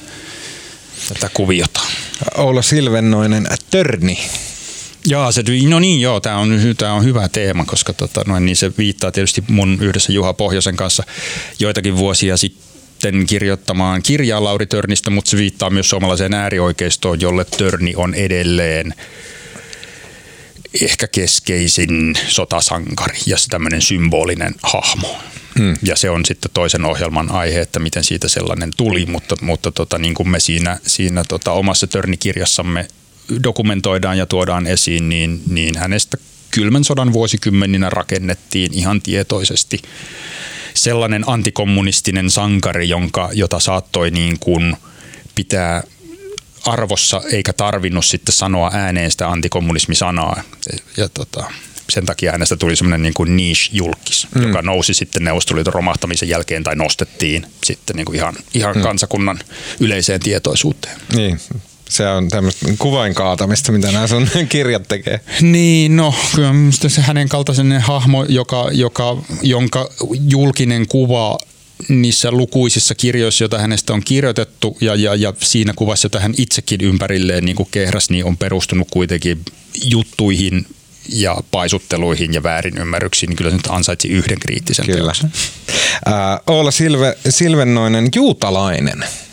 tätä 1.08 1.30
kuviota. 1.34 1.80
Oula 2.36 2.62
Silvennoinen, 2.62 3.46
Törni. 3.70 4.18
Jaa, 5.06 5.32
se, 5.32 5.42
no 5.68 5.80
niin 5.80 6.00
joo, 6.00 6.20
tämä 6.20 6.38
on, 6.38 6.50
tää 6.78 6.92
on 6.92 7.04
hyvä 7.04 7.28
teema, 7.28 7.64
koska 7.64 7.92
tota, 7.92 8.22
noin, 8.26 8.46
niin 8.46 8.56
se 8.56 8.72
viittaa 8.78 9.12
tietysti 9.12 9.44
mun 9.48 9.78
yhdessä 9.80 10.12
Juha 10.12 10.32
Pohjosen 10.32 10.76
kanssa 10.76 11.02
joitakin 11.58 11.96
vuosia 11.96 12.36
sitten 12.36 12.67
kirjoittamaan 13.26 14.02
kirjaa 14.02 14.44
Lauri 14.44 14.66
Törnistä, 14.66 15.10
mutta 15.10 15.30
se 15.30 15.36
viittaa 15.36 15.70
myös 15.70 15.90
suomalaiseen 15.90 16.34
äärioikeistoon, 16.34 17.20
jolle 17.20 17.44
Törni 17.44 17.92
on 17.96 18.14
edelleen 18.14 18.94
ehkä 20.82 21.06
keskeisin 21.08 22.14
sotasankari 22.28 23.18
ja 23.26 23.36
tämmöinen 23.50 23.82
symbolinen 23.82 24.54
hahmo. 24.62 25.18
Hmm. 25.58 25.74
Ja 25.82 25.96
se 25.96 26.10
on 26.10 26.24
sitten 26.24 26.50
toisen 26.54 26.84
ohjelman 26.84 27.30
aihe, 27.30 27.60
että 27.60 27.80
miten 27.80 28.04
siitä 28.04 28.28
sellainen 28.28 28.70
tuli, 28.76 29.06
mutta, 29.06 29.36
mutta 29.40 29.72
tota, 29.72 29.98
niin 29.98 30.14
kuin 30.14 30.28
me 30.28 30.40
siinä, 30.40 30.78
siinä 30.86 31.24
tota, 31.28 31.52
omassa 31.52 31.86
Törnikirjassamme 31.86 32.88
dokumentoidaan 33.42 34.18
ja 34.18 34.26
tuodaan 34.26 34.66
esiin, 34.66 35.08
niin, 35.08 35.42
niin 35.50 35.78
hänestä 35.78 36.16
kylmän 36.50 36.84
sodan 36.84 37.12
vuosikymmeninä 37.12 37.90
rakennettiin 37.90 38.74
ihan 38.74 39.02
tietoisesti 39.02 39.82
sellainen 40.78 41.24
antikommunistinen 41.26 42.30
sankari, 42.30 42.88
jonka, 42.88 43.30
jota 43.32 43.60
saattoi 43.60 44.10
niin 44.10 44.38
kuin 44.38 44.76
pitää 45.34 45.82
arvossa 46.66 47.22
eikä 47.32 47.52
tarvinnut 47.52 48.06
sitten 48.06 48.34
sanoa 48.34 48.70
ääneen 48.74 49.10
sitä 49.10 49.28
antikommunismisanaa. 49.28 50.42
Ja 50.96 51.08
tota, 51.08 51.44
sen 51.90 52.06
takia 52.06 52.32
hänestä 52.32 52.56
tuli 52.56 52.76
semmoinen 52.76 53.02
niin 53.02 53.14
kuin 53.14 53.36
niche-julkis, 53.36 54.26
mm. 54.34 54.42
joka 54.42 54.62
nousi 54.62 54.94
sitten 54.94 55.24
Neuvostoliiton 55.24 55.72
romahtamisen 55.72 56.28
jälkeen 56.28 56.64
tai 56.64 56.76
nostettiin 56.76 57.46
sitten 57.64 57.96
niin 57.96 58.06
kuin 58.06 58.16
ihan, 58.16 58.34
ihan 58.54 58.76
mm. 58.76 58.82
kansakunnan 58.82 59.38
yleiseen 59.80 60.20
tietoisuuteen. 60.20 61.00
Niin, 61.14 61.40
se 61.88 62.08
on 62.08 62.28
tämmöistä 62.28 62.66
kuvain 62.78 63.14
kaatamista, 63.14 63.72
mitä 63.72 63.92
nämä 63.92 64.06
sun 64.06 64.28
kirjat 64.48 64.88
tekee. 64.88 65.20
Niin, 65.40 65.96
no 65.96 66.14
kyllä 66.34 66.52
se 66.70 67.00
hänen 67.00 67.28
kaltaisen 67.28 67.80
hahmo, 67.80 68.24
joka, 68.24 68.68
joka, 68.72 69.16
jonka 69.42 69.90
julkinen 70.28 70.88
kuva 70.88 71.38
niissä 71.88 72.30
lukuisissa 72.30 72.94
kirjoissa, 72.94 73.44
joita 73.44 73.58
hänestä 73.58 73.92
on 73.92 74.02
kirjoitettu 74.04 74.76
ja, 74.80 74.94
ja, 74.94 75.14
ja 75.14 75.32
siinä 75.42 75.72
kuvassa, 75.76 76.06
jota 76.06 76.20
hän 76.20 76.34
itsekin 76.36 76.80
ympärilleen 76.80 77.44
niin 77.44 77.56
kuin 77.56 77.68
kehräs, 77.70 78.10
niin 78.10 78.24
on 78.24 78.36
perustunut 78.36 78.88
kuitenkin 78.90 79.44
juttuihin 79.84 80.66
ja 81.08 81.36
paisutteluihin 81.50 82.34
ja 82.34 82.42
väärinymmärryksiin, 82.42 83.28
niin 83.28 83.36
kyllä 83.36 83.50
se 83.50 83.56
nyt 83.56 83.66
ansaitsi 83.68 84.08
yhden 84.08 84.38
kriittisen 84.38 84.86
Kyllä. 84.86 85.12
Äh, 85.22 86.14
Oula 86.46 86.70
Silve, 86.70 87.18
Silvennoinen, 87.28 88.08
juutalainen– 88.14 89.04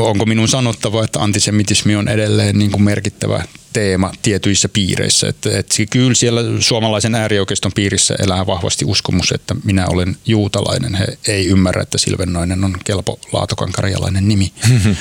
onko 0.00 0.26
minun 0.26 0.48
sanottava, 0.48 1.04
että 1.04 1.20
antisemitismi 1.20 1.96
on 1.96 2.08
edelleen 2.08 2.58
niin 2.58 2.70
kuin 2.70 2.82
merkittävä 2.82 3.44
teema 3.72 4.12
tietyissä 4.22 4.68
piireissä. 4.68 5.28
Että, 5.28 5.58
että 5.58 5.74
kyllä 5.90 6.14
siellä 6.14 6.40
suomalaisen 6.60 7.14
äärioikeiston 7.14 7.72
piirissä 7.74 8.14
elää 8.18 8.46
vahvasti 8.46 8.84
uskomus, 8.84 9.32
että 9.32 9.54
minä 9.64 9.86
olen 9.86 10.16
juutalainen. 10.26 10.94
He 10.94 11.18
ei 11.28 11.46
ymmärrä, 11.46 11.82
että 11.82 11.98
Silvennoinen 11.98 12.64
on 12.64 12.76
kelpo 12.84 13.18
laatokan 13.32 13.72
karjalainen 13.72 14.28
nimi. 14.28 14.52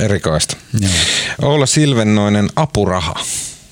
Erikoista. 0.00 0.56
Joo. 0.80 0.92
Olla 1.42 1.66
Silvennoinen 1.66 2.48
apuraha. 2.56 3.14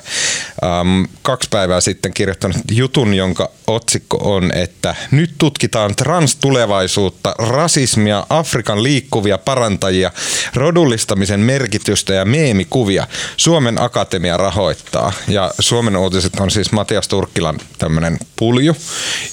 äm, 0.63 1.07
kaksi 1.21 1.49
päivää 1.49 1.81
sitten 1.81 2.13
kirjoittanut 2.13 2.57
jutun, 2.71 3.13
jonka 3.13 3.51
otsikko 3.67 4.17
on, 4.21 4.51
että 4.55 4.95
nyt 5.11 5.35
tutkitaan 5.37 5.95
transtulevaisuutta, 5.95 7.35
rasismia, 7.39 8.25
Afrikan 8.29 8.83
liikkuvia 8.83 9.37
parantajia, 9.37 10.11
rodullistamisen 10.53 11.39
merkitystä 11.39 12.13
ja 12.13 12.25
meemikuvia. 12.25 13.07
Suomen 13.37 13.81
Akatemia 13.81 14.37
rahoittaa. 14.37 15.11
Ja 15.27 15.51
Suomen 15.59 15.97
uutiset 15.97 16.39
on 16.39 16.51
siis 16.51 16.71
Matias 16.71 17.07
Turkkilan 17.07 17.59
tämmöinen 17.77 18.17
pulju, 18.35 18.75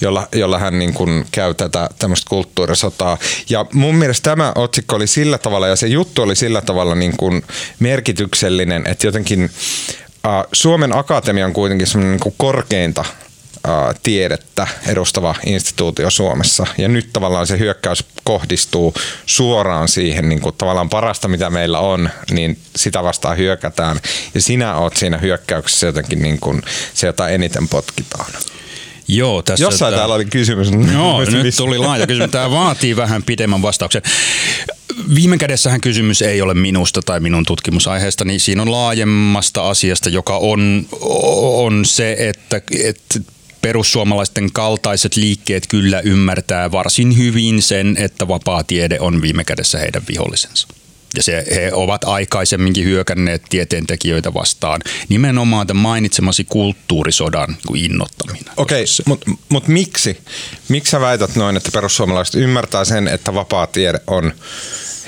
jolla, 0.01 0.27
jolla 0.35 0.59
hän 0.59 0.79
niin 0.79 0.93
kuin 0.93 1.25
käy 1.31 1.53
tätä 1.53 1.89
tämmöistä 1.99 2.29
kulttuurisotaa 2.29 3.16
ja 3.49 3.65
mun 3.73 3.95
mielestä 3.95 4.29
tämä 4.29 4.51
otsikko 4.55 4.95
oli 4.95 5.07
sillä 5.07 5.37
tavalla 5.37 5.67
ja 5.67 5.75
se 5.75 5.87
juttu 5.87 6.21
oli 6.21 6.35
sillä 6.35 6.61
tavalla 6.61 6.95
niin 6.95 7.17
kuin 7.17 7.43
merkityksellinen, 7.79 8.87
että 8.87 9.07
jotenkin 9.07 9.49
Suomen 10.53 10.97
Akatemia 10.97 11.45
on 11.45 11.53
kuitenkin 11.53 11.87
semmoinen 11.87 12.19
niin 12.23 12.33
korkeinta 12.37 13.05
tiedettä 14.03 14.67
edustava 14.87 15.35
instituutio 15.45 16.09
Suomessa. 16.09 16.67
Ja 16.77 16.87
nyt 16.87 17.09
tavallaan 17.13 17.47
se 17.47 17.59
hyökkäys 17.59 18.05
kohdistuu 18.23 18.93
suoraan 19.25 19.87
siihen 19.87 20.29
niin 20.29 20.41
kuin 20.41 20.55
tavallaan 20.57 20.89
parasta, 20.89 21.27
mitä 21.27 21.49
meillä 21.49 21.79
on, 21.79 22.09
niin 22.31 22.59
sitä 22.75 23.03
vastaan 23.03 23.37
hyökätään. 23.37 23.99
Ja 24.33 24.41
sinä 24.41 24.77
oot 24.77 24.97
siinä 24.97 25.17
hyökkäyksessä 25.17 25.87
jotenkin 25.87 26.21
niin 26.21 26.39
kuin 26.39 26.61
se, 26.93 27.07
jota 27.07 27.29
eniten 27.29 27.67
potkitaan. 27.67 28.31
Joo, 29.07 29.41
tässä 29.41 29.65
Jossain 29.65 29.93
täällä 29.93 30.15
oli 30.15 30.25
kysymys. 30.25 30.67
Joo, 30.93 31.21
nyt 31.31 31.43
missä. 31.43 31.63
tuli 31.63 31.77
laaja 31.77 32.07
kysymys. 32.07 32.31
Tämä 32.31 32.51
vaatii 32.51 32.95
vähän 32.95 33.23
pidemmän 33.23 33.61
vastauksen. 33.61 34.01
Viime 35.15 35.37
kädessähän 35.37 35.81
kysymys 35.81 36.21
ei 36.21 36.41
ole 36.41 36.53
minusta 36.53 37.01
tai 37.01 37.19
minun 37.19 37.45
tutkimusaiheesta, 37.45 38.25
niin 38.25 38.39
siinä 38.39 38.61
on 38.61 38.71
laajemmasta 38.71 39.69
asiasta, 39.69 40.09
joka 40.09 40.37
on, 40.37 40.85
on 41.41 41.85
se, 41.85 42.15
että, 42.19 42.61
että 42.83 43.19
perussuomalaisten 43.61 44.51
kaltaiset 44.51 45.15
liikkeet 45.15 45.67
kyllä 45.67 45.99
ymmärtää 45.99 46.71
varsin 46.71 47.17
hyvin 47.17 47.61
sen, 47.61 47.97
että 47.99 48.27
vapaa 48.27 48.63
tiede 48.63 48.97
on 48.99 49.21
viime 49.21 49.43
kädessä 49.43 49.79
heidän 49.79 50.01
vihollisensa. 50.07 50.67
Ja 51.15 51.23
se, 51.23 51.45
he 51.55 51.71
ovat 51.73 52.03
aikaisemminkin 52.03 52.85
hyökänneet 52.85 53.41
tieteentekijöitä 53.49 54.33
vastaan 54.33 54.81
nimenomaan 55.09 55.67
tämän 55.67 55.81
mainitsemasi 55.81 56.43
kulttuurisodan 56.43 57.57
innottaminen. 57.75 58.53
Okei, 58.57 58.83
okay, 58.83 59.03
mutta 59.05 59.31
mut 59.49 59.67
miksi? 59.67 60.17
Miksi 60.69 60.91
sä 60.91 60.99
väität 60.99 61.35
noin, 61.35 61.57
että 61.57 61.69
perussuomalaiset 61.73 62.35
ymmärtää 62.35 62.85
sen, 62.85 63.07
että 63.07 63.33
vapaa 63.33 63.67
tiede 63.67 63.99
on 64.07 64.33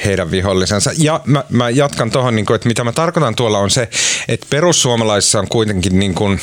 heidän 0.06 0.32
vihollisensa. 0.32 0.92
Ja 0.98 1.22
mä, 1.26 1.44
mä 1.50 1.70
jatkan 1.70 2.12
tuohon, 2.12 2.36
niin 2.36 2.56
että 2.56 2.68
mitä 2.68 2.84
mä 2.84 2.92
tarkoitan 2.92 3.36
tuolla 3.36 3.60
on 3.60 3.70
se, 3.70 3.90
että 4.28 4.48
perussuomalaisissa 4.50 5.40
on 5.40 5.48
kuitenkin 5.48 6.00
niin 6.00 6.16
kuin, 6.16 6.40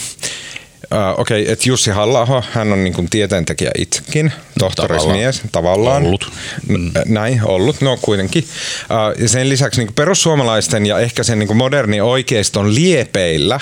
Uh, 0.94 1.20
Okei, 1.20 1.42
okay, 1.42 1.52
että 1.52 1.68
Jussi 1.68 1.90
halla 1.90 2.42
hän 2.52 2.72
on 2.72 2.84
niin 2.84 3.10
tieteentekijä 3.10 3.70
itsekin, 3.78 4.32
tohtorismies 4.58 5.42
tavallaan. 5.52 6.02
Ollut. 6.02 6.32
Mm. 6.68 6.90
Näin, 7.06 7.40
ollut, 7.44 7.80
no 7.80 7.98
kuitenkin. 8.02 8.44
Uh, 8.44 9.22
ja 9.22 9.28
sen 9.28 9.48
lisäksi 9.48 9.84
niin 9.84 9.94
perussuomalaisten 9.94 10.86
ja 10.86 10.98
ehkä 10.98 11.22
sen 11.22 11.38
niin 11.38 11.56
moderni 11.56 12.00
oikeiston 12.00 12.74
liepeillä 12.74 13.60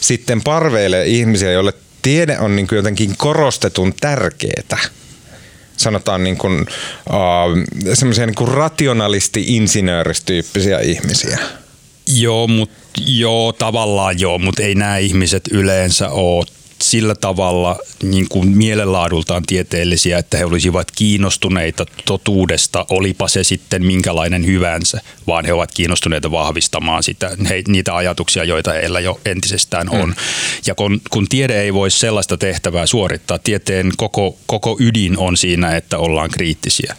sitten 0.00 0.42
parveilee 0.42 1.06
ihmisiä, 1.06 1.52
joille 1.52 1.72
tiede 2.02 2.38
on 2.38 2.56
niin 2.56 2.68
jotenkin 2.72 3.16
korostetun 3.16 3.94
tärkeää 4.00 4.78
sanotaan 5.76 6.24
niin 6.24 6.36
kuin, 6.36 6.60
uh, 6.60 6.66
semmoisia 7.94 8.26
niin 8.26 8.48
rationalisti-insinööristyyppisiä 8.48 10.78
ihmisiä. 10.78 11.38
Joo, 12.06 12.46
mut, 12.46 12.70
joo, 13.06 13.52
tavallaan 13.52 14.20
joo, 14.20 14.38
mutta 14.38 14.62
ei 14.62 14.74
nämä 14.74 14.98
ihmiset 14.98 15.42
yleensä 15.50 16.10
ole 16.10 16.46
sillä 16.82 17.14
tavalla 17.14 17.78
niin 18.02 18.26
kuin 18.28 18.48
mielenlaadultaan 18.48 19.42
tieteellisiä, 19.46 20.18
että 20.18 20.38
he 20.38 20.44
olisivat 20.44 20.90
kiinnostuneita 20.90 21.86
totuudesta, 22.04 22.86
olipa 22.90 23.28
se 23.28 23.44
sitten 23.44 23.86
minkälainen 23.86 24.46
hyvänsä, 24.46 25.00
vaan 25.26 25.44
he 25.44 25.52
ovat 25.52 25.72
kiinnostuneita 25.74 26.30
vahvistamaan 26.30 27.02
sitä, 27.02 27.30
he, 27.48 27.62
niitä 27.68 27.96
ajatuksia, 27.96 28.44
joita 28.44 28.72
heillä 28.72 29.00
jo 29.00 29.20
entisestään 29.24 29.88
on. 29.88 30.08
Mm. 30.08 30.14
Ja 30.66 30.74
kun, 30.74 31.00
kun 31.10 31.28
tiede 31.28 31.60
ei 31.60 31.74
voi 31.74 31.90
sellaista 31.90 32.36
tehtävää 32.36 32.86
suorittaa, 32.86 33.38
tieteen 33.38 33.92
koko, 33.96 34.38
koko 34.46 34.76
ydin 34.80 35.18
on 35.18 35.36
siinä, 35.36 35.76
että 35.76 35.98
ollaan 35.98 36.30
kriittisiä, 36.30 36.96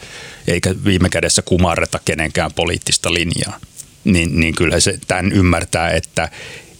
eikä 0.47 0.75
viime 0.85 1.09
kädessä 1.09 1.41
kumarreta 1.41 1.99
kenenkään 2.05 2.53
poliittista 2.53 3.13
linjaa. 3.13 3.59
Niin, 4.03 4.39
niin 4.39 4.55
kyllä 4.55 4.79
se 4.79 4.99
tämän 5.07 5.31
ymmärtää, 5.31 5.89
että 5.89 6.29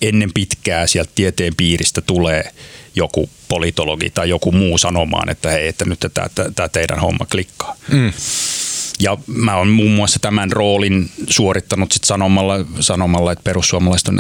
ennen 0.02 0.32
pitkää 0.34 0.88
sieltä 0.88 1.12
tieteen 1.16 1.56
piiristä 1.56 2.02
tulee 2.02 2.52
joku 2.98 3.30
politologi 3.48 4.10
tai 4.10 4.30
joku 4.30 4.52
muu 4.52 4.78
sanomaan, 4.78 5.30
että 5.30 5.50
hei, 5.50 5.68
että 5.68 5.86
nyt 5.86 6.00
tämä 6.56 6.70
teidän 6.70 7.00
homma 7.00 7.26
klikkaa. 7.32 7.76
Mm. 7.92 8.14
Ja 9.00 9.18
mä 9.28 9.56
oon 9.56 9.68
muun 9.68 9.92
muassa 9.92 10.20
tämän 10.20 10.52
roolin 10.52 11.10
suorittanut 11.30 11.92
sit 11.92 12.04
sanomalla, 12.04 12.66
sanomalla, 12.80 13.32
että 13.32 13.44
perussuomalaiset 13.44 14.08
on 14.08 14.20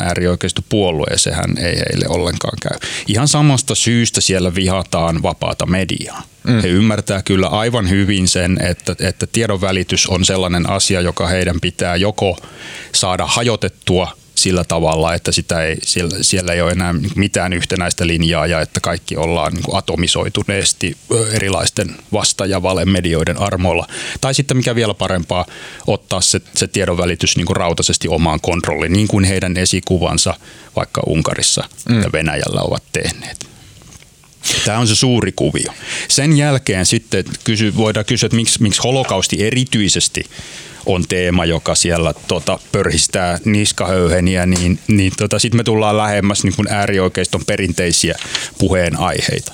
puolue 0.70 1.08
ja 1.12 1.18
sehän 1.18 1.58
ei 1.58 1.76
heille 1.76 2.06
ollenkaan 2.08 2.58
käy. 2.62 2.90
Ihan 3.08 3.28
samasta 3.28 3.76
syystä 3.76 4.22
siellä 4.22 4.56
vihataan 4.56 5.24
vapaata 5.24 5.66
mediaa. 5.66 6.24
Mm. 6.44 6.62
He 6.62 6.68
ymmärtää 6.68 7.22
kyllä 7.22 7.48
aivan 7.48 7.90
hyvin 7.90 8.28
sen, 8.28 8.58
että, 8.62 8.96
että 9.00 9.28
tiedon 9.28 9.62
välitys 9.62 10.08
on 10.08 10.26
sellainen 10.26 10.70
asia, 10.70 11.02
joka 11.02 11.28
heidän 11.28 11.62
pitää 11.62 11.96
joko 11.96 12.38
saada 12.94 13.26
hajotettua– 13.26 14.12
sillä 14.38 14.64
tavalla, 14.64 15.14
että 15.14 15.32
sitä 15.32 15.64
ei, 15.64 15.78
siellä, 15.84 16.18
siellä 16.22 16.54
ei 16.54 16.62
ole 16.62 16.72
enää 16.72 16.96
mitään 17.16 17.54
yhtenäistä 17.54 18.08
linjaa 18.08 18.48
ja 18.48 18.62
että 18.62 18.80
kaikki 18.80 19.18
ollaan 19.18 19.54
niin 19.54 19.64
atomisoituneesti 19.74 20.98
erilaisten 21.32 21.96
vasta- 22.14 22.46
ja 22.46 22.62
valemedioiden 22.64 23.42
armoilla. 23.42 23.88
Tai 24.22 24.34
sitten 24.34 24.58
mikä 24.58 24.76
vielä 24.76 24.94
parempaa, 24.94 25.46
ottaa 25.88 26.22
se, 26.22 26.42
se 26.56 26.68
tiedonvälitys 26.68 27.38
niin 27.38 27.56
rautaisesti 27.56 28.08
omaan 28.08 28.40
kontrolliin, 28.42 28.94
niin 28.94 29.08
kuin 29.08 29.24
heidän 29.24 29.58
esikuvansa 29.58 30.34
vaikka 30.76 31.02
Unkarissa 31.06 31.64
mm. 31.90 32.02
ja 32.02 32.12
Venäjällä 32.12 32.62
ovat 32.62 32.84
tehneet. 32.94 33.57
Tämä 34.66 34.80
on 34.80 34.88
se 34.88 34.96
suuri 34.96 35.32
kuvio. 35.36 35.74
Sen 36.08 36.38
jälkeen 36.38 36.86
sitten 36.86 37.26
kysy, 37.44 37.76
voidaan 37.76 38.06
kysyä, 38.06 38.28
että 38.28 38.36
miksi, 38.36 38.62
miksi 38.62 38.82
holokausti 38.82 39.44
erityisesti 39.46 40.24
on 40.88 41.06
teema, 41.10 41.46
joka 41.46 41.76
siellä 41.76 42.14
tota, 42.28 42.60
pörhistää 42.72 43.40
niskahöyheniä, 43.46 44.46
niin, 44.46 44.80
niin 44.88 45.12
tota, 45.18 45.40
sitten 45.40 45.60
me 45.60 45.64
tullaan 45.64 45.98
lähemmäs 45.98 46.44
niin 46.44 46.56
kuin 46.56 46.68
äärioikeiston 46.72 47.46
perinteisiä 47.46 48.16
puheenaiheita, 48.58 49.54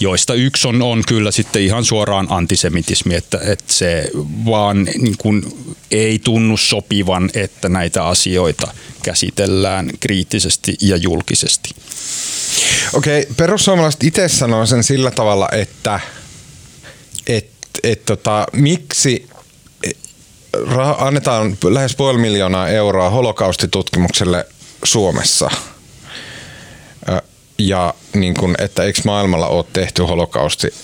joista 0.00 0.34
yksi 0.34 0.68
on, 0.68 0.82
on 0.82 1.02
kyllä 1.08 1.30
sitten 1.30 1.62
ihan 1.62 1.84
suoraan 1.84 2.26
antisemitismi, 2.30 3.14
että, 3.14 3.38
että 3.42 3.72
se 3.72 4.10
vaan 4.44 4.84
niin 4.84 5.16
kuin, 5.18 5.42
ei 5.90 6.18
tunnu 6.18 6.56
sopivan, 6.56 7.30
että 7.34 7.68
näitä 7.68 8.06
asioita 8.06 8.74
käsitellään 9.02 9.90
kriittisesti 10.00 10.74
ja 10.80 10.96
julkisesti. 10.96 11.70
Okei, 12.92 13.26
perussuomalaiset 13.36 14.04
itse 14.04 14.28
sanoo 14.28 14.66
sen 14.66 14.84
sillä 14.84 15.10
tavalla, 15.10 15.48
että 15.52 16.00
et, 17.26 17.50
et 17.82 18.04
tota, 18.04 18.46
miksi 18.52 19.28
annetaan 20.98 21.58
lähes 21.64 21.96
puoli 21.96 22.18
miljoonaa 22.18 22.68
euroa 22.68 23.10
holokaustitutkimukselle 23.10 24.46
Suomessa. 24.84 25.50
Ja 27.58 27.94
niin 28.14 28.34
kun, 28.34 28.54
että 28.58 28.82
eikö 28.82 29.00
maailmalla 29.04 29.46
ole 29.46 29.64
tehty 29.72 30.02
holokausti 30.02 30.74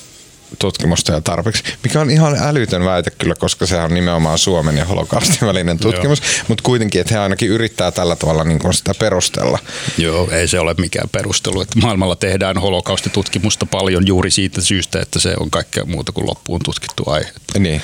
tutkimusta 0.59 1.13
ja 1.13 1.21
tarpeeksi, 1.21 1.63
mikä 1.83 2.01
on 2.01 2.11
ihan 2.11 2.37
älytön 2.41 2.85
väite 2.85 3.11
kyllä, 3.11 3.35
koska 3.35 3.67
se 3.67 3.77
on 3.77 3.95
nimenomaan 3.95 4.39
Suomen 4.39 4.77
ja 4.77 4.85
holokaustin 4.85 5.49
välinen 5.49 5.79
tutkimus, 5.79 6.23
mutta 6.49 6.63
kuitenkin, 6.63 7.01
että 7.01 7.15
he 7.15 7.21
ainakin 7.21 7.49
yrittää 7.49 7.91
tällä 7.91 8.17
tavalla 8.17 8.45
niin 8.45 8.59
kuin 8.59 8.75
sitä 8.75 8.95
perustella. 8.99 9.59
Joo, 9.99 10.31
ei 10.31 10.49
se 10.49 10.61
ole 10.61 10.75
mikään 10.79 11.09
perustelu, 11.13 11.61
että 11.61 11.79
maailmalla 11.79 12.17
tehdään 12.17 12.59
holokaustitutkimusta 12.59 13.67
paljon 13.67 14.07
juuri 14.07 14.31
siitä 14.31 14.61
syystä, 14.61 15.01
että 15.01 15.19
se 15.19 15.35
on 15.41 15.51
kaikkea 15.51 15.85
muuta 15.85 16.13
kuin 16.13 16.27
loppuun 16.27 16.61
tutkittu 16.65 17.03
aihe. 17.07 17.33
Niin 17.59 17.83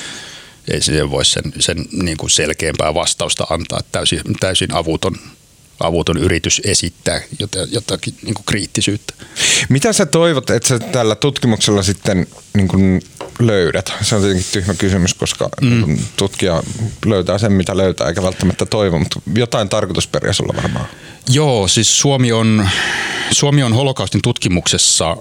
ei 0.70 0.82
siihen 0.82 1.10
voi 1.10 1.24
sen, 1.24 1.42
sen 1.58 1.84
niin 1.92 2.16
kuin 2.16 2.30
selkeämpää 2.30 2.94
vastausta 2.94 3.46
antaa. 3.50 3.80
Täysin, 3.92 4.20
täysin 4.40 4.74
avuton, 4.74 5.16
avuton 5.80 6.16
yritys 6.16 6.62
esittää 6.64 7.20
jotakin 7.70 8.14
niin 8.22 8.34
kuin 8.34 8.44
kriittisyyttä. 8.46 9.14
Mitä 9.68 9.92
sä 9.92 10.06
toivot, 10.06 10.50
että 10.50 10.68
sä 10.68 10.78
tällä 10.78 11.14
tutkimuksella 11.14 11.82
sitten 11.82 12.26
niin 12.54 12.68
kuin 12.68 13.02
löydät? 13.38 13.92
Se 14.02 14.14
on 14.14 14.22
tietenkin 14.22 14.52
tyhmä 14.52 14.74
kysymys, 14.74 15.14
koska 15.14 15.48
mm. 15.60 15.98
tutkija 16.16 16.62
löytää 17.06 17.38
sen, 17.38 17.52
mitä 17.52 17.76
löytää, 17.76 18.08
eikä 18.08 18.22
välttämättä 18.22 18.66
toivo, 18.66 18.98
mutta 18.98 19.20
jotain 19.34 19.68
tarkoitusperiä 19.68 20.32
sulla 20.32 20.62
varmaan. 20.62 20.88
Joo, 21.30 21.68
siis 21.68 22.00
Suomi 22.00 22.32
on, 22.32 22.68
Suomi 23.32 23.62
on 23.62 23.72
holokaustin 23.72 24.22
tutkimuksessa 24.22 25.16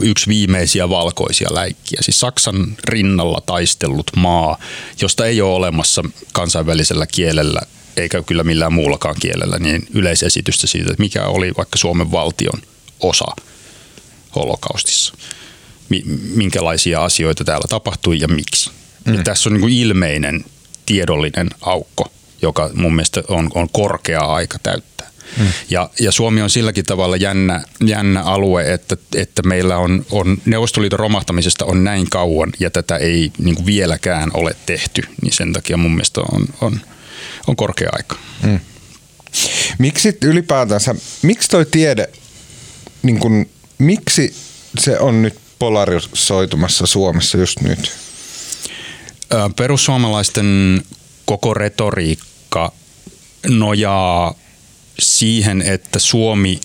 yksi 0.00 0.28
viimeisiä 0.28 0.88
valkoisia 0.88 1.48
läikkiä. 1.54 1.98
Siis 2.02 2.20
Saksan 2.20 2.76
rinnalla 2.84 3.42
taistellut 3.46 4.10
maa, 4.16 4.58
josta 5.00 5.26
ei 5.26 5.40
ole 5.40 5.54
olemassa 5.54 6.04
kansainvälisellä 6.32 7.06
kielellä 7.06 7.60
eikä 7.96 8.22
kyllä 8.22 8.44
millään 8.44 8.72
muullakaan 8.72 9.16
kielellä, 9.20 9.58
niin 9.58 9.86
yleisesitystä 9.94 10.66
siitä, 10.66 10.90
että 10.90 11.02
mikä 11.02 11.26
oli 11.26 11.52
vaikka 11.56 11.78
Suomen 11.78 12.12
valtion 12.12 12.62
osa 13.00 13.36
holokaustissa. 14.36 15.14
Minkälaisia 16.34 17.04
asioita 17.04 17.44
täällä 17.44 17.66
tapahtui 17.68 18.20
ja 18.20 18.28
miksi. 18.28 18.70
Mm. 19.04 19.14
Ja 19.14 19.22
tässä 19.22 19.48
on 19.48 19.52
niin 19.52 19.60
kuin 19.60 19.72
ilmeinen 19.72 20.44
tiedollinen 20.86 21.50
aukko, 21.60 22.12
joka 22.42 22.70
mun 22.74 22.94
mielestä 22.94 23.22
on, 23.28 23.50
on 23.54 23.68
korkea 23.72 24.20
aika 24.20 24.58
täyttää. 24.58 25.10
Mm. 25.38 25.46
Ja, 25.70 25.90
ja 26.00 26.12
Suomi 26.12 26.42
on 26.42 26.50
silläkin 26.50 26.84
tavalla 26.84 27.16
jännä, 27.16 27.64
jännä 27.84 28.22
alue, 28.22 28.72
että, 28.72 28.96
että 29.14 29.42
meillä 29.42 29.78
on, 29.78 30.06
on 30.10 30.38
Neuvostoliiton 30.44 30.98
romahtamisesta 30.98 31.64
on 31.64 31.84
näin 31.84 32.10
kauan 32.10 32.52
ja 32.60 32.70
tätä 32.70 32.96
ei 32.96 33.32
niin 33.38 33.54
kuin 33.54 33.66
vieläkään 33.66 34.30
ole 34.34 34.56
tehty, 34.66 35.02
niin 35.22 35.32
sen 35.32 35.52
takia 35.52 35.76
mun 35.76 35.90
mielestä 35.90 36.20
on, 36.20 36.46
on, 36.60 36.80
on 37.48 37.56
korkea 37.56 37.88
aika. 37.92 38.16
Mm. 38.42 38.60
Miksi 39.78 40.18
ylipäätänsä, 40.22 40.94
miksi 41.22 41.48
toi 41.48 41.66
tiede, 41.66 42.08
niin 43.02 43.18
kun, 43.18 43.46
miksi 43.78 44.34
se 44.78 44.98
on 44.98 45.22
nyt 45.22 45.38
polarisoitumassa 45.58 46.86
Suomessa 46.86 47.38
just 47.38 47.60
nyt? 47.60 47.92
Perussuomalaisten 49.56 50.82
koko 51.24 51.54
retoriikka 51.54 52.72
nojaa 53.46 54.34
siihen, 54.98 55.62
että 55.62 55.98
Suomi 55.98 56.60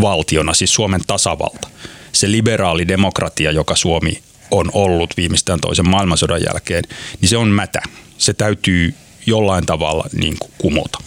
valtiona, 0.00 0.54
siis 0.54 0.74
Suomen 0.74 1.00
tasavalta, 1.06 1.68
se 2.12 2.30
liberaali 2.30 2.88
demokratia, 2.88 3.50
joka 3.50 3.76
Suomi 3.76 4.22
on 4.50 4.70
ollut 4.72 5.16
viimeistään 5.16 5.60
toisen 5.60 5.88
maailmansodan 5.88 6.42
jälkeen, 6.42 6.84
niin 7.20 7.28
se 7.28 7.36
on 7.36 7.48
mätä. 7.48 7.82
Se 8.18 8.32
täytyy 8.32 8.94
jollain 9.26 9.66
tavalla 9.66 10.04
niin 10.12 10.36
kuin 10.38 10.52
kumota. 10.58 10.98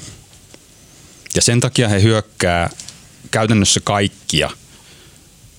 Ja 1.36 1.42
sen 1.42 1.60
takia 1.60 1.90
he 1.90 2.02
hyökkää 2.02 2.70
käytännössä 3.32 3.80
kaikkia 3.84 4.50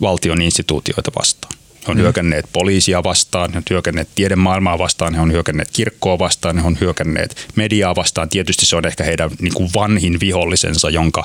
valtion 0.01 0.43
instituutioita 0.43 1.12
vastaan. 1.18 1.55
He 1.86 1.90
on 1.93 1.97
mm. 1.97 2.02
hyökänneet 2.02 2.44
poliisia 2.52 3.02
vastaan, 3.02 3.52
he 3.52 3.59
on 3.59 3.64
hyökänneet 3.70 4.09
tiedemaailmaa 4.14 4.78
vastaan, 4.78 5.14
he 5.14 5.20
on 5.20 5.32
hyökänneet 5.32 5.70
kirkkoa 5.72 6.18
vastaan, 6.18 6.59
he 6.59 6.66
on 6.66 6.78
hyökänneet 6.81 7.47
mediaa 7.56 7.97
vastaan. 7.97 8.28
Tietysti 8.28 8.66
se 8.66 8.76
on 8.76 8.86
ehkä 8.86 9.05
heidän 9.05 9.31
niin 9.40 9.55
kuin 9.55 9.70
vanhin 9.74 10.20
vihollisensa, 10.20 10.90
jonka, 10.90 11.24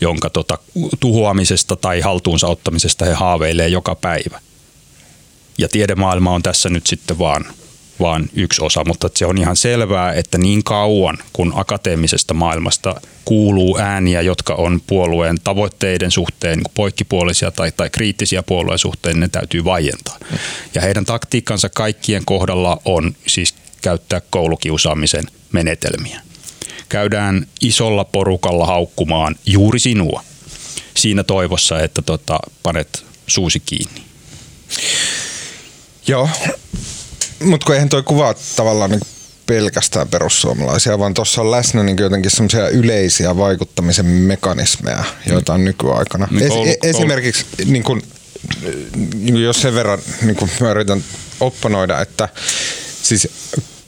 jonka 0.00 0.30
tota, 0.30 0.58
tuhoamisesta 1.00 1.76
tai 1.76 2.00
haltuunsa 2.00 2.46
ottamisesta 2.46 3.04
he 3.04 3.12
haaveilee 3.12 3.68
joka 3.68 3.94
päivä. 3.94 4.40
Ja 5.58 5.68
tiedemaailma 5.68 6.30
on 6.30 6.42
tässä 6.42 6.68
nyt 6.68 6.86
sitten 6.86 7.18
vaan 7.18 7.44
vaan 8.02 8.30
yksi 8.34 8.62
osa, 8.64 8.84
mutta 8.84 9.10
se 9.14 9.26
on 9.26 9.38
ihan 9.38 9.56
selvää, 9.56 10.12
että 10.12 10.38
niin 10.38 10.64
kauan 10.64 11.18
kun 11.32 11.52
akateemisesta 11.56 12.34
maailmasta 12.34 13.00
kuuluu 13.24 13.78
ääniä, 13.78 14.20
jotka 14.20 14.54
on 14.54 14.80
puolueen 14.86 15.36
tavoitteiden 15.44 16.10
suhteen 16.10 16.58
niin 16.58 16.72
poikkipuolisia 16.74 17.50
tai, 17.50 17.72
tai 17.72 17.90
kriittisiä 17.90 18.42
puolueen 18.42 18.78
suhteen, 18.78 19.20
ne 19.20 19.28
täytyy 19.28 19.64
vaientaa. 19.64 20.18
Ja 20.74 20.80
heidän 20.80 21.04
taktiikkansa 21.04 21.68
kaikkien 21.68 22.24
kohdalla 22.24 22.80
on 22.84 23.16
siis 23.26 23.54
käyttää 23.82 24.20
koulukiusaamisen 24.30 25.24
menetelmiä. 25.52 26.20
Käydään 26.88 27.46
isolla 27.60 28.04
porukalla 28.04 28.66
haukkumaan 28.66 29.36
juuri 29.46 29.78
sinua 29.78 30.24
siinä 30.96 31.24
toivossa, 31.24 31.80
että 31.80 32.02
tota, 32.02 32.38
panet 32.62 33.04
suusi 33.26 33.60
kiinni. 33.60 34.02
Joo, 36.06 36.28
mutta 37.44 37.64
kun 37.64 37.74
eihän 37.74 37.88
toi 37.88 38.02
kuvaa 38.02 38.34
tavallaan 38.56 38.90
niin 38.90 39.00
pelkästään 39.46 40.08
perussuomalaisia, 40.08 40.98
vaan 40.98 41.14
tuossa 41.14 41.40
on 41.40 41.50
läsnä 41.50 41.82
niin 41.82 41.96
jotenkin 42.00 42.30
semmoisia 42.30 42.68
yleisiä 42.68 43.36
vaikuttamisen 43.36 44.06
mekanismeja, 44.06 45.04
joita 45.26 45.54
on 45.54 45.64
nykyaikana. 45.64 46.28
Niin 46.30 46.48
koulu- 46.48 46.70
es- 46.70 46.78
esimerkiksi 46.82 47.46
niin 47.64 47.82
kun, 47.82 48.02
niin 49.14 49.32
kun 49.34 49.42
jos 49.42 49.62
sen 49.62 49.74
verran 49.74 49.98
niin 50.22 50.36
kun 50.36 50.48
mä 50.60 50.70
yritän 50.70 51.04
opponoida, 51.40 52.00
että 52.00 52.28
siis 53.02 53.28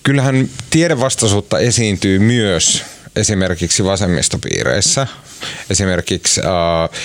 kyllähän 0.02 0.48
tiedevastaisuutta 0.70 1.58
esiintyy 1.58 2.18
myös 2.18 2.82
esimerkiksi 3.16 3.84
vasemmistopiireissä, 3.84 5.06
esimerkiksi 5.70 6.40
äh, 6.40 7.00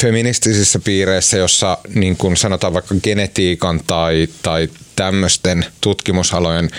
feministisissä 0.00 0.78
piireissä, 0.78 1.36
jossa 1.36 1.78
niin 1.94 2.16
kuin 2.16 2.36
sanotaan 2.36 2.72
vaikka 2.72 2.94
genetiikan 3.02 3.80
tai, 3.86 4.28
tai 4.42 4.68
tämmöisten 5.02 5.66
tutkimusalojen 5.80 6.70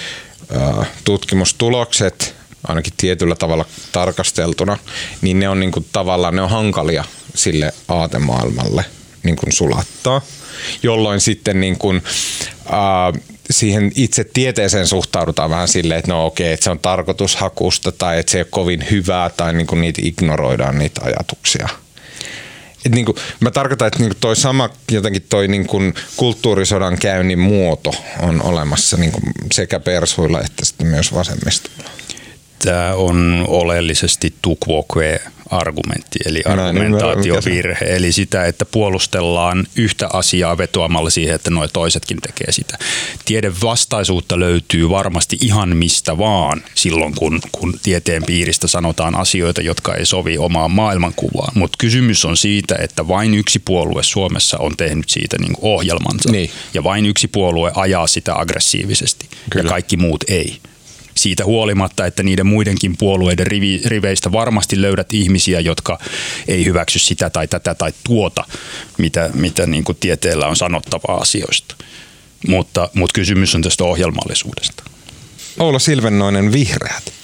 tutkimustulokset, 1.04 2.36
ainakin 2.68 2.94
tietyllä 2.98 3.36
tavalla 3.36 3.66
tarkasteltuna, 3.92 4.78
niin 5.22 5.40
ne 5.40 5.50
on 5.50 5.60
niin 5.60 5.72
kuin 5.72 5.86
tavallaan 5.92 6.36
ne 6.36 6.42
on 6.42 6.50
hankalia 6.50 7.04
sille 7.36 7.74
aatemaailmalle 7.88 8.86
niin 9.24 9.36
kuin 9.36 9.52
sulattaa, 9.52 10.22
jolloin 10.84 11.22
sitten 11.22 11.60
niin 11.60 11.78
kuin, 11.78 12.04
äh, 12.66 13.22
siihen 13.52 13.92
itse 13.96 14.24
tieteeseen 14.24 14.88
suhtaudutaan 14.88 15.50
vähän 15.50 15.68
silleen, 15.68 16.00
että 16.00 16.12
no 16.12 16.26
okei, 16.26 16.54
että 16.54 16.64
se 16.64 16.72
on 16.72 16.80
tarkoitushakusta 16.80 17.92
tai 17.92 18.20
että 18.20 18.32
se 18.32 18.38
ei 18.38 18.42
ole 18.42 18.48
kovin 18.50 18.86
hyvää 18.92 19.30
tai 19.30 19.54
niin 19.54 19.68
kuin 19.68 19.82
niitä 19.82 20.02
ignoroidaan 20.04 20.80
niitä 20.80 21.02
ajatuksia. 21.04 21.70
Et 22.86 22.92
niin 22.92 23.06
kuin, 23.06 23.18
mä 23.40 23.52
tarkoitan, 23.52 23.88
että 23.88 24.00
niin 24.00 24.10
kuin 24.10 24.22
toi 24.22 24.36
sama 24.36 24.70
jotenkin 24.92 25.26
toi 25.30 25.48
niin 25.48 25.68
kuin 25.68 25.94
kulttuurisodan 26.18 26.98
käynnin 27.00 27.40
muoto 27.40 27.92
on 28.20 28.42
olemassa 28.42 28.98
niin 28.98 29.12
kuin 29.12 29.24
sekä 29.54 29.80
persuilla 29.80 30.42
että 30.42 30.66
sitten 30.66 30.88
myös 30.88 31.14
vasemmistolla. 31.14 31.90
Tämä 32.60 32.94
on 32.94 33.46
oleellisesti 33.48 34.34
tukvokve 34.42 35.22
argumentti, 35.50 36.20
eli 36.26 36.42
Näin, 36.46 36.60
argumentaatiovirhe, 36.60 37.86
eli 37.96 38.12
sitä, 38.12 38.46
että 38.46 38.66
puolustellaan 38.66 39.68
yhtä 39.76 40.10
asiaa 40.14 40.58
vetoamalla 40.58 41.10
siihen, 41.10 41.36
että 41.36 41.50
nuo 41.50 41.68
toisetkin 41.68 42.18
tekee 42.22 42.52
sitä. 42.52 42.78
Tieden 43.26 43.54
vastaisuutta 43.64 44.40
löytyy 44.40 44.90
varmasti 44.90 45.38
ihan 45.42 45.78
mistä 45.78 46.18
vaan 46.18 46.64
silloin, 46.76 47.16
kun, 47.16 47.40
kun 47.52 47.80
tieteen 47.84 48.24
piiristä 48.24 48.68
sanotaan 48.68 49.16
asioita, 49.16 49.62
jotka 49.62 49.96
ei 49.96 50.06
sovi 50.06 50.38
omaan 50.38 50.72
maailmankuvaan. 50.72 51.52
Mutta 51.56 51.78
kysymys 51.78 52.26
on 52.26 52.38
siitä, 52.38 52.76
että 52.80 53.08
vain 53.08 53.34
yksi 53.34 53.60
puolue 53.60 54.04
Suomessa 54.04 54.58
on 54.58 54.78
tehnyt 54.78 55.10
siitä 55.10 55.38
niin 55.40 55.54
ohjelmansa, 55.62 56.32
Niin. 56.32 56.50
ja 56.74 56.84
vain 56.84 57.06
yksi 57.06 57.28
puolue 57.28 57.72
ajaa 57.76 58.08
sitä 58.08 58.40
aggressiivisesti, 58.40 59.30
Kyllä. 59.50 59.64
ja 59.68 59.70
kaikki 59.70 59.98
muut 59.98 60.24
ei 60.28 60.60
siitä 61.24 61.46
huolimatta, 61.46 62.06
että 62.06 62.24
niiden 62.24 62.46
muidenkin 62.46 62.98
puolueiden 62.98 63.48
rivi, 63.48 63.82
riveistä 63.86 64.32
varmasti 64.32 64.82
löydät 64.82 65.14
ihmisiä, 65.14 65.60
jotka 65.60 66.00
ei 66.48 66.66
hyväksy 66.66 67.00
sitä 67.00 67.30
tai 67.30 67.48
tätä 67.48 67.76
tai 67.76 67.94
tuota, 68.04 68.44
mitä, 68.98 69.30
mitä 69.34 69.68
niin 69.68 69.84
kuin 69.84 69.98
tieteellä 70.00 70.48
on 70.48 70.56
sanottavaa 70.56 71.18
asioista. 71.18 71.76
Mutta, 72.48 72.90
mutta 72.94 73.14
kysymys 73.14 73.56
on 73.56 73.62
tästä 73.62 73.84
ohjelmallisuudesta. 73.84 74.84
Oula 75.60 75.80
Silvennoinen, 75.80 76.54
Vihreät. 76.54 77.23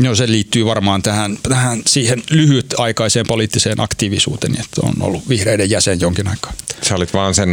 No 0.00 0.14
se 0.14 0.26
liittyy 0.26 0.66
varmaan 0.66 1.02
tähän, 1.02 1.38
tähän 1.42 1.82
siihen 1.86 2.22
lyhytaikaiseen 2.30 3.26
poliittiseen 3.26 3.80
aktiivisuuteen, 3.80 4.60
että 4.60 4.80
on 4.82 4.94
ollut 5.00 5.28
vihreiden 5.28 5.70
jäsen 5.70 6.00
jonkin 6.00 6.28
aikaa. 6.28 6.52
Sä 6.82 6.94
olit 6.94 7.14
vaan 7.14 7.34
sen 7.34 7.48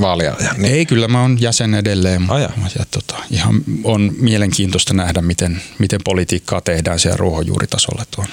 vaaliajan. 0.00 0.36
Niin. 0.56 0.74
Ei, 0.74 0.86
kyllä 0.86 1.08
mä 1.08 1.22
oon 1.22 1.40
jäsen 1.40 1.74
edelleen. 1.74 2.26
Jaa. 2.28 2.52
ja 2.78 2.84
tota, 2.90 3.14
ihan 3.30 3.62
on 3.84 4.12
mielenkiintoista 4.18 4.94
nähdä, 4.94 5.22
miten, 5.22 5.62
miten 5.78 6.00
politiikkaa 6.04 6.60
tehdään 6.60 6.98
siellä 6.98 7.16
ruohonjuuritasolla. 7.16 8.04
Tuo 8.10 8.24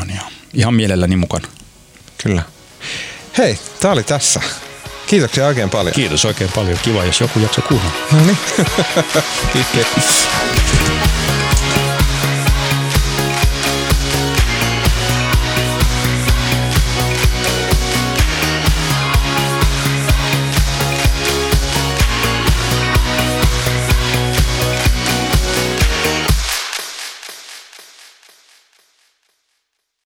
on 0.00 0.10
ihan, 0.10 0.32
ihan 0.54 0.74
mielelläni 0.74 1.16
mukana. 1.16 1.48
Kyllä. 2.22 2.42
Hei, 3.38 3.58
tää 3.80 3.92
oli 3.92 4.02
tässä. 4.02 4.40
Kiitoksia 5.06 5.46
oikein 5.46 5.70
paljon. 5.70 5.94
Kiitos 5.94 6.24
oikein 6.24 6.52
paljon. 6.54 6.78
Kiva, 6.82 7.04
jos 7.04 7.20
joku 7.20 7.38
jakso 7.38 7.62
kuunnella. 7.62 7.94
No 8.12 8.26
niin. 8.26 8.38
Kiitos. 9.72 10.28